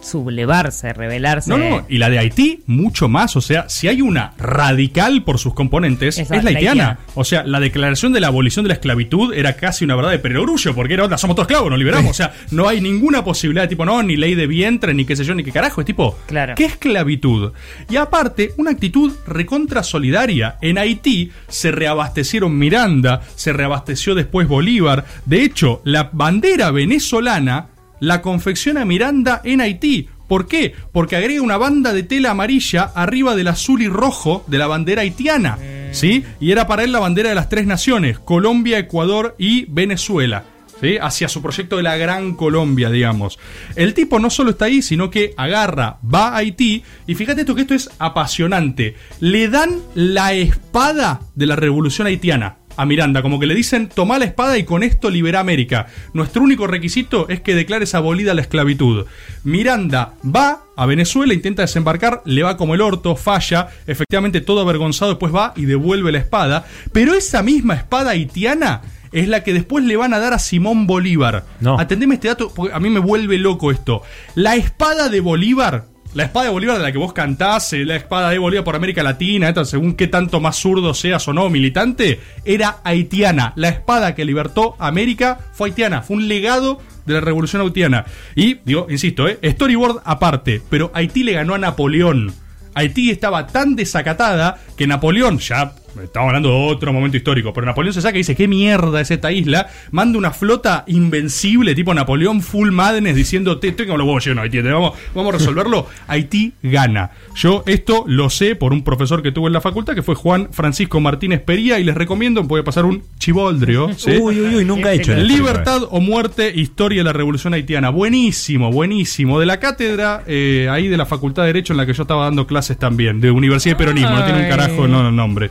sublevarse, 0.00 0.92
rebelarse. 0.92 1.50
No, 1.50 1.58
no, 1.58 1.86
y 1.88 1.98
la 1.98 2.10
de 2.10 2.18
Haití, 2.18 2.62
mucho 2.66 3.08
más. 3.08 3.36
O 3.36 3.40
sea, 3.40 3.68
si 3.68 3.88
hay 3.88 4.02
una 4.02 4.32
radical 4.38 5.22
por 5.24 5.38
sus 5.38 5.54
componentes, 5.54 6.18
es 6.18 6.30
la 6.30 6.36
haitiana. 6.50 6.98
O 7.14 7.24
sea, 7.24 7.42
la 7.44 7.60
declaración 7.60 8.12
de 8.12 8.20
la 8.20 8.28
abolición 8.28 8.64
de 8.64 8.68
la 8.68 8.74
esclavitud 8.74 9.32
era 9.34 9.54
casi 9.56 9.84
una 9.84 9.96
verdad 9.96 10.10
de 10.10 10.18
perogrullo, 10.18 10.74
porque 10.74 10.94
era 10.94 11.04
onda, 11.04 11.18
somos 11.18 11.36
todos 11.36 11.46
esclavos, 11.48 11.70
nos 11.70 11.78
liberamos. 11.78 12.10
O 12.10 12.14
sea, 12.14 12.32
no 12.50 12.68
hay 12.68 12.80
ninguna 12.80 13.24
posibilidad 13.24 13.62
de 13.64 13.68
tipo, 13.68 13.84
no, 13.84 14.02
ni 14.02 14.16
ley 14.16 14.34
de 14.34 14.46
vientre, 14.46 14.94
ni 14.94 15.04
qué 15.04 15.16
sé 15.16 15.24
yo, 15.24 15.34
ni 15.34 15.42
qué 15.44 15.52
carajo. 15.52 15.80
Es 15.80 15.86
tipo, 15.86 16.18
Claro. 16.26 16.54
¿qué 16.56 16.64
esclavitud? 16.66 17.52
Y 17.90 17.96
aparte, 17.96 18.52
una 18.56 18.70
actitud 18.70 19.12
recontra 19.26 19.82
solidaria. 19.82 20.56
En 20.60 20.78
Haití 20.78 21.30
se 21.48 21.70
reabastecieron 21.70 22.56
Miranda, 22.58 23.22
se 23.36 23.52
reabasteció 23.52 24.14
después 24.14 24.48
Bolívar. 24.48 25.04
De 25.26 25.42
hecho, 25.42 25.80
la 25.84 26.10
bandera 26.12 26.70
venezolana 26.70 27.68
la 28.00 28.22
confecciona 28.22 28.84
Miranda 28.84 29.40
en 29.44 29.60
Haití. 29.60 30.08
¿Por 30.28 30.46
qué? 30.46 30.74
Porque 30.92 31.16
agrega 31.16 31.42
una 31.42 31.58
banda 31.58 31.92
de 31.92 32.02
tela 32.02 32.30
amarilla 32.30 32.84
arriba 32.94 33.36
del 33.36 33.48
azul 33.48 33.82
y 33.82 33.88
rojo 33.88 34.44
de 34.46 34.58
la 34.58 34.66
bandera 34.66 35.02
haitiana. 35.02 35.58
¿Sí? 35.92 36.24
Y 36.40 36.50
era 36.50 36.66
para 36.66 36.82
él 36.82 36.92
la 36.92 36.98
bandera 36.98 37.28
de 37.28 37.34
las 37.34 37.48
tres 37.48 37.66
naciones: 37.66 38.18
Colombia, 38.18 38.78
Ecuador 38.78 39.36
y 39.38 39.66
Venezuela. 39.66 40.44
¿Sí? 40.80 40.96
Hacia 41.00 41.28
su 41.28 41.40
proyecto 41.40 41.76
de 41.76 41.84
la 41.84 41.96
Gran 41.96 42.34
Colombia, 42.34 42.90
digamos. 42.90 43.38
El 43.76 43.94
tipo 43.94 44.18
no 44.18 44.28
solo 44.28 44.50
está 44.50 44.64
ahí, 44.64 44.82
sino 44.82 45.08
que 45.08 45.32
agarra, 45.36 45.98
va 46.02 46.30
a 46.30 46.38
Haití, 46.38 46.82
y 47.06 47.14
fíjate 47.14 47.42
esto 47.42 47.54
que 47.54 47.60
esto 47.60 47.74
es 47.74 47.90
apasionante. 47.98 48.96
Le 49.20 49.48
dan 49.48 49.78
la 49.94 50.32
espada 50.32 51.20
de 51.36 51.46
la 51.46 51.54
revolución 51.54 52.08
haitiana 52.08 52.56
a 52.76 52.86
Miranda, 52.86 53.22
como 53.22 53.38
que 53.38 53.46
le 53.46 53.54
dicen, 53.54 53.88
toma 53.88 54.18
la 54.18 54.24
espada 54.24 54.58
y 54.58 54.64
con 54.64 54.82
esto 54.82 55.10
libera 55.10 55.40
América. 55.40 55.86
Nuestro 56.12 56.42
único 56.42 56.66
requisito 56.66 57.28
es 57.28 57.40
que 57.40 57.54
declares 57.54 57.94
abolida 57.94 58.34
la 58.34 58.42
esclavitud. 58.42 59.06
Miranda 59.42 60.14
va 60.24 60.62
a 60.76 60.86
Venezuela, 60.86 61.34
intenta 61.34 61.62
desembarcar, 61.62 62.22
le 62.24 62.42
va 62.42 62.56
como 62.56 62.74
el 62.74 62.80
orto, 62.80 63.16
falla, 63.16 63.68
efectivamente 63.86 64.40
todo 64.40 64.60
avergonzado, 64.60 65.12
después 65.12 65.34
va 65.34 65.52
y 65.56 65.64
devuelve 65.66 66.12
la 66.12 66.18
espada, 66.18 66.64
pero 66.92 67.14
esa 67.14 67.42
misma 67.42 67.74
espada 67.74 68.10
haitiana 68.10 68.82
es 69.12 69.28
la 69.28 69.44
que 69.44 69.54
después 69.54 69.84
le 69.84 69.96
van 69.96 70.12
a 70.12 70.18
dar 70.18 70.32
a 70.32 70.38
Simón 70.38 70.86
Bolívar. 70.86 71.44
Atendeme 71.78 72.16
este 72.16 72.28
dato, 72.28 72.52
porque 72.52 72.74
a 72.74 72.80
mí 72.80 72.90
me 72.90 72.98
vuelve 72.98 73.38
loco 73.38 73.70
esto. 73.70 74.02
La 74.34 74.56
espada 74.56 75.08
de 75.08 75.20
Bolívar, 75.20 75.86
la 76.14 76.24
espada 76.24 76.46
de 76.46 76.52
Bolívar 76.52 76.76
de 76.76 76.82
la 76.82 76.92
que 76.92 76.98
vos 76.98 77.12
cantás, 77.12 77.72
eh, 77.72 77.84
la 77.84 77.96
espada 77.96 78.30
de 78.30 78.38
Bolívar 78.38 78.64
por 78.64 78.76
América 78.76 79.02
Latina, 79.02 79.52
según 79.64 79.94
qué 79.94 80.06
tanto 80.06 80.40
más 80.40 80.56
zurdo 80.56 80.94
seas 80.94 81.26
o 81.28 81.32
no, 81.32 81.50
militante, 81.50 82.20
era 82.44 82.78
haitiana. 82.84 83.52
La 83.56 83.68
espada 83.68 84.14
que 84.14 84.24
libertó 84.24 84.76
América 84.78 85.40
fue 85.52 85.68
haitiana, 85.68 86.02
fue 86.02 86.16
un 86.16 86.28
legado 86.28 86.80
de 87.04 87.14
la 87.14 87.20
revolución 87.20 87.62
haitiana. 87.62 88.06
Y, 88.36 88.60
digo, 88.64 88.86
insisto, 88.88 89.26
eh, 89.28 89.38
storyboard 89.42 90.02
aparte, 90.04 90.62
pero 90.70 90.90
Haití 90.94 91.24
le 91.24 91.32
ganó 91.32 91.54
a 91.54 91.58
Napoleón. 91.58 92.32
Haití 92.74 93.10
estaba 93.10 93.46
tan 93.46 93.76
desacatada 93.76 94.58
que 94.76 94.86
Napoleón, 94.86 95.38
ya 95.38 95.74
estamos 96.02 96.28
hablando 96.28 96.48
de 96.50 96.72
otro 96.72 96.92
momento 96.92 97.16
histórico, 97.16 97.52
pero 97.52 97.66
Napoleón 97.66 97.94
se 97.94 98.00
saca 98.00 98.16
y 98.16 98.20
dice, 98.20 98.34
¿qué 98.34 98.48
mierda 98.48 99.00
es 99.00 99.10
esta 99.10 99.32
isla? 99.32 99.68
Manda 99.90 100.18
una 100.18 100.30
flota 100.32 100.84
invencible, 100.86 101.74
tipo 101.74 101.94
Napoleón 101.94 102.42
Full 102.42 102.70
Madness, 102.70 103.14
diciendo, 103.14 103.58
te 103.58 103.68
estoy 103.68 103.86
con 103.86 103.98
los 103.98 104.06
huevos 104.06 104.24
llenos, 104.24 104.42
Haití, 104.44 104.60
vamos, 104.60 104.94
vamos 105.14 105.34
a 105.34 105.38
resolverlo. 105.38 105.86
Haití 106.08 106.52
gana. 106.62 107.10
Yo 107.34 107.62
esto 107.66 108.04
lo 108.06 108.30
sé 108.30 108.56
por 108.56 108.72
un 108.72 108.82
profesor 108.84 109.22
que 109.22 109.32
tuve 109.32 109.48
en 109.48 109.52
la 109.52 109.60
facultad, 109.60 109.94
que 109.94 110.02
fue 110.02 110.14
Juan 110.14 110.48
Francisco 110.52 111.00
Martínez 111.00 111.40
Pería, 111.42 111.78
y 111.78 111.84
les 111.84 111.94
recomiendo, 111.94 112.46
puede 112.46 112.62
pasar 112.62 112.84
un 112.84 113.02
chivoldrio. 113.18 113.92
¿sí? 113.96 114.12
Uy, 114.12 114.40
uy, 114.40 114.56
uy, 114.56 114.64
nunca 114.64 114.92
he 114.92 114.96
hecho. 114.96 115.14
Libertad 115.14 115.82
o 115.90 116.00
muerte, 116.00 116.52
historia 116.54 117.00
de 117.00 117.04
la 117.04 117.12
revolución 117.12 117.54
haitiana. 117.54 117.90
Buenísimo, 117.90 118.70
buenísimo. 118.70 119.40
De 119.40 119.46
la 119.46 119.58
cátedra, 119.58 120.22
eh, 120.26 120.68
ahí 120.70 120.88
de 120.88 120.96
la 120.96 121.06
Facultad 121.06 121.42
de 121.42 121.48
Derecho 121.48 121.72
en 121.72 121.78
la 121.78 121.86
que 121.86 121.92
yo 121.92 122.02
estaba 122.02 122.24
dando 122.24 122.46
clases 122.46 122.78
también, 122.78 123.20
de 123.20 123.30
Universidad 123.30 123.74
de 123.74 123.78
Peronismo, 123.78 124.10
no 124.10 124.24
tiene 124.24 124.42
un 124.42 124.48
carajo 124.48 124.88
no, 124.88 125.02
no, 125.02 125.10
nombre. 125.10 125.50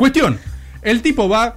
Cuestión, 0.00 0.38
el 0.80 1.02
tipo 1.02 1.28
va 1.28 1.44
a 1.44 1.56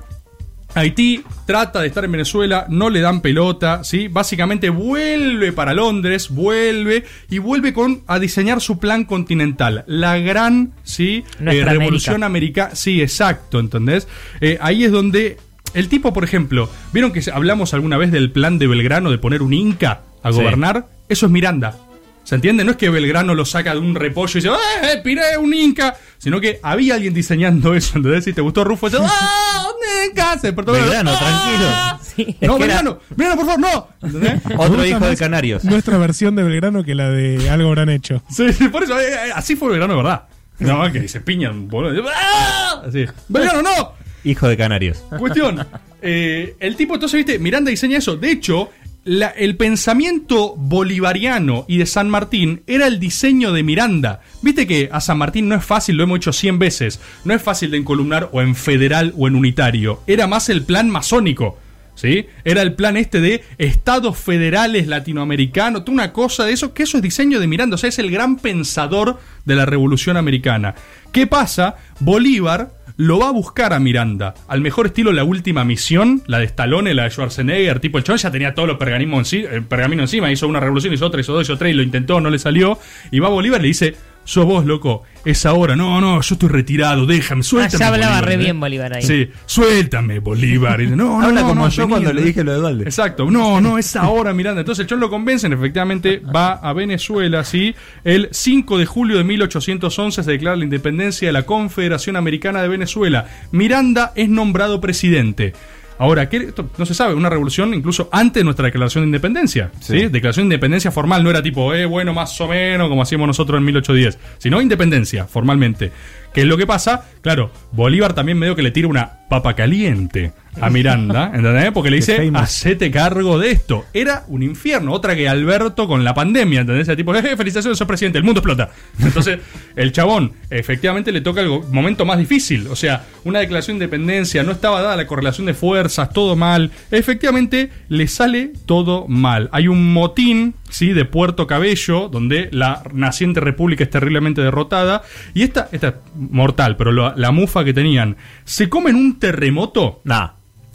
Haití, 0.75 1.23
trata 1.45 1.79
de 1.79 1.87
estar 1.87 2.03
en 2.03 2.11
Venezuela, 2.11 2.65
no 2.67 2.89
le 2.89 2.99
dan 2.99 3.21
pelota, 3.21 3.85
¿sí? 3.85 4.09
Básicamente 4.09 4.69
vuelve 4.69 5.53
para 5.53 5.73
Londres, 5.73 6.27
vuelve 6.29 7.05
y 7.29 7.37
vuelve 7.37 7.71
con 7.71 8.01
a 8.05 8.19
diseñar 8.19 8.59
su 8.59 8.79
plan 8.79 9.05
continental, 9.05 9.85
la 9.87 10.17
gran, 10.17 10.73
¿sí? 10.83 11.23
Eh, 11.39 11.63
revolución 11.63 12.21
americana, 12.23 12.75
sí, 12.75 13.01
exacto, 13.01 13.61
¿entendés? 13.61 14.09
Eh, 14.41 14.57
ahí 14.59 14.83
es 14.83 14.91
donde 14.91 15.37
el 15.73 15.87
tipo, 15.87 16.11
por 16.11 16.25
ejemplo, 16.25 16.69
¿vieron 16.91 17.13
que 17.13 17.21
hablamos 17.31 17.73
alguna 17.73 17.95
vez 17.97 18.11
del 18.11 18.29
plan 18.29 18.59
de 18.59 18.67
Belgrano 18.67 19.09
de 19.09 19.19
poner 19.19 19.41
un 19.41 19.53
inca 19.53 20.01
a 20.21 20.33
Sí. 20.33 20.37
gobernar? 20.39 20.87
Eso 21.07 21.27
es 21.27 21.31
Miranda. 21.31 21.77
¿Se 22.23 22.35
entiende? 22.35 22.63
No 22.63 22.71
es 22.71 22.77
que 22.77 22.89
Belgrano 22.89 23.35
lo 23.35 23.43
saca 23.45 23.73
de 23.73 23.79
un 23.79 23.95
repollo 23.95 24.31
y 24.39 24.41
dice, 24.41 24.49
¡eh, 24.83 25.01
piré 25.03 25.37
un 25.37 25.53
inca! 25.53 25.95
Sino 26.17 26.39
que 26.39 26.59
había 26.63 26.95
alguien 26.95 27.13
diseñando 27.13 27.73
eso, 27.75 27.97
¿entendés? 27.97 28.23
Si 28.23 28.31
te 28.33 28.39
gustó 28.41 28.63
Rufo, 28.63 28.89
dice, 28.89 29.01
¡ah, 29.05 29.65
un 29.67 30.09
inca! 30.09 30.37
Se 30.39 30.47
despertó 30.47 30.71
Belgrano, 30.71 31.11
¡Ah! 31.13 31.99
tranquilo. 32.07 32.35
No, 32.41 32.55
era- 32.57 32.65
Belgrano, 32.65 32.99
Belgrano, 33.09 33.35
por 33.41 33.45
favor, 33.45 33.59
no. 33.59 33.87
¿Entendés? 34.07 34.41
Otro 34.57 34.85
hijo 34.85 35.05
de 35.05 35.17
Canarios. 35.17 35.63
Nuestra 35.65 35.97
versión 35.97 36.35
de 36.37 36.43
Belgrano 36.43 36.83
que 36.85 36.95
la 36.95 37.09
de 37.09 37.49
algo 37.49 37.67
habrán 37.69 37.89
hecho. 37.89 38.23
Sí, 38.29 38.53
sí, 38.53 38.69
por 38.69 38.83
eso, 38.83 38.97
eh, 38.99 39.05
eh, 39.11 39.31
así 39.35 39.55
fue 39.57 39.69
Belgrano, 39.69 39.95
de 39.97 40.01
verdad. 40.03 40.23
No, 40.59 40.89
que 40.93 41.07
se 41.09 41.19
piñan, 41.19 41.67
boludo. 41.67 42.05
¡Ah! 42.15 42.83
Así. 42.87 43.05
¡Belgrano, 43.27 43.61
no! 43.63 43.91
Hijo 44.23 44.47
de 44.47 44.55
Canarios. 44.55 45.03
Cuestión. 45.19 45.67
eh, 46.01 46.55
el 46.61 46.77
tipo, 46.77 46.93
entonces, 46.93 47.17
viste, 47.17 47.37
Miranda 47.39 47.69
diseña 47.69 47.97
eso. 47.97 48.15
De 48.15 48.31
hecho, 48.31 48.69
el 49.05 49.57
pensamiento 49.57 50.55
bolivariano 50.55 51.65
y 51.67 51.77
de 51.77 51.85
San 51.85 52.09
Martín 52.09 52.63
era 52.67 52.87
el 52.87 52.99
diseño 52.99 53.51
de 53.51 53.63
Miranda. 53.63 54.21
Viste 54.41 54.65
que 54.65 54.89
a 54.91 55.01
San 55.01 55.17
Martín 55.17 55.49
no 55.49 55.55
es 55.55 55.65
fácil, 55.65 55.97
lo 55.97 56.03
hemos 56.03 56.17
hecho 56.17 56.31
100 56.33 56.59
veces. 56.59 56.99
No 57.25 57.33
es 57.33 57.41
fácil 57.41 57.71
de 57.71 57.77
encolumnar 57.77 58.29
o 58.31 58.41
en 58.41 58.55
federal 58.55 59.13
o 59.17 59.27
en 59.27 59.35
unitario. 59.35 60.01
Era 60.07 60.27
más 60.27 60.49
el 60.49 60.63
plan 60.63 60.89
masónico. 60.89 61.57
¿Sí? 61.95 62.25
Era 62.43 62.63
el 62.63 62.73
plan 62.73 62.97
este 62.97 63.21
de 63.21 63.43
estados 63.59 64.17
federales 64.17 64.87
latinoamericanos, 64.87 65.83
una 65.87 66.11
cosa 66.11 66.43
de 66.43 66.53
eso, 66.53 66.73
que 66.73 66.83
eso 66.83 66.97
es 66.97 67.03
diseño 67.03 67.39
de 67.39 67.45
Miranda, 67.45 67.75
o 67.75 67.77
sea, 67.77 67.89
es 67.89 67.99
el 67.99 68.09
gran 68.09 68.37
pensador 68.37 69.19
de 69.45 69.55
la 69.55 69.67
revolución 69.67 70.17
americana. 70.17 70.73
¿Qué 71.11 71.27
pasa? 71.27 71.75
Bolívar 71.99 72.71
lo 72.97 73.19
va 73.19 73.29
a 73.29 73.31
buscar 73.31 73.73
a 73.73 73.79
Miranda, 73.79 74.33
al 74.47 74.61
mejor 74.61 74.87
estilo 74.87 75.11
la 75.11 75.23
última 75.23 75.63
misión, 75.63 76.21
la 76.27 76.39
de 76.39 76.45
Stallone, 76.45 76.93
la 76.93 77.03
de 77.03 77.11
Schwarzenegger, 77.11 77.79
tipo 77.79 77.97
el 77.97 78.03
chabón 78.03 78.19
ya 78.19 78.31
tenía 78.31 78.53
todos 78.53 78.67
los 78.67 78.77
pergaminos 78.77 79.33
eh, 79.33 79.63
pergamino 79.67 80.03
encima, 80.03 80.31
hizo 80.31 80.47
una 80.47 80.59
revolución, 80.59 80.93
hizo 80.93 81.05
otra, 81.05 81.21
hizo 81.21 81.33
dos, 81.33 81.43
hizo 81.43 81.57
tres, 81.57 81.73
y 81.73 81.77
lo 81.77 81.83
intentó, 81.83 82.21
no 82.21 82.29
le 82.29 82.39
salió, 82.39 82.77
y 83.11 83.19
va 83.19 83.27
a 83.27 83.31
Bolívar 83.31 83.59
y 83.59 83.63
le 83.63 83.67
dice, 83.69 83.95
sos 84.23 84.45
vos, 84.45 84.65
loco, 84.65 85.03
es 85.25 85.45
ahora, 85.45 85.75
no, 85.75 86.01
no, 86.01 86.21
yo 86.21 86.35
estoy 86.35 86.49
retirado, 86.49 87.05
déjame, 87.05 87.43
suéltame. 87.43 87.75
Ah, 87.75 87.79
ya 87.79 87.87
hablaba 87.93 88.15
Bolívar", 88.15 88.25
re 88.25 88.33
¿eh? 88.33 88.37
bien 88.37 88.59
Bolívar 88.59 88.93
ahí. 88.93 89.03
Sí, 89.03 89.29
suéltame, 89.45 90.19
Bolívar. 90.19 90.81
Y 90.81 90.87
no, 90.87 90.95
no, 90.95 91.21
Habla 91.21 91.41
no, 91.41 91.47
como 91.47 91.63
no, 91.63 91.69
yo 91.69 91.83
vení, 91.83 91.91
cuando 91.91 92.13
le 92.13 92.21
¿no? 92.21 92.27
dije 92.27 92.43
lo 92.43 92.51
de 92.53 92.57
Dualde. 92.57 92.83
Exacto, 92.83 93.29
no, 93.29 93.61
no, 93.61 93.77
es 93.77 93.95
ahora, 93.95 94.33
Miranda. 94.33 94.61
Entonces 94.61 94.83
el 94.83 94.87
chon 94.87 94.99
lo 94.99 95.09
convencen, 95.09 95.53
efectivamente 95.53 96.19
va 96.19 96.53
a 96.53 96.73
Venezuela, 96.73 97.43
¿sí? 97.43 97.75
El 98.03 98.29
5 98.31 98.77
de 98.77 98.85
julio 98.85 99.17
de 99.17 99.23
1811 99.23 100.23
se 100.23 100.31
declara 100.31 100.55
la 100.55 100.63
independencia 100.63 101.27
de 101.27 101.33
la 101.33 101.43
Confederación 101.43 102.15
Americana 102.15 102.61
de 102.61 102.67
Venezuela. 102.67 103.27
Miranda 103.51 104.11
es 104.15 104.29
nombrado 104.29 104.81
presidente. 104.81 105.53
Ahora, 106.03 106.27
¿qué? 106.27 106.35
Esto 106.35 106.69
no 106.77 106.85
se 106.85 106.93
sabe, 106.93 107.13
una 107.13 107.29
revolución 107.29 107.73
incluso 107.73 108.09
antes 108.11 108.41
de 108.41 108.43
nuestra 108.43 108.65
declaración 108.65 109.05
de 109.05 109.07
independencia. 109.07 109.71
¿sí? 109.79 110.09
Declaración 110.09 110.49
de 110.49 110.55
independencia 110.55 110.91
formal, 110.91 111.23
no 111.23 111.29
era 111.29 111.41
tipo, 111.41 111.73
eh, 111.73 111.85
bueno, 111.85 112.13
más 112.13 112.41
o 112.41 112.47
menos, 112.49 112.89
como 112.89 113.01
hacíamos 113.01 113.25
nosotros 113.25 113.57
en 113.57 113.63
1810, 113.63 114.19
sino 114.37 114.61
independencia, 114.61 115.27
formalmente. 115.27 115.93
¿Qué 116.33 116.41
es 116.41 116.47
lo 116.47 116.57
que 116.57 116.67
pasa? 116.67 117.05
Claro, 117.21 117.51
Bolívar 117.71 118.11
también 118.11 118.37
medio 118.37 118.53
que 118.53 118.63
le 118.63 118.71
tira 118.71 118.89
una 118.89 119.19
papa 119.29 119.55
caliente 119.55 120.33
a 120.61 120.69
Miranda, 120.69 121.31
¿entendés? 121.33 121.71
Porque 121.71 121.89
le 121.89 121.97
dice, 121.97 122.15
hacete 122.43 122.91
cargo 122.91 123.39
de 123.39 123.51
esto. 123.51 123.85
Era 123.93 124.23
un 124.27 124.43
infierno, 124.43 124.91
otra 124.93 125.15
que 125.15 125.27
Alberto 125.27 125.87
con 125.87 126.03
la 126.03 126.13
pandemia, 126.13 126.61
¿entendés? 126.61 126.87
El 126.89 126.97
tipo, 126.97 127.13
eh, 127.15 127.35
felicitaciones, 127.35 127.77
sos 127.77 127.87
presidente, 127.87 128.17
el 128.17 128.23
mundo 128.23 128.39
explota. 128.39 128.69
Entonces, 128.99 129.39
el 129.75 129.91
chabón, 129.91 130.33
efectivamente 130.49 131.11
le 131.11 131.21
toca 131.21 131.41
el 131.41 131.49
momento 131.71 132.05
más 132.05 132.17
difícil. 132.17 132.67
O 132.67 132.75
sea, 132.75 133.03
una 133.23 133.39
declaración 133.39 133.79
de 133.79 133.85
independencia, 133.85 134.43
no 134.43 134.51
estaba 134.51 134.81
dada 134.81 134.95
la 134.95 135.07
correlación 135.07 135.47
de 135.47 135.53
fuerzas, 135.53 136.11
todo 136.11 136.35
mal. 136.35 136.71
Efectivamente, 136.91 137.71
le 137.89 138.07
sale 138.07 138.53
todo 138.65 139.07
mal. 139.07 139.49
Hay 139.51 139.67
un 139.67 139.91
motín, 139.93 140.55
¿sí? 140.69 140.93
De 140.93 141.05
Puerto 141.05 141.47
Cabello, 141.47 142.09
donde 142.09 142.49
la 142.51 142.83
naciente 142.93 143.39
república 143.39 143.83
es 143.83 143.89
terriblemente 143.89 144.41
derrotada. 144.41 145.01
Y 145.33 145.41
esta, 145.43 145.69
esta 145.71 145.87
es 145.87 145.93
mortal, 146.15 146.77
pero 146.77 146.91
lo- 146.91 147.15
la 147.15 147.31
mufa 147.31 147.63
que 147.63 147.73
tenían, 147.73 148.17
se 148.45 148.69
comen 148.69 148.95
un 148.95 149.19
terremoto. 149.19 150.01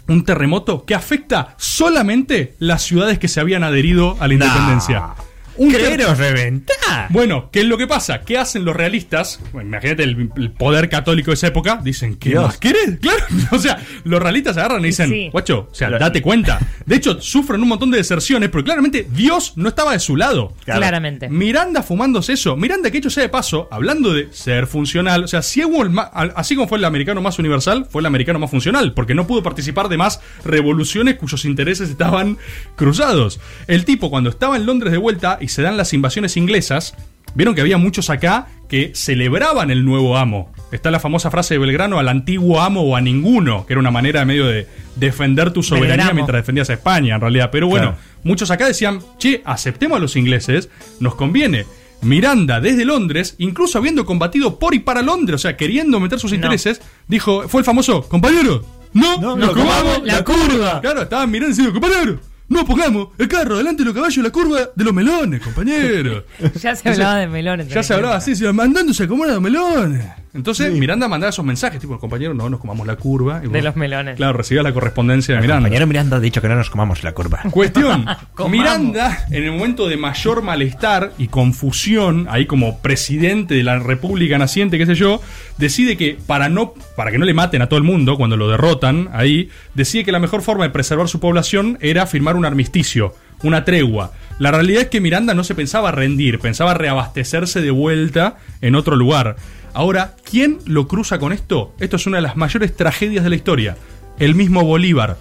Un 0.09 0.25
terremoto 0.25 0.85
que 0.85 0.95
afecta 0.95 1.55
solamente 1.59 2.57
las 2.59 2.83
ciudades 2.83 3.19
que 3.19 3.29
se 3.29 3.41
habían 3.41 3.63
adherido 3.63 4.17
a 4.21 4.27
la 4.27 4.35
independencia. 4.35 5.15
Un 5.59 5.73
reventar. 5.73 7.09
Bueno, 7.11 7.51
¿qué 7.53 7.61
es 7.61 7.67
lo 7.67 7.77
que 7.79 7.87
pasa? 7.87 8.21
¿Qué 8.21 8.39
hacen 8.39 8.65
los 8.65 8.75
realistas? 8.77 9.41
Bueno, 9.53 9.69
imagínate 9.69 10.03
el, 10.05 10.31
el 10.37 10.51
poder 10.53 10.89
católico 10.89 11.31
de 11.31 11.35
esa 11.35 11.49
época. 11.49 11.81
Dicen, 11.83 12.17
¿qué 12.17 12.31
Dios. 12.31 12.45
más 12.45 12.59
querés? 12.59 12.99
Claro. 13.01 13.19
O 13.51 13.59
sea, 13.59 13.79
los 14.05 14.23
realistas 14.23 14.57
agarran 14.57 14.83
y 14.83 14.89
dicen, 14.89 15.09
Sí. 15.11 15.29
guacho, 15.33 15.69
o 15.71 15.75
sea, 15.75 15.91
date 15.91 16.23
cuenta. 16.23 16.59
De 16.87 16.97
hecho, 16.97 17.21
sufren 17.21 17.63
un 17.63 17.69
montón 17.69 17.91
de 17.91 17.99
deserciones, 17.99 18.51
pero 18.51 18.63
claramente 18.63 19.07
Dios 19.11 19.55
no 19.57 19.69
estaba 19.71 19.93
de 19.93 19.99
su 20.01 20.17
lado. 20.17 20.55
Claramente. 20.65 21.29
Miranda 21.29 21.83
fumándose 21.83 22.35
eso. 22.35 22.57
Miranda, 22.57 22.91
que 22.91 22.99
hecho 22.99 23.11
sea 23.11 23.23
de 23.23 23.29
paso, 23.29 23.69
hablando 23.71 24.13
de 24.13 24.29
ser 24.33 24.67
funcional, 24.67 25.25
o 25.25 25.29
sea, 25.29 25.43
si 25.43 25.65
hubo 25.65 25.83
el 25.83 25.93
así 26.37 26.55
como 26.55 26.69
fue 26.69 26.79
el 26.79 26.85
americano 26.85 27.21
más 27.23 27.39
universal, 27.39 27.87
fue 27.91 28.01
el 28.03 28.07
americano 28.07 28.39
más 28.39 28.51
funcional, 28.51 28.93
porque 28.93 29.15
no 29.15 29.27
pudo 29.27 29.43
participar 29.43 29.89
de 29.89 29.97
más 29.97 30.21
revoluciones 30.45 31.17
cuyos 31.17 31.45
intereses 31.45 31.91
estaban 31.91 32.39
cruzados. 32.77 33.41
El 33.67 33.85
tipo, 33.85 34.11
cuando 34.11 34.31
estaba 34.31 34.57
en 34.57 34.67
Londres 34.67 34.93
de 34.93 34.99
vuelta 34.99 35.39
y 35.41 35.48
se 35.49 35.63
dan 35.63 35.77
las 35.77 35.93
invasiones 35.93 36.37
inglesas, 36.37 36.95
vieron 37.35 37.55
que 37.55 37.61
había 37.61 37.79
muchos 37.79 38.11
acá 38.11 38.49
que 38.69 38.93
celebraban 38.95 39.71
el 39.71 39.85
nuevo 39.85 40.17
amo. 40.17 40.53
Está 40.73 40.91
la 40.91 41.01
famosa 41.01 41.31
frase 41.31 41.55
de 41.55 41.59
Belgrano 41.59 41.99
al 41.99 42.09
antiguo 42.09 42.61
amo 42.61 42.83
o 42.83 42.97
a 42.97 43.01
ninguno, 43.01 43.65
que 43.67 43.73
era 43.73 43.81
una 43.81 43.91
manera 43.91 44.21
de 44.21 44.27
medio 44.27 44.47
de 44.47 44.67
defender 44.97 45.51
tu 45.53 45.63
soberanía 45.63 45.97
Belgramo. 45.97 46.15
mientras 46.15 46.43
defendías 46.43 46.69
a 46.71 46.75
España, 46.75 47.15
en 47.15 47.21
realidad. 47.21 47.49
Pero 47.51 47.67
bueno, 47.69 47.93
Claro. 47.93 48.03
muchos 48.25 48.51
acá 48.51 48.67
decían, 48.67 49.01
che, 49.19 49.43
aceptemos 49.45 49.97
a 49.97 50.01
los 50.01 50.17
ingleses, 50.17 50.69
nos 51.01 51.15
conviene. 51.15 51.65
Miranda, 52.01 52.61
desde 52.61 52.85
Londres, 52.85 53.35
incluso 53.39 53.79
habiendo 53.79 54.07
combatido 54.07 54.59
por 54.59 54.75
y 54.75 54.79
para 54.79 55.03
Londres, 55.03 55.37
o 55.37 55.39
sea, 55.39 55.57
queriendo 55.57 55.99
meter 55.99 56.21
sus 56.21 56.33
intereses, 56.33 56.81
dijo, 57.09 57.49
fue 57.49 57.61
el 57.61 57.65
famoso, 57.65 58.03
compañero, 58.09 58.65
no, 58.93 59.21
No, 59.21 59.37
nos 59.37 59.51
comamos 59.51 60.03
la 60.05 60.23
curva. 60.25 60.81
Claro, 60.81 61.03
estaban 61.03 61.31
mirando 61.31 61.49
diciendo, 61.49 61.73
compañero, 61.73 62.21
no 62.49 62.65
pongamos 62.65 63.09
el 63.19 63.29
carro 63.29 63.59
delante 63.59 63.83
de 63.83 63.87
los 63.87 63.95
caballos 63.95 64.17
en 64.19 64.25
la 64.25 64.31
curva 64.31 64.61
de 64.75 64.85
los 64.85 64.95
melones, 64.95 65.41
compañero. 65.41 66.25
Ya 66.61 66.75
se 66.75 66.89
hablaba 66.89 67.17
de 67.17 67.29
melones. 67.29 67.69
Ya 67.69 67.83
se 67.83 67.95
hablaba 67.95 68.17
así, 68.17 68.35
se 68.35 68.45
iba 68.45 68.53
mandándose 68.53 69.05
a 69.05 69.09
comer 69.09 69.31
a 69.31 69.33
los 69.35 69.43
melones. 69.43 70.05
Entonces 70.39 70.73
Miranda 70.73 71.09
mandaba 71.09 71.31
esos 71.31 71.45
mensajes, 71.45 71.81
tipo, 71.81 71.99
compañero, 71.99 72.33
no 72.33 72.49
nos 72.49 72.61
comamos 72.61 72.87
la 72.87 72.95
curva. 72.95 73.43
Y 73.45 73.49
De 73.49 73.61
los 73.61 73.75
melones. 73.75 74.17
Claro, 74.17 74.35
recibía 74.35 74.63
la 74.63 74.73
correspondencia 74.73 75.35
de 75.35 75.41
Miranda. 75.41 75.63
Compañero 75.63 75.87
Miranda 75.89 76.17
ha 76.19 76.21
dicho 76.21 76.41
que 76.41 76.49
no 76.49 76.55
nos 76.55 76.71
comamos 76.71 77.03
la 77.03 77.13
curva. 77.13 77.41
Cuestión. 77.51 78.07
Miranda, 78.49 79.27
en 79.31 79.43
el 79.43 79.51
momento 79.51 79.89
de 79.89 79.97
mayor 79.97 80.43
malestar 80.43 81.13
y 81.19 81.27
confusión, 81.27 82.29
ahí 82.31 82.47
como 82.47 82.79
presidente 82.79 83.55
de 83.55 83.65
la 83.65 83.81
República 83.81 84.39
naciente, 84.39 84.79
qué 84.79 84.87
sé 84.87 84.95
yo, 84.95 85.21
decide 85.57 85.97
que 85.97 86.17
para 86.25 86.49
no, 86.49 86.73
para 86.97 87.11
que 87.11 87.19
no 87.19 87.25
le 87.25 87.35
maten 87.35 87.61
a 87.61 87.69
todo 87.69 87.79
el 87.79 87.85
mundo 87.85 88.17
cuando 88.17 88.37
lo 88.37 88.49
derrotan, 88.49 89.09
ahí, 89.13 89.51
decide 89.75 90.05
que 90.05 90.13
la 90.13 90.21
mejor 90.21 90.43
forma 90.43 90.63
de 90.63 90.71
preservar 90.71 91.09
su 91.09 91.19
población 91.19 91.79
era 91.81 92.07
firmar 92.07 92.37
un 92.37 92.45
armisticio, 92.45 93.13
una 93.43 93.65
tregua. 93.65 94.13
La 94.39 94.53
realidad 94.53 94.83
es 94.83 94.89
que 94.89 95.01
Miranda 95.01 95.35
no 95.35 95.43
se 95.43 95.57
pensaba 95.57 95.91
rendir, 95.91 96.39
pensaba 96.39 96.75
reabastecerse 96.75 97.61
de 97.61 97.73
vuelta 97.73 98.37
en 98.61 98.77
otro 98.77 98.95
lugar. 98.95 99.37
Ahora, 99.79 100.17
¿quién 100.29 100.59
lo 100.65 100.89
cruza 100.89 101.21
con 101.21 101.33
esto? 101.33 101.73
Esto 101.79 101.95
es 101.95 102.07
una 102.09 102.17
de 102.17 102.23
las 102.23 102.37
mayores 102.37 102.75
tragedias 102.75 103.23
de 103.23 103.31
la 103.31 103.37
historia. 103.37 103.77
El 104.19 104.35
mismo 104.35 104.65
Bolívar. 104.65 105.19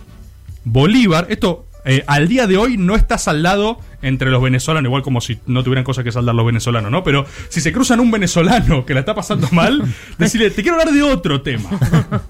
Bolívar, 0.63 1.27
esto 1.29 1.67
eh, 1.85 2.03
al 2.07 2.27
día 2.27 2.47
de 2.47 2.57
hoy 2.57 2.75
no 2.75 2.95
está 2.95 3.19
saldado 3.19 3.79
entre 4.01 4.29
los 4.29 4.41
venezolanos, 4.41 4.89
igual 4.89 5.01
como 5.01 5.21
si 5.21 5.39
no 5.47 5.63
tuvieran 5.63 5.83
cosas 5.83 6.03
que 6.03 6.11
saldar 6.11 6.35
los 6.35 6.45
venezolanos, 6.45 6.91
¿no? 6.91 7.03
Pero 7.03 7.25
si 7.49 7.61
se 7.61 7.71
cruzan 7.71 7.99
un 7.99 8.11
venezolano 8.11 8.85
que 8.85 8.93
la 8.93 9.01
está 9.01 9.15
pasando 9.15 9.47
mal, 9.51 9.83
decirle, 10.17 10.51
te 10.51 10.61
quiero 10.61 10.79
hablar 10.79 10.93
de 10.93 11.01
otro 11.01 11.41
tema. 11.41 11.69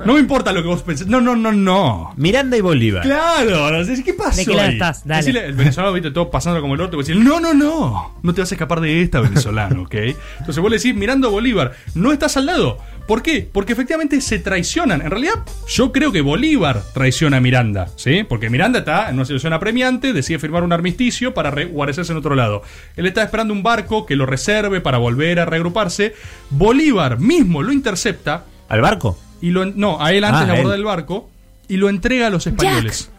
No 0.06 0.14
me 0.14 0.20
importa 0.20 0.54
lo 0.54 0.62
que 0.62 0.68
vos 0.68 0.82
pensés. 0.84 1.08
No, 1.08 1.20
no, 1.20 1.36
no, 1.36 1.52
no. 1.52 2.14
Miranda 2.16 2.56
y 2.58 2.62
Bolívar. 2.62 3.04
Claro, 3.04 3.70
¿qué 4.04 4.14
pasó? 4.14 4.38
¿De 4.38 4.46
qué 4.46 4.54
lado 4.54 4.68
ahí? 4.68 4.74
estás? 4.74 5.06
Dale. 5.06 5.18
Decirle, 5.18 5.46
el 5.46 5.54
venezolano, 5.54 5.94
viste, 5.94 6.12
todo 6.12 6.30
pasando 6.32 6.62
como 6.62 6.76
el 6.76 6.82
orto, 6.82 6.98
decís, 6.98 7.16
no, 7.16 7.40
no, 7.40 7.54
no, 7.54 8.20
no 8.22 8.34
te 8.34 8.42
vas 8.42 8.52
a 8.52 8.56
escapar 8.56 8.80
de 8.80 9.02
esta, 9.02 9.20
venezolano, 9.20 9.84
¿ok? 9.84 9.96
Entonces 10.40 10.60
vos 10.60 10.72
le 10.72 10.78
decís, 10.78 10.96
mirando 10.96 11.28
a 11.28 11.32
Bolívar, 11.32 11.74
no 11.96 12.12
estás 12.12 12.38
al 12.38 12.46
lado. 12.46 12.78
¿Por 13.08 13.24
qué? 13.24 13.50
Porque 13.50 13.72
efectivamente 13.72 14.20
se 14.20 14.40
traicionan. 14.40 15.02
En 15.02 15.10
realidad, 15.10 15.36
yo 15.70 15.94
creo 15.94 16.12
que 16.12 16.20
Bolívar 16.20 16.82
traiciona 16.94 17.38
a 17.38 17.40
Miranda, 17.40 17.88
¿sí? 17.96 18.26
Porque 18.28 18.50
Miranda 18.50 18.80
está 18.80 19.10
en 19.10 19.16
una 19.16 19.24
situación 19.24 19.54
apremiante, 19.54 20.12
decide 20.12 20.40
firmar 20.40 20.64
un 20.64 20.74
armisticio 20.74 21.34
para 21.34 21.50
guarecerse 21.66 22.12
en 22.12 22.18
otro 22.18 22.36
lado. 22.36 22.62
Él 22.96 23.06
está 23.06 23.24
esperando 23.24 23.54
un 23.54 23.64
barco 23.64 24.06
que 24.06 24.16
lo 24.16 24.26
reserve 24.26 24.82
para 24.82 24.98
volver 24.98 25.40
a 25.40 25.46
reagruparse. 25.46 26.16
Bolívar 26.50 27.20
mismo 27.20 27.64
lo 27.64 27.72
intercepta. 27.72 28.46
¿Al 28.70 28.82
barco? 28.82 29.18
Y 29.42 29.52
lo, 29.52 29.66
no, 29.66 30.02
a 30.04 30.14
él 30.14 30.24
antes 30.24 30.42
Ah, 30.42 30.46
de 30.46 30.52
a 30.52 30.56
abordar 30.56 30.78
el 30.78 30.86
barco 30.86 31.30
y 31.68 31.78
lo 31.78 31.90
entrega 31.90 32.28
a 32.28 32.30
los 32.30 32.48
españoles. 32.48 33.12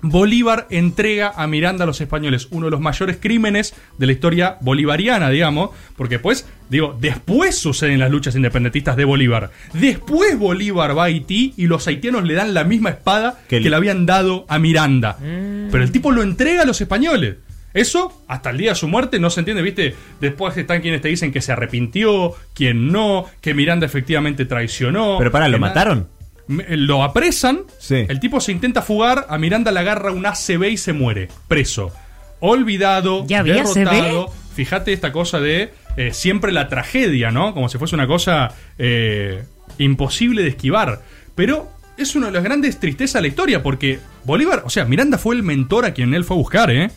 Bolívar 0.00 0.68
entrega 0.70 1.32
a 1.34 1.46
Miranda 1.48 1.82
a 1.82 1.86
los 1.86 2.00
españoles, 2.00 2.46
uno 2.52 2.66
de 2.66 2.70
los 2.70 2.80
mayores 2.80 3.18
crímenes 3.20 3.74
de 3.98 4.06
la 4.06 4.12
historia 4.12 4.56
bolivariana, 4.60 5.28
digamos, 5.28 5.70
porque 5.96 6.20
pues, 6.20 6.46
digo, 6.70 6.96
después 7.00 7.58
suceden 7.58 7.98
las 7.98 8.10
luchas 8.10 8.36
independentistas 8.36 8.96
de 8.96 9.04
Bolívar. 9.04 9.50
Después 9.72 10.38
Bolívar 10.38 10.96
va 10.96 11.02
a 11.02 11.06
Haití 11.06 11.52
y 11.56 11.66
los 11.66 11.88
haitianos 11.88 12.24
le 12.24 12.34
dan 12.34 12.54
la 12.54 12.62
misma 12.62 12.90
espada 12.90 13.40
que, 13.48 13.58
le 13.58 13.74
habían 13.74 14.06
dado 14.06 14.46
a 14.48 14.60
Miranda. 14.60 15.16
Pero 15.18 15.82
el 15.82 15.90
tipo 15.90 16.12
lo 16.12 16.22
entrega 16.22 16.62
a 16.62 16.66
los 16.66 16.80
españoles. 16.80 17.36
Eso, 17.74 18.22
hasta 18.28 18.50
el 18.50 18.58
día 18.58 18.70
de 18.70 18.76
su 18.76 18.88
muerte, 18.88 19.18
no 19.20 19.30
se 19.30 19.40
entiende, 19.40 19.62
¿viste? 19.62 19.94
Después 20.20 20.56
están 20.56 20.80
quienes 20.80 21.00
te 21.02 21.08
dicen 21.08 21.32
que 21.32 21.40
se 21.42 21.52
arrepintió, 21.52 22.34
quien 22.54 22.90
no, 22.92 23.26
que 23.40 23.54
Miranda 23.54 23.86
efectivamente 23.86 24.44
traicionó. 24.46 25.16
Pero 25.18 25.30
pará, 25.30 25.48
¿lo 25.48 25.58
mataron? 25.58 26.08
me- 26.46 26.76
Lo 26.76 27.02
apresan, 27.04 27.60
el 28.08 28.20
tipo 28.20 28.40
se 28.40 28.52
intenta 28.52 28.80
fugar, 28.82 29.26
a 29.28 29.36
Miranda 29.38 29.70
le 29.70 29.80
agarra 29.80 30.12
un 30.12 30.24
ACB 30.24 30.64
y 30.70 30.76
se 30.78 30.92
muere, 30.94 31.28
preso. 31.46 31.92
Olvidado, 32.40 33.26
¿Ya 33.26 33.40
había 33.40 33.56
derrotado. 34.00 34.32
Fíjate 34.54 34.92
esta 34.92 35.12
cosa 35.12 35.38
de 35.40 35.72
eh, 35.96 36.12
siempre 36.12 36.52
la 36.52 36.68
tragedia, 36.68 37.30
¿no? 37.30 37.52
Como 37.54 37.68
si 37.68 37.78
fuese 37.78 37.94
una 37.94 38.06
cosa 38.06 38.52
eh, 38.78 39.44
imposible 39.78 40.42
de 40.42 40.48
esquivar. 40.48 41.02
Pero 41.34 41.68
es 41.96 42.16
una 42.16 42.26
de 42.26 42.32
las 42.32 42.42
grandes 42.44 42.80
tristezas 42.80 43.14
de 43.14 43.22
la 43.22 43.28
historia, 43.28 43.62
porque 43.62 44.00
Bolívar, 44.24 44.62
o 44.64 44.70
sea, 44.70 44.84
Miranda 44.84 45.18
fue 45.18 45.34
el 45.36 45.42
mentor 45.42 45.84
a 45.84 45.92
quien 45.94 46.14
él 46.14 46.24
fue 46.24 46.36
a 46.36 46.38
buscar, 46.38 46.70
¿eh? 46.70 46.90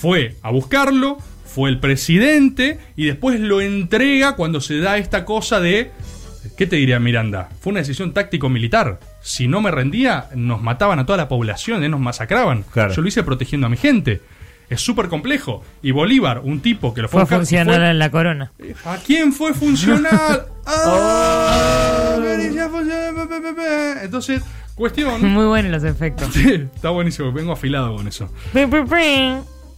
Fue 0.00 0.36
a 0.42 0.50
buscarlo, 0.50 1.18
fue 1.44 1.68
el 1.68 1.78
presidente, 1.78 2.78
y 2.96 3.04
después 3.06 3.38
lo 3.38 3.60
entrega 3.60 4.34
cuando 4.34 4.62
se 4.62 4.78
da 4.78 4.96
esta 4.96 5.24
cosa 5.26 5.60
de 5.60 5.90
¿Qué 6.56 6.66
te 6.66 6.76
diría 6.76 6.98
Miranda? 6.98 7.50
Fue 7.60 7.70
una 7.70 7.80
decisión 7.80 8.12
táctico-militar. 8.14 8.98
Si 9.20 9.46
no 9.46 9.60
me 9.60 9.70
rendía, 9.70 10.28
nos 10.34 10.62
mataban 10.62 10.98
a 10.98 11.04
toda 11.04 11.18
la 11.18 11.28
población, 11.28 11.84
¿eh? 11.84 11.88
nos 11.90 12.00
masacraban. 12.00 12.64
Yo 12.74 13.02
lo 13.02 13.08
hice 13.08 13.22
protegiendo 13.22 13.66
a 13.66 13.70
mi 13.70 13.76
gente. 13.76 14.22
Es 14.70 14.80
súper 14.80 15.08
complejo. 15.08 15.62
Y 15.82 15.90
Bolívar, 15.90 16.40
un 16.42 16.60
tipo 16.60 16.94
que 16.94 17.02
lo 17.02 17.08
fue, 17.08 17.26
Fue 17.26 17.36
funcional 17.36 17.76
fue- 17.76 17.90
en 17.90 17.98
la 17.98 18.10
corona. 18.10 18.52
¿A 18.86 18.96
quién 18.96 19.32
fue 19.34 19.52
funcional? 19.52 20.46
¡Ah! 20.66 22.16
Entonces, 24.02 24.42
cuestión. 24.74 25.22
Muy 25.32 25.46
buenos 25.46 25.72
los 25.72 25.84
efectos. 25.84 26.32
Sí, 26.32 26.68
está 26.74 26.90
buenísimo, 26.90 27.32
vengo 27.32 27.52
afilado 27.52 27.96
con 27.96 28.08
eso. 28.08 28.32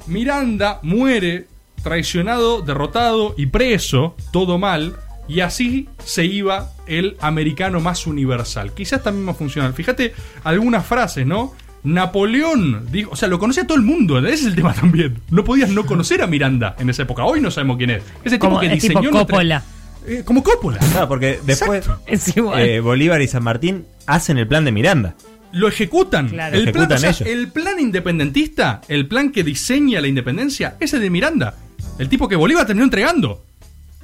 Miranda 0.07 0.79
muere 0.83 1.47
traicionado, 1.83 2.63
derrotado 2.63 3.35
y 3.37 3.47
preso, 3.47 4.17
todo 4.33 4.59
mal, 4.59 4.97
y 5.29 5.41
así 5.41 5.89
se 6.05 6.25
iba 6.25 6.71
el 6.87 7.17
americano 7.21 7.81
más 7.81 8.07
universal, 8.07 8.73
quizás 8.73 9.03
también 9.03 9.25
más 9.25 9.37
funcional. 9.37 9.73
Fíjate 9.75 10.15
algunas 10.45 10.87
frases, 10.87 11.27
¿no? 11.27 11.55
Napoleón, 11.85 12.87
dijo, 12.93 13.11
o 13.13 13.17
sea, 13.17 13.29
lo 13.29 13.39
conocía 13.39 13.67
todo 13.67 13.77
el 13.77 13.85
mundo, 13.85 14.19
ese 14.19 14.35
es 14.35 14.45
el 14.45 14.55
tema 14.55 14.73
también. 14.75 15.19
No 15.31 15.45
podías 15.45 15.71
no 15.71 15.85
conocer 15.87 16.23
a 16.23 16.27
Miranda 16.27 16.77
en 16.79 16.91
esa 16.91 17.03
época, 17.03 17.25
hoy 17.25 17.41
no 17.41 17.51
sabemos 17.51 17.77
quién 17.77 17.91
es. 17.91 18.03
Ese 18.25 18.37
tipo 18.37 18.47
Como- 18.49 18.61
que 18.61 18.67
es 18.67 18.73
tipo 18.81 19.01
diseñó 19.01 19.11
nuestra- 19.11 19.21
Coppola. 19.37 19.63
Eh, 20.07 20.23
como 20.25 20.43
Coppola. 20.43 20.79
Claro, 20.79 21.09
porque 21.09 21.39
después 21.45 21.89
Es 22.07 22.37
igual. 22.37 22.61
eh, 22.61 22.81
Bolívar 22.81 23.23
y 23.23 23.29
San 23.29 23.45
Martín 23.45 23.85
hacen 24.07 24.37
el 24.39 24.49
plan 24.49 24.65
de 24.65 24.73
Miranda. 24.73 25.15
Lo 25.53 25.69
ejecutan. 25.69 26.29
Claro. 26.29 26.57
El, 26.57 26.73
plan, 26.73 26.91
o 26.93 26.99
sea, 26.99 27.15
el 27.27 27.49
plan 27.49 27.79
independentista, 27.79 28.81
el 28.89 29.07
plan 29.07 29.31
que 29.31 29.45
diseña 29.45 30.01
la 30.01 30.09
independencia, 30.09 30.77
ese 30.81 30.99
de 30.99 31.11
Miranda. 31.11 31.57
El 31.99 32.09
tipo 32.09 32.29
que 32.29 32.37
Bolívar 32.37 32.67
terminó 32.67 32.85
entregando. 32.85 33.45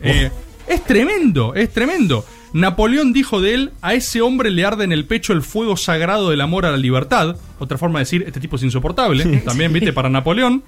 Eh, 0.01 0.31
es 0.67 0.85
tremendo, 0.85 1.55
es 1.55 1.71
tremendo. 1.73 2.25
Napoleón 2.53 3.13
dijo 3.13 3.41
de 3.41 3.55
él, 3.55 3.71
a 3.83 3.95
ese 3.95 4.21
hombre 4.21 4.51
le 4.51 4.65
arde 4.65 4.85
en 4.85 4.93
el 4.93 5.05
pecho 5.05 5.33
el 5.33 5.43
fuego 5.43 5.77
sagrado 5.77 6.31
del 6.31 6.41
amor 6.41 6.65
a 6.67 6.71
la 6.71 6.77
libertad. 6.77 7.37
Otra 7.59 7.77
forma 7.77 7.99
de 7.99 8.05
decir, 8.05 8.25
este 8.27 8.41
tipo 8.41 8.57
es 8.57 8.63
insoportable. 8.63 9.25
También, 9.41 9.73
viste, 9.73 9.93
para 9.93 10.09
Napoleón. 10.09 10.63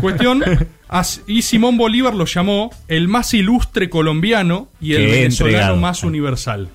Cuestión. 0.00 0.42
Y 1.26 1.42
Simón 1.42 1.76
Bolívar 1.76 2.14
lo 2.14 2.24
llamó 2.24 2.70
el 2.88 3.08
más 3.08 3.34
ilustre 3.34 3.88
colombiano 3.90 4.68
y 4.80 4.94
el 4.94 5.06
Qué 5.06 5.12
venezolano 5.12 5.50
entregado. 5.56 5.76
más 5.76 6.02
universal. 6.04 6.68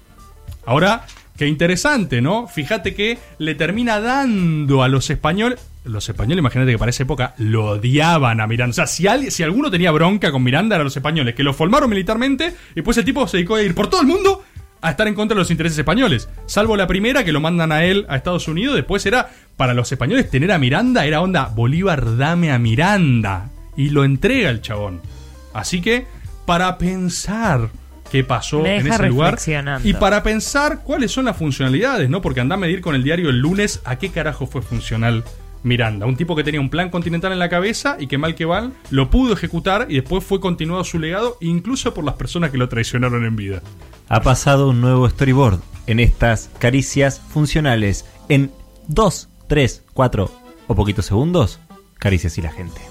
Ahora, 0.65 1.05
qué 1.39 1.47
interesante, 1.47 2.21
¿no? 2.21 2.47
Fíjate 2.47 2.93
que 2.93 3.17
le 3.37 3.55
termina 3.55 4.01
dando 4.01 4.83
a 4.83 4.89
los 4.89 5.09
españoles. 5.09 5.57
Los 5.85 6.09
españoles, 6.09 6.39
imagínate 6.39 6.73
que 6.73 6.77
para 6.77 6.89
esa 6.89 7.03
época 7.03 7.33
lo 7.37 7.65
odiaban 7.67 8.41
a 8.41 8.45
Miranda. 8.45 8.71
O 8.71 8.73
sea, 8.73 8.87
si, 8.87 9.31
si 9.31 9.43
alguno 9.43 9.71
tenía 9.71 9.89
bronca 9.91 10.33
con 10.33 10.43
Miranda, 10.43 10.75
eran 10.75 10.83
los 10.83 10.97
españoles, 10.97 11.35
que 11.35 11.43
lo 11.43 11.53
formaron 11.53 11.89
militarmente 11.89 12.53
y 12.71 12.75
después 12.75 12.97
el 12.97 13.05
tipo 13.05 13.25
se 13.25 13.37
dedicó 13.37 13.55
a 13.55 13.63
ir 13.63 13.73
por 13.73 13.89
todo 13.89 14.01
el 14.01 14.07
mundo 14.07 14.43
a 14.81 14.91
estar 14.91 15.07
en 15.07 15.15
contra 15.15 15.33
de 15.33 15.39
los 15.39 15.49
intereses 15.49 15.79
españoles. 15.79 16.27
Salvo 16.45 16.75
la 16.75 16.87
primera, 16.87 17.23
que 17.23 17.31
lo 17.31 17.39
mandan 17.39 17.71
a 17.71 17.85
él 17.85 18.05
a 18.09 18.17
Estados 18.17 18.49
Unidos. 18.49 18.75
Después 18.75 19.05
era, 19.05 19.29
para 19.55 19.73
los 19.73 19.89
españoles, 19.89 20.29
tener 20.29 20.51
a 20.51 20.59
Miranda 20.59 21.05
era 21.05 21.21
onda, 21.21 21.45
Bolívar, 21.55 22.17
dame 22.17 22.51
a 22.51 22.59
Miranda. 22.59 23.49
y 23.77 23.91
lo 23.91 24.03
entrega 24.03 24.49
el 24.49 24.61
chabón. 24.61 24.99
Así 25.53 25.79
que, 25.79 26.05
para 26.45 26.77
pensar 26.77 27.69
qué 28.11 28.23
pasó 28.23 28.61
Me 28.61 28.77
en 28.77 28.87
ese 28.87 29.07
lugar 29.07 29.37
y 29.83 29.93
para 29.93 30.23
pensar 30.23 30.83
cuáles 30.83 31.11
son 31.11 31.25
las 31.25 31.37
funcionalidades, 31.37 32.09
¿no? 32.09 32.21
Porque 32.21 32.41
anda 32.41 32.55
a 32.55 32.57
medir 32.57 32.81
con 32.81 32.95
el 32.95 33.03
diario 33.03 33.29
el 33.29 33.39
lunes 33.39 33.81
a 33.85 33.97
qué 33.97 34.09
carajo 34.09 34.47
fue 34.47 34.61
funcional 34.61 35.23
Miranda. 35.63 36.05
Un 36.05 36.15
tipo 36.15 36.35
que 36.35 36.43
tenía 36.43 36.61
un 36.61 36.69
plan 36.69 36.89
continental 36.89 37.31
en 37.31 37.39
la 37.39 37.49
cabeza 37.49 37.97
y 37.99 38.07
que 38.07 38.17
mal 38.17 38.35
que 38.35 38.47
mal 38.47 38.73
lo 38.89 39.09
pudo 39.09 39.33
ejecutar 39.33 39.87
y 39.89 39.95
después 39.95 40.23
fue 40.23 40.39
continuado 40.39 40.83
su 40.83 40.99
legado 40.99 41.37
incluso 41.41 41.93
por 41.93 42.03
las 42.03 42.15
personas 42.15 42.51
que 42.51 42.57
lo 42.57 42.69
traicionaron 42.69 43.25
en 43.25 43.35
vida. 43.35 43.61
Ha 44.07 44.21
pasado 44.21 44.69
un 44.69 44.81
nuevo 44.81 45.07
storyboard 45.09 45.59
en 45.87 45.99
estas 45.99 46.49
caricias 46.59 47.19
funcionales. 47.19 48.05
En 48.29 48.51
2, 48.87 49.29
3, 49.47 49.83
4 49.93 50.31
o 50.67 50.75
poquitos 50.75 51.05
segundos, 51.05 51.59
caricias 51.97 52.37
y 52.37 52.41
la 52.41 52.51
gente. 52.51 52.81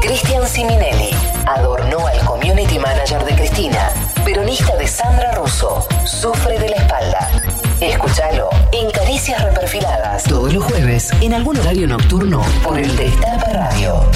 Cristian 0.00 0.46
Siminelli 0.46 1.31
adornó 1.46 2.06
al 2.06 2.18
community 2.24 2.78
manager 2.78 3.24
de 3.24 3.34
Cristina, 3.34 3.90
peronista 4.24 4.76
de 4.76 4.86
Sandra 4.86 5.32
Russo, 5.32 5.86
sufre 6.04 6.58
de 6.58 6.70
la 6.70 6.76
espalda. 6.76 7.30
Escúchalo 7.80 8.48
en 8.72 8.90
Caricias 8.90 9.42
Reperfiladas. 9.42 10.24
Todos 10.24 10.52
los 10.52 10.64
jueves, 10.64 11.10
en 11.20 11.34
algún 11.34 11.58
horario 11.58 11.88
nocturno, 11.88 12.42
por 12.62 12.78
el 12.78 12.96
Destape 12.96 13.52
Radio. 13.52 14.10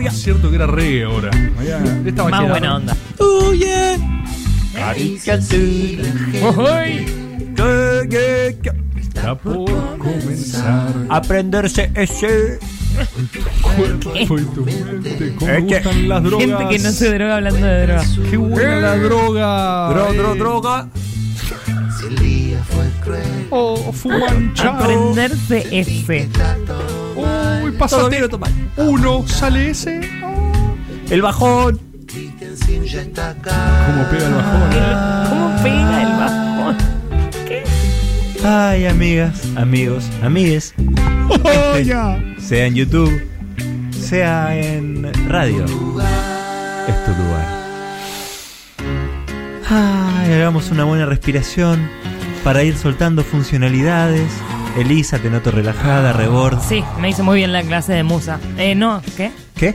Es 0.00 0.22
cierto 0.22 0.48
que 0.48 0.56
era 0.56 0.66
reggae 0.66 1.04
ahora. 1.04 1.30
Más 1.30 2.14
quedando. 2.14 2.48
buena 2.48 2.76
onda. 2.76 2.96
Oh, 3.18 3.52
yeah. 3.52 3.98
Está 9.16 9.34
por 9.34 9.98
comenzar. 9.98 10.92
Aprenderse 11.08 11.90
ese. 11.94 12.58
Fue 14.26 14.40
tu 14.42 14.64
mente, 14.64 15.34
¿Cómo 15.38 15.50
Es 15.50 15.64
que- 15.64 15.74
gustan 15.80 16.08
las 16.08 16.22
drogas? 16.22 16.46
Gente 16.46 16.68
que 16.68 16.78
no 16.78 16.90
se 16.90 17.14
droga 17.14 17.36
hablando 17.36 17.66
de 17.66 17.86
droga. 17.86 18.04
Qué 18.30 18.36
buena 18.36 18.76
la 18.80 18.96
droga. 18.96 19.88
Dro, 19.90 20.12
dro, 20.14 20.34
Eh. 20.34 20.38
droga. 20.38 20.88
Oh, 23.50 23.92
fuman 23.92 24.54
chao. 24.54 24.74
Aprenderse 24.76 25.66
ese. 25.70 26.28
Uy, 27.16 27.72
pásate. 27.72 28.28
Uno, 28.76 29.26
sale 29.26 29.70
ese. 29.70 30.00
El 31.10 31.22
bajón. 31.22 31.80
¿Cómo 32.06 34.04
pega 34.10 34.26
el 34.26 34.34
bajón? 34.34 34.70
¿Cómo 35.28 35.62
pega 35.62 36.02
el 36.02 36.12
bajón? 36.18 36.95
Ay, 38.44 38.86
amigas, 38.86 39.42
amigos, 39.56 40.08
amigues. 40.22 40.74
Oh, 41.28 41.76
Este, 41.76 42.40
sea 42.40 42.66
en 42.66 42.74
YouTube, 42.74 43.10
sea 43.90 44.56
en 44.56 45.12
radio. 45.28 45.64
Es 45.64 47.04
tu 47.04 47.10
lugar. 47.22 47.46
Ay, 49.68 50.32
hagamos 50.32 50.70
una 50.70 50.84
buena 50.84 51.06
respiración 51.06 51.88
para 52.44 52.62
ir 52.62 52.76
soltando 52.76 53.24
funcionalidades. 53.24 54.30
Elisa, 54.78 55.18
te 55.18 55.30
noto 55.30 55.50
relajada, 55.50 56.12
rebord. 56.12 56.60
Sí, 56.60 56.84
me 57.00 57.08
hizo 57.08 57.24
muy 57.24 57.38
bien 57.38 57.52
la 57.52 57.62
clase 57.62 57.92
de 57.94 58.02
musa. 58.04 58.38
Eh, 58.58 58.74
no, 58.74 59.02
¿qué? 59.16 59.32
¿Qué? 59.56 59.74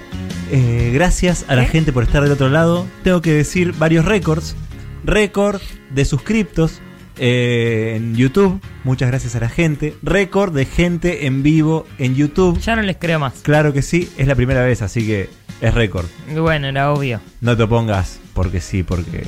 Eh, 0.52 0.92
gracias 0.94 1.46
a 1.48 1.56
la 1.56 1.66
gente 1.66 1.92
por 1.92 2.04
estar 2.04 2.22
del 2.24 2.32
otro 2.32 2.50
lado. 2.50 2.86
Tengo 3.04 3.22
que 3.22 3.34
decir 3.34 3.74
varios 3.74 4.06
récords. 4.06 4.56
Récord 5.04 5.60
de 5.90 6.06
suscriptos 6.06 6.82
eh, 7.24 7.94
en 7.96 8.16
YouTube. 8.16 8.60
Muchas 8.84 9.08
gracias 9.10 9.36
a 9.36 9.40
la 9.40 9.48
gente. 9.48 9.96
Récord 10.02 10.52
de 10.54 10.66
gente 10.66 11.28
en 11.28 11.44
vivo 11.44 11.86
en 12.00 12.16
YouTube. 12.16 12.60
Ya 12.60 12.76
no 12.76 12.82
les 12.82 12.98
creo 12.98 13.20
más. 13.20 13.36
Claro 13.44 13.74
que 13.74 13.84
sí, 13.84 14.12
es 14.18 14.26
la 14.26 14.34
primera 14.34 14.64
vez, 14.64 14.82
así 14.82 15.06
que 15.06 15.30
es 15.62 15.74
récord. 15.74 16.08
Bueno, 16.36 16.68
era 16.68 16.92
obvio. 16.92 17.22
No 17.40 17.56
te 17.56 17.62
opongas 17.62 18.20
porque 18.34 18.60
sí, 18.60 18.82
porque 18.82 19.24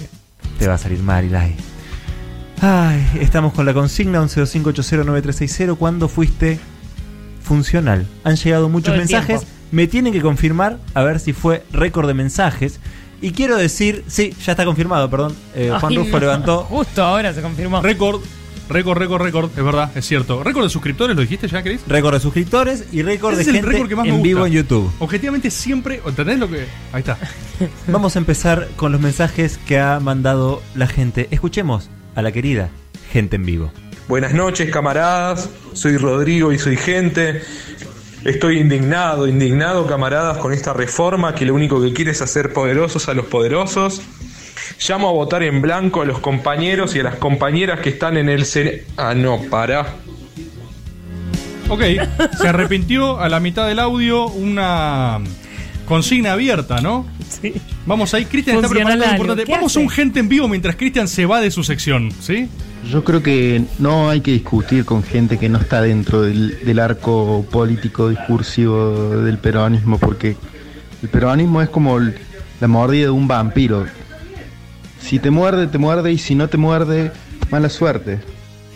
te 0.58 0.68
va 0.68 0.74
a 0.74 0.78
salir 0.80 1.04
mal. 1.04 1.30
Ay, 2.62 3.08
estamos 3.22 3.54
con 3.54 3.68
la 3.68 3.76
consigna 3.76 4.20
1125809360. 4.24 5.78
¿Cuándo 5.78 6.08
fuiste 6.08 6.60
funcional? 7.44 8.08
Han 8.24 8.38
llegado 8.38 8.70
muchos 8.70 8.98
mensajes. 8.98 9.42
tiempo. 9.42 9.58
Me 9.72 9.86
tienen 9.86 10.14
que 10.14 10.22
confirmar 10.22 10.80
a 10.96 11.04
ver 11.04 11.20
si 11.20 11.32
fue 11.32 11.64
récord 11.72 12.08
de 12.08 12.16
mensajes. 12.16 12.80
Y 13.24 13.32
quiero 13.32 13.56
decir, 13.56 14.04
sí, 14.08 14.34
ya 14.46 14.52
está 14.52 14.66
confirmado, 14.66 15.10
perdón. 15.10 15.34
Eh, 15.56 15.70
Juan 15.80 15.92
Ay, 15.92 15.98
Rufo 15.98 16.12
no. 16.12 16.20
levantó. 16.20 16.58
Justo 16.70 17.02
ahora 17.04 17.34
se 17.34 17.42
confirmó. 17.42 17.82
Récord, 17.82 18.22
récord, 18.70 18.98
récord, 18.98 19.22
récord. 19.22 19.50
Es 19.58 19.64
verdad, 19.64 19.90
es 19.96 20.06
cierto. 20.06 20.44
Récord 20.44 20.66
de 20.66 20.70
suscriptores, 20.70 21.16
¿lo 21.16 21.22
dijiste 21.22 21.48
ya, 21.48 21.64
Cris? 21.64 21.80
Récord 21.88 22.16
de 22.16 22.20
suscriptores 22.20 22.84
y 22.92 23.02
récord 23.02 23.36
de 23.36 23.44
es 23.44 23.48
el 23.48 23.56
gente 23.56 23.70
récord 23.70 23.88
que 23.88 23.96
más 23.96 24.06
en 24.08 24.12
gusta. 24.16 24.24
vivo 24.28 24.46
en 24.46 24.52
YouTube. 24.52 24.92
Objetivamente 25.00 25.50
siempre. 25.52 26.02
¿Entendés 26.06 26.38
lo 26.38 26.50
que.? 26.50 26.66
Ahí 26.92 27.00
está. 27.00 27.18
Vamos 27.88 28.18
a 28.18 28.20
empezar 28.20 28.68
con 28.76 28.92
los 28.92 29.00
mensajes 29.00 29.58
que 29.66 29.80
ha 29.80 30.02
mandado 30.02 30.62
la 30.76 30.88
gente. 30.88 31.30
Escuchemos 31.32 31.90
a 32.16 32.22
la 32.22 32.34
querida 32.34 32.72
gente 33.14 33.38
en 33.38 33.46
vivo. 33.46 33.72
Buenas 34.10 34.34
noches, 34.34 34.70
camaradas. 34.70 35.50
Soy 35.72 35.96
Rodrigo 35.96 36.52
y 36.52 36.60
soy 36.60 36.76
gente. 36.76 37.42
Estoy 38.26 38.60
indignado, 38.60 39.28
indignado, 39.28 39.86
camaradas, 39.86 40.38
con 40.38 40.54
esta 40.54 40.72
reforma 40.72 41.36
que 41.36 41.46
lo 41.46 41.54
único 41.54 41.82
que 41.82 41.92
quiere 41.92 42.12
es 42.12 42.22
hacer 42.22 42.54
poderosos 42.54 43.10
a 43.10 43.14
los 43.14 43.26
poderosos. 43.26 44.02
Llamo 44.88 45.10
a 45.10 45.12
votar 45.12 45.44
en 45.44 45.62
blanco 45.62 46.02
a 46.02 46.06
los 46.06 46.20
compañeros 46.20 46.96
y 46.96 47.02
a 47.02 47.04
las 47.04 47.16
compañeras 47.16 47.82
que 47.82 47.90
están 47.90 48.16
en 48.16 48.30
el 48.30 48.46
Senado. 48.46 48.78
Ah, 48.96 49.14
no, 49.14 49.42
pará. 49.50 49.96
Ok, 51.68 51.82
se 52.40 52.48
arrepintió 52.48 53.20
a 53.20 53.28
la 53.28 53.42
mitad 53.42 53.68
del 53.68 53.80
audio 53.80 54.28
una 54.28 55.20
consigna 55.86 56.34
abierta, 56.34 56.80
¿no? 56.80 57.06
Sí. 57.42 57.54
Vamos 57.86 58.14
ahí, 58.14 58.26
Cristian 58.26 58.56
está 58.58 58.70
preparando 58.70 59.04
algo 59.06 59.16
importante. 59.16 59.44
¿Qué 59.46 59.52
Vamos 59.52 59.76
a 59.76 59.80
un 59.80 59.90
gente 59.90 60.20
en 60.20 60.30
vivo 60.30 60.48
mientras 60.48 60.76
Cristian 60.76 61.08
se 61.08 61.26
va 61.26 61.42
de 61.42 61.52
su 61.52 61.64
sección, 61.64 62.12
¿sí? 62.20 62.48
Yo 62.92 63.04
creo 63.04 63.24
que 63.24 63.64
no 63.80 64.10
hay 64.10 64.22
que 64.22 64.32
discutir 64.32 64.84
con 64.86 65.04
gente 65.04 65.38
que 65.38 65.48
no 65.50 65.58
está 65.58 65.82
dentro 65.82 66.22
del, 66.24 66.60
del 66.66 66.80
arco 66.80 67.46
político 67.50 68.10
discursivo 68.10 69.22
del 69.24 69.38
peronismo, 69.38 69.98
porque 70.00 70.36
el 71.02 71.10
peronismo 71.10 71.62
es 71.62 71.70
como 71.70 71.98
el- 71.98 72.16
la 72.60 72.68
mordida 72.68 73.06
de 73.06 73.10
un 73.12 73.28
vampiro. 73.28 73.86
Si 75.02 75.20
te 75.20 75.30
muerde, 75.32 75.68
te 75.68 75.78
muerde, 75.78 76.12
y 76.14 76.18
si 76.18 76.34
no 76.36 76.48
te 76.48 76.58
muerde, 76.58 77.12
mala 77.52 77.70
suerte. 77.70 78.20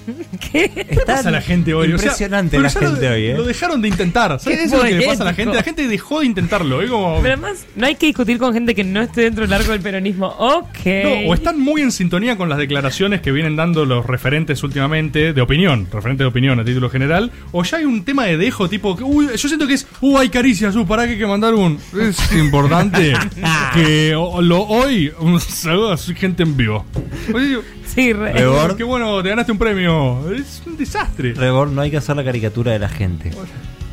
¿Qué 0.52 0.98
pasa 1.06 1.30
a 1.30 1.32
la 1.32 1.42
gente 1.42 1.74
hoy? 1.74 1.92
O 1.94 1.98
sea, 1.98 2.08
impresionante 2.08 2.60
la 2.60 2.68
ya 2.70 2.80
lo- 2.82 2.90
gente 2.92 3.10
hoy, 3.10 3.26
¿eh? 3.26 3.34
Lo 3.36 3.44
dejaron 3.44 3.82
de 3.82 3.88
intentar. 3.90 4.40
¿Sabes 4.40 4.60
Qué 4.60 4.64
eso 4.66 4.76
es 4.78 4.84
lo 4.84 4.90
que 4.90 4.96
le 4.96 5.08
pasa 5.08 5.24
a 5.24 5.26
la 5.26 5.34
gente? 5.34 5.56
La 5.56 5.64
gente 5.64 5.88
dejó 5.88 6.20
de 6.22 6.26
intentarlo. 6.26 6.80
Como. 6.88 7.22
Pero 7.22 7.34
además, 7.34 7.66
no 7.76 7.86
hay 7.86 7.96
que 7.96 8.08
discutir 8.08 8.38
con 8.38 8.54
gente 8.54 8.74
que 8.76 8.84
no 8.84 9.02
esté 9.02 9.22
dentro 9.22 9.44
del 9.44 9.54
arco 9.54 9.72
del 9.72 9.82
peronismo. 9.82 10.28
Ok. 10.28 10.86
No, 11.04 11.30
o 11.30 11.34
están 11.34 11.60
muy 11.60 11.82
en 11.82 11.92
sintonía 11.92 12.38
con 12.38 12.50
las 12.50 12.58
declaraciones 12.58 13.22
que 13.22 13.32
vienen 13.32 13.56
dando 13.56 13.86
los 13.86 14.06
referentes 14.06 14.64
últimamente 14.64 15.34
de 15.34 15.42
opinión, 15.42 15.88
referentes 15.92 16.20
de 16.20 16.26
opinión 16.26 16.60
a 16.60 16.66
título 16.66 16.90
general, 16.90 17.32
o 17.52 17.64
ya 17.64 17.78
hay 17.78 17.86
un 17.86 18.04
tema 18.06 18.26
de 18.26 18.38
dejo 18.38 18.70
tipo, 18.70 18.96
que, 18.96 19.04
uy, 19.04 19.28
yo 19.36 19.48
siento 19.48 19.68
que 19.68 19.74
es, 19.74 19.88
uy, 20.02 20.16
hay 20.18 20.30
caricias, 20.30 20.76
uh, 20.76 20.86
para 20.86 21.06
que 21.06 21.14
hay 21.14 21.18
que 21.18 21.28
mandar 21.28 21.54
un... 21.54 21.80
Es 22.00 22.18
importante 22.34 23.14
que 23.74 24.12
lo, 24.12 24.64
hoy 24.64 25.12
un 25.20 25.40
saludo 25.40 25.92
a 25.92 25.98
su 25.98 26.14
gente 26.14 26.44
en 26.44 26.56
vivo. 26.56 26.86
Oye, 27.34 27.48
digo, 27.48 27.62
Sí, 27.98 28.14
re- 28.14 28.32
qué 28.78 28.84
bueno, 28.84 29.24
te 29.24 29.30
ganaste 29.30 29.52
un 29.52 29.58
premio. 29.58 30.32
Es 30.32 30.62
un 30.68 30.78
desastre. 30.78 31.34
Rebord, 31.34 31.72
no 31.72 31.82
hay 31.82 31.90
que 31.90 31.98
hacer 31.98 32.16
la 32.16 32.24
caricatura 32.24 32.72
de 32.72 32.78
la 32.80 32.90
gente. 32.90 33.32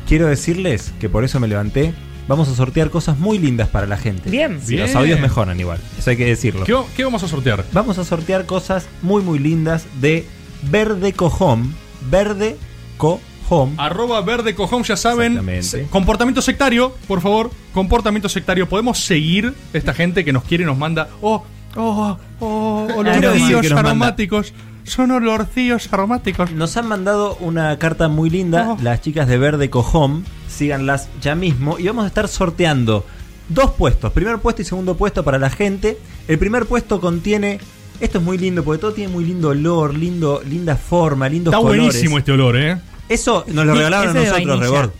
Quiero 0.07 0.27
decirles 0.27 0.93
que 0.99 1.09
por 1.09 1.23
eso 1.23 1.39
me 1.39 1.47
levanté. 1.47 1.93
Vamos 2.27 2.47
a 2.49 2.55
sortear 2.55 2.89
cosas 2.91 3.17
muy 3.17 3.39
lindas 3.39 3.67
para 3.69 3.87
la 3.87 3.97
gente. 3.97 4.29
Bien. 4.29 4.59
Si 4.63 4.77
los 4.77 4.87
Bien. 4.89 4.97
audios 4.97 5.19
mejoran 5.19 5.59
igual, 5.59 5.79
eso 5.97 6.09
hay 6.11 6.17
que 6.17 6.25
decirlo. 6.25 6.63
¿Qué, 6.65 6.73
va- 6.73 6.85
qué 6.95 7.03
vamos 7.03 7.23
a 7.23 7.27
sortear? 7.27 7.65
Vamos 7.71 7.97
a 7.97 8.03
sortear 8.05 8.45
cosas 8.45 8.87
muy 9.01 9.23
muy 9.23 9.39
lindas 9.39 9.85
de 10.01 10.27
Verde 10.69 11.13
Cojón. 11.13 11.73
Verde 12.09 12.57
Cojón. 12.97 13.73
Arroba 13.77 14.21
verde 14.21 14.55
cojón, 14.55 14.81
ya 14.83 14.95
saben. 14.97 15.63
Se- 15.63 15.83
Comportamiento 15.87 16.41
sectario, 16.41 16.95
por 17.07 17.21
favor. 17.21 17.51
Comportamiento 17.73 18.27
sectario. 18.29 18.67
Podemos 18.69 18.99
seguir 18.99 19.53
esta 19.73 19.93
gente 19.93 20.25
que 20.25 20.33
nos 20.33 20.43
quiere 20.43 20.63
y 20.63 20.67
nos 20.67 20.77
manda. 20.77 21.09
Oh, 21.21 21.43
oh, 21.75 22.17
oh, 22.39 23.03
decir 23.03 23.25
olorcillos 23.27 23.71
aromáticos. 23.71 24.53
Son 24.83 25.11
olorcillos 25.11 25.91
aromáticos. 25.91 26.51
Nos 26.51 26.77
han 26.77 26.87
mandado 26.87 27.35
una 27.39 27.77
carta 27.79 28.07
muy 28.07 28.29
linda, 28.29 28.77
las 28.81 29.01
chicas 29.01 29.27
de 29.27 29.37
Verde 29.37 29.69
Cojón. 29.69 30.25
Síganlas 30.47 31.09
ya 31.21 31.35
mismo. 31.35 31.79
Y 31.79 31.87
vamos 31.87 32.05
a 32.05 32.07
estar 32.07 32.27
sorteando 32.27 33.05
dos 33.49 33.71
puestos. 33.71 34.11
Primer 34.11 34.37
puesto 34.39 34.61
y 34.61 34.65
segundo 34.65 34.95
puesto 34.95 35.23
para 35.23 35.39
la 35.39 35.49
gente. 35.49 35.97
El 36.27 36.37
primer 36.37 36.65
puesto 36.65 37.01
contiene. 37.01 37.59
Esto 37.99 38.17
es 38.17 38.23
muy 38.23 38.37
lindo 38.37 38.63
porque 38.63 38.81
todo 38.81 38.93
tiene 38.93 39.11
muy 39.11 39.23
lindo 39.23 39.49
olor, 39.49 39.93
lindo, 39.93 40.41
linda 40.45 40.75
forma, 40.75 41.29
lindos 41.29 41.53
Está 41.53 41.61
colores. 41.61 41.85
buenísimo 41.85 42.17
este 42.17 42.33
olor, 42.33 42.57
¿eh? 42.57 42.77
Eso 43.07 43.45
nos 43.47 43.65
lo 43.65 43.73
regalaron 43.73 44.17
a 44.17 44.21
nosotros. 44.21 44.59
Rebord. 44.59 44.91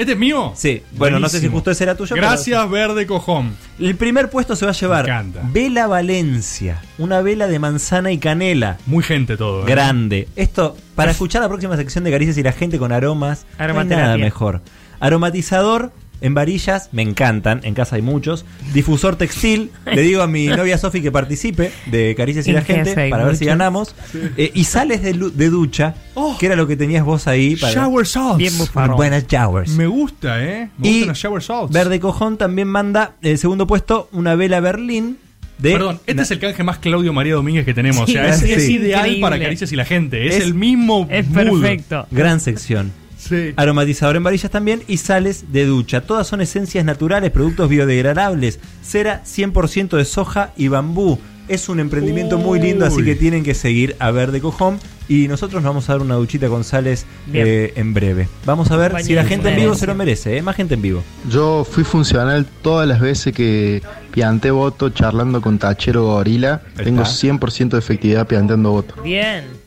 ¿Este 0.00 0.12
es 0.12 0.18
mío? 0.18 0.52
Sí, 0.56 0.82
bueno, 0.92 1.18
no 1.20 1.28
sé 1.28 1.40
si 1.40 1.48
justo 1.48 1.70
ese 1.70 1.84
era 1.84 1.94
tuyo. 1.94 2.14
pero- 2.14 2.26
Gracias, 2.26 2.70
verde 2.70 3.06
cojón. 3.06 3.54
El 3.78 3.96
primer 3.96 4.30
puesto 4.30 4.56
se 4.56 4.64
va 4.64 4.70
a 4.70 4.74
llevar 4.74 5.04
Vela 5.52 5.86
Valencia, 5.86 6.80
una 6.98 7.20
vela 7.20 7.46
de 7.48 7.58
manzana 7.58 8.10
y 8.10 8.16
canela. 8.18 8.78
Muy 8.86 9.04
gente 9.04 9.36
todo. 9.36 9.62
¿eh? 9.62 9.70
Grande. 9.70 10.26
Esto, 10.36 10.76
para 10.94 11.10
escuchar 11.10 11.42
la 11.42 11.48
próxima 11.48 11.76
sección 11.76 12.02
de 12.04 12.10
Caricias 12.10 12.38
y 12.38 12.42
la 12.42 12.52
gente 12.52 12.78
con 12.78 12.92
aromas, 12.92 13.44
no 13.58 13.64
hay 13.64 13.68
nada 14.02 14.16
mejor. 14.24 14.62
Aromatizador 15.00 15.92
en 16.20 16.34
varillas, 16.34 16.88
me 16.92 17.02
encantan, 17.02 17.60
en 17.64 17.74
casa 17.74 17.96
hay 17.96 18.02
muchos. 18.02 18.44
Difusor 18.72 19.16
textil, 19.16 19.70
le 19.86 20.02
digo 20.02 20.22
a 20.22 20.26
mi 20.26 20.46
novia 20.48 20.78
Sofi 20.78 21.00
que 21.00 21.10
participe 21.12 21.72
de 21.86 22.14
Caricias 22.16 22.46
y 22.48 22.52
la 22.52 22.62
gente 22.62 23.08
para 23.10 23.24
ver 23.24 23.36
si 23.36 23.44
ganamos. 23.44 23.94
Eh, 24.36 24.50
y 24.54 24.64
sales 24.64 25.02
de, 25.02 25.12
ducha, 25.50 25.94
que 26.38 26.46
era 26.46 26.56
lo 26.56 26.66
que 26.66 26.76
tenías 26.76 27.04
vos 27.04 27.26
ahí. 27.26 27.56
Para 27.56 27.72
Shower 27.72 28.06
salts. 28.06 28.38
Bien 28.38 28.56
bufarrón. 28.58 28.96
Buenas 28.96 29.26
showers. 29.26 29.70
Me 29.72 29.86
gusta, 29.86 30.44
¿eh? 30.44 30.70
Me 30.78 30.88
Y 30.88 30.92
gustan 30.92 31.08
los 31.08 31.18
shower 31.18 31.42
salts. 31.42 31.72
Verde 31.72 32.00
Cojón 32.00 32.36
también 32.38 32.68
manda 32.68 33.14
el 33.22 33.38
segundo 33.38 33.66
puesto 33.66 34.08
una 34.12 34.34
vela 34.34 34.60
Berlín 34.60 35.18
de 35.58 35.72
Perdón, 35.72 36.00
este 36.06 36.22
es 36.22 36.30
el 36.30 36.38
canje 36.38 36.64
más 36.64 36.78
Claudio 36.78 37.12
María 37.12 37.34
Domínguez 37.34 37.66
que 37.66 37.74
tenemos. 37.74 38.06
Sí, 38.08 38.16
o 38.16 38.20
sea, 38.20 38.30
es, 38.30 38.40
sí. 38.40 38.50
es 38.50 38.66
ideal 38.70 39.00
Increíble. 39.00 39.20
para 39.20 39.38
caricias 39.38 39.70
y 39.72 39.76
la 39.76 39.84
gente. 39.84 40.26
Es, 40.26 40.36
Es- 40.36 40.44
el 40.44 40.54
mismo. 40.54 41.06
mood. 41.06 41.80
Gran 42.10 42.40
sección. 42.40 42.92
Sí. 43.30 43.52
Aromatizador 43.54 44.16
en 44.16 44.24
varillas 44.24 44.50
también 44.50 44.82
y 44.88 44.96
sales 44.96 45.52
de 45.52 45.64
ducha. 45.64 46.00
Todas 46.00 46.26
son 46.26 46.40
esencias 46.40 46.84
naturales, 46.84 47.30
productos 47.30 47.68
biodegradables, 47.68 48.58
cera 48.82 49.22
100% 49.24 49.96
de 49.96 50.04
soja 50.04 50.52
y 50.56 50.66
bambú. 50.66 51.18
Es 51.46 51.68
un 51.68 51.80
emprendimiento 51.80 52.38
muy 52.38 52.60
lindo, 52.60 52.86
así 52.86 53.04
que 53.04 53.16
tienen 53.16 53.42
que 53.42 53.54
seguir 53.54 53.96
a 53.98 54.10
Verde 54.10 54.40
Cojón. 54.40 54.78
Y 55.08 55.26
nosotros 55.26 55.60
nos 55.60 55.70
vamos 55.70 55.88
a 55.88 55.94
dar 55.94 56.02
una 56.02 56.14
duchita 56.14 56.48
con 56.48 56.62
sales 56.62 57.06
eh, 57.32 57.72
en 57.74 57.94
breve. 57.94 58.28
Vamos 58.46 58.70
a 58.70 58.76
ver 58.76 59.02
si 59.02 59.14
la 59.14 59.24
gente 59.24 59.48
en 59.48 59.56
vivo 59.56 59.74
se 59.74 59.88
lo 59.88 59.96
merece, 59.96 60.36
¿eh? 60.36 60.42
más 60.42 60.54
gente 60.54 60.74
en 60.74 60.82
vivo. 60.82 61.02
Yo 61.28 61.66
fui 61.68 61.82
funcional 61.82 62.46
todas 62.62 62.86
las 62.86 63.00
veces 63.00 63.34
que 63.34 63.82
pianté 64.12 64.52
voto 64.52 64.90
charlando 64.90 65.40
con 65.40 65.58
Tachero 65.58 66.04
Gorila. 66.04 66.62
Tengo 66.76 67.02
está. 67.02 67.26
100% 67.26 67.70
de 67.70 67.78
efectividad 67.78 68.28
pianteando 68.28 68.70
voto. 68.70 69.02
Bien. 69.02 69.59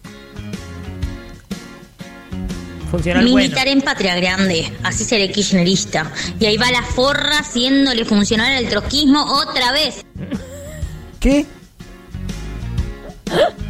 Funcional 2.94 3.24
Me 3.24 3.32
bueno. 3.32 3.46
invitaré 3.46 3.72
en 3.72 3.82
Patria 3.82 4.16
Grande, 4.16 4.72
así 4.84 5.04
seré 5.04 5.32
kirchnerista. 5.32 6.12
Y 6.40 6.46
ahí 6.46 6.58
va 6.58 6.70
la 6.70 6.84
forra 6.84 7.40
haciéndole 7.40 8.06
funcionar 8.06 8.52
el 8.52 8.70
troquismo 8.70 9.20
otra 9.34 9.72
vez. 9.72 10.06
¿Qué? 11.20 11.48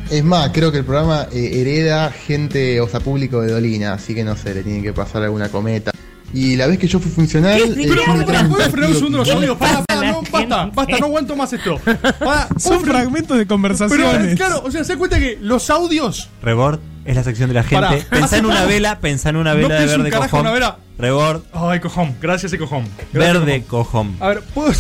Es 0.10 0.26
más, 0.26 0.50
creo 0.50 0.74
que 0.74 0.80
el 0.80 0.84
programa 0.84 1.30
eh, 1.32 1.62
hereda 1.62 2.12
gente, 2.12 2.82
o 2.82 2.90
sea, 2.90 3.00
público 3.00 3.40
de 3.40 3.54
Dolina, 3.54 3.94
así 3.94 4.14
que 4.14 4.26
no 4.26 4.36
sé, 4.36 4.56
le 4.56 4.62
tiene 4.62 4.82
que 4.84 4.92
pasar 4.92 5.24
alguna 5.24 5.48
cometa. 5.48 5.92
Y 6.34 6.58
la 6.58 6.68
vez 6.68 6.78
que 6.78 6.88
yo 6.88 7.00
fui 7.00 7.10
funcional. 7.10 7.62
¿Qué? 7.62 7.64
eh, 7.82 7.88
Pero, 7.88 8.04
fue 8.04 8.14
un 8.16 8.26
para, 8.26 8.50
¿puedes 8.50 8.68
frenar 8.68 8.90
un 8.90 8.94
partido 8.94 8.94
segundo 8.94 9.18
los 9.20 9.30
audios? 9.30 9.58
Para, 9.58 9.84
para, 9.86 10.12
no, 10.12 10.22
basta, 10.30 10.66
basta, 10.74 10.98
no 11.00 11.06
aguanto 11.06 11.36
más 11.38 11.54
esto. 11.54 11.80
Para, 12.20 12.50
Son 12.60 12.82
fragmentos 12.82 13.38
de 13.38 13.46
Pero, 13.46 13.56
conversaciones. 13.56 14.36
claro, 14.36 14.64
o 14.66 14.70
sea, 14.70 14.84
se 14.84 14.92
da 14.94 15.00
cuenta 15.00 15.18
que 15.18 15.38
los 15.40 15.70
audios. 15.70 16.28
Rebord 16.42 16.82
es 17.06 17.16
la 17.16 17.24
sección 17.24 17.50
de 17.50 17.56
la 17.56 17.64
gente. 17.64 17.86
Pará, 17.88 18.04
pensá 18.10 18.38
en 18.38 18.46
una 18.46 18.66
vela, 18.66 19.00
pensá 19.00 19.30
en 19.30 19.38
una 19.38 19.52
No 19.54 19.58
vela 19.58 19.76
de 19.76 19.78
pienso 19.80 19.96
un 19.96 20.04
Verde 20.04 20.12
carajo 20.12 20.26
en 20.26 20.30
Cojón. 20.30 20.42
una 20.42 20.52
vela. 20.52 20.78
Rebord, 20.98 21.42
Ay, 21.54 21.80
cojón. 21.80 22.16
Gracias, 22.22 22.52
ese 22.54 22.60
cojón. 22.60 22.88
Gracias, 23.12 23.34
Verde 23.46 23.64
Cojón. 23.64 24.16
A 24.20 24.28
ver, 24.28 24.42
¿puedo.? 24.54 24.72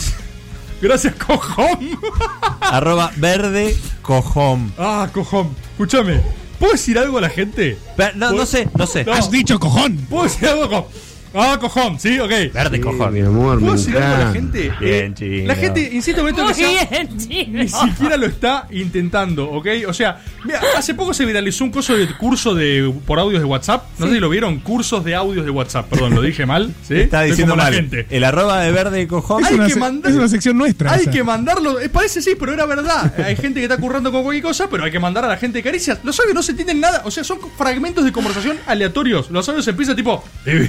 Gracias, 0.82 1.16
cojón. 1.16 2.00
Arroba 2.62 3.12
Verde 3.18 3.76
Cojón. 4.02 4.74
Ah, 4.78 5.08
cojón. 5.14 5.56
Escúchame. 5.72 6.22
¿Puedo 6.60 6.74
decir 6.74 6.98
algo 7.00 7.18
a 7.18 7.22
la 7.22 7.30
gente? 7.30 7.78
no, 8.16 8.32
no 8.32 8.45
sé, 8.45 8.70
no 8.78 8.86
sé. 8.86 9.06
Has 9.12 9.32
dicho 9.32 9.60
cojón. 9.60 9.98
¿Puedo 10.10 10.24
decir 10.24 10.48
algo? 10.50 10.70
co- 10.70 10.90
Ah, 11.34 11.58
cojón, 11.60 12.00
sí, 12.00 12.20
ok. 12.20 12.30
Verde 12.54 12.80
Cojón. 12.80 13.14
Mi 13.14 13.22
amor, 13.22 13.60
¿Puedo 13.60 13.74
decir 13.74 13.98
algo 13.98 14.16
a 14.16 14.20
la 14.28 14.32
gente? 14.32 14.72
Bien, 14.80 15.16
Eh. 15.20 15.44
La 15.48 15.56
gente, 15.56 15.90
insisto 15.92 16.22
en 16.22 16.28
esto 16.30 16.44
Muy 16.44 16.54
bien. 16.54 17.52
Ni 17.54 17.68
siquiera 17.68 18.18
lo 18.18 18.26
está 18.28 18.68
intentando, 18.72 19.50
¿ok? 19.50 19.68
O 19.88 19.94
sea, 19.94 20.22
mira, 20.46 20.62
hace 20.78 20.94
poco 20.94 21.14
se 21.14 21.26
viralizó 21.26 21.64
un 21.64 21.72
curso 21.72 21.96
de 21.96 22.08
curso 22.18 22.54
de 22.54 22.94
por 23.06 23.20
audios 23.20 23.42
de 23.42 23.46
WhatsApp. 23.46 23.86
No 23.98 24.08
sé 24.08 24.14
si 24.14 24.20
lo 24.20 24.30
vieron, 24.30 24.60
cursos 24.60 25.04
de 25.04 25.16
audios 25.16 25.46
de 25.46 25.52
WhatsApp. 25.52 25.90
Perdón, 25.90 26.14
lo 26.16 26.22
dije 26.22 26.46
mal. 26.46 26.74
¿sí? 26.88 26.96
Está 26.96 27.24
diciendo 27.24 27.56
la 27.56 27.64
mal. 27.64 27.74
gente. 27.74 28.06
El 28.10 28.24
arroba 28.24 28.62
de 28.62 28.72
Verde 28.72 29.08
Cojón. 29.08 29.44
Hay 29.44 29.58
que 29.60 29.76
mandar- 29.76 30.12
es 30.12 30.18
una 30.18 30.28
sección 30.28 30.58
nuestra. 30.58 30.92
Hay 30.94 31.02
esa. 31.02 31.12
que 31.12 31.24
mandarlo, 31.24 31.80
eh, 31.80 31.90
parece 31.90 32.22
sí, 32.22 32.36
pero 32.40 32.54
era 32.54 32.66
verdad. 32.66 33.14
Hay 33.26 33.36
gente 33.36 33.60
que 33.60 33.64
está 33.66 33.78
currando 33.78 34.12
con 34.12 34.24
cualquier 34.24 34.44
cosa, 34.44 34.68
pero 34.70 34.84
hay 34.84 34.92
que 34.92 35.00
mandar 35.00 35.26
a 35.26 35.28
la 35.28 35.38
gente 35.38 35.58
de 35.60 35.64
caricias. 35.64 36.00
Los 36.04 36.20
audios 36.20 36.36
no 36.36 36.44
se 36.44 36.52
entienden 36.52 36.80
nada, 36.80 37.02
o 37.06 37.12
sea, 37.12 37.24
son 37.24 37.40
fragmentos 37.58 38.04
de 38.06 38.12
conversación 38.12 38.58
aleatorios. 38.68 39.32
Los 39.32 39.48
audios 39.50 39.68
empiezan 39.68 39.96
tipo, 39.96 40.24
"Eh, 40.46 40.68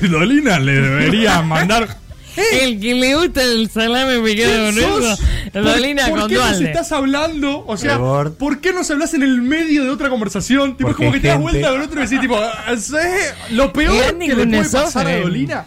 Le 0.59 0.73
debería 0.81 1.43
mandar. 1.43 1.97
El 2.53 2.81
que 2.81 2.95
le 2.95 3.15
gusta 3.15 3.45
el 3.45 3.71
salame 3.71 4.19
me 4.19 4.35
queda 4.35 4.65
con 4.67 4.75
¿Quién 4.75 4.89
eso. 4.89 5.17
Dolina 5.53 6.09
¿Por, 6.09 6.19
¿por 6.19 6.29
qué 6.29 6.35
nos 6.35 6.61
estás 6.61 6.91
hablando? 6.91 7.65
O 7.65 7.77
sea, 7.77 7.93
Rebord. 7.95 8.33
¿por 8.33 8.61
qué 8.61 8.73
nos 8.73 8.91
hablas 8.91 9.15
en 9.15 9.23
el 9.23 9.41
medio 9.41 9.85
de 9.85 9.91
otra 9.91 10.09
conversación? 10.11 10.77
Tipo, 10.77 10.91
es 10.91 10.97
como 10.97 11.13
que 11.13 11.21
te 11.21 11.29
das 11.29 11.37
gente- 11.37 11.53
vuelta 11.53 11.71
con 11.71 11.81
otro 11.83 12.01
y 12.01 12.03
decís, 12.05 12.21
tipo, 12.21 12.37
"Ah, 12.37 12.75
¿sí? 12.77 12.93
lo 13.55 13.73
peor 13.73 14.19
que 14.19 14.35
le 14.35 14.47
puede 14.49 14.69
pasar 14.69 15.07
a 15.07 15.17
Dolina. 15.21 15.65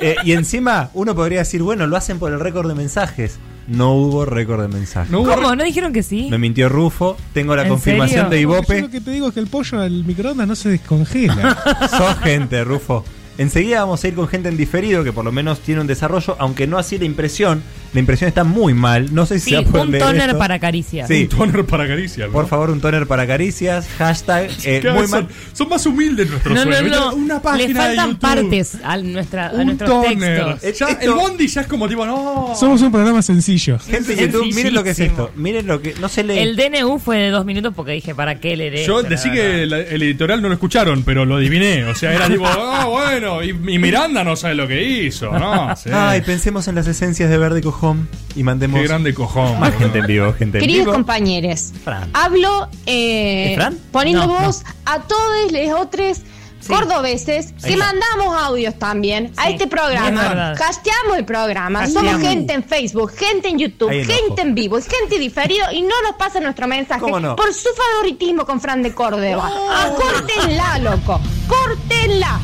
Eh, 0.00 0.16
y 0.24 0.32
encima, 0.32 0.90
uno 0.92 1.14
podría 1.14 1.38
decir, 1.38 1.62
bueno, 1.62 1.86
lo 1.86 1.96
hacen 1.96 2.18
por 2.18 2.32
el 2.32 2.40
récord 2.40 2.68
de 2.68 2.74
mensajes. 2.74 3.38
No 3.66 3.94
hubo 3.94 4.24
récord 4.26 4.60
de 4.60 4.68
mensajes. 4.68 5.10
¿Cómo? 5.10 5.54
¿No 5.56 5.64
dijeron 5.64 5.92
que 5.94 6.02
sí? 6.02 6.28
Me 6.30 6.36
mintió 6.36 6.68
Rufo. 6.68 7.16
Tengo 7.32 7.54
la 7.56 7.62
¿En 7.62 7.68
confirmación 7.68 8.26
serio? 8.26 8.30
de 8.30 8.36
Yo 8.42 8.42
Ibope. 8.42 8.80
lo 8.82 8.90
que 8.90 9.00
te 9.00 9.10
digo 9.10 9.28
es 9.28 9.34
que 9.34 9.40
el 9.40 9.46
pollo 9.46 9.80
al 9.80 10.04
microondas 10.04 10.46
no 10.48 10.54
se 10.54 10.68
descongela. 10.70 11.56
Sos 11.96 12.18
gente, 12.18 12.62
Rufo. 12.64 13.04
Enseguida 13.38 13.80
vamos 13.80 14.02
a 14.04 14.08
ir 14.08 14.14
con 14.14 14.28
gente 14.28 14.48
en 14.48 14.56
diferido 14.56 15.02
que 15.04 15.12
por 15.12 15.24
lo 15.24 15.32
menos 15.32 15.60
tiene 15.60 15.80
un 15.80 15.86
desarrollo, 15.86 16.36
aunque 16.38 16.66
no 16.66 16.78
así 16.78 16.98
la 16.98 17.04
impresión. 17.06 17.62
La 17.94 18.00
impresión 18.00 18.28
está 18.28 18.42
muy 18.44 18.72
mal. 18.72 19.12
No 19.14 19.26
sé 19.26 19.38
si 19.38 19.50
Sí, 19.50 19.56
se 19.56 19.62
poder 19.64 19.86
un 19.86 19.92
leer 19.92 20.04
toner 20.04 20.26
esto. 20.28 20.38
para 20.38 20.58
caricias. 20.58 21.08
Sí. 21.08 21.22
Un 21.24 21.28
toner 21.38 21.64
para 21.66 21.86
caricias. 21.86 22.26
¿no? 22.28 22.32
Por 22.32 22.46
favor, 22.48 22.70
un 22.70 22.80
toner 22.80 23.06
para 23.06 23.26
caricias. 23.26 23.86
Hashtag 23.98 24.50
eh, 24.64 24.78
¿Qué 24.80 24.90
muy 24.90 25.06
son, 25.06 25.24
mal. 25.24 25.28
son 25.52 25.68
más 25.68 25.84
humildes 25.84 26.30
nuestros 26.30 26.54
No, 26.54 26.64
no, 26.64 26.72
sueños. 26.76 26.96
no. 26.96 27.14
Una 27.14 27.34
Le 27.34 27.40
página 27.40 27.80
faltan 27.82 28.16
partes 28.18 28.78
a, 28.82 28.96
nuestra, 28.96 29.48
a 29.48 29.52
un 29.52 29.66
nuestros 29.66 29.90
toner. 29.90 30.58
textos. 30.58 30.78
Ya, 30.78 30.98
el 31.02 31.10
bondi 31.12 31.46
ya 31.48 31.60
es 31.62 31.66
como 31.66 31.86
tipo, 31.88 32.06
no. 32.06 32.54
Somos 32.58 32.80
un 32.80 32.90
programa 32.92 33.20
sencillo. 33.20 33.78
Gente 33.78 34.14
de 34.16 34.26
YouTube, 34.26 34.54
miren 34.54 34.72
lo 34.74 34.82
que 34.84 34.90
es 34.90 34.98
esto. 35.00 35.30
Miren 35.36 35.66
lo 35.66 35.82
que. 35.82 35.94
No 36.00 36.08
se 36.08 36.24
lee. 36.24 36.38
El 36.38 36.56
DNU 36.56 36.98
fue 36.98 37.18
de 37.18 37.30
dos 37.30 37.44
minutos 37.44 37.74
porque 37.76 37.92
dije, 37.92 38.14
¿para 38.14 38.36
qué 38.40 38.56
leer 38.56 38.86
Yo 38.86 39.00
esto? 39.00 39.10
decí 39.10 39.30
que 39.30 39.66
la- 39.66 39.80
el 39.80 40.02
editorial 40.02 40.40
no 40.40 40.48
lo 40.48 40.54
escucharon, 40.54 41.02
pero 41.02 41.26
lo 41.26 41.36
adiviné. 41.36 41.84
O 41.84 41.94
sea, 41.94 42.14
era 42.14 42.26
tipo, 42.28 42.46
ah, 42.46 42.86
bueno, 42.88 43.21
y, 43.42 43.50
y 43.50 43.78
Miranda 43.78 44.24
no 44.24 44.36
sabe 44.36 44.54
lo 44.54 44.66
que 44.68 44.82
hizo, 44.82 45.30
¿no? 45.38 45.74
Sí. 45.82 45.90
Ay, 45.92 46.20
pensemos 46.22 46.68
en 46.68 46.74
las 46.74 46.86
esencias 46.86 47.30
de 47.30 47.38
verde 47.38 47.60
cojón 47.62 48.08
y 48.36 48.42
mandemos. 48.42 48.80
Qué 48.80 48.86
grande 48.86 49.14
cojón. 49.14 49.58
Más 49.60 49.74
gente 49.76 49.98
en 50.00 50.06
vivo, 50.06 50.32
gente 50.32 50.58
en 50.58 50.62
Queridos 50.62 50.84
vivo. 50.86 50.92
compañeros, 50.92 51.72
hablo 52.12 52.68
eh, 52.86 53.56
poniendo 53.90 54.26
No, 54.26 54.40
voz 54.40 54.62
a 54.84 55.00
todos 55.00 55.52
los 55.52 55.80
otros 55.80 56.20
cordobeses 56.68 57.54
que 57.64 57.76
mandamos 57.76 58.36
audios 58.40 58.78
también 58.78 59.32
a 59.36 59.50
este 59.50 59.64
es 59.64 59.70
programa. 59.70 60.22
verdad. 60.22 60.62
Hasteamos 60.62 61.18
el 61.18 61.24
programa. 61.24 61.86
Somos 61.88 62.20
gente 62.20 62.52
en 62.52 62.62
Facebook, 62.62 63.12
gente 63.16 63.48
en 63.48 63.58
YouTube, 63.58 63.90
gente 63.90 64.42
en 64.42 64.54
vivo, 64.54 64.78
gente 64.80 65.18
diferido 65.18 65.66
y 65.72 65.82
no 65.82 65.94
nos 66.06 66.14
pasa 66.16 66.38
nuestro 66.40 66.68
mensaje 66.68 67.00
por 67.00 67.52
su 67.52 67.68
favoritismo 67.74 68.46
con 68.46 68.60
Fran 68.60 68.82
de 68.82 68.94
Córdoba. 68.94 69.50
Ah, 69.70 69.90
córtenla, 69.96 70.78
loco. 70.78 71.20
Córtenla. 71.48 72.40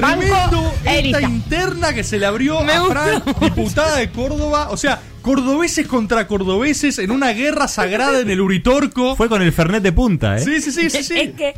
Banco 0.00 0.20
Tremendo 0.20 0.72
esta 0.78 0.92
Erika. 0.92 1.20
interna 1.22 1.92
que 1.94 2.04
se 2.04 2.18
le 2.18 2.26
abrió 2.26 2.58
a 2.60 2.84
Fran, 2.86 3.22
diputada 3.40 3.96
de 3.96 4.10
Córdoba. 4.10 4.68
O 4.70 4.76
sea, 4.76 5.00
cordobeses 5.22 5.86
contra 5.86 6.26
cordobeses 6.26 6.98
en 6.98 7.10
una 7.10 7.32
guerra 7.32 7.68
sagrada 7.68 8.20
en 8.20 8.28
el 8.30 8.40
Uritorco. 8.40 9.16
Fue 9.16 9.28
con 9.28 9.40
el 9.40 9.52
Fernet 9.52 9.82
de 9.82 9.92
punta, 9.92 10.36
¿eh? 10.36 10.40
Sí, 10.40 10.60
sí, 10.60 10.70
sí, 10.72 10.90
sí, 10.90 10.98
Es 10.98 11.06
sí. 11.06 11.32
que 11.36 11.54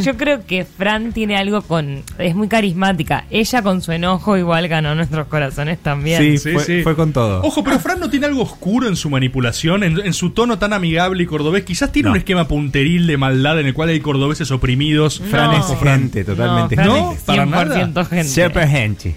yo 0.00 0.16
creo 0.16 0.44
que 0.44 0.64
Fran 0.66 1.12
tiene 1.12 1.36
algo 1.36 1.62
con. 1.62 2.02
Es 2.18 2.34
muy 2.34 2.48
carismática. 2.48 3.24
Ella 3.30 3.62
con 3.62 3.80
su 3.80 3.92
enojo 3.92 4.36
igual 4.36 4.68
ganó 4.68 4.94
nuestros 4.94 5.26
corazones 5.28 5.78
también. 5.78 6.20
Sí, 6.20 6.38
Sí, 6.38 6.52
fue, 6.52 6.64
sí. 6.64 6.82
fue 6.82 6.94
con 6.96 7.12
todo. 7.12 7.40
Ojo, 7.42 7.62
pero 7.64 7.78
Fran 7.78 8.00
no 8.00 8.10
tiene 8.10 8.26
algo 8.26 8.42
oscuro 8.42 8.88
en 8.88 8.96
su 8.96 9.08
manipulación, 9.08 9.84
en, 9.84 9.98
en 10.04 10.12
su 10.12 10.30
tono 10.30 10.58
tan 10.58 10.72
amigable 10.72 11.22
y 11.22 11.26
cordobés. 11.26 11.64
Quizás 11.64 11.92
tiene 11.92 12.08
No. 12.08 12.12
un 12.12 12.18
esquema 12.18 12.48
punteril 12.48 13.06
de 13.06 13.16
maldad 13.16 13.60
en 13.60 13.66
el 13.66 13.74
cual 13.74 13.90
hay 13.90 14.00
cordobeses 14.00 14.50
oprimidos. 14.50 15.22
Fran 15.30 15.52
No. 15.52 15.58
es 15.72 15.78
gente, 15.80 16.24
totalmente 16.24 16.74
Fran 16.74 16.88
¿No? 16.88 17.12
es 17.12 17.20
Para 17.20 17.44
100% 17.46 18.04
gente. 18.08 18.24
Siempre 18.28 18.66
gente. 18.68 19.14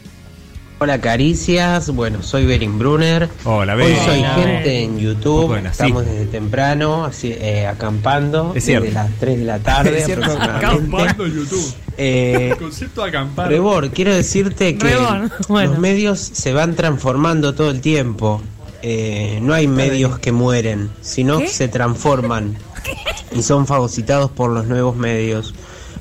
Hola 0.80 1.02
Caricias, 1.02 1.90
bueno, 1.90 2.22
soy 2.22 2.46
Berin 2.46 2.78
Brunner. 2.78 3.28
Hola, 3.46 3.74
Hoy 3.74 3.80
Berin. 3.82 3.98
soy 4.06 4.20
Hola, 4.20 4.36
gente 4.36 4.84
en 4.84 5.00
YouTube. 5.00 5.48
Bueno, 5.48 5.70
sí. 5.70 5.72
Estamos 5.72 6.06
desde 6.06 6.26
temprano, 6.28 7.06
así, 7.06 7.34
eh, 7.36 7.66
acampando, 7.66 8.54
Es 8.56 8.68
desde 8.68 8.92
las 8.92 9.10
3 9.20 9.40
de 9.40 9.44
la 9.46 9.58
tarde 9.58 9.98
Es 9.98 10.06
cierto. 10.06 10.26
aproximadamente. 10.26 10.66
Acampando 10.68 11.26
en 11.26 11.34
YouTube. 11.36 11.74
Eh, 12.00 12.50
El 12.52 12.58
concepto 12.58 13.02
de 13.02 13.10
acampar. 13.10 13.50
Rebor, 13.50 13.90
quiero 13.90 14.14
decirte 14.14 14.78
que 14.78 14.88
Rebor, 14.88 15.32
bueno. 15.48 15.72
los 15.72 15.80
medios 15.80 16.20
se 16.20 16.54
van 16.54 16.76
transformando 16.76 17.56
todo 17.56 17.72
el 17.72 17.82
tiempo. 17.82 18.40
Eh, 18.84 19.40
no 19.42 19.56
hay 19.56 19.66
medios 19.68 20.20
que 20.20 20.32
mueren, 20.32 20.92
sino 21.02 21.40
¿Qué? 21.40 21.46
que 21.46 21.50
se 21.50 21.68
transforman 21.70 22.56
y 23.36 23.42
son 23.42 23.66
fagocitados 23.66 24.30
por 24.30 24.52
los 24.52 24.68
nuevos 24.68 24.96
medios. 24.96 25.56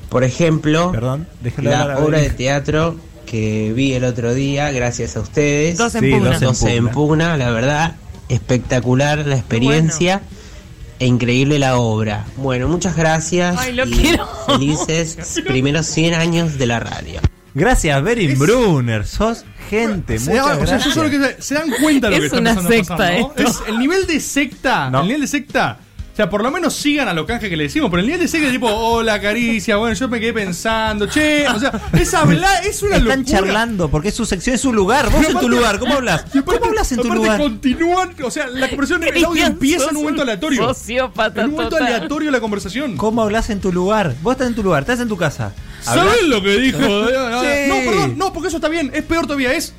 Por 0.09 0.23
ejemplo, 0.23 0.91
Perdón, 0.91 1.27
la 1.63 1.97
obra 1.97 2.19
de 2.19 2.29
teatro 2.29 2.95
que 3.27 3.71
vi 3.75 3.93
el 3.93 4.03
otro 4.05 4.33
día, 4.33 4.71
gracias 4.71 5.15
a 5.15 5.19
ustedes. 5.19 5.77
Dos 5.77 5.93
en 5.93 6.03
Sí, 6.05 6.11
pugna. 6.11 6.29
dos 6.31 6.41
en 6.41 6.47
Dos 6.47 6.63
en 6.63 6.77
pugna. 6.85 6.91
pugna, 6.93 7.37
la 7.37 7.51
verdad, 7.51 7.95
espectacular 8.29 9.19
la 9.25 9.35
experiencia 9.35 10.21
e 10.99 11.05
increíble 11.05 11.59
la 11.59 11.77
obra. 11.77 12.25
Bueno, 12.37 12.67
muchas 12.67 12.95
gracias. 12.95 13.55
Ay, 13.59 13.73
lo 13.73 13.85
y 13.85 13.91
quiero. 13.91 14.27
Felices 14.47 15.41
primeros 15.47 15.85
100 15.85 16.13
años 16.15 16.57
de 16.57 16.65
la 16.65 16.79
radio. 16.79 17.19
Gracias, 17.53 18.01
Berin 18.03 18.37
Brunner. 18.39 19.05
Sos 19.05 19.43
gente. 19.69 20.17
Se, 20.19 20.31
Muchas 20.31 20.57
o 20.61 20.65
sea, 20.65 20.77
yo 20.77 20.91
solo 20.91 21.09
que 21.09 21.35
se 21.39 21.55
dan 21.55 21.69
cuenta 21.81 22.09
de 22.09 22.15
lo 22.15 22.19
que 22.21 22.27
Es 22.27 22.33
está 22.33 22.39
una 22.39 22.67
secta 22.67 23.15
esto. 23.15 23.33
Es 23.43 23.59
el 23.67 23.79
nivel 23.79 24.07
de 24.07 24.19
secta, 24.19 24.87
el 24.93 25.07
nivel 25.07 25.21
de 25.21 25.27
secta. 25.27 25.79
O 26.17 26.19
sea, 26.19 26.31
por 26.31 26.41
lo 26.41 26.49
menos 26.49 26.73
sigan 26.73 27.07
a 27.07 27.13
lo 27.13 27.27
canje 27.27 27.47
que 27.47 27.55
le 27.55 27.65
decimos, 27.65 27.91
pero 27.91 27.99
el 28.01 28.07
nivel 28.07 28.19
de 28.27 28.39
es 28.39 28.51
tipo, 28.51 28.65
hola 28.67 29.21
caricia, 29.21 29.77
bueno, 29.77 29.93
yo 29.93 30.07
me 30.09 30.19
quedé 30.19 30.33
pensando, 30.33 31.05
che, 31.05 31.47
o 31.47 31.59
sea, 31.59 31.79
es 31.93 32.11
hablar, 32.15 32.65
es 32.65 32.81
una 32.81 32.95
Están 32.97 33.19
locura. 33.19 33.37
charlando 33.37 33.87
porque 33.91 34.07
es 34.07 34.15
su 34.15 34.25
sección, 34.25 34.55
es 34.55 34.61
su 34.61 34.73
lugar. 34.73 35.11
Vos 35.11 35.23
en 35.29 35.37
tu 35.39 35.47
lugar, 35.47 35.77
¿cómo 35.77 35.93
hablas? 35.93 36.25
¿Cómo 36.43 36.65
hablas 36.65 36.91
en 36.91 36.97
tu 36.97 37.03
Aparte 37.03 37.17
lugar? 37.23 37.39
continúan, 37.39 38.09
o 38.23 38.31
sea, 38.31 38.47
la 38.47 38.67
conversación, 38.67 39.03
el 39.03 39.09
audio 39.09 39.29
Cristian, 39.29 39.51
empieza 39.51 39.83
en 39.91 39.95
un 39.95 40.01
momento 40.01 40.23
aleatorio. 40.23 40.67
sociópata 40.73 41.41
En 41.41 41.49
un 41.49 41.51
momento 41.53 41.75
total. 41.77 41.93
aleatorio 41.93 42.31
la 42.31 42.39
conversación. 42.39 42.97
¿Cómo 42.97 43.21
hablas 43.21 43.51
en 43.51 43.61
tu 43.61 43.71
lugar? 43.71 44.15
Vos 44.23 44.31
estás 44.31 44.47
en 44.47 44.55
tu 44.55 44.63
lugar, 44.63 44.81
estás 44.81 44.99
en 44.99 45.09
tu 45.09 45.17
casa. 45.17 45.53
¿Sabes 45.81 46.23
lo 46.23 46.41
que 46.41 46.57
dijo? 46.57 46.79
Sí. 47.07 47.69
No, 47.69 47.91
perdón, 47.91 48.17
no, 48.17 48.33
porque 48.33 48.47
eso 48.47 48.57
está 48.57 48.69
bien. 48.69 48.89
Es 48.91 49.03
peor 49.03 49.27
todavía, 49.27 49.53
es 49.53 49.75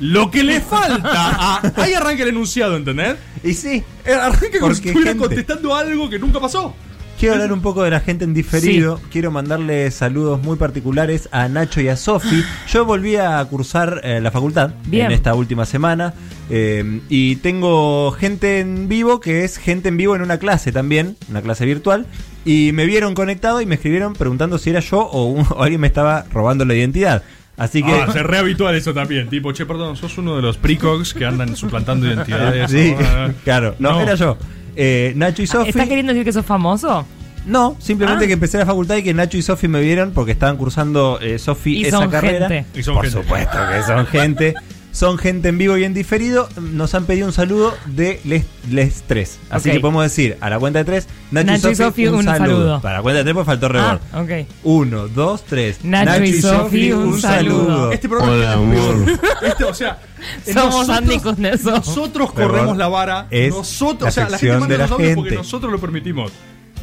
lo 0.00 0.30
que 0.30 0.42
le 0.44 0.62
falta. 0.62 1.10
a- 1.12 1.72
ahí 1.76 1.92
arranca 1.92 2.22
el 2.22 2.30
enunciado, 2.30 2.74
¿entendés? 2.74 3.16
Y 3.44 3.54
sí. 3.54 3.82
Arranca 4.06 4.58
como 4.60 4.74
si 4.74 4.88
estuviera 4.88 5.10
gente- 5.12 5.26
contestando 5.26 5.74
algo 5.74 6.08
que 6.10 6.18
nunca 6.18 6.40
pasó. 6.40 6.74
Quiero 7.18 7.34
hablar 7.36 7.52
un 7.52 7.62
poco 7.62 7.84
de 7.84 7.90
la 7.90 8.00
gente 8.00 8.24
en 8.24 8.34
diferido. 8.34 9.00
Quiero 9.12 9.30
mandarle 9.30 9.88
saludos 9.92 10.42
muy 10.42 10.56
particulares 10.56 11.28
a 11.30 11.48
Nacho 11.48 11.80
y 11.80 11.88
a 11.88 11.96
Sofi. 11.96 12.42
Yo 12.68 12.84
volví 12.84 13.14
a 13.16 13.42
cursar 13.44 14.00
eh, 14.02 14.20
la 14.20 14.30
facultad 14.32 14.70
Bien. 14.86 15.06
en 15.06 15.12
esta 15.12 15.34
última 15.34 15.64
semana. 15.64 16.12
eh, 16.50 17.00
y 17.08 17.36
tengo 17.36 18.10
gente 18.10 18.58
en 18.60 18.88
vivo 18.88 19.20
que 19.20 19.44
es 19.44 19.58
gente 19.58 19.88
en 19.90 19.96
vivo 19.96 20.16
en 20.16 20.22
una 20.22 20.38
clase 20.38 20.72
también, 20.72 21.16
una 21.30 21.40
clase 21.40 21.64
virtual. 21.66 22.06
Y 22.44 22.72
me 22.72 22.84
vieron 22.84 23.14
conectado 23.14 23.60
y 23.60 23.66
me 23.66 23.76
escribieron 23.76 24.14
preguntando 24.14 24.58
si 24.58 24.70
era 24.70 24.80
yo 24.80 24.98
o, 25.00 25.26
un- 25.26 25.46
o 25.56 25.62
alguien 25.62 25.80
me 25.80 25.86
estaba 25.86 26.24
robando 26.32 26.64
la 26.64 26.74
identidad. 26.74 27.22
Así 27.56 27.82
que. 27.82 27.92
Ah, 27.92 28.10
se 28.12 28.22
re 28.22 28.38
habitual 28.38 28.74
eso 28.74 28.92
también. 28.92 29.28
Tipo, 29.28 29.52
che, 29.52 29.64
perdón, 29.66 29.96
sos 29.96 30.18
uno 30.18 30.36
de 30.36 30.42
los 30.42 30.56
precogs 30.56 31.14
que 31.14 31.24
andan 31.24 31.54
suplantando 31.56 32.06
identidades. 32.06 32.70
Sí, 32.70 32.94
Ah, 33.00 33.28
claro. 33.44 33.74
No, 33.78 33.92
no. 33.92 34.00
era 34.00 34.14
yo. 34.16 34.36
Eh, 34.76 35.12
Nacho 35.16 35.42
y 35.42 35.46
Sofi. 35.46 35.70
¿Estás 35.70 35.86
queriendo 35.88 36.12
decir 36.12 36.24
que 36.24 36.32
sos 36.32 36.44
famoso? 36.44 37.06
No, 37.46 37.76
simplemente 37.78 38.24
Ah. 38.24 38.26
que 38.26 38.32
empecé 38.32 38.58
la 38.58 38.66
facultad 38.66 38.96
y 38.96 39.02
que 39.02 39.12
Nacho 39.14 39.36
y 39.36 39.42
Sofi 39.42 39.68
me 39.68 39.80
vieron 39.80 40.12
porque 40.12 40.32
estaban 40.32 40.56
cursando 40.56 41.18
eh, 41.20 41.38
Sofi 41.38 41.78
Y 41.78 41.84
esa 41.86 41.98
son 41.98 42.10
carrera. 42.10 42.48
gente. 42.48 42.78
Y 42.78 42.82
son 42.82 42.94
Por 42.94 43.04
gente. 43.04 43.22
supuesto 43.22 43.58
que 43.72 43.82
son 43.82 44.06
gente. 44.06 44.54
Son 44.94 45.18
gente 45.18 45.48
en 45.48 45.58
vivo 45.58 45.76
y 45.76 45.82
en 45.82 45.92
diferido. 45.92 46.48
Nos 46.60 46.94
han 46.94 47.04
pedido 47.04 47.26
un 47.26 47.32
saludo 47.32 47.74
de 47.86 48.20
les, 48.22 48.44
les 48.70 49.02
tres. 49.02 49.40
Así 49.50 49.68
Ok. 49.68 49.74
que 49.74 49.80
podemos 49.80 50.04
decir 50.04 50.36
a 50.40 50.48
la 50.50 50.58
cuenta 50.60 50.78
de 50.78 50.84
tres, 50.84 51.08
Nacho, 51.32 51.46
Nacho 51.50 51.70
y 51.70 51.74
Sofi, 51.74 52.06
un, 52.06 52.14
un 52.14 52.24
saludo. 52.24 52.46
saludo. 52.46 52.80
Para 52.80 52.96
la 52.98 53.02
cuenta 53.02 53.18
de 53.18 53.24
tres 53.24 53.34
pues 53.34 53.44
faltó 53.46 53.68
rebord. 53.68 53.98
Ah, 54.12 54.22
ok. 54.22 54.30
Uno, 54.62 55.08
dos, 55.08 55.42
tres. 55.44 55.84
Nacho 55.84 56.22
y 56.22 56.40
Sofi, 56.40 56.92
un 56.92 57.20
saludo. 57.20 57.90
Este 57.90 58.08
programa 58.08 58.32
Hola, 58.34 58.50
es 58.50 58.56
amor. 58.56 59.04
peor. 59.04 59.20
Este, 59.42 59.64
o 59.64 59.74
sea, 59.74 59.98
Somos 60.52 60.88
Andy 60.88 61.18
Kuznetsov. 61.18 61.74
Nosotros 61.74 62.32
corremos 62.32 62.76
la 62.76 62.86
vara. 62.86 63.26
es 63.30 63.52
nosotros, 63.52 64.02
la 64.02 64.08
o 64.08 64.12
sea, 64.12 64.22
la 64.24 64.28
gente 64.28 64.38
sección 64.38 64.60
manda 64.60 64.72
de 64.74 64.78
la 64.78 64.84
los 64.86 64.92
audios 64.92 65.14
porque 65.16 65.30
gente. 65.30 65.42
nosotros 65.42 65.72
lo 65.72 65.78
permitimos. 65.80 66.30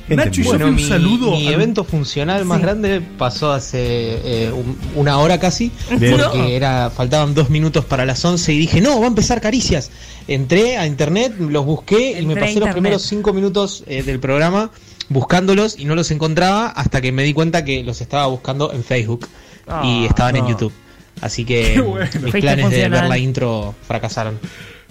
Gente 0.07 0.26
Nacho 0.26 0.41
y 0.41 0.44
en 0.44 0.49
Sofi, 0.52 0.57
vivo. 0.64 0.69
un 0.72 0.80
saludo. 0.80 1.32
Mi 1.32 1.48
al- 1.48 1.53
evento 1.53 1.84
funcional 1.84 2.44
más 2.45 2.57
Sí. 2.57 2.64
grande 2.64 3.02
pasó 3.18 3.52
hace 3.52 3.78
eh, 4.48 4.52
un- 4.52 4.78
una 4.95 5.19
hora 5.19 5.40
casi, 5.40 5.72
Bien. 5.98 6.18
porque 6.19 6.38
No. 6.38 6.44
era 6.45 6.90
faltaban 6.90 7.34
dos 7.34 7.49
minutos 7.49 7.86
para 7.86 8.06
las 8.06 8.23
11 8.26 8.52
y 8.53 8.60
dije, 8.60 8.82
no, 8.82 8.99
va 8.99 9.06
a 9.06 9.07
empezar 9.10 9.40
Caricias. 9.41 9.91
Entré 10.28 10.78
a 10.78 10.86
internet, 10.88 11.34
los 11.40 11.65
busqué 11.65 12.19
y 12.19 12.26
me 12.26 12.36
pasé 12.36 12.60
los 12.60 12.69
primeros 12.69 13.02
cinco 13.03 13.32
minutos 13.34 13.84
eh, 13.88 14.03
del 14.03 14.19
programa 14.19 14.72
buscándolos 15.10 15.78
y 15.78 15.86
no 15.86 15.95
los 15.95 16.10
encontraba 16.11 16.68
hasta 16.68 17.02
que 17.02 17.11
me 17.11 17.23
di 17.23 17.34
cuenta 17.34 17.65
que 17.65 17.84
los 17.84 17.99
estaba 18.02 18.28
buscando 18.28 18.72
en 18.73 18.84
Facebook 18.84 19.28
y 19.68 19.68
Ah, 19.68 20.06
estaban 20.10 20.36
en 20.38 20.44
no. 20.44 20.49
YouTube. 20.49 20.73
Así 21.22 21.44
que 21.45 21.80
bueno. 21.82 22.10
mis 22.22 22.32
planes 22.34 22.69
de 22.69 22.90
ver 22.90 23.03
la 23.06 23.18
intro 23.18 23.76
fracasaron. 23.88 24.40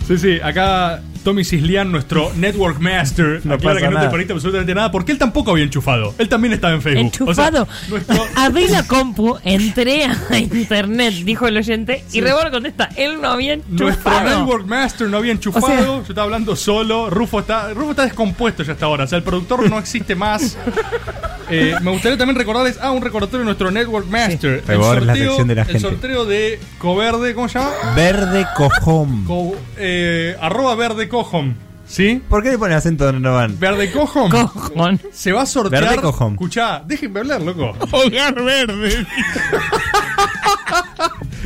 Sí, 0.07 0.19
sí, 0.19 0.41
acá 0.43 1.01
Tommy 1.23 1.45
Cislian, 1.45 1.93
nuestro 1.93 2.33
Network 2.35 2.81
Master, 2.81 3.41
No 3.45 3.55
aclara 3.55 3.75
pasa 3.75 3.79
que 3.81 3.85
no 3.87 3.91
nada. 3.93 4.07
te 4.07 4.11
perdiste 4.11 4.33
absolutamente 4.33 4.75
nada 4.75 4.91
porque 4.91 5.13
él 5.13 5.19
tampoco 5.19 5.53
había 5.53 5.63
enchufado. 5.65 6.15
Él 6.19 6.29
también 6.29 6.53
estaba 6.55 6.75
en 6.75 6.83
Facebook. 6.83 7.01
Enchufado. 7.05 7.63
O 7.63 7.67
sea, 7.67 7.89
nuestro- 7.91 8.25
Abrí 8.37 8.67
la 8.69 8.83
compu, 8.85 9.37
entré 9.45 10.07
a 10.07 10.39
internet, 10.39 11.15
dijo 11.25 11.47
el 11.47 11.57
oyente, 11.59 12.05
y 12.13 12.21
Rebor 12.23 12.51
contesta, 12.51 12.89
él 12.97 13.21
no 13.21 13.29
había 13.29 13.57
Nuestro 13.57 13.89
enchufado. 13.89 14.39
Network 14.41 14.67
Master 14.67 15.09
no 15.09 15.19
había 15.19 15.33
enchufado, 15.33 15.67
O 15.67 15.69
sea- 15.69 15.85
yo 15.85 16.01
estaba 16.09 16.25
hablando 16.25 16.57
solo, 16.57 17.09
Rufo 17.11 17.39
está, 17.41 17.73
Rufo 17.73 17.91
está 17.91 18.03
descompuesto 18.05 18.65
ya 18.65 18.73
hasta 18.73 18.87
ahora, 18.87 19.05
o 19.05 19.07
sea, 19.07 19.19
el 19.19 19.25
productor 19.25 19.69
no 19.71 19.79
existe 19.79 20.17
más. 20.17 20.57
Eh, 21.53 21.75
me 21.83 21.91
gustaría 21.91 22.17
también 22.17 22.37
recordarles, 22.39 22.79
ah, 22.81 22.93
un 22.93 23.03
recordatorio 23.03 23.41
de 23.41 23.45
nuestro 23.47 23.73
Network 23.73 24.07
Master. 24.07 24.63
Rebord 24.65 24.99
es 24.99 25.05
la 25.07 25.15
sección 25.17 25.49
de 25.49 25.55
la 25.57 25.63
el 25.63 25.67
gente. 25.67 25.81
sorteo 25.81 26.25
de 26.25 26.61
Coverde, 26.79 27.35
¿cómo 27.35 27.49
se 27.49 27.59
llama? 27.59 27.73
Verde 27.97 28.47
cojón. 28.57 29.25
Co- 29.25 29.57
eh, 29.77 29.90
arroba 30.41 30.75
verde 30.75 31.09
cojom, 31.09 31.55
¿sí? 31.87 32.23
¿Por 32.29 32.43
qué 32.43 32.51
le 32.51 32.59
ponen 32.59 32.77
acento 32.77 33.05
donde 33.05 33.21
no 33.21 33.35
van? 33.35 33.59
Verde 33.59 33.91
cojom. 33.91 34.31
Cojón. 34.31 35.01
Se 35.13 35.33
va 35.33 35.43
a 35.43 35.47
sortear. 35.47 35.83
Verde 35.85 36.03
cojom. 36.03 36.33
Escuchá, 36.35 36.83
déjenme 36.87 37.21
hablar, 37.21 37.41
loco. 37.43 37.75
Hogar 37.93 38.35
verde. 38.43 39.07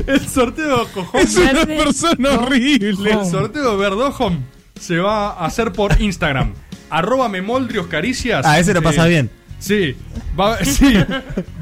el 0.06 0.28
sorteo 0.28 0.84
de 0.84 0.92
cojom. 0.92 1.20
Es 1.20 1.36
una 1.36 1.66
persona 1.66 2.30
horrible. 2.32 3.12
El 3.12 3.24
sorteo 3.26 3.70
de 3.72 3.76
verdojom 3.76 4.38
se 4.78 4.98
va 4.98 5.30
a 5.30 5.46
hacer 5.46 5.72
por 5.72 6.00
Instagram. 6.00 6.52
Arroba 6.90 7.28
memoldrios 7.28 7.86
caricias. 7.86 8.44
Ah, 8.46 8.58
ese 8.58 8.74
lo 8.74 8.82
pasa 8.82 9.06
Eh, 9.06 9.08
bien. 9.10 9.30
Sí, 9.58 9.96
va, 10.38 10.58
sí, 10.64 10.94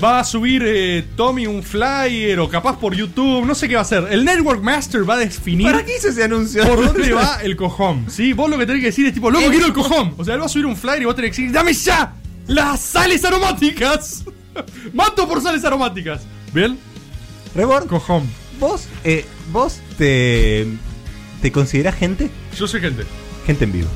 va 0.03 0.21
a 0.21 0.25
subir 0.25 0.63
eh, 0.67 1.05
Tommy 1.17 1.47
un 1.47 1.63
flyer 1.63 2.41
o 2.41 2.49
capaz 2.49 2.79
por 2.79 2.95
YouTube, 2.95 3.45
no 3.47 3.55
sé 3.55 3.69
qué 3.69 3.75
va 3.75 3.81
a 3.81 3.83
hacer. 3.83 4.09
El 4.11 4.25
Network 4.25 4.63
Master 4.63 5.09
va 5.09 5.15
a 5.15 5.19
definir 5.19 5.71
¿Para 5.71 5.85
qué 5.85 5.97
hizo 5.97 6.09
ese 6.09 6.25
anuncio? 6.25 6.67
por 6.67 6.85
dónde 6.85 7.13
va 7.15 7.39
el 7.43 7.55
cojón. 7.57 8.07
¿Sí? 8.09 8.33
Vos 8.33 8.51
lo 8.51 8.59
que 8.59 8.67
tenés 8.67 8.81
que 8.81 8.87
decir 8.87 9.07
es 9.07 9.15
tipo, 9.15 9.31
loco, 9.31 9.49
quiero 9.51 9.67
el 9.67 9.73
cojón. 9.73 10.15
O 10.19 10.25
sea, 10.25 10.35
él 10.35 10.41
va 10.41 10.47
a 10.47 10.49
subir 10.49 10.67
un 10.67 10.77
flyer 10.77 11.03
y 11.03 11.05
vos 11.05 11.15
tenés 11.15 11.35
que 11.37 11.43
decir, 11.43 11.55
dame 11.55 11.73
ya 11.75 12.15
las 12.49 12.81
sales 12.81 13.25
aromáticas. 13.25 14.25
Mato 14.93 15.29
por 15.29 15.41
sales 15.41 15.65
aromáticas. 15.65 16.23
¿Bien? 16.53 16.79
Rebord, 17.55 17.87
Cojón. 17.87 18.29
vos, 18.59 18.87
eh, 19.05 19.25
vos 19.53 19.81
te, 19.97 20.67
te 21.41 21.53
considerás 21.53 21.95
gente? 21.97 22.31
Yo 22.59 22.67
soy 22.67 22.81
gente. 22.81 23.05
Gente 23.47 23.65
en 23.65 23.73
vivo. 23.73 23.89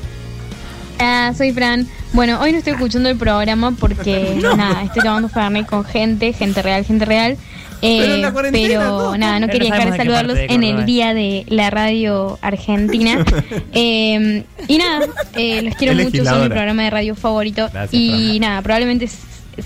Ah, 0.98 1.32
soy 1.36 1.52
Fran. 1.52 1.86
Bueno, 2.12 2.40
hoy 2.40 2.52
no 2.52 2.58
estoy 2.58 2.72
escuchando 2.74 3.08
el 3.08 3.16
programa 3.16 3.72
porque 3.72 4.38
nada, 4.56 4.82
estoy 4.82 5.02
tomando 5.02 5.28
Fernet 5.28 5.66
con 5.66 5.84
gente, 5.84 6.32
gente 6.32 6.62
real, 6.62 6.84
gente 6.84 7.04
real. 7.04 7.36
Eh, 7.82 7.98
Pero 8.00 8.14
en 8.14 8.22
la 8.22 8.32
cuarentena, 8.32 8.68
pero 8.68 8.82
¿no? 8.82 9.18
nada, 9.18 9.38
no 9.38 9.48
quería 9.48 9.70
dejar 9.70 9.90
de 9.90 9.96
saludarlos 9.98 10.36
de 10.36 10.46
en 10.46 10.64
el 10.64 10.86
día 10.86 11.12
de 11.12 11.44
la 11.48 11.70
radio 11.70 12.38
argentina. 12.42 13.24
Eh, 13.78 14.44
y 14.68 14.78
nada, 14.78 15.06
eh, 15.34 15.60
los 15.60 15.74
quiero 15.74 15.94
mucho, 16.02 16.24
son 16.24 16.42
mi 16.44 16.48
programa 16.48 16.84
de 16.84 16.90
radio 16.90 17.14
favorito. 17.14 17.68
Gracias, 17.70 17.92
y 17.92 18.38
Fran. 18.38 18.40
nada, 18.40 18.62
probablemente 18.62 19.10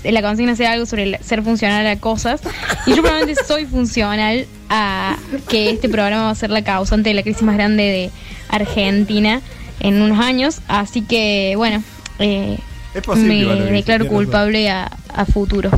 la 0.03 0.21
consigna 0.21 0.55
sea 0.55 0.73
algo 0.73 0.85
sobre 0.85 1.03
el 1.03 1.17
ser 1.21 1.43
funcional 1.43 1.87
a 1.87 1.95
cosas. 1.97 2.41
Y 2.85 2.91
yo 2.91 3.01
probablemente 3.01 3.41
soy 3.47 3.65
funcional 3.65 4.45
a 4.69 5.15
que 5.47 5.69
este 5.69 5.87
programa 5.87 6.23
va 6.23 6.29
a 6.31 6.35
ser 6.35 6.49
la 6.49 6.63
causante 6.63 7.09
de 7.09 7.15
la 7.15 7.23
crisis 7.23 7.41
más 7.43 7.55
grande 7.55 7.83
de 7.83 8.11
Argentina 8.49 9.41
en 9.81 10.01
unos 10.01 10.19
años. 10.19 10.61
Así 10.67 11.01
que, 11.01 11.53
bueno, 11.57 11.83
eh, 12.19 12.57
Es 12.93 13.01
posible 13.03 13.55
me 13.55 13.71
declaro 13.71 14.07
culpable 14.07 14.69
a, 14.69 14.91
a 15.13 15.25
futuro. 15.25 15.69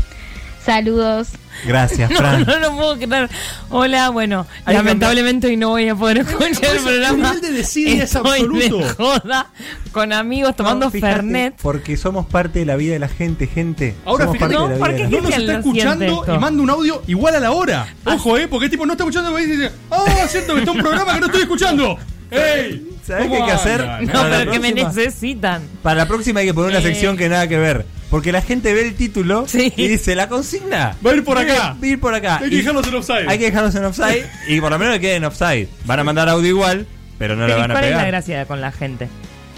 Saludos. 0.66 1.28
Gracias, 1.68 2.10
No, 2.10 2.18
Fran. 2.20 2.46
no 2.46 2.58
lo 2.58 2.72
puedo 2.76 2.96
creer. 2.98 3.30
Hola, 3.70 4.10
bueno, 4.10 4.48
Hay 4.66 4.76
lamentablemente 4.76 5.48
hoy 5.48 5.58
no 5.58 5.70
voy 5.70 5.90
a 5.90 5.96
poder 5.96 6.20
escuchar 6.20 6.72
el 6.72 6.78
El 6.78 6.84
programa. 6.84 7.36
de 7.36 7.60
es 7.60 7.74
de 7.74 8.02
absoluto. 8.02 8.80
joda 8.98 9.48
con 9.92 10.14
amigos 10.14 10.56
tomando 10.56 10.86
No, 10.86 10.92
fíjate, 10.92 11.14
Fernet. 11.16 11.56
Porque 11.62 11.98
somos 11.98 12.26
parte 12.28 12.60
de 12.60 12.66
la 12.66 12.78
vida 12.78 12.94
de 12.94 13.00
la 13.00 13.10
gente, 13.10 13.48
gente. 13.48 13.94
Ahora 14.06 14.24
somos 14.26 14.38
fíjate, 14.38 14.56
parte 14.56 14.68
de 14.70 14.74
la 14.74 14.80
¿por 14.80 14.94
vida 14.94 14.98
qué 14.98 15.04
de 15.04 15.10
la 15.12 15.18
no 15.22 15.22
nos 15.30 15.38
está 15.38 15.58
escuchando 15.60 16.06
esto? 16.22 16.36
y 16.36 16.38
manda 16.40 16.64
un 16.64 16.70
audio 16.70 17.04
igual 17.08 17.36
a 17.36 17.40
la 17.42 17.52
hora. 17.52 17.88
Ojo, 18.06 18.38
eh, 18.38 18.48
porque 18.48 18.70
tipo 18.70 18.86
no 18.86 18.94
está 18.94 19.04
escuchando 19.04 19.38
y 19.38 19.46
dice, 19.46 19.70
ah, 19.92 20.06
es 20.24 20.32
cierto 20.32 20.54
que 20.54 20.60
está 20.60 20.72
un 20.72 20.80
programa 20.80 21.14
que 21.16 21.20
no 21.20 21.26
estoy 21.28 21.42
escuchando. 21.42 21.98
¡Ey! 22.32 22.88
¿Sabés 23.06 23.28
¿Cómo 23.28 23.36
qué 23.36 23.42
hay 23.42 23.48
que 23.48 23.54
hacer? 23.54 23.80
No, 24.04 24.14
Para 24.14 24.30
la 24.30 24.38
pero 24.40 24.52
que 24.54 24.60
me 24.60 24.72
próxima. 24.72 24.90
necesitan. 25.04 25.62
Para 25.82 25.96
la 25.96 26.08
próxima 26.08 26.40
hay 26.40 26.46
que 26.48 26.54
poner 26.54 26.70
una 26.72 26.80
Eh. 26.80 26.84
sección 26.84 27.18
que 27.18 27.28
nada 27.30 27.48
que 27.48 27.58
ver. 27.58 27.86
Porque 28.10 28.32
la 28.32 28.42
gente 28.42 28.74
ve 28.74 28.88
el 28.88 28.96
título 28.96 29.46
Sí. 29.48 29.74
y 29.76 29.88
dice, 29.88 30.16
la 30.16 30.30
consigna. 30.30 30.96
Va 31.06 31.12
a 31.12 31.16
ir 31.16 31.24
por 31.24 31.38
acá. 31.38 31.76
Va 31.82 31.84
a 31.84 31.86
ir 31.88 32.00
por 32.00 32.14
acá. 32.14 32.38
Hay 32.38 32.50
que 32.50 32.58
dejarlos 32.58 32.88
en 32.88 32.96
offside. 32.96 33.28
Hay 33.28 33.40
que 33.40 33.46
dejarlos 33.46 33.76
en 33.76 33.86
offside 33.86 34.26
y 34.48 34.62
por 34.62 34.72
lo 34.72 34.78
menos 34.80 34.94
que 34.96 35.02
queden 35.02 35.18
en 35.18 35.26
offside. 35.26 35.68
Van 35.86 36.00
a 36.00 36.04
mandar 36.04 36.30
audio 36.30 36.48
igual, 36.48 36.86
pero 37.18 37.36
no 37.36 37.46
Pero 37.46 37.58
van 37.58 37.72
a 37.72 37.74
¿Cuál 37.74 37.84
es 37.86 37.90
la 37.92 37.98
pegar. 37.98 38.08
gracia 38.12 38.46
con 38.46 38.62
la 38.62 38.72
gente? 38.72 39.10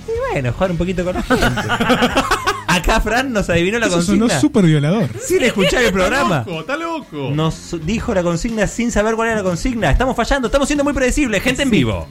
Y 0.08 0.32
bueno, 0.34 0.54
jugar 0.54 0.72
un 0.72 0.78
poquito 0.78 1.04
con 1.04 1.16
la 1.16 1.22
gente. 1.24 1.44
Acá 2.68 3.00
Fran 3.00 3.32
nos 3.32 3.50
adivinó 3.50 3.80
la 3.80 3.88
Eso 3.88 4.02
sonó 4.02 4.22
consigna. 4.22 4.42
súper 4.42 4.66
violador. 4.66 5.10
Sin 5.26 5.44
escuchar 5.44 5.84
el 5.84 5.92
programa. 5.94 6.40
Está 6.40 6.50
loco, 6.52 6.62
está 6.62 6.78
loco. 6.78 7.32
Nos 7.34 7.86
dijo 7.86 8.14
la 8.14 8.22
consigna 8.24 8.68
sin 8.68 8.92
saber 8.92 9.16
cuál 9.16 9.30
era 9.30 9.38
la 9.38 9.44
consigna. 9.44 9.90
Estamos 9.92 10.16
fallando, 10.16 10.48
estamos 10.48 10.68
siendo 10.68 10.84
muy 10.84 10.94
predecibles. 10.94 11.42
Gente 11.42 11.64
en 11.64 11.70
vivo. 11.70 12.08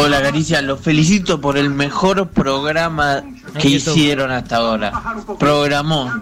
Hola 0.00 0.20
Galicia, 0.20 0.62
los 0.62 0.80
felicito 0.80 1.40
por 1.40 1.56
el 1.56 1.70
mejor 1.70 2.28
programa 2.28 3.22
que 3.58 3.68
hicieron 3.68 4.30
hasta 4.30 4.56
ahora. 4.56 4.92
Programó 5.38 6.12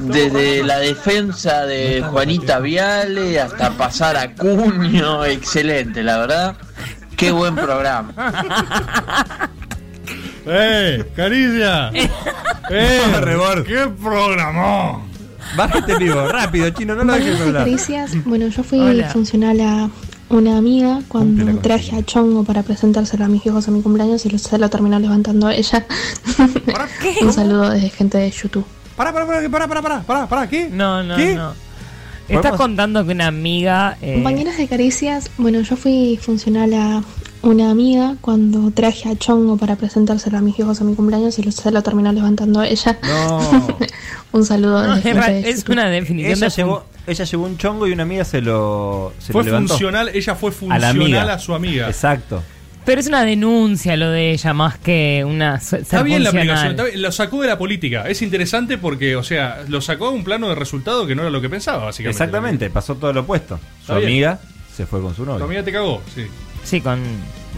desde 0.00 0.62
la 0.62 0.78
defensa 0.78 1.64
de 1.66 2.02
Juanita 2.02 2.58
Viale 2.58 3.40
hasta 3.40 3.70
pasar 3.72 4.16
a 4.16 4.34
Cuño, 4.34 5.24
excelente, 5.24 6.02
la 6.02 6.18
verdad. 6.18 6.56
Qué 7.16 7.30
buen 7.30 7.54
programa. 7.54 8.12
¡Eh! 10.46 11.04
¡Caricia! 11.16 11.90
¡Eh! 12.70 13.00
¡Qué 13.66 13.90
programó! 14.02 15.06
Bájate 15.56 15.96
vivo, 15.96 16.28
rápido, 16.28 16.70
chino, 16.70 16.94
no 16.94 17.04
lo 17.04 17.14
dejes 17.14 17.40
hablar. 17.40 17.64
Caricias. 17.64 18.12
Bueno, 18.24 18.48
yo 18.48 18.62
fui 18.62 18.80
Hola. 18.80 19.08
funcional 19.10 19.60
a 19.60 19.90
una 20.28 20.56
amiga 20.58 21.00
cuando 21.08 21.58
traje 21.60 21.94
a 21.96 22.02
Chongo 22.04 22.42
para 22.44 22.62
presentárselo 22.62 23.24
a 23.24 23.28
mis 23.28 23.44
hijos 23.46 23.68
a 23.68 23.70
mi 23.70 23.80
cumpleaños 23.82 24.26
y 24.26 24.38
se 24.38 24.58
lo 24.58 24.68
terminó 24.68 24.98
levantando 24.98 25.48
ella. 25.50 25.86
Un 27.22 27.32
saludo 27.32 27.70
desde 27.70 27.90
gente 27.90 28.18
de 28.18 28.30
YouTube. 28.30 28.64
Pará, 28.96 29.12
pará, 29.12 29.26
pará, 29.26 29.48
pará, 29.48 29.68
pará, 29.68 29.82
pará, 29.82 30.02
pará, 30.02 30.28
pará, 30.28 30.48
¿qué? 30.48 30.68
No, 30.68 31.02
no, 31.02 31.16
¿Qué? 31.16 31.34
no. 31.34 31.52
Estás 32.28 32.40
¿Podemos- 32.52 32.56
contando 32.60 33.06
que 33.06 33.12
una 33.12 33.28
amiga. 33.28 33.96
eh, 34.02 34.14
Compañeras 34.14 34.56
de 34.56 34.66
caricias, 34.66 35.30
bueno, 35.38 35.60
yo 35.60 35.76
fui 35.76 36.18
funcional 36.20 36.74
a 36.74 37.02
una 37.46 37.70
amiga 37.70 38.16
cuando 38.20 38.70
traje 38.72 39.08
a 39.08 39.16
Chongo 39.16 39.56
para 39.56 39.76
presentárselo 39.76 40.38
a 40.38 40.40
mis 40.40 40.58
hijos 40.58 40.80
a 40.80 40.84
mi 40.84 40.94
cumpleaños 40.94 41.38
y 41.38 41.42
lo- 41.42 41.52
se 41.52 41.70
lo 41.70 41.82
terminó 41.82 42.12
levantando 42.12 42.62
ella. 42.62 42.98
No. 43.02 43.76
Un 44.32 44.44
saludo 44.44 44.86
No, 44.86 44.96
desde 44.96 45.48
es 45.48 45.64
de 45.64 45.72
una 45.72 45.88
definición 45.88 46.32
Ella 46.32 46.46
de 46.48 46.54
llevó, 46.54 46.84
ella 47.06 47.24
llevó 47.24 47.44
un 47.46 47.56
chongo 47.56 47.86
y 47.86 47.92
una 47.92 48.02
amiga 48.02 48.24
se 48.24 48.40
lo, 48.42 49.12
se 49.18 49.32
Fue 49.32 49.42
lo 49.42 49.46
levantó. 49.46 49.68
funcional, 49.74 50.10
ella 50.12 50.34
fue 50.34 50.50
a 50.50 50.78
la 50.78 50.92
funcional 50.92 51.30
a 51.30 51.38
su 51.38 51.54
amiga. 51.54 51.86
Exacto. 51.88 52.42
Pero 52.84 53.00
es 53.00 53.06
una 53.08 53.24
denuncia 53.24 53.96
lo 53.96 54.10
de 54.10 54.32
ella 54.32 54.52
más 54.52 54.78
que 54.78 55.24
una. 55.26 55.56
Está 55.56 56.02
bien 56.02 56.22
la 56.22 56.30
aplicación, 56.30 56.70
está 56.72 56.84
bien, 56.84 57.02
lo 57.02 57.10
sacó 57.10 57.40
de 57.42 57.48
la 57.48 57.58
política. 57.58 58.08
Es 58.08 58.22
interesante 58.22 58.78
porque, 58.78 59.16
o 59.16 59.22
sea, 59.24 59.64
lo 59.68 59.80
sacó 59.80 60.06
a 60.06 60.10
un 60.10 60.22
plano 60.22 60.48
de 60.48 60.54
resultado 60.54 61.06
que 61.06 61.14
no 61.16 61.22
era 61.22 61.30
lo 61.30 61.40
que 61.40 61.48
pensaba, 61.48 61.84
básicamente. 61.86 62.10
Exactamente, 62.22 62.70
pasó 62.70 62.94
todo 62.96 63.12
lo 63.12 63.22
opuesto. 63.22 63.58
Su 63.84 63.92
amiga 63.92 64.38
se 64.76 64.86
fue 64.86 65.00
con 65.00 65.14
su 65.16 65.22
Tu 65.24 65.30
novio. 65.30 65.44
amiga 65.46 65.64
te 65.64 65.72
cagó, 65.72 66.00
sí. 66.14 66.26
Sí, 66.62 66.80
con 66.80 67.00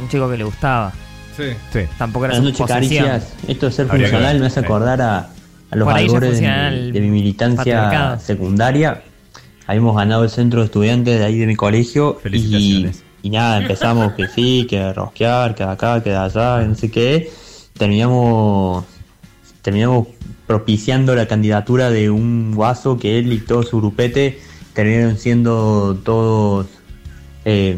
un 0.01 0.09
chico 0.09 0.31
que 0.31 0.37
le 0.37 0.45
gustaba. 0.45 0.93
Sí. 1.37 1.45
Sí. 1.73 1.81
Tampoco 1.99 2.25
era 2.27 2.35
Buenas 2.41 2.57
su 2.57 2.65
caricias. 2.67 3.33
Esto 3.47 3.67
de 3.67 3.73
ser 3.73 3.87
Habría 3.91 4.07
que 4.07 4.11
funcional 4.11 4.35
ver. 4.35 4.41
me 4.41 4.47
hace 4.49 4.61
acordar 4.61 5.01
a, 5.03 5.19
a 5.71 5.77
los 5.77 5.89
albores 5.89 6.41
de, 6.41 6.49
mi- 6.83 6.91
de 6.93 7.01
mi 7.01 7.11
militancia 7.11 7.57
patriarcado. 7.59 8.21
secundaria. 8.21 9.03
Habíamos 9.67 9.97
ganado 9.97 10.25
el 10.25 10.31
centro 10.31 10.61
de 10.61 10.67
estudiantes 10.67 11.19
de 11.19 11.25
ahí 11.25 11.39
de 11.39 11.47
mi 11.47 11.55
colegio. 11.55 12.19
Y, 12.33 12.89
y 13.23 13.31
nada, 13.31 13.59
empezamos 13.59 14.13
que 14.15 14.27
sí, 14.29 14.67
que 14.69 14.93
rosquear, 14.93 15.55
que 15.55 15.65
de 15.65 15.71
acá, 15.71 16.03
que 16.03 16.11
de 16.11 16.17
allá, 16.17 16.61
que 16.61 16.67
no 16.69 16.75
sé 16.75 16.91
qué. 16.91 17.31
Terminamos, 17.77 18.85
terminamos 19.63 20.09
propiciando 20.47 21.15
la 21.15 21.29
candidatura 21.29 21.91
de 21.91 22.11
un 22.11 22.55
guaso 22.55 22.99
que 22.99 23.19
él 23.19 23.33
y 23.33 23.39
todo 23.39 23.63
su 23.63 23.77
grupete 23.79 24.41
terminaron 24.73 25.19
siendo 25.19 25.97
todos 26.05 26.67
eh, 27.45 27.77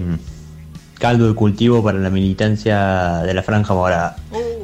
caldo 1.00 1.26
de 1.26 1.34
cultivo 1.34 1.82
para 1.82 1.98
la 1.98 2.10
militancia 2.10 3.22
de 3.24 3.34
la 3.34 3.42
Franja 3.42 3.74
Morada. 3.74 4.14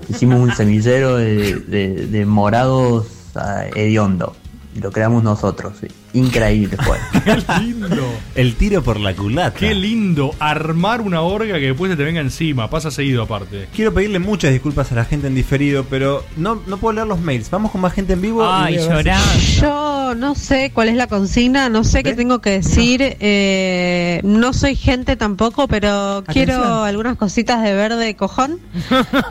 Hicimos 0.09 0.39
un 0.41 0.53
semillero 0.57 1.17
de, 1.17 1.55
de- 1.55 2.07
de 2.07 2.27
morados 2.27 3.07
ah, 3.35 3.65
hediondo. 3.75 4.37
Lo 4.81 4.93
creamos 4.93 5.25
nosotros. 5.25 5.73
sí. 5.81 5.89
Increíble 6.17 6.77
fue. 6.83 6.97
Qué 7.25 7.43
lindo. 7.61 7.89
El 8.35 8.55
tiro 8.57 8.83
por 8.83 8.99
la 8.99 9.15
culata. 9.15 9.59
Qué 9.59 9.75
lindo 9.75 10.35
armar 10.39 11.01
una 11.03 11.21
orga 11.23 11.55
que 11.59 11.67
después 11.67 11.91
se 11.91 11.97
te 11.97 12.05
venga 12.05 12.21
encima. 12.21 12.71
Pasa 12.71 12.91
seguido 12.91 13.23
aparte. 13.23 13.69
Quiero 13.75 13.93
pedirle 13.93 14.19
muchas 14.19 14.51
disculpas 14.53 14.91
a 14.93 14.95
la 14.95 15.05
gente 15.05 15.27
en 15.27 15.35
diferido, 15.35 15.85
pero 15.91 16.25
no, 16.37 16.61
no 16.67 16.79
puedo 16.79 16.95
leer 16.95 17.07
los 17.07 17.21
mails. 17.21 17.51
Vamos 17.51 17.71
con 17.71 17.81
más 17.81 17.93
gente 17.93 18.15
en 18.15 18.23
vivo. 18.23 18.43
y 18.69 18.73
leo 18.77 18.91
a 18.93 18.97
ver 19.03 19.13
si- 19.39 19.61
Yo 19.61 20.15
no 20.17 20.35
sé 20.35 20.71
cuál 20.73 20.89
es 20.89 20.97
la 20.97 21.07
consigna, 21.07 21.69
no 21.69 21.85
sé 21.85 22.03
qué 22.03 22.15
tengo 22.15 22.41
que 22.41 22.51
decir. 22.51 23.17
eh, 23.21 24.21
no 24.25 24.53
soy 24.53 24.77
gente 24.77 25.17
tampoco, 25.17 25.69
pero 25.69 26.25
quiero 26.27 26.83
algunas 26.85 27.17
cositas 27.17 27.63
de 27.63 27.75
verde 27.75 28.15
cojón. 28.17 28.59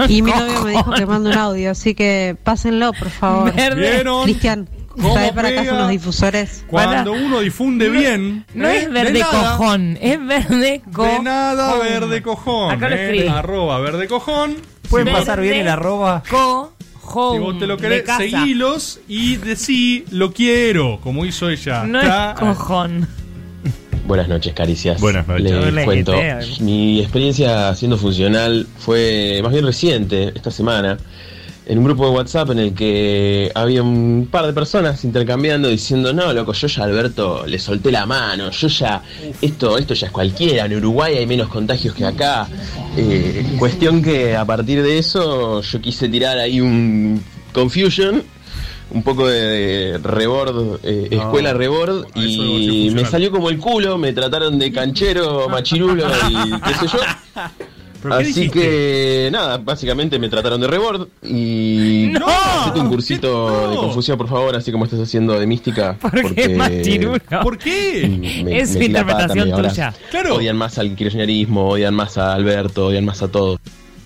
Y 0.08 0.22
mi 0.22 0.32
novio 0.38 0.64
me 0.64 0.72
dijo 0.72 0.92
que 0.92 1.06
mande 1.06 1.30
un 1.32 1.38
audio, 1.38 1.72
así 1.72 1.96
que 1.96 2.36
pásenlo, 2.44 2.92
por 2.94 3.10
favor. 3.10 3.54
Verde. 3.56 4.04
Cristian, 4.24 4.68
¿Cómo 5.02 5.34
para 5.36 5.50
acá 5.50 5.62
pega? 5.62 5.74
unos 5.74 5.90
difusores. 5.90 6.64
Cuando 6.68 7.12
uno 7.14 7.40
difunde 7.42 7.90
bien. 7.90 8.46
No 8.54 8.68
¿eh? 8.68 8.78
es 8.78 8.86
De 8.86 8.92
verde 8.92 9.22
cojón, 9.22 9.98
es 10.02 10.26
verde 10.26 10.82
cojón. 10.92 11.10
De 11.18 11.24
nada, 11.24 11.78
verde 11.78 12.22
cojón. 12.22 12.72
Acá 12.72 12.90
lo 12.90 12.96
¿eh? 12.96 13.04
escribí. 13.06 13.28
Arroba 13.28 13.80
verde 13.80 14.08
cojón. 14.08 14.56
Pueden 14.90 15.08
vos- 15.08 15.20
pasar 15.20 15.42
bien 15.42 15.56
el 15.56 15.68
arroba. 15.68 16.24
Cojón. 16.30 16.70
Si 17.36 17.40
vos 17.40 17.60
te 17.60 17.68
lo 17.68 17.78
querés, 17.78 18.04
seguilos 18.18 19.00
y 19.08 19.36
decí 19.38 20.06
lo 20.12 20.34
quiero, 20.34 21.00
como 21.02 21.26
hizo 21.26 21.50
ella. 21.50 21.84
No 21.84 22.02
Está- 22.02 22.32
es 22.34 22.40
cojón. 22.40 23.08
Buenas 24.08 24.28
noches, 24.28 24.54
caricias. 24.54 25.02
Buenas 25.02 25.28
noches. 25.28 25.44
Les 25.52 25.54
Hola, 25.68 25.84
cuento. 25.84 26.12
¿qué 26.14 26.30
tal? 26.30 26.48
Mi 26.62 27.00
experiencia 27.02 27.74
siendo 27.74 27.98
funcional 27.98 28.68
fue 28.78 29.40
más 29.44 29.52
bien 29.52 29.66
reciente, 29.66 30.32
esta 30.36 30.52
semana, 30.52 30.98
en 31.68 31.78
un 31.80 31.84
grupo 31.86 32.06
de 32.06 32.12
WhatsApp 32.12 32.52
en 32.52 32.60
el 32.60 32.74
que 32.74 33.52
había 33.56 33.82
un 33.82 34.28
par 34.30 34.46
de 34.46 34.54
personas 34.54 35.04
intercambiando 35.04 35.68
diciendo, 35.68 36.14
no, 36.14 36.32
loco, 36.32 36.54
yo 36.54 36.68
ya 36.68 36.84
Alberto 36.84 37.46
le 37.48 37.58
solté 37.58 37.92
la 37.92 38.06
mano, 38.06 38.52
yo 38.52 38.68
ya, 38.68 39.02
esto, 39.42 39.78
esto 39.78 39.94
ya 39.96 40.08
es 40.08 40.12
cualquiera, 40.14 40.66
en 40.66 40.76
Uruguay 40.76 41.16
hay 41.18 41.26
menos 41.26 41.48
contagios 41.50 41.96
que 41.96 42.06
acá. 42.06 42.48
Eh, 42.98 43.56
cuestión 43.58 44.02
que 44.04 44.36
a 44.36 44.46
partir 44.46 44.82
de 44.84 44.98
eso 45.00 45.62
yo 45.62 45.82
quise 45.82 46.08
tirar 46.08 46.38
ahí 46.38 46.62
un 46.62 47.24
confusion. 47.54 48.24
Un 48.92 49.02
poco 49.02 49.28
de 49.28 50.00
rebord, 50.04 50.80
eh, 50.84 51.10
No. 51.12 51.18
escuela 51.24 51.54
rebord, 51.56 52.06
Ah, 52.14 52.20
y 52.20 52.92
me 52.94 53.04
salió 53.04 53.32
como 53.32 53.50
el 53.50 53.58
culo, 53.58 53.98
me 53.98 54.14
trataron 54.14 54.60
de 54.60 54.72
canchero, 54.72 55.50
machirulo 55.50 56.06
y 56.30 56.62
qué 56.62 56.74
sé 56.76 56.88
yo. 56.94 57.00
¿Pero 58.10 58.18
qué 58.24 58.30
Así 58.30 58.50
que 58.50 59.30
nada, 59.32 59.58
básicamente 59.58 60.18
me 60.20 60.30
trataron 60.30 60.62
de 60.62 60.68
rebord 60.68 61.08
y 61.24 62.10
¡No! 62.12 62.28
hacete 62.28 62.80
un 62.80 62.90
cursito 62.90 63.70
de 63.72 63.76
confusión 63.78 64.18
por 64.18 64.28
favor, 64.30 64.56
así 64.56 64.72
como 64.72 64.86
estás 64.86 65.00
haciendo 65.00 65.40
de 65.40 65.48
mística. 65.48 65.98
¿Por 66.02 66.34
qué 66.36 66.50
machirulo? 66.50 67.20
¿Por 67.44 67.58
qué? 67.58 68.42
me- 68.44 68.60
Es 68.60 68.70
pata, 68.74 68.84
interpretación 68.86 69.52
tuya. 69.52 69.94
Claro. 70.12 70.36
Odian 70.36 70.58
más 70.58 70.78
al 70.78 70.96
kirchnerismo, 70.96 71.70
odian 71.70 71.94
más 71.94 72.18
a 72.18 72.34
Alberto, 72.34 72.88
odian 72.88 73.06
más 73.06 73.22
a 73.22 73.28
todo. 73.30 73.60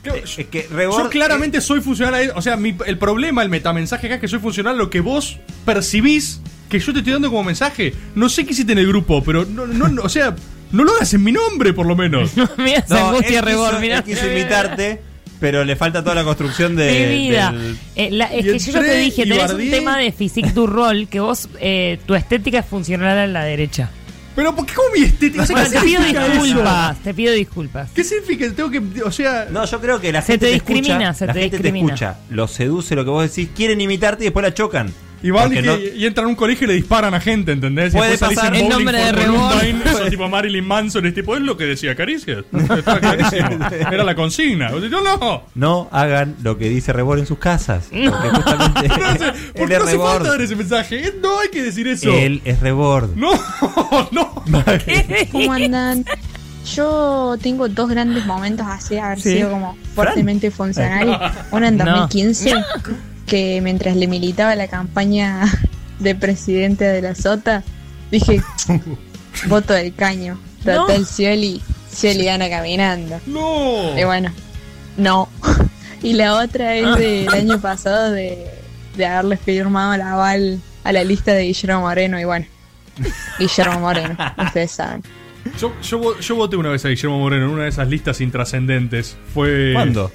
Es 0.03 0.47
que 0.47 0.65
Yo 0.71 1.09
claramente 1.09 1.61
soy 1.61 1.81
funcional 1.81 2.13
a 2.13 2.21
él. 2.21 2.31
O 2.35 2.41
sea, 2.41 2.55
mi- 2.57 2.75
el 2.85 2.97
problema, 2.97 3.43
el 3.43 3.49
metamensaje 3.49 4.07
acá 4.07 4.15
es 4.15 4.21
que 4.21 4.27
soy 4.27 4.39
funcional 4.39 4.75
a 4.75 4.77
lo 4.77 4.89
que 4.89 5.01
vos 5.01 5.37
percibís 5.65 6.41
que 6.69 6.79
yo 6.79 6.93
te 6.93 6.99
estoy 6.99 7.13
dando 7.13 7.29
como 7.29 7.43
mensaje. 7.43 7.93
No 8.15 8.29
sé 8.29 8.45
qué 8.45 8.51
hiciste 8.53 8.71
en 8.71 8.77
el 8.79 8.87
grupo, 8.87 9.23
pero 9.23 9.45
no, 9.45 9.67
no, 9.67 9.87
no, 9.87 10.03
o 10.03 10.09
sea, 10.09 10.35
no 10.71 10.83
lo 10.83 10.91
hagas 10.95 11.13
en 11.13 11.23
mi 11.23 11.31
nombre, 11.31 11.73
por 11.73 11.85
lo 11.85 11.95
menos. 11.95 12.31
Mira 12.57 12.79
esa 12.79 13.09
angustia 13.09 13.39
él 13.39 13.45
rebord, 13.45 13.69
quiso, 13.71 13.81
mirá. 13.81 13.97
él 13.97 14.03
quiso 14.03 14.27
imitarte, 14.31 15.01
pero 15.39 15.63
le 15.63 15.75
falta 15.75 16.01
toda 16.03 16.15
la 16.15 16.23
construcción 16.23 16.75
de. 16.75 17.07
Mi 17.09 17.27
vida. 17.29 17.51
del- 17.51 17.77
Eh, 17.95 18.09
la- 18.11 18.25
es 18.33 18.45
Y 18.45 18.51
que 18.51 18.59
yo 18.59 18.71
ya 18.73 18.79
te 18.79 18.85
entré 18.85 18.97
dije, 18.99 19.21
y 19.21 19.29
tenés 19.29 19.41
un 19.43 19.47
bardeé. 19.47 19.69
tema 19.71 19.97
de 19.97 20.11
physique 20.11 20.51
du 20.51 20.67
rol 20.67 21.07
que 21.09 21.19
vos, 21.19 21.49
eh, 21.59 21.99
tu 22.05 22.15
estética 22.15 22.59
es 22.59 22.65
funcional 22.65 23.17
a 23.17 23.27
la 23.27 23.43
derecha. 23.43 23.89
Pero 24.35 24.55
¿por 24.55 24.65
qué 24.65 24.73
como 24.73 24.89
mi 24.95 25.01
estética? 25.03 25.43
O 25.43 25.45
sea, 25.45 25.55
Bueno, 25.55 25.69
¿qué 25.69 25.75
te 25.79 25.81
pido 25.85 25.97
significa 26.01 26.25
eso? 26.27 26.43
disculpas, 26.43 26.97
te 27.03 27.13
pido 27.13 27.33
disculpas. 27.33 27.89
¿Qué 27.93 28.03
significa? 28.05 28.45
Tengo 28.55 28.69
que, 28.71 28.81
o 29.03 29.11
sea, 29.11 29.47
No, 29.51 29.65
yo 29.65 29.81
creo 29.81 29.99
que 29.99 30.13
la 30.13 30.21
Se 30.21 30.33
gente 30.33 30.45
te 30.45 30.53
escucha, 30.55 30.73
discrimina, 30.75 31.13
se 31.13 31.25
la 31.27 31.33
te 31.33 31.39
gente 31.41 31.57
discrimina. 31.57 31.87
te 31.87 31.93
escucha, 32.05 32.17
lo 32.29 32.47
seduce 32.47 32.95
lo 32.95 33.03
que 33.03 33.09
vos 33.09 33.23
decís, 33.35 33.49
quieren 33.53 33.81
imitarte 33.81 34.23
y 34.23 34.27
después 34.27 34.43
la 34.43 34.53
chocan. 34.53 34.93
Y 35.21 35.31
van 35.31 35.45
Porque 35.45 35.59
y, 35.59 35.63
no- 35.63 35.77
y 35.77 36.05
entran 36.05 36.25
a 36.27 36.29
un 36.29 36.35
colegio 36.35 36.65
y 36.65 36.67
le 36.69 36.73
disparan 36.75 37.13
a 37.13 37.19
gente, 37.19 37.51
¿entendés? 37.51 37.93
Puede 37.93 38.17
pasar. 38.17 38.55
en 38.55 38.69
nombre 38.69 38.97
de 38.97 39.11
Rebord. 39.11 39.53
Columbine, 39.59 39.91
sos 39.91 40.09
tipo 40.09 40.29
Marilyn 40.29 40.65
Manson, 40.65 41.05
es 41.05 41.13
tipo, 41.13 41.35
es 41.35 41.41
lo 41.41 41.57
que 41.57 41.65
decía 41.65 41.95
Caricias. 41.95 42.45
Era 43.91 44.03
la 44.03 44.15
consigna. 44.15 44.71
Yo 44.71 45.01
no. 45.01 45.43
No 45.55 45.89
hagan 45.91 46.35
lo 46.41 46.57
que 46.57 46.69
dice 46.69 46.93
Rebord 46.93 47.19
en 47.19 47.25
sus 47.25 47.37
casas. 47.39 47.87
Porque 47.91 48.29
justamente 48.29 48.89
¿Por 49.53 49.61
él 49.63 49.67
qué 49.67 49.73
es 49.73 49.79
no 49.79 49.85
hace 49.85 49.97
falta 49.97 50.19
Rebord. 50.19 50.27
dar 50.27 50.41
ese 50.41 50.55
mensaje? 50.55 51.13
No 51.21 51.39
hay 51.39 51.49
que 51.49 51.63
decir 51.63 51.87
eso. 51.87 52.11
Él 52.11 52.41
es 52.45 52.59
Rebord. 52.59 53.15
No, 53.15 53.31
no. 54.11 54.43
¿Cómo 55.31 55.51
andan? 55.53 56.05
Yo 56.75 57.35
tengo 57.41 57.67
dos 57.67 57.89
grandes 57.89 58.25
momentos 58.25 58.65
así 58.69 58.95
de 58.95 59.01
haber 59.01 59.19
Sí. 59.19 59.33
sido 59.37 59.49
como 59.51 59.75
fuertemente 59.95 60.51
funcional. 60.51 61.33
Uno 61.51 61.65
en 61.67 61.77
No. 61.77 62.07
2015, 63.29 63.55
que 63.55 63.61
mientras 63.61 63.95
le 63.95 64.07
militaba 64.07 64.55
la 64.55 64.67
campaña 64.67 65.41
de 65.99 66.15
presidente 66.15 66.85
de 66.85 67.01
la 67.01 67.15
Sota, 67.15 67.63
dije, 68.11 68.41
voto 69.47 69.73
del 69.73 69.93
caño. 69.93 70.39
Total, 70.63 70.99
No. 70.99 71.05
Scioli, 71.05 71.61
Scioli 71.91 72.25
gana 72.25 72.49
caminando. 72.49 73.19
No. 73.25 73.97
Y 73.97 74.03
bueno, 74.03 74.31
no. 74.97 75.29
Y 76.01 76.13
la 76.13 76.35
otra 76.35 76.75
es 76.75 76.95
del 76.97 77.27
año 77.27 77.59
pasado 77.59 78.11
de, 78.11 78.47
de 78.95 79.05
haberle 79.05 79.35
firmado 79.35 79.93
el 79.95 80.01
aval 80.01 80.61
a 80.85 80.93
la 80.93 81.03
lista 81.03 81.33
de 81.33 81.43
Guillermo 81.43 81.81
Moreno 81.81 82.17
y 82.17 82.23
bueno, 82.23 82.45
Guillermo 83.37 83.81
Moreno, 83.81 84.15
ustedes 84.37 84.71
saben. 84.71 85.03
Yo, 85.59 85.73
yo, 85.81 86.17
yo 86.19 86.35
voté 86.35 86.55
una 86.55 86.69
vez 86.69 86.85
a 86.85 86.87
Guillermo 86.87 87.19
Moreno 87.19 87.47
en 87.47 87.51
una 87.51 87.63
de 87.63 87.69
esas 87.69 87.89
listas 87.89 88.21
intrascendentes. 88.21 89.17
Fue. 89.33 89.71
¿Cuándo? 89.73 90.09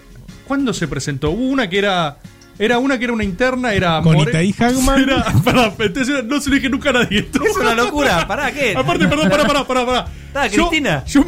¿Cuándo 0.47 0.73
se 0.73 0.89
presentó? 0.89 1.31
Hubo 1.32 1.45
una 1.49 1.69
que 1.69 1.78
era. 1.81 2.16
Era 2.59 2.79
una 2.79 2.99
que 2.99 3.05
era 3.05 3.13
una 3.13 3.25
interna, 3.25 3.73
era. 3.75 4.01
Con 4.03 4.15
More- 4.15 4.31
Itaí 4.31 4.55
Hagman. 4.59 5.01
Era, 5.03 5.25
pará, 5.45 5.73
entonces 5.79 6.09
era- 6.09 6.23
no 6.23 6.41
se 6.41 6.51
lo 6.51 6.57
dije 6.57 6.69
nunca 6.69 6.91
a 6.91 6.93
nadie. 6.95 7.19
esto. 7.21 7.43
Es 7.45 7.57
una 7.57 7.75
locura, 7.75 8.27
pará, 8.29 8.53
¿qué? 8.53 8.75
Aparte, 8.77 9.07
perdón, 9.09 9.29
pará, 9.29 9.45
pará, 9.45 9.65
pará. 9.67 9.85
pará. 9.87 10.05
Estaba 10.29 10.47
Yo- 10.47 10.69
Cristina. 10.69 11.05
Yo, 11.07 11.25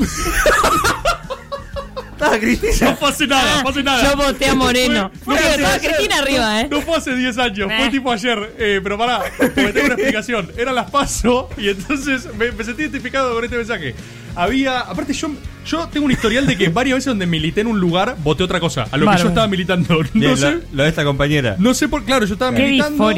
Estaba 2.12 2.38
Cristina. 2.38 2.90
No 2.90 2.96
fue 2.96 3.08
hace 3.10 3.26
nada, 3.26 3.58
Ah, 3.58 3.62
fue 3.62 3.70
hace 3.72 3.82
nada. 3.82 4.10
yo 4.10 4.16
voté 4.16 4.46
a 4.48 4.54
Moreno. 4.54 5.10
Fue- 5.22 5.34
Porque 5.34 5.42
fue 5.42 5.54
estaba 5.56 5.74
hace- 5.74 5.86
Cristina 5.88 6.16
arriba, 6.18 6.60
¿eh? 6.62 6.68
No 6.70 6.80
fue 6.80 6.96
hace 6.96 7.14
10 7.14 7.36
años, 7.38 7.66
fue 7.76 7.86
Eh. 7.86 7.90
tipo 7.90 8.10
ayer. 8.10 8.54
Eh, 8.58 8.80
pero 8.82 8.96
pará, 8.96 9.22
porque 9.36 9.72
tengo 9.72 9.84
una 9.86 9.94
explicación. 9.94 10.50
Eran 10.56 10.74
las 10.76 10.90
paso 10.90 11.50
y 11.58 11.68
entonces 11.68 12.26
me, 12.38 12.52
me 12.52 12.64
sentí 12.64 12.82
identificado 12.82 13.34
con 13.34 13.44
este 13.44 13.56
mensaje. 13.56 13.94
Había. 14.36 14.80
Aparte, 14.80 15.12
yo, 15.14 15.30
yo 15.66 15.88
tengo 15.88 16.06
un 16.06 16.12
historial 16.12 16.46
de 16.46 16.56
que 16.56 16.68
varias 16.68 16.96
veces 16.98 17.06
donde 17.06 17.26
milité 17.26 17.62
en 17.62 17.66
un 17.68 17.80
lugar 17.80 18.16
voté 18.22 18.42
otra 18.44 18.60
cosa. 18.60 18.86
A 18.90 18.96
lo 18.96 19.10
que 19.10 19.18
yo 19.18 19.28
estaba 19.28 19.48
militando. 19.48 19.98
No 20.14 20.20
Bien, 20.20 20.36
sé. 20.36 20.50
lo, 20.52 20.60
lo 20.74 20.82
de 20.84 20.88
esta 20.88 21.04
compañera. 21.04 21.56
No 21.58 21.74
sé 21.74 21.88
por. 21.88 22.04
Claro, 22.04 22.26
yo 22.26 22.34
estaba 22.34 22.54
Qué 22.54 22.62
militando. 22.62 23.10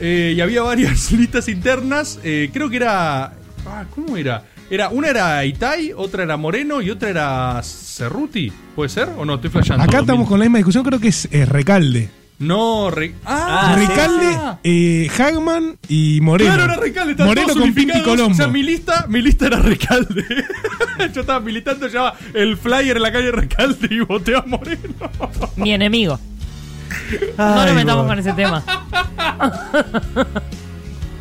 eh, 0.00 0.34
y 0.36 0.40
había 0.40 0.62
varias 0.62 1.12
listas 1.12 1.48
internas. 1.48 2.18
eh, 2.24 2.50
creo 2.52 2.68
que 2.68 2.76
era. 2.76 3.32
Ah, 3.66 3.84
¿Cómo 3.94 4.16
era? 4.16 4.44
Era, 4.70 4.88
una 4.88 5.08
era 5.08 5.44
Itai, 5.44 5.92
otra 5.94 6.22
era 6.24 6.36
Moreno 6.36 6.80
y 6.82 6.90
otra 6.90 7.10
era 7.10 7.60
Cerruti. 7.62 8.50
¿Puede 8.74 8.88
ser? 8.88 9.08
¿O 9.18 9.24
no? 9.24 9.34
Estoy 9.34 9.50
flasheando. 9.50 9.84
Acá 9.84 10.00
estamos 10.00 10.26
con 10.28 10.38
la 10.38 10.44
misma 10.46 10.58
discusión, 10.58 10.82
creo 10.84 10.98
que 10.98 11.08
es 11.08 11.28
eh, 11.30 11.44
Recalde. 11.44 12.08
No, 12.46 12.90
Re- 12.90 13.14
ah, 13.24 13.74
Recalde, 13.78 14.58
eh, 14.64 15.10
Hagman 15.18 15.78
y 15.88 16.20
Moreno. 16.20 16.54
Claro, 16.54 16.72
era 16.72 16.80
Recalde, 16.80 17.12
estaban 17.12 17.30
Moreno 17.30 17.46
todos 17.48 17.60
con 17.60 17.74
Pinti 17.74 17.82
unificados. 17.92 18.08
Colombo. 18.16 18.32
O 18.34 18.36
sea, 18.36 18.48
mi 18.48 18.62
lista, 18.62 19.06
mi 19.08 19.22
lista 19.22 19.46
era 19.46 19.58
Recalde. 19.58 20.24
Yo 21.14 21.20
estaba 21.22 21.40
militando, 21.40 21.86
llevaba 21.88 22.16
el 22.34 22.56
flyer 22.56 22.96
en 22.96 23.02
la 23.02 23.12
calle 23.12 23.30
Recalde 23.30 23.88
y 23.90 24.00
voté 24.00 24.36
a 24.36 24.42
Moreno. 24.46 24.78
Mi 25.56 25.72
enemigo. 25.72 26.18
no 27.38 27.64
nos 27.66 27.74
metamos 27.74 28.06
con 28.06 28.18
ese 28.18 28.32
tema. 28.34 28.62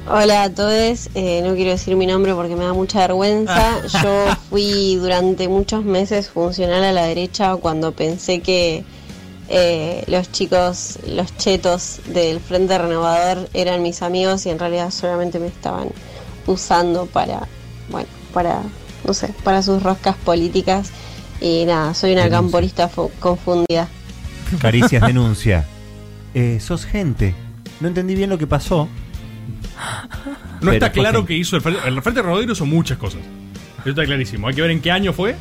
Hola 0.05 0.43
a 0.43 0.49
todos, 0.53 1.09
eh, 1.15 1.41
no 1.45 1.55
quiero 1.55 1.71
decir 1.71 1.95
mi 1.95 2.05
nombre 2.05 2.33
porque 2.35 2.55
me 2.57 2.65
da 2.65 2.73
mucha 2.73 2.99
vergüenza. 2.99 3.81
Yo 3.87 4.25
fui 4.49 4.95
durante 4.97 5.47
muchos 5.47 5.85
meses 5.85 6.29
funcional 6.29 6.83
a 6.83 6.91
la 6.91 7.03
derecha 7.05 7.55
cuando 7.55 7.93
pensé 7.93 8.41
que 8.41 8.83
eh, 9.49 10.03
los 10.07 10.31
chicos, 10.31 10.99
los 11.07 11.35
chetos 11.37 11.99
del 12.07 12.39
Frente 12.39 12.77
Renovador 12.77 13.49
eran 13.53 13.81
mis 13.81 14.01
amigos 14.01 14.45
y 14.45 14.49
en 14.49 14.59
realidad 14.59 14.89
solamente 14.91 15.39
me 15.39 15.47
estaban 15.47 15.89
usando 16.47 17.05
para, 17.05 17.47
bueno, 17.89 18.07
para, 18.33 18.61
no 19.05 19.13
sé, 19.13 19.33
para 19.43 19.61
sus 19.61 19.81
roscas 19.83 20.15
políticas. 20.17 20.91
Y 21.41 21.65
nada, 21.65 21.93
soy 21.93 22.13
una 22.13 22.23
Denuncia. 22.23 22.39
camporista 22.41 22.87
fu- 22.89 23.11
confundida. 23.19 23.87
Caricias 24.61 25.01
denuncia. 25.07 25.65
Eh, 26.33 26.59
sos 26.61 26.85
gente. 26.85 27.35
No 27.79 27.87
entendí 27.89 28.15
bien 28.15 28.29
lo 28.29 28.37
que 28.37 28.47
pasó. 28.47 28.87
No 30.55 30.59
Pero 30.61 30.71
está 30.73 30.91
claro 30.91 31.25
que 31.25 31.33
hizo 31.35 31.55
el 31.57 31.61
Frente, 31.61 31.81
el 31.87 32.01
Frente 32.01 32.21
Renovador 32.21 32.49
hizo 32.49 32.65
muchas 32.65 32.97
cosas. 32.97 33.19
Eso 33.81 33.89
está 33.89 34.05
clarísimo. 34.05 34.47
Hay 34.47 34.55
que 34.55 34.61
ver 34.61 34.71
en 34.71 34.81
qué 34.81 34.91
año 34.91 35.11
fue, 35.11 35.35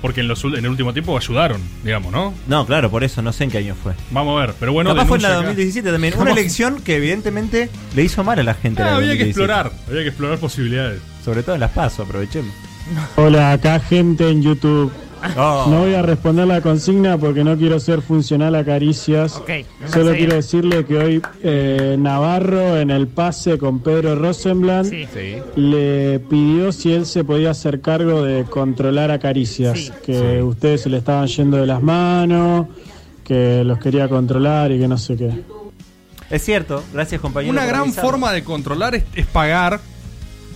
porque 0.00 0.20
en, 0.20 0.28
los, 0.28 0.42
en 0.44 0.56
el 0.56 0.68
último 0.68 0.92
tiempo 0.92 1.16
ayudaron, 1.16 1.60
digamos, 1.84 2.12
¿no? 2.12 2.34
No, 2.46 2.66
claro, 2.66 2.90
por 2.90 3.04
eso 3.04 3.22
no 3.22 3.32
sé 3.32 3.44
en 3.44 3.50
qué 3.50 3.58
año 3.58 3.74
fue. 3.80 3.94
Vamos 4.10 4.36
a 4.40 4.46
ver, 4.46 4.54
pero 4.58 4.72
bueno, 4.72 4.90
Capaz 4.94 5.06
fue 5.06 5.16
en 5.18 5.22
la 5.22 5.28
denuncia 5.30 5.50
acá. 5.50 5.56
2017 5.56 5.92
también. 5.92 6.14
Una 6.18 6.30
elección 6.32 6.82
que 6.82 6.96
evidentemente 6.96 7.68
le 7.94 8.02
hizo 8.02 8.24
mal 8.24 8.38
a 8.38 8.42
la 8.42 8.54
gente. 8.54 8.82
Ah, 8.82 8.86
la 8.86 8.96
había 8.96 9.12
que 9.12 9.24
2017. 9.24 9.30
explorar, 9.30 9.72
había 9.88 10.02
que 10.02 10.08
explorar 10.08 10.38
posibilidades. 10.38 11.00
Sobre 11.24 11.42
todo 11.42 11.54
en 11.54 11.60
las 11.60 11.70
pasos, 11.72 12.06
aprovechemos. 12.06 12.52
Hola, 13.16 13.52
acá 13.52 13.78
gente 13.80 14.28
en 14.28 14.42
YouTube. 14.42 14.90
Oh. 15.36 15.66
No 15.68 15.80
voy 15.80 15.94
a 15.94 16.02
responder 16.02 16.46
la 16.46 16.60
consigna 16.60 17.18
porque 17.18 17.44
no 17.44 17.56
quiero 17.56 17.78
ser 17.80 18.02
funcional 18.02 18.54
a 18.54 18.64
caricias. 18.64 19.40
Solo 19.86 20.12
quiero 20.12 20.34
decirle 20.34 20.84
que 20.84 20.98
hoy 20.98 21.22
eh, 21.42 21.96
Navarro 21.98 22.78
en 22.78 22.90
el 22.90 23.08
pase 23.08 23.58
con 23.58 23.80
Pedro 23.80 24.16
Rosenblatt 24.16 24.86
le 25.56 26.20
pidió 26.20 26.72
si 26.72 26.92
él 26.92 27.06
se 27.06 27.24
podía 27.24 27.50
hacer 27.50 27.80
cargo 27.80 28.22
de 28.22 28.44
controlar 28.44 29.10
a 29.10 29.18
caricias, 29.18 29.92
que 30.04 30.42
ustedes 30.42 30.82
se 30.82 30.90
le 30.90 30.98
estaban 30.98 31.26
yendo 31.26 31.56
de 31.56 31.66
las 31.66 31.82
manos, 31.82 32.66
que 33.24 33.64
los 33.64 33.78
quería 33.78 34.08
controlar 34.08 34.72
y 34.72 34.78
que 34.78 34.88
no 34.88 34.98
sé 34.98 35.16
qué. 35.16 35.30
Es 36.30 36.44
cierto, 36.44 36.84
gracias 36.92 37.20
compañero. 37.20 37.52
Una 37.52 37.66
gran 37.66 37.82
avisar. 37.82 38.04
forma 38.04 38.32
de 38.32 38.44
controlar 38.44 38.94
es, 38.94 39.04
es 39.14 39.26
pagar. 39.26 39.80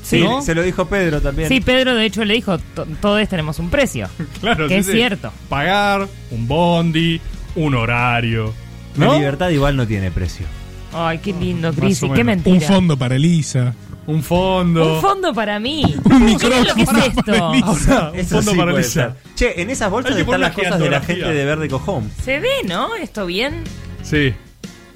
Sí, 0.04 0.20
¿no? 0.22 0.40
se 0.42 0.54
lo 0.54 0.62
dijo 0.62 0.84
Pedro 0.86 1.20
también. 1.20 1.48
Sí, 1.48 1.60
Pedro 1.60 1.94
de 1.94 2.04
hecho 2.04 2.24
le 2.24 2.34
dijo, 2.34 2.58
"To- 2.58 2.86
todos 3.00 3.26
tenemos 3.28 3.58
un 3.58 3.70
precio. 3.70 4.08
Claro, 4.40 4.68
que 4.68 4.74
sí, 4.74 4.80
es 4.80 4.86
sí. 4.86 4.92
cierto. 4.92 5.32
Pagar, 5.48 6.06
un 6.30 6.46
bondi, 6.46 7.20
un 7.56 7.74
horario. 7.74 8.52
La 8.96 9.14
libertad 9.16 9.48
igual 9.48 9.76
no 9.76 9.86
tiene 9.86 10.10
precio. 10.10 10.46
Ay, 10.92 11.18
qué 11.18 11.32
lindo, 11.32 11.70
o 11.70 12.12
qué 12.12 12.22
mentira. 12.22 12.54
Un 12.54 12.62
fondo 12.62 12.96
para 12.96 13.16
Elisa. 13.16 13.74
Un 14.06 14.22
fondo. 14.22 14.96
Un 14.96 15.00
fondo 15.00 15.32
para 15.34 15.58
mí. 15.58 15.82
Un 16.04 16.10
¿Qué 16.10 16.18
micrófono 16.18 16.60
es 16.60 16.68
lo 16.68 16.74
que 16.74 16.82
es 16.82 16.86
para 16.86 17.06
esto? 17.06 17.32
Ahora, 17.34 18.10
un 18.12 18.18
Eso 18.18 18.36
fondo 18.36 18.52
sí 18.52 18.58
para 18.58 18.72
Elisa. 18.72 19.16
Che, 19.34 19.62
en 19.62 19.70
esas 19.70 19.90
bolsas 19.90 20.16
están 20.16 20.40
las 20.42 20.52
cosas 20.52 20.78
de 20.78 20.90
la 20.90 21.00
gente 21.00 21.32
de 21.32 21.44
Verde 21.46 21.68
Cojón. 21.68 22.10
¿Se 22.22 22.38
ve, 22.38 22.50
no? 22.68 22.94
¿Esto 22.96 23.24
bien? 23.26 23.64
Sí. 24.02 24.34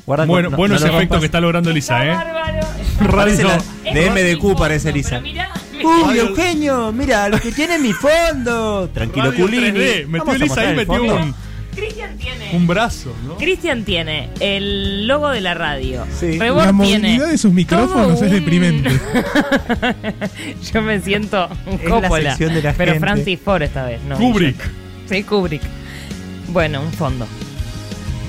Guarda 0.06 0.26
bueno, 0.26 0.50
no- 0.50 0.56
bueno 0.58 0.72
no 0.74 0.76
ese 0.78 0.86
efecto 0.88 1.00
rompas. 1.00 1.20
que 1.20 1.26
está 1.26 1.40
logrando 1.40 1.70
Elisa, 1.70 2.06
¿eh? 2.06 2.10
De 3.94 4.10
MDQ 4.10 4.56
parece 4.58 4.90
Elisa. 4.90 5.20
Uy, 5.20 6.18
Eugenio, 6.18 6.92
mira, 6.92 7.28
lo 7.28 7.40
que 7.40 7.52
tiene 7.52 7.76
en 7.76 7.82
mi 7.82 7.92
fondo. 7.92 8.90
Tranquilo, 8.94 9.30
Radio 9.30 9.44
Culini. 9.46 9.68
3D. 9.68 10.06
Metió 10.06 10.18
Vamos 10.24 10.28
a 10.28 10.36
Elisa 10.36 10.60
ahí, 10.60 10.68
el 10.70 10.76
metió 10.76 10.94
fondo. 10.98 11.16
un, 11.16 11.34
Cristian 11.76 12.16
tiene. 12.18 12.50
un 12.54 12.66
brazo, 12.66 13.14
¿no? 13.24 13.36
Cristian 13.36 13.84
tiene 13.84 14.30
el 14.40 15.06
logo 15.06 15.28
de 15.30 15.40
la 15.40 15.54
radio. 15.54 16.04
Sí. 16.18 16.36
Rebord 16.38 16.66
La 16.66 16.72
tiene 16.84 17.08
movilidad 17.08 17.28
de 17.28 17.38
sus 17.38 17.52
micrófonos 17.52 18.14
todo 18.18 18.24
es 18.26 18.32
un- 18.32 18.38
deprimente. 18.38 18.90
Yo 20.72 20.82
me 20.82 21.00
siento 21.00 21.48
un 21.66 21.74
Es 21.74 21.84
la 21.84 21.88
Coppola. 21.90 22.30
sección 22.30 22.54
de 22.54 22.62
la 22.62 22.72
pero 22.72 22.92
gente. 22.92 23.06
Francis 23.06 23.38
Ford 23.44 23.62
esta 23.62 23.84
vez, 23.84 24.02
no. 24.02 24.16
Kubrick. 24.16 24.56
Sí, 25.08 25.22
Kubrick. 25.22 25.62
Bueno, 26.48 26.82
un 26.82 26.92
fondo. 26.92 27.26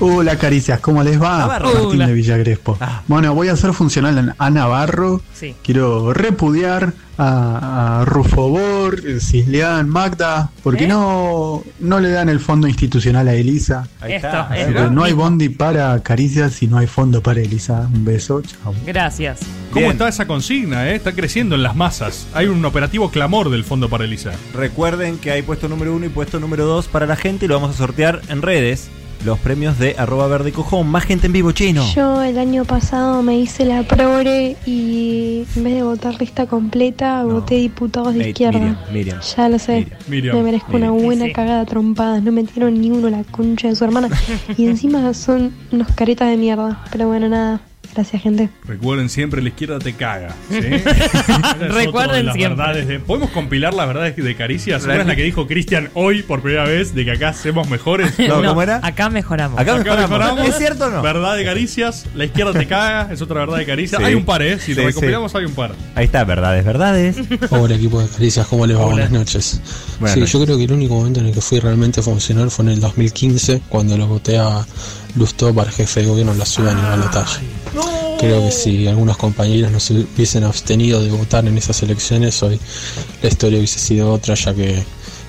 Hola 0.02 0.36
caricias, 0.38 0.80
¿cómo 0.80 1.02
les 1.02 1.20
va? 1.20 1.38
Navarro. 1.40 1.66
Martín 1.66 1.86
Hola. 1.90 2.06
de 2.06 2.12
Villagrespo. 2.14 2.78
Bueno, 3.06 3.34
voy 3.34 3.48
a 3.48 3.56
ser 3.56 3.74
funcional 3.74 4.16
en- 4.16 4.34
a 4.38 4.48
Navarro. 4.50 5.20
Sí. 5.34 5.54
Quiero 5.62 6.14
repudiar 6.14 6.94
a, 7.18 8.00
a 8.00 8.04
Rufobor, 8.06 8.98
Cisleán, 9.20 9.90
Magda, 9.90 10.50
porque 10.62 10.84
¿Eh? 10.84 10.88
no, 10.88 11.62
no 11.80 12.00
le 12.00 12.10
dan 12.12 12.30
el 12.30 12.40
fondo 12.40 12.66
institucional 12.66 13.28
a 13.28 13.34
Elisa. 13.34 13.88
Ahí 14.00 14.14
está. 14.14 14.48
no 14.90 15.04
hay 15.04 15.12
bondi 15.12 15.50
para 15.50 16.02
caricias 16.02 16.62
y 16.62 16.66
no 16.66 16.78
hay 16.78 16.86
fondo 16.86 17.22
para 17.22 17.40
Elisa. 17.42 17.86
Un 17.92 18.06
beso, 18.06 18.40
chao. 18.40 18.74
Gracias. 18.86 19.40
¿Cómo 19.70 19.80
Bien. 19.80 19.92
está 19.92 20.08
esa 20.08 20.26
consigna, 20.26 20.88
eh? 20.88 20.94
Está 20.96 21.12
creciendo 21.12 21.56
en 21.56 21.62
las 21.62 21.76
masas. 21.76 22.26
Hay 22.32 22.46
un 22.46 22.64
operativo 22.64 23.10
clamor 23.10 23.50
del 23.50 23.64
Fondo 23.64 23.90
para 23.90 24.04
Elisa. 24.04 24.32
Recuerden 24.54 25.18
que 25.18 25.30
hay 25.30 25.42
puesto 25.42 25.68
número 25.68 25.94
uno 25.94 26.06
y 26.06 26.08
puesto 26.08 26.40
número 26.40 26.64
dos 26.64 26.88
para 26.88 27.04
la 27.06 27.16
gente 27.16 27.44
y 27.44 27.48
lo 27.48 27.54
vamos 27.60 27.74
a 27.74 27.78
sortear 27.78 28.22
en 28.28 28.40
redes. 28.40 28.88
Los 29.24 29.38
premios 29.38 29.78
de 29.78 29.96
arroba 29.98 30.26
verde 30.28 30.50
cojón. 30.50 30.88
Más 30.88 31.04
gente 31.04 31.26
en 31.26 31.34
vivo, 31.34 31.52
chino. 31.52 31.84
Yo 31.94 32.22
el 32.22 32.38
año 32.38 32.64
pasado 32.64 33.22
me 33.22 33.38
hice 33.38 33.66
la 33.66 33.82
progre 33.82 34.56
y 34.64 35.44
en 35.56 35.64
vez 35.64 35.74
de 35.74 35.82
votar 35.82 36.18
lista 36.18 36.46
completa, 36.46 37.22
voté 37.24 37.56
diputados 37.56 38.14
de 38.14 38.30
izquierda. 38.30 38.58
Miriam, 38.58 38.76
Miriam. 38.92 39.20
Ya 39.36 39.48
lo 39.50 39.58
sé. 39.58 39.88
Miriam. 40.08 40.36
Me 40.36 40.42
merezco 40.42 40.72
Miriam. 40.72 40.94
una 40.94 41.04
buena 41.04 41.24
Sí. 41.26 41.32
cagada 41.34 41.66
trompada. 41.66 42.20
No 42.22 42.32
metieron 42.32 42.80
ni 42.80 42.90
uno 42.90 43.10
la 43.10 43.22
concha 43.24 43.68
de 43.68 43.76
su 43.76 43.84
hermana. 43.84 44.08
y 44.56 44.66
encima 44.66 45.12
son 45.12 45.52
unos 45.70 45.88
caretas 45.94 46.30
de 46.30 46.38
mierda. 46.38 46.82
Pero 46.90 47.08
bueno, 47.08 47.28
nada. 47.28 47.60
Gracias, 47.94 48.22
gente. 48.22 48.48
Recuerden 48.66 49.08
siempre, 49.08 49.42
la 49.42 49.48
izquierda 49.48 49.78
te 49.80 49.92
caga. 49.94 50.34
¿sí? 50.48 50.60
Recuerden 51.68 52.26
las 52.26 52.36
siempre. 52.36 52.56
verdades 52.64 52.86
de- 52.88 53.00
¿Podemos 53.00 53.30
compilar 53.30 53.74
las 53.74 53.86
verdades 53.88 54.16
de 54.16 54.36
Caricias? 54.36 54.84
Una 54.84 54.96
es 55.00 55.06
la 55.06 55.16
que 55.16 55.22
dijo 55.22 55.46
Cristian 55.46 55.90
hoy 55.94 56.22
por 56.22 56.40
primera 56.40 56.64
vez, 56.64 56.94
de 56.94 57.04
que 57.04 57.12
acá 57.12 57.30
hacemos 57.30 57.68
mejores. 57.68 58.12
No, 58.30 58.42
¿cómo 58.44 58.62
era? 58.62 58.80
Acá 58.82 59.10
mejoramos. 59.10 59.58
Acá 59.58 59.74
mejoramos. 59.76 60.48
¿Es 60.48 60.56
cierto 60.56 60.84
o 60.86 60.90
no? 60.90 61.02
Verdad 61.02 61.36
de 61.36 61.44
Caricias, 61.44 62.06
la 62.14 62.24
izquierda 62.26 62.52
te 62.52 62.66
caga, 62.66 63.12
es 63.12 63.20
otra 63.22 63.40
verdad 63.40 63.56
de 63.58 63.66
Caricias. 63.66 64.00
Sí. 64.00 64.06
Hay 64.06 64.14
un 64.14 64.24
par, 64.24 64.42
¿eh? 64.42 64.58
Si 64.60 64.72
lo 64.74 64.82
Sí, 64.82 64.86
recopilamos, 64.88 65.34
hay 65.34 65.44
un 65.46 65.52
par. 65.54 65.72
Ahí 65.96 66.04
está, 66.04 66.22
verdades, 66.24 66.64
verdades. 66.64 67.16
Hola 67.50 67.74
equipo 67.74 68.00
de 68.00 68.08
Caricias, 68.08 68.46
¿cómo 68.46 68.66
les 68.66 68.76
va? 68.76 68.82
Hola. 68.82 68.92
Buenas 68.92 69.10
noches. 69.10 69.60
Buenas 69.98 70.14
sí, 70.14 70.20
noches. 70.20 70.32
yo 70.32 70.44
creo 70.44 70.56
que 70.58 70.64
el 70.64 70.72
único 70.72 70.94
momento 70.94 71.18
en 71.20 71.26
el 71.26 71.34
que 71.34 71.40
fui 71.40 71.58
realmente 71.58 72.02
funcional 72.02 72.50
fue 72.52 72.64
en 72.66 72.70
el 72.72 72.80
2015, 72.80 73.62
cuando 73.68 73.96
lo 73.98 74.06
voté 74.06 74.38
a 74.38 74.64
Lustó 75.16 75.52
para 75.54 75.70
jefe 75.70 76.00
de 76.00 76.06
gobierno 76.06 76.32
en 76.32 76.38
la 76.38 76.46
ciudad 76.46 76.74
de 76.74 76.82
Balotaje. 76.82 77.44
Creo 78.18 78.44
que 78.44 78.52
si 78.52 78.86
algunos 78.86 79.16
compañeros 79.16 79.70
no 79.72 79.80
se 79.80 79.94
hubiesen 79.94 80.44
abstenido 80.44 81.02
de 81.02 81.10
votar 81.10 81.46
en 81.46 81.56
esas 81.56 81.82
elecciones, 81.82 82.42
hoy 82.42 82.60
la 83.22 83.28
historia 83.28 83.58
hubiese 83.58 83.78
sido 83.78 84.12
otra, 84.12 84.34
ya 84.34 84.54
que 84.54 84.84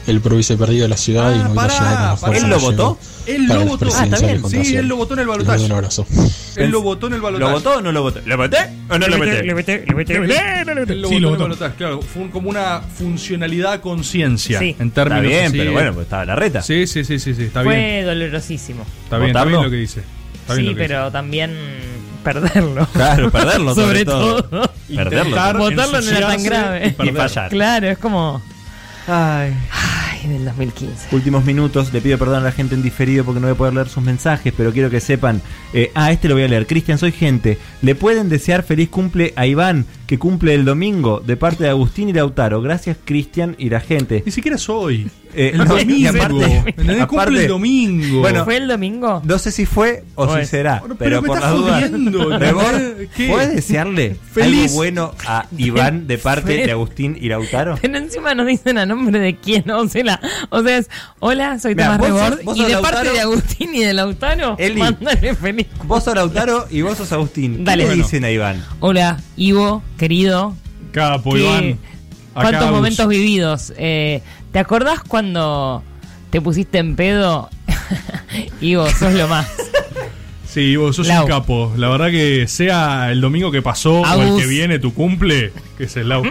el 0.07 0.19
provice 0.22 0.57
perdido 0.57 0.84
de 0.84 0.90
la 0.90 0.98
ciudad 0.98 1.34
y 1.36 1.38
no 1.40 1.53
iba 1.53 1.64
a 1.64 1.68
llegar 1.68 2.19
con 2.19 2.36
¿Él 2.36 2.49
lo 2.49 2.60
votó? 2.60 2.98
Él 3.28 3.45
lo 3.45 3.65
votó. 3.65 3.78
presidenciales 3.86 4.41
contra 4.41 4.60
Sí, 4.60 4.65
Scioli. 4.65 4.78
él 4.80 4.88
lo 4.88 4.95
votó 4.95 5.14
en 5.14 5.19
el 5.19 5.28
balotaje. 5.28 5.60
mando 5.60 5.65
un 5.65 5.72
abrazo. 5.73 6.07
Él 6.56 6.69
lo 6.72 6.82
votó 6.82 7.07
en 7.07 7.14
el 7.14 7.22
balotaje. 7.22 7.49
¿Lo 7.52 7.56
votó 7.57 7.78
o 7.78 7.82
no 7.82 7.91
lo 7.91 8.02
votó? 8.02 8.22
¿Lo 8.26 8.38
voté 8.38 8.57
o 8.90 8.98
no 8.98 9.07
lo 9.07 9.18
voté? 9.18 9.40
Él 9.40 9.48
lo 9.48 9.57
Sí, 9.57 9.64
votó 9.94 10.14
lo 10.14 11.18
en 11.18 11.23
el 11.23 11.26
votó. 11.30 11.44
balotaje. 11.44 11.76
Claro, 11.76 12.02
fue 12.02 12.30
como 12.32 12.49
una 12.49 12.82
funcionalidad 12.98 13.80
conciencia. 13.82 14.57
Sí. 14.60 14.76
En 14.80 14.91
términos 14.91 15.23
Está 15.26 15.30
bien, 15.38 15.45
así- 15.48 15.57
pero 15.60 15.72
bueno, 15.72 15.94
pues 15.94 16.06
estaba 16.06 16.26
la 16.26 16.36
reta. 16.36 16.61
Sí, 16.61 16.88
sí, 16.88 17.03
sí, 17.06 17.19
sí, 17.19 17.36
sí, 17.36 17.44
está 17.44 17.64
Fue 17.64 17.76
bien. 17.78 18.06
dolorosísimo. 18.06 18.86
Está 19.03 19.18
bien, 19.18 19.30
está 19.30 19.45
bien 19.45 19.61
lo 19.61 19.69
que 19.69 19.76
dice. 19.76 20.02
Está 20.41 20.53
bien 20.56 20.65
Sí, 20.65 20.72
lo 20.73 20.78
que 20.78 20.88
pero 20.88 21.11
también 21.11 21.52
perderlo. 22.23 22.88
Claro, 22.94 23.32
perderlo 23.32 23.76
sobre 23.76 23.86
sobre 23.88 24.06
todo. 24.06 24.44
todo. 24.44 24.72
Perderlo. 24.95 25.60
Votarlo 25.60 26.02
no 26.02 26.11
era 26.11 26.28
tan 26.28 26.44
grave. 26.44 26.95
y 27.03 27.10
fallar. 27.11 27.49
Claro, 27.49 27.88
es 27.88 27.98
como. 27.98 28.41
Ay. 29.07 29.56
Ay, 29.72 30.30
del 30.30 30.45
2015. 30.45 31.15
Últimos 31.15 31.44
minutos, 31.45 31.91
le 31.91 32.02
pido 32.02 32.18
perdón 32.18 32.38
a 32.38 32.41
la 32.41 32.52
gente 32.52 32.76
en 32.76 32.84
diferido 32.84 33.26
porque 33.26 33.40
no 33.40 33.48
voy 33.48 33.56
a 33.56 33.57
poder 33.57 33.73
leer 33.73 33.90
sus 33.90 34.03
mensajes, 34.03 34.53
pero 34.56 34.72
quiero 34.72 34.90
que 34.90 34.99
sepan. 34.99 35.41
eh, 35.73 35.91
ah, 35.95 36.11
este 36.11 36.28
lo 36.28 36.36
voy 36.36 36.44
a 36.44 36.48
leer. 36.48 36.68
Cristian, 36.68 36.98
soy 36.98 37.11
gente. 37.11 37.57
¿Le 37.82 37.95
pueden 37.95 38.30
desear 38.30 38.64
feliz 38.64 38.90
cumple 38.90 39.34
a 39.36 39.48
Iván, 39.48 39.86
que 40.12 40.20
cumple 40.20 40.54
el 40.54 40.66
domingo, 40.66 41.22
de 41.26 41.38
parte 41.38 41.64
de 41.64 41.70
Agustín 41.70 42.10
y 42.10 42.14
Lautaro? 42.14 42.62
Gracias, 42.62 42.98
Cristian 43.06 43.56
y 43.58 43.70
la 43.70 43.80
gente. 43.80 44.22
Ni 44.26 44.32
siquiera 44.34 44.58
soy. 44.58 45.10
Eh, 45.34 45.52
El 45.54 45.60
no, 45.60 45.64
domingo. 45.78 46.10
aparte- 46.10 46.58
¿Entendés? 46.68 47.06
Cumple 47.06 47.18
aparte- 47.22 47.42
el 47.44 47.48
domingo. 47.48 48.20
Bueno, 48.20 48.44
¿Fue 48.44 48.58
el 48.58 48.68
domingo? 48.68 49.22
No 49.24 49.40
sé 49.40 49.54
si 49.54 49.66
fue 49.66 50.04
o 50.16 50.38
si 50.38 50.46
será, 50.46 50.80
Bueno, 50.82 50.96
pero, 51.00 51.22
pero 51.22 51.22
me 51.22 51.28
por 51.30 51.38
estás 51.38 51.52
las 51.54 51.92
dudas. 51.92 53.08
¿Qué? 53.16 53.30
¿Puedes 53.30 53.56
desearle 53.56 54.18
Feliz. 54.34 54.64
algo 54.64 54.76
bueno 54.76 55.16
a 55.26 55.46
Iván 55.58 56.08
de 56.08 56.18
parte 56.18 56.58
de 56.58 56.72
Agustín 56.72 57.18
y 57.20 57.30
Lautaro? 57.30 57.78
Pero 57.82 57.98
encima 57.98 58.34
nos 58.36 58.48
dicen 58.48 58.78
a 58.78 58.86
nombre 58.86 59.18
de 59.20 59.38
quién, 59.38 59.70
o 59.72 59.88
sea, 59.88 60.04
la- 60.04 60.20
o 60.50 60.62
sea 60.62 60.78
es, 60.80 60.90
hola, 61.20 61.58
soy 61.60 61.76
Mira, 61.76 61.98
Tomás 61.98 62.12
sos- 62.12 62.38
Rebord, 62.40 62.58
y 62.58 62.64
de 62.64 62.70
Lautaro. 62.70 62.96
parte 62.98 63.12
de 63.14 63.20
Agustín 63.22 63.76
y 63.76 63.80
de 63.86 63.94
Lautaro, 63.94 64.56
Eli. 64.60 64.80
mándale 64.82 65.36
feliz. 65.36 65.68
Vos 65.86 66.04
sos 66.04 66.16
Lautaro 66.16 66.68
y 66.70 66.82
vos 66.82 66.98
sos 66.98 67.10
Agustín. 67.14 67.60
¿Qué 67.60 67.64
Dale. 67.64 67.84
le 67.84 67.90
Bueno. 67.92 68.04
dicen 68.04 68.26
a 68.26 68.32
Iván? 68.32 68.62
Hola, 68.82 69.18
Ivo, 69.38 69.82
querido. 70.02 70.56
Capo, 70.91 71.34
¿Qué- 71.36 71.41
Iván. 71.41 71.78
¿Cuántos 72.34 72.72
momentos 72.72 73.07
vividos? 73.07 73.72
Eh, 73.78 74.22
¿Te 74.52 74.57
acordás 74.57 75.02
cuando 75.07 75.84
te 76.32 76.41
pusiste 76.41 76.80
en 76.80 76.95
pedo? 76.95 77.49
Ivo, 78.61 78.90
sos 78.90 79.14
lo 79.14 79.28
más. 79.28 79.48
Sí, 80.48 80.76
vos 80.76 80.95
sos 80.95 81.07
Lau. 81.07 81.23
un 81.23 81.30
capo. 81.30 81.72
La 81.78 81.88
verdad 81.90 82.10
que 82.10 82.48
sea 82.48 83.11
el 83.11 83.22
domingo 83.22 83.52
que 83.52 83.61
pasó 83.61 84.02
o 84.02 84.22
el 84.22 84.41
que 84.41 84.48
viene 84.48 84.80
tu 84.80 84.94
cumple, 84.94 85.53
que 85.78 85.84
es 85.84 85.95
el 85.98 86.10
Lau. 86.10 86.23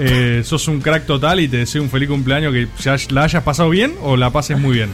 eh, 0.00 0.40
sos 0.44 0.66
un 0.68 0.80
crack 0.80 1.04
total 1.04 1.40
y 1.40 1.48
te 1.48 1.58
deseo 1.58 1.82
un 1.82 1.90
feliz 1.90 2.08
cumpleaños 2.08 2.52
que 2.54 2.66
ya 2.80 2.96
la 3.10 3.24
hayas 3.24 3.42
pasado 3.42 3.68
bien 3.70 3.92
o 4.02 4.16
la 4.16 4.30
pases 4.30 4.58
muy 4.58 4.76
bien. 4.76 4.88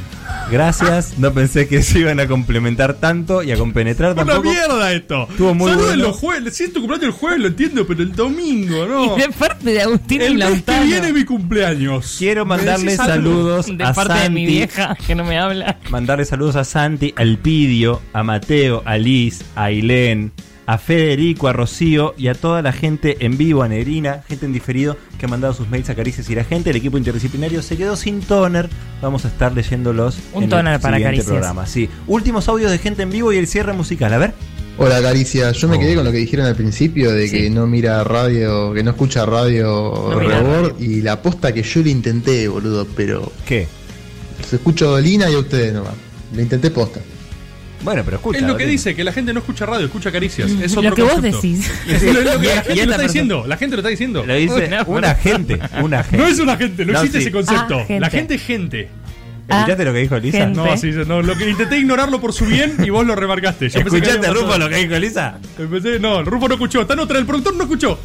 Gracias, 0.51 1.17
no 1.19 1.33
pensé 1.33 1.69
que 1.69 1.81
se 1.83 2.01
iban 2.01 2.19
a 2.19 2.27
complementar 2.27 2.95
tanto 2.95 3.43
y 3.43 3.53
a 3.53 3.57
compenetrar 3.57 4.13
Una 4.15 4.25
tampoco. 4.25 4.51
mierda 4.51 4.93
esto. 4.93 5.29
Estuvo 5.31 5.55
muy 5.55 5.73
bueno. 5.73 5.97
los 5.97 6.17
jueves. 6.17 6.57
Si 6.57 6.65
es 6.65 6.73
tu 6.73 6.81
cumpleaños 6.81 7.07
el 7.07 7.13
jueves 7.13 7.41
lo 7.41 7.47
entiendo, 7.47 7.87
pero 7.87 8.03
el 8.03 8.13
domingo, 8.13 8.85
¿no? 8.87 9.17
Y 9.17 9.21
de 9.21 9.29
parte 9.29 9.71
de 9.71 9.81
Agustín 9.83 10.21
y 10.21 10.25
el 10.25 10.35
mes 10.35 10.63
que 10.63 10.81
viene 10.81 11.13
mi 11.13 11.25
cumpleaños. 11.25 12.17
Quiero 12.19 12.45
¿Me 12.45 12.57
mandarle 12.57 12.97
saludos 12.97 13.67
De 13.67 13.85
a 13.85 13.93
parte 13.93 14.15
de 14.21 14.31
mi 14.31 14.45
vieja, 14.45 14.97
que 15.07 15.15
no 15.15 15.25
me 15.25 15.39
habla. 15.39 15.79
Mandarle 15.91 16.25
saludos 16.25 16.57
a 16.57 16.65
Santi, 16.65 17.15
a 17.17 17.23
Elpidio, 17.23 18.01
a 18.13 18.23
Mateo, 18.25 18.83
a 18.85 18.99
Liz, 18.99 19.43
a 19.55 19.65
Ailén, 19.65 20.33
a 20.66 20.78
Federico, 20.78 21.49
a 21.49 21.53
Rocío 21.53 22.15
y 22.16 22.28
a 22.28 22.35
toda 22.35 22.62
la 22.62 22.73
gente 22.73 23.16
en 23.20 23.37
vivo, 23.37 23.62
a 23.62 23.69
Nerina, 23.69 24.23
gente 24.28 24.47
en 24.47 24.53
diferido 24.53 24.97
que 25.19 25.27
ha 25.27 25.28
mandado 25.28 25.53
sus 25.53 25.69
mails 25.69 25.91
a 25.91 25.95
Caricias 25.95 26.28
y 26.31 26.35
la 26.35 26.45
gente. 26.45 26.70
El 26.70 26.77
equipo 26.77 26.97
interdisciplinario 26.99 27.61
se 27.62 27.77
quedó 27.77 27.97
sin 27.97 28.20
toner. 28.20 28.69
Vamos 29.03 29.24
a 29.24 29.28
estar 29.28 29.53
leyéndolos 29.53 30.19
Un 30.32 30.45
en 30.45 30.51
toner 30.51 30.74
el 30.74 30.81
para 30.81 30.97
siguiente 30.97 31.16
Caricias. 31.19 31.27
programa. 31.37 31.66
Sí. 31.66 31.89
Últimos 32.07 32.49
audios 32.49 32.70
de 32.70 32.78
gente 32.78 33.03
en 33.03 33.11
vivo 33.11 33.32
y 33.32 33.39
el 33.39 33.47
cierre 33.47 33.73
musical. 33.73 34.12
A 34.12 34.19
ver. 34.19 34.35
Hola 34.78 35.03
Caricia, 35.03 35.51
yo 35.53 35.69
me 35.69 35.77
Oh. 35.77 35.81
quedé 35.81 35.95
con 35.95 36.05
lo 36.05 36.12
que 36.12 36.19
dijeron 36.19 36.47
al 36.47 36.55
principio 36.57 37.12
de 37.12 37.31
que 37.31 37.51
no 37.51 37.66
mira 37.66 38.03
radio, 38.05 38.73
que 38.73 38.82
no 38.82 38.93
escucha 38.93 39.27
radio 39.27 39.93
No 40.11 40.20
mira 40.20 40.39
Rebord 40.41 40.81
y 40.81 41.03
la 41.03 41.12
aposta 41.12 41.53
que 41.53 41.62
yo 41.62 41.82
lo 41.82 41.89
intenté, 41.91 42.49
boludo, 42.49 42.87
pero 42.97 43.31
¿Qué? 43.45 43.66
se 44.49 44.57
escucho 44.57 44.89
a 44.89 44.93
Dolina 44.93 45.28
y 45.28 45.35
a 45.35 45.39
ustedes 45.39 45.74
nomás. 45.74 45.93
Lo 46.35 46.41
intenté 46.41 46.70
posta. 46.70 47.01
Bueno, 47.82 48.02
pero 48.05 48.19
escucha. 48.19 48.39
Es 48.39 48.44
lo 48.44 48.57
que 48.57 48.66
dice, 48.66 48.94
que 48.94 49.02
la 49.05 49.12
gente 49.12 49.32
no 49.32 49.40
escucha 49.40 49.65
radio, 49.66 49.86
escucha 49.86 50.12
caricias. 50.12 50.51
Es 50.51 50.74
Lo 50.74 50.81
otro 50.82 50.94
que 50.94 51.02
vos 51.02 51.23
decís. 51.23 51.70
Es 51.89 52.02
lo, 52.02 52.20
es 52.20 52.24
lo 52.35 52.40
que 52.40 52.47
la 52.55 52.62
gente 52.62 52.66
lo 52.66 52.73
está 52.74 52.74
persona- 52.86 53.02
diciendo. 53.02 53.44
La 53.47 53.57
gente 53.57 53.77
lo 53.77 53.81
está 53.81 53.89
diciendo. 53.89 54.24
Lo 54.27 54.35
dice 54.35 54.70
Una- 54.86 55.15
gente. 55.15 55.59
Una 55.82 56.02
gente. 56.05 56.19
No 56.19 56.27
es 56.27 56.39
una 56.40 56.57
gente, 56.57 56.85
no, 56.85 56.93
No, 56.93 56.98
existe 56.98 57.19
sí. 57.19 57.24
ese 57.24 57.32
concepto. 57.32 57.74
Ah, 57.81 57.85
gente. 57.86 58.01
La 58.01 58.11
gente 58.11 58.35
es 58.35 58.43
gente. 58.43 58.89
¿Escuchaste 59.48 59.85
lo 59.85 59.93
que 59.93 59.98
dijo 59.98 60.19
Lisa? 60.19 60.39
gente. 60.39 60.57
No, 60.61 60.77
sí, 60.77 60.90
no, 61.09 61.23
lo 61.23 61.36
que 61.36 61.51
intenté 61.51 61.77
ignorarlo 61.78 62.20
por 62.20 62.32
su 62.32 62.44
bien 62.47 62.77
y 62.85 62.90
vos 62.90 63.05
lo 63.05 63.16
remarcaste. 63.16 63.69
Yo 63.69 63.81
¿Escuchaste, 63.81 64.28
Rufo, 64.31 64.57
lo 64.59 64.69
que 64.69 64.77
dijo 64.77 64.97
Lisa? 64.98 65.39
Empecé- 65.59 65.98
no, 65.98 66.20
el 66.20 66.27
Rufo 66.27 66.47
no 66.47 66.55
escuchó. 66.55 66.82
Está 66.82 66.93
en 66.94 67.01
otra, 67.01 67.19
el 67.19 67.27
productor 67.27 67.57
no 67.57 67.65
escuchó. 67.65 67.98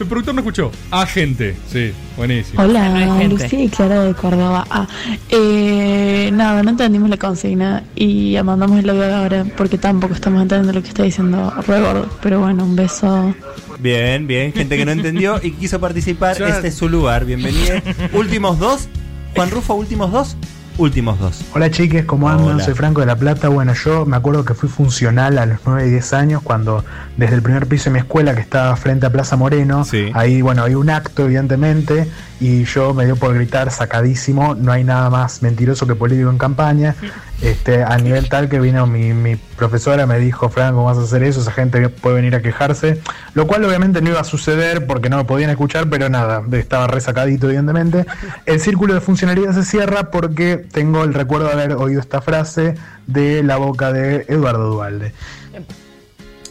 El 0.00 0.06
productor 0.06 0.34
no 0.34 0.40
escuchó. 0.42 0.70
Ah, 0.92 1.06
gente. 1.06 1.56
Sí, 1.72 1.92
buenísimo. 2.16 2.62
Hola. 2.62 3.20
Lucía 3.28 3.64
y 3.64 3.68
Clara 3.68 4.04
de 4.04 4.14
Córdoba. 4.14 4.64
Ah, 4.70 4.86
eh, 5.28 6.30
nada, 6.32 6.62
no 6.62 6.70
entendimos 6.70 7.10
la 7.10 7.16
consigna 7.16 7.82
y 7.96 8.36
mandamos 8.44 8.78
el 8.78 8.88
audio 8.90 9.16
ahora 9.16 9.44
porque 9.56 9.76
tampoco 9.76 10.14
estamos 10.14 10.42
entendiendo 10.42 10.72
lo 10.72 10.82
que 10.82 10.88
está 10.88 11.02
diciendo 11.02 11.52
Rebord. 11.66 12.06
Pero 12.22 12.40
bueno, 12.40 12.64
un 12.64 12.76
beso. 12.76 13.34
Bien, 13.80 14.26
bien, 14.26 14.52
gente 14.52 14.76
que 14.76 14.84
no 14.84 14.92
entendió 14.92 15.40
y 15.42 15.50
quiso 15.52 15.80
participar, 15.80 16.36
Ya. 16.38 16.48
este 16.48 16.68
es 16.68 16.74
su 16.74 16.88
lugar, 16.88 17.24
bienvenido. 17.24 17.76
últimos 18.12 18.58
dos, 18.58 18.88
Juan 19.34 19.50
Rufo, 19.50 19.74
últimos 19.74 20.12
dos, 20.12 20.36
últimos 20.78 21.18
dos. 21.18 21.40
Hola 21.54 21.70
chiques, 21.70 22.04
¿cómo 22.04 22.28
andan? 22.28 22.54
Hola. 22.54 22.64
Soy 22.64 22.74
Franco 22.74 23.00
de 23.00 23.06
La 23.06 23.16
Plata. 23.16 23.48
Bueno, 23.48 23.74
yo 23.74 24.06
me 24.06 24.16
acuerdo 24.16 24.44
que 24.44 24.54
fui 24.54 24.68
funcional 24.68 25.36
a 25.38 25.46
los 25.46 25.58
9 25.66 25.86
y 25.86 25.90
10 25.90 26.12
años 26.12 26.42
cuando 26.42 26.84
desde 27.16 27.34
el 27.34 27.42
primer 27.42 27.66
piso 27.66 27.84
de 27.90 27.94
mi 27.94 27.98
escuela 27.98 28.34
que 28.34 28.40
estaba 28.40 28.74
frente 28.76 29.04
a 29.06 29.10
Plaza 29.10 29.36
Moreno, 29.36 29.84
Sí. 29.84 30.10
ahí 30.14 30.40
bueno, 30.40 30.62
hay 30.62 30.74
un 30.74 30.88
acto 30.90 31.24
evidentemente 31.24 32.08
y 32.40 32.64
yo 32.64 32.94
me 32.94 33.04
dio 33.06 33.16
por 33.16 33.34
gritar 33.34 33.70
sacadísimo, 33.70 34.54
no 34.54 34.70
hay 34.72 34.84
nada 34.84 35.10
más 35.10 35.42
mentiroso 35.42 35.86
que 35.86 35.94
político 35.96 36.30
en 36.30 36.38
campaña, 36.38 36.94
este, 37.42 37.82
a 37.82 37.96
nivel 37.98 38.28
tal 38.28 38.48
que 38.48 38.60
vino 38.60 38.86
mi, 38.86 39.12
mi 39.12 39.36
profesora, 39.58 40.06
me 40.06 40.18
dijo, 40.18 40.48
Franco, 40.48 40.84
vas 40.84 40.96
a 40.96 41.02
hacer 41.02 41.22
eso, 41.22 41.40
esa 41.40 41.52
gente 41.52 41.88
puede 41.90 42.16
venir 42.16 42.34
a 42.34 42.40
quejarse, 42.40 43.00
lo 43.34 43.46
cual 43.46 43.64
obviamente 43.64 44.00
no 44.00 44.10
iba 44.10 44.20
a 44.20 44.24
suceder 44.24 44.86
porque 44.86 45.10
no 45.10 45.18
me 45.18 45.24
podían 45.24 45.50
escuchar, 45.50 45.88
pero 45.90 46.08
nada, 46.08 46.42
estaba 46.52 46.86
resacadito 46.86 47.46
evidentemente. 47.48 48.06
El 48.46 48.60
círculo 48.60 48.94
de 48.94 49.00
funcionalidad 49.00 49.52
se 49.52 49.64
cierra 49.64 50.10
porque 50.10 50.56
tengo 50.56 51.04
el 51.04 51.12
recuerdo 51.12 51.46
de 51.48 51.52
haber 51.52 51.72
oído 51.72 52.00
esta 52.00 52.22
frase 52.22 52.74
de 53.06 53.42
la 53.42 53.56
boca 53.56 53.92
de 53.92 54.24
Eduardo 54.28 54.70
Dualde. 54.70 55.12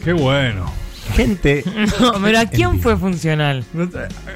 Qué 0.04 0.12
bueno. 0.12 0.70
Gente, 1.14 1.64
No, 2.00 2.12
pero 2.22 2.38
¿a 2.38 2.46
quién 2.46 2.80
fue 2.80 2.96
funcional? 2.96 3.64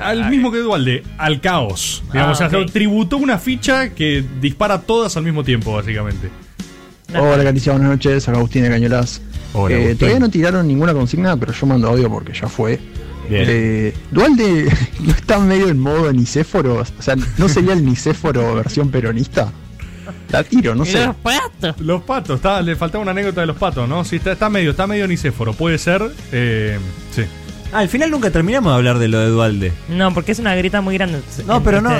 Al 0.01 0.31
mismo 0.31 0.51
que 0.51 0.59
Dualde, 0.59 1.03
al 1.19 1.41
caos. 1.41 2.03
Digamos, 2.13 2.41
Ah, 2.41 2.47
o 2.47 2.51
sea, 2.51 2.67
tributó 2.67 3.19
una 3.19 3.39
ficha 3.39 3.91
que 3.91 4.25
dispara 4.41 4.81
todas 4.81 5.17
al 5.17 5.23
mismo 5.25 5.45
tiempo, 5.45 5.75
básicamente. 5.75 6.31
Hola 7.19 7.45
Caricia, 7.45 7.73
buenas 7.73 7.91
noches, 7.91 8.29
acá 8.29 8.39
Agustín 8.39 8.63
de 8.63 8.71
Cañolas. 8.71 9.21
Hola, 9.55 9.75
Eh, 9.77 9.95
todavía 9.95 10.21
no 10.21 10.31
tiraron 10.31 10.67
ninguna 10.67 10.95
consigna, 10.95 11.37
pero 11.37 11.53
yo 11.53 11.67
mando 11.67 11.89
audio 11.89 12.09
porque 12.11 12.33
ya 12.33 12.49
fue. 12.49 12.79
Bien. 13.29 13.45
Eh, 13.47 13.95
Dualde 14.11 14.67
no 15.01 15.11
está 15.13 15.39
medio 15.39 15.69
en 15.69 15.79
modo 15.79 16.13
nicéforo, 16.13 16.77
o 16.99 17.03
sea, 17.03 17.17
¿no 17.39 17.49
sería 17.49 17.73
el 17.75 17.85
nicéforo 17.85 18.55
versión 18.57 18.91
peronista? 18.91 19.53
La 20.31 20.43
tiro, 20.43 20.75
no 20.75 20.85
sé. 20.85 21.05
los 21.07 21.17
patos. 21.17 21.81
Los 21.81 22.03
patos, 22.03 22.37
está- 22.37 22.63
le 22.63 22.75
faltaba 22.75 23.03
una 23.03 23.11
anécdota 23.13 23.43
de 23.43 23.47
los 23.47 23.57
patos, 23.57 23.89
¿no? 23.89 24.05
Sí, 24.05 24.17
está, 24.17 24.33
está 24.33 24.49
medio, 24.49 24.71
está 24.71 24.87
medio 24.87 25.07
nicéforo, 25.07 25.53
puede 25.53 25.79
ser. 25.79 26.03
eh, 26.33 26.79
sí. 27.15 27.23
Ah, 27.73 27.79
al 27.81 27.89
final 27.89 28.11
nunca 28.11 28.31
terminamos 28.31 28.71
de 28.73 28.77
hablar 28.77 28.99
de 28.99 29.09
lo 29.09 29.19
de 29.19 29.29
Dualde. 29.29 29.73
No, 29.89 30.13
porque 30.13 30.33
es 30.33 30.39
una 30.39 30.55
grieta 30.55 30.81
muy 30.81 30.95
grande. 30.97 31.21
No, 31.47 31.63
pero 31.63 31.81
no, 31.81 31.91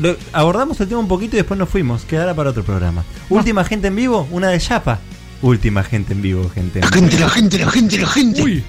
lo- 0.00 0.16
abordamos 0.32 0.80
el 0.80 0.88
tema 0.88 1.00
un 1.00 1.08
poquito 1.08 1.36
y 1.36 1.38
después 1.38 1.58
nos 1.58 1.68
fuimos. 1.68 2.04
Quedará 2.04 2.34
para 2.34 2.50
otro 2.50 2.64
programa. 2.64 3.04
Última 3.28 3.64
gente 3.64 3.86
en 3.88 3.96
vivo, 3.96 4.26
una 4.30 4.48
de 4.48 4.58
Chapa. 4.58 4.98
Última 5.42 5.82
gente 5.84 6.12
en 6.12 6.22
vivo, 6.22 6.50
gente. 6.50 6.80
La 6.80 6.88
gente, 6.88 7.18
la 7.18 7.28
gente, 7.30 7.58
la 7.58 7.70
gente, 7.70 7.98
la 7.98 8.08
gente. 8.08 8.42
Uy, 8.42 8.62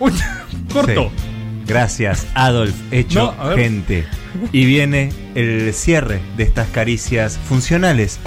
uy, 0.00 0.12
corto. 0.72 1.10
Sí. 1.16 1.24
Gracias, 1.66 2.26
Adolf, 2.34 2.74
hecho 2.90 3.34
No, 3.38 3.54
gente. 3.54 4.06
Y 4.52 4.64
viene 4.64 5.12
el 5.34 5.74
cierre 5.74 6.20
de 6.36 6.44
estas 6.44 6.68
caricias 6.68 7.38
funcionales. 7.48 8.18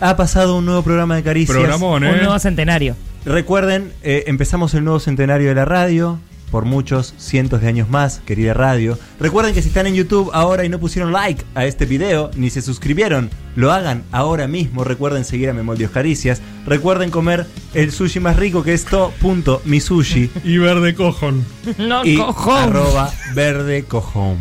Ha 0.00 0.16
pasado 0.16 0.56
un 0.58 0.66
nuevo 0.66 0.82
programa 0.82 1.16
de 1.16 1.22
caricias. 1.22 1.56
Programón, 1.56 2.04
Un 2.04 2.10
¿eh? 2.10 2.18
nuevo 2.18 2.38
centenario. 2.38 2.94
Recuerden, 3.24 3.92
eh, 4.02 4.24
empezamos 4.26 4.74
el 4.74 4.84
nuevo 4.84 5.00
centenario 5.00 5.48
de 5.48 5.54
la 5.54 5.64
radio. 5.64 6.18
Por 6.54 6.66
muchos 6.66 7.14
cientos 7.18 7.62
de 7.62 7.66
años 7.66 7.90
más, 7.90 8.20
querida 8.24 8.54
radio. 8.54 8.96
Recuerden 9.18 9.54
que 9.54 9.60
si 9.60 9.70
están 9.70 9.88
en 9.88 9.96
YouTube 9.96 10.30
ahora 10.32 10.64
y 10.64 10.68
no 10.68 10.78
pusieron 10.78 11.10
like 11.10 11.44
a 11.56 11.64
este 11.64 11.84
video, 11.84 12.30
ni 12.36 12.48
se 12.48 12.62
suscribieron, 12.62 13.28
lo 13.56 13.72
hagan 13.72 14.04
ahora 14.12 14.46
mismo. 14.46 14.84
Recuerden 14.84 15.24
seguir 15.24 15.50
a 15.50 15.52
Memoldios 15.52 15.90
Caricias. 15.90 16.40
Recuerden 16.64 17.10
comer 17.10 17.44
el 17.74 17.90
sushi 17.90 18.20
más 18.20 18.36
rico 18.36 18.62
que 18.62 18.72
es 18.72 18.84
to.misushi. 18.84 20.30
Y 20.44 20.58
verde 20.58 20.94
cojón. 20.94 21.44
No, 21.76 22.04
y 22.04 22.18
cojón. 22.18 22.62
arroba 22.62 23.12
verde 23.34 23.82
cojón. 23.82 24.38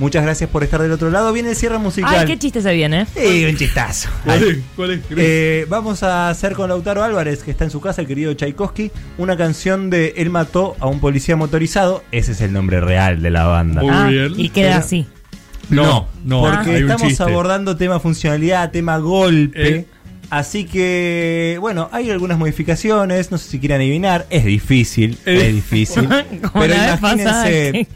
Muchas 0.00 0.24
gracias 0.24 0.48
por 0.50 0.64
estar 0.64 0.80
del 0.82 0.90
otro 0.92 1.10
lado. 1.10 1.30
Viene 1.32 1.50
el 1.50 1.56
cierre 1.56 1.78
musical. 1.78 2.14
Ay, 2.16 2.26
qué 2.26 2.38
chiste 2.38 2.60
se 2.62 2.72
viene. 2.74 3.06
Sí, 3.14 3.44
un 3.44 3.54
chistazo. 3.56 4.08
¿Cuál 4.24 4.42
es? 4.42 4.58
¿Cuál 4.74 4.90
es? 4.92 5.00
Eh, 5.16 5.66
vamos 5.68 6.02
a 6.02 6.30
hacer 6.30 6.54
con 6.54 6.70
Lautaro 6.70 7.04
Álvarez, 7.04 7.42
que 7.44 7.50
está 7.50 7.64
en 7.64 7.70
su 7.70 7.80
casa, 7.82 8.00
el 8.00 8.06
querido 8.08 8.32
Tchaikovsky, 8.32 8.90
una 9.18 9.36
canción 9.36 9.90
de 9.90 10.14
Él 10.16 10.30
mató 10.30 10.74
a 10.80 10.86
un 10.86 11.00
policía 11.00 11.36
motorizado. 11.36 12.02
Ese 12.12 12.32
es 12.32 12.40
el 12.40 12.52
nombre 12.52 12.80
real 12.80 13.20
de 13.20 13.30
la 13.30 13.44
banda. 13.44 13.82
Ah, 13.84 14.10
y 14.10 14.48
queda 14.48 14.78
así. 14.78 15.06
No, 15.68 16.08
no, 16.24 16.40
porque 16.42 16.70
hay 16.70 16.82
un 16.82 16.90
estamos 16.90 17.08
chiste. 17.08 17.22
abordando 17.22 17.76
tema 17.76 18.00
funcionalidad, 18.00 18.70
tema 18.72 18.96
golpe. 18.98 19.68
Eh. 19.76 19.86
Así 20.30 20.64
que, 20.64 21.58
bueno, 21.60 21.88
hay 21.92 22.10
algunas 22.10 22.38
modificaciones. 22.38 23.30
No 23.30 23.36
sé 23.38 23.50
si 23.50 23.58
quieren 23.60 23.76
adivinar. 23.78 24.26
Es 24.30 24.44
difícil, 24.46 25.18
Eh. 25.26 25.46
es 25.48 25.54
difícil. 25.54 26.08
Pero 26.54 26.74
imagínense. 26.74 27.86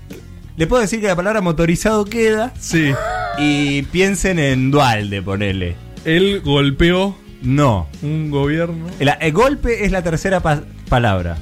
Le 0.56 0.66
puedo 0.66 0.82
decir 0.82 1.00
que 1.00 1.06
la 1.08 1.16
palabra 1.16 1.40
motorizado 1.40 2.04
queda. 2.04 2.52
Sí. 2.58 2.92
Y 3.38 3.82
piensen 3.82 4.38
en 4.38 4.70
Dualde, 4.70 5.20
ponele. 5.22 5.76
Él 6.04 6.40
golpeó 6.44 7.16
No. 7.42 7.88
un 8.02 8.30
gobierno. 8.30 8.86
El 8.98 9.32
golpe 9.32 9.84
es 9.84 9.90
la 9.92 10.02
tercera 10.02 10.40
pa- 10.40 10.62
palabra. 10.88 11.36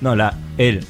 No, 0.00 0.14
la. 0.14 0.34
El. 0.58 0.84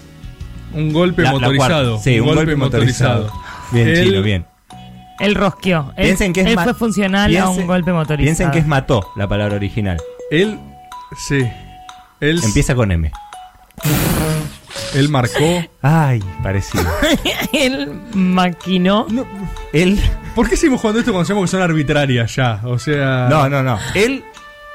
Un 0.75 0.93
golpe 0.93 1.23
La- 1.23 1.33
motorizado. 1.33 1.99
Sí, 2.01 2.19
un 2.19 2.35
golpe 2.35 2.57
motorizado. 2.57 3.31
Bien, 3.71 3.89
Él- 3.89 4.05
chino, 4.09 4.23
bien. 4.23 4.47
Él 5.21 5.35
rosqueó. 5.37 5.93
Él, 5.97 6.07
Piensen 6.07 6.33
que 6.33 6.41
él 6.41 6.59
fue 6.59 6.75
funcional 6.75 7.31
a 7.37 7.45
piensen- 7.45 7.61
un 7.61 7.67
golpe 7.69 7.93
motorizado. 7.93 8.25
Piensen 8.25 8.51
que 8.51 8.59
es 8.59 8.67
mató 8.67 9.09
la 9.15 9.29
palabra 9.29 9.55
original. 9.57 9.99
Él. 10.31 10.59
Sí. 11.29 11.45
Él. 12.21 12.41
Empieza 12.43 12.75
con 12.75 12.91
M. 12.91 13.13
Él 14.95 15.09
marcó. 15.09 15.65
Ay, 15.81 16.23
parecido. 16.43 16.85
él 17.53 17.93
maquinó. 18.15 19.07
Él. 19.73 20.01
¿Por 20.35 20.49
qué 20.49 20.57
seguimos 20.57 20.81
jugando 20.81 21.01
esto 21.01 21.13
cuando 21.13 21.27
sabemos 21.27 21.49
que 21.51 21.57
son 21.57 21.63
arbitrarias 21.63 22.35
ya? 22.35 22.61
O 22.65 22.79
sea. 22.79 23.27
No, 23.29 23.49
no, 23.49 23.63
no. 23.63 23.79
Él. 23.95 24.25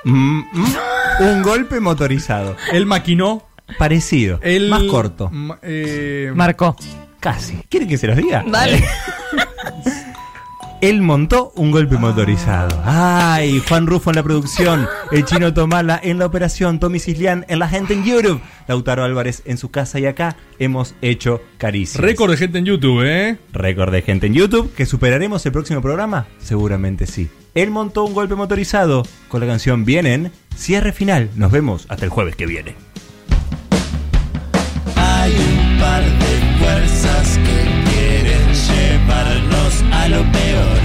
mm, 0.04 0.40
mm, 0.52 0.76
un 1.22 1.42
golpe 1.44 1.80
motorizado. 1.80 2.56
Él 2.72 2.86
maquinó. 2.86 3.44
Parecido. 3.78 4.40
Él. 4.44 4.70
Más 4.70 4.84
corto. 4.84 5.30
ma- 5.32 5.60
eh, 5.62 6.32
Marcó. 6.34 6.76
Casi. 7.20 7.58
¿Quieren 7.70 7.90
que 7.90 7.98
se 7.98 8.08
los 8.08 8.16
diga? 8.16 8.44
Dale. 8.48 8.84
Él 10.82 11.02
montó 11.02 11.52
un 11.56 11.72
golpe 11.72 11.98
motorizado. 11.98 12.82
Ay, 12.86 13.64
Juan 13.68 13.88
Rufo 13.88 14.12
en 14.12 14.16
la 14.16 14.24
producción, 14.24 14.88
el 15.12 15.26
chino 15.26 15.52
Tomala 15.54 16.00
en 16.04 16.20
la 16.20 16.28
operación, 16.28 16.80
Tommy 16.80 17.00
Cislián 17.00 17.46
en 17.48 17.58
la 17.58 17.68
gente 17.68 17.96
en 17.96 18.04
YouTube, 18.04 18.42
Lautaro 18.68 19.04
Álvarez 19.04 19.42
en 19.46 19.58
su 19.58 19.72
casa 19.72 20.00
y 20.00 20.06
acá 20.06 20.38
hemos 20.60 20.94
hecho 21.02 21.42
caricias. 21.58 22.00
Récord 22.00 22.30
de 22.30 22.38
gente 22.38 22.60
en 22.60 22.66
YouTube, 22.66 23.02
¿eh? 23.04 23.40
Récord 23.54 23.92
de 23.92 24.04
gente 24.04 24.28
en 24.28 24.36
YouTube, 24.36 24.72
que 24.76 24.86
superaremos 24.86 25.44
el 25.48 25.52
próximo 25.52 25.82
programa, 25.82 26.28
seguramente 26.38 27.08
sí. 27.08 27.28
Él 27.56 27.72
montó 27.72 28.04
un 28.04 28.14
golpe 28.14 28.36
motorizado 28.36 29.02
con 29.30 29.42
la 29.42 29.48
canción 29.48 29.84
Vienen, 29.84 30.32
cierre 30.56 30.92
final. 30.92 31.32
Nos 31.36 31.52
vemos 31.52 31.88
hasta 31.90 32.06
el 32.06 32.12
jueves 32.12 32.36
que 32.36 32.46
viene. 32.46 32.76
Hay 34.96 35.32
un 35.32 35.80
par 35.80 36.04
de 36.04 36.27
lo 40.10 40.24
peor. 40.32 40.78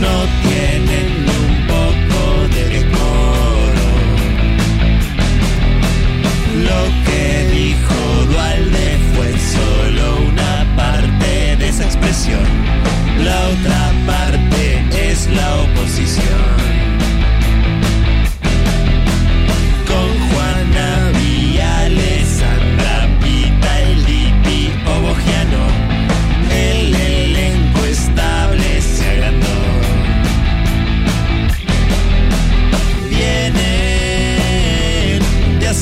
No 0.00 0.14
tienen 0.42 1.26
un 1.40 1.66
poco 1.66 2.48
de 2.54 2.68
decoro. 2.68 3.88
Lo 6.68 6.80
que 7.06 7.48
dijo 7.50 8.26
Dualde 8.30 8.98
fue 9.14 9.30
solo 9.38 10.16
una 10.28 10.76
parte 10.76 11.56
de 11.56 11.68
esa 11.68 11.84
expresión. 11.84 12.44
La 13.24 13.38
otra 13.48 13.92
parte 14.06 15.10
es 15.10 15.28
la 15.28 15.62
oposición. 15.62 16.61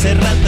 De 0.03 0.40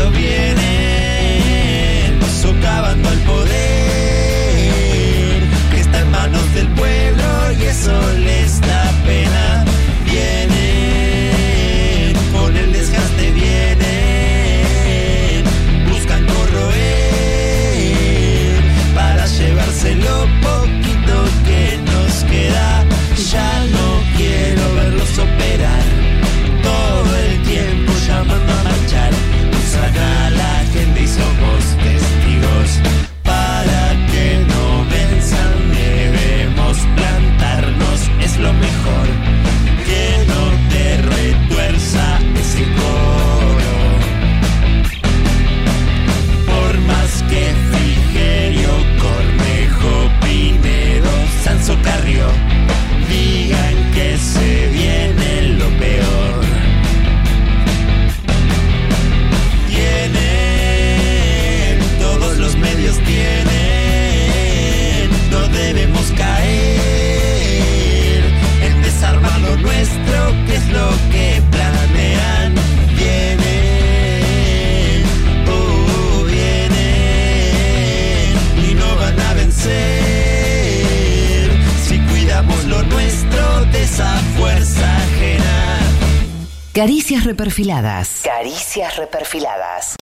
Caricias 86.74 87.24
reperfiladas. 87.24 88.22
Caricias 88.24 88.96
reperfiladas. 88.96 89.94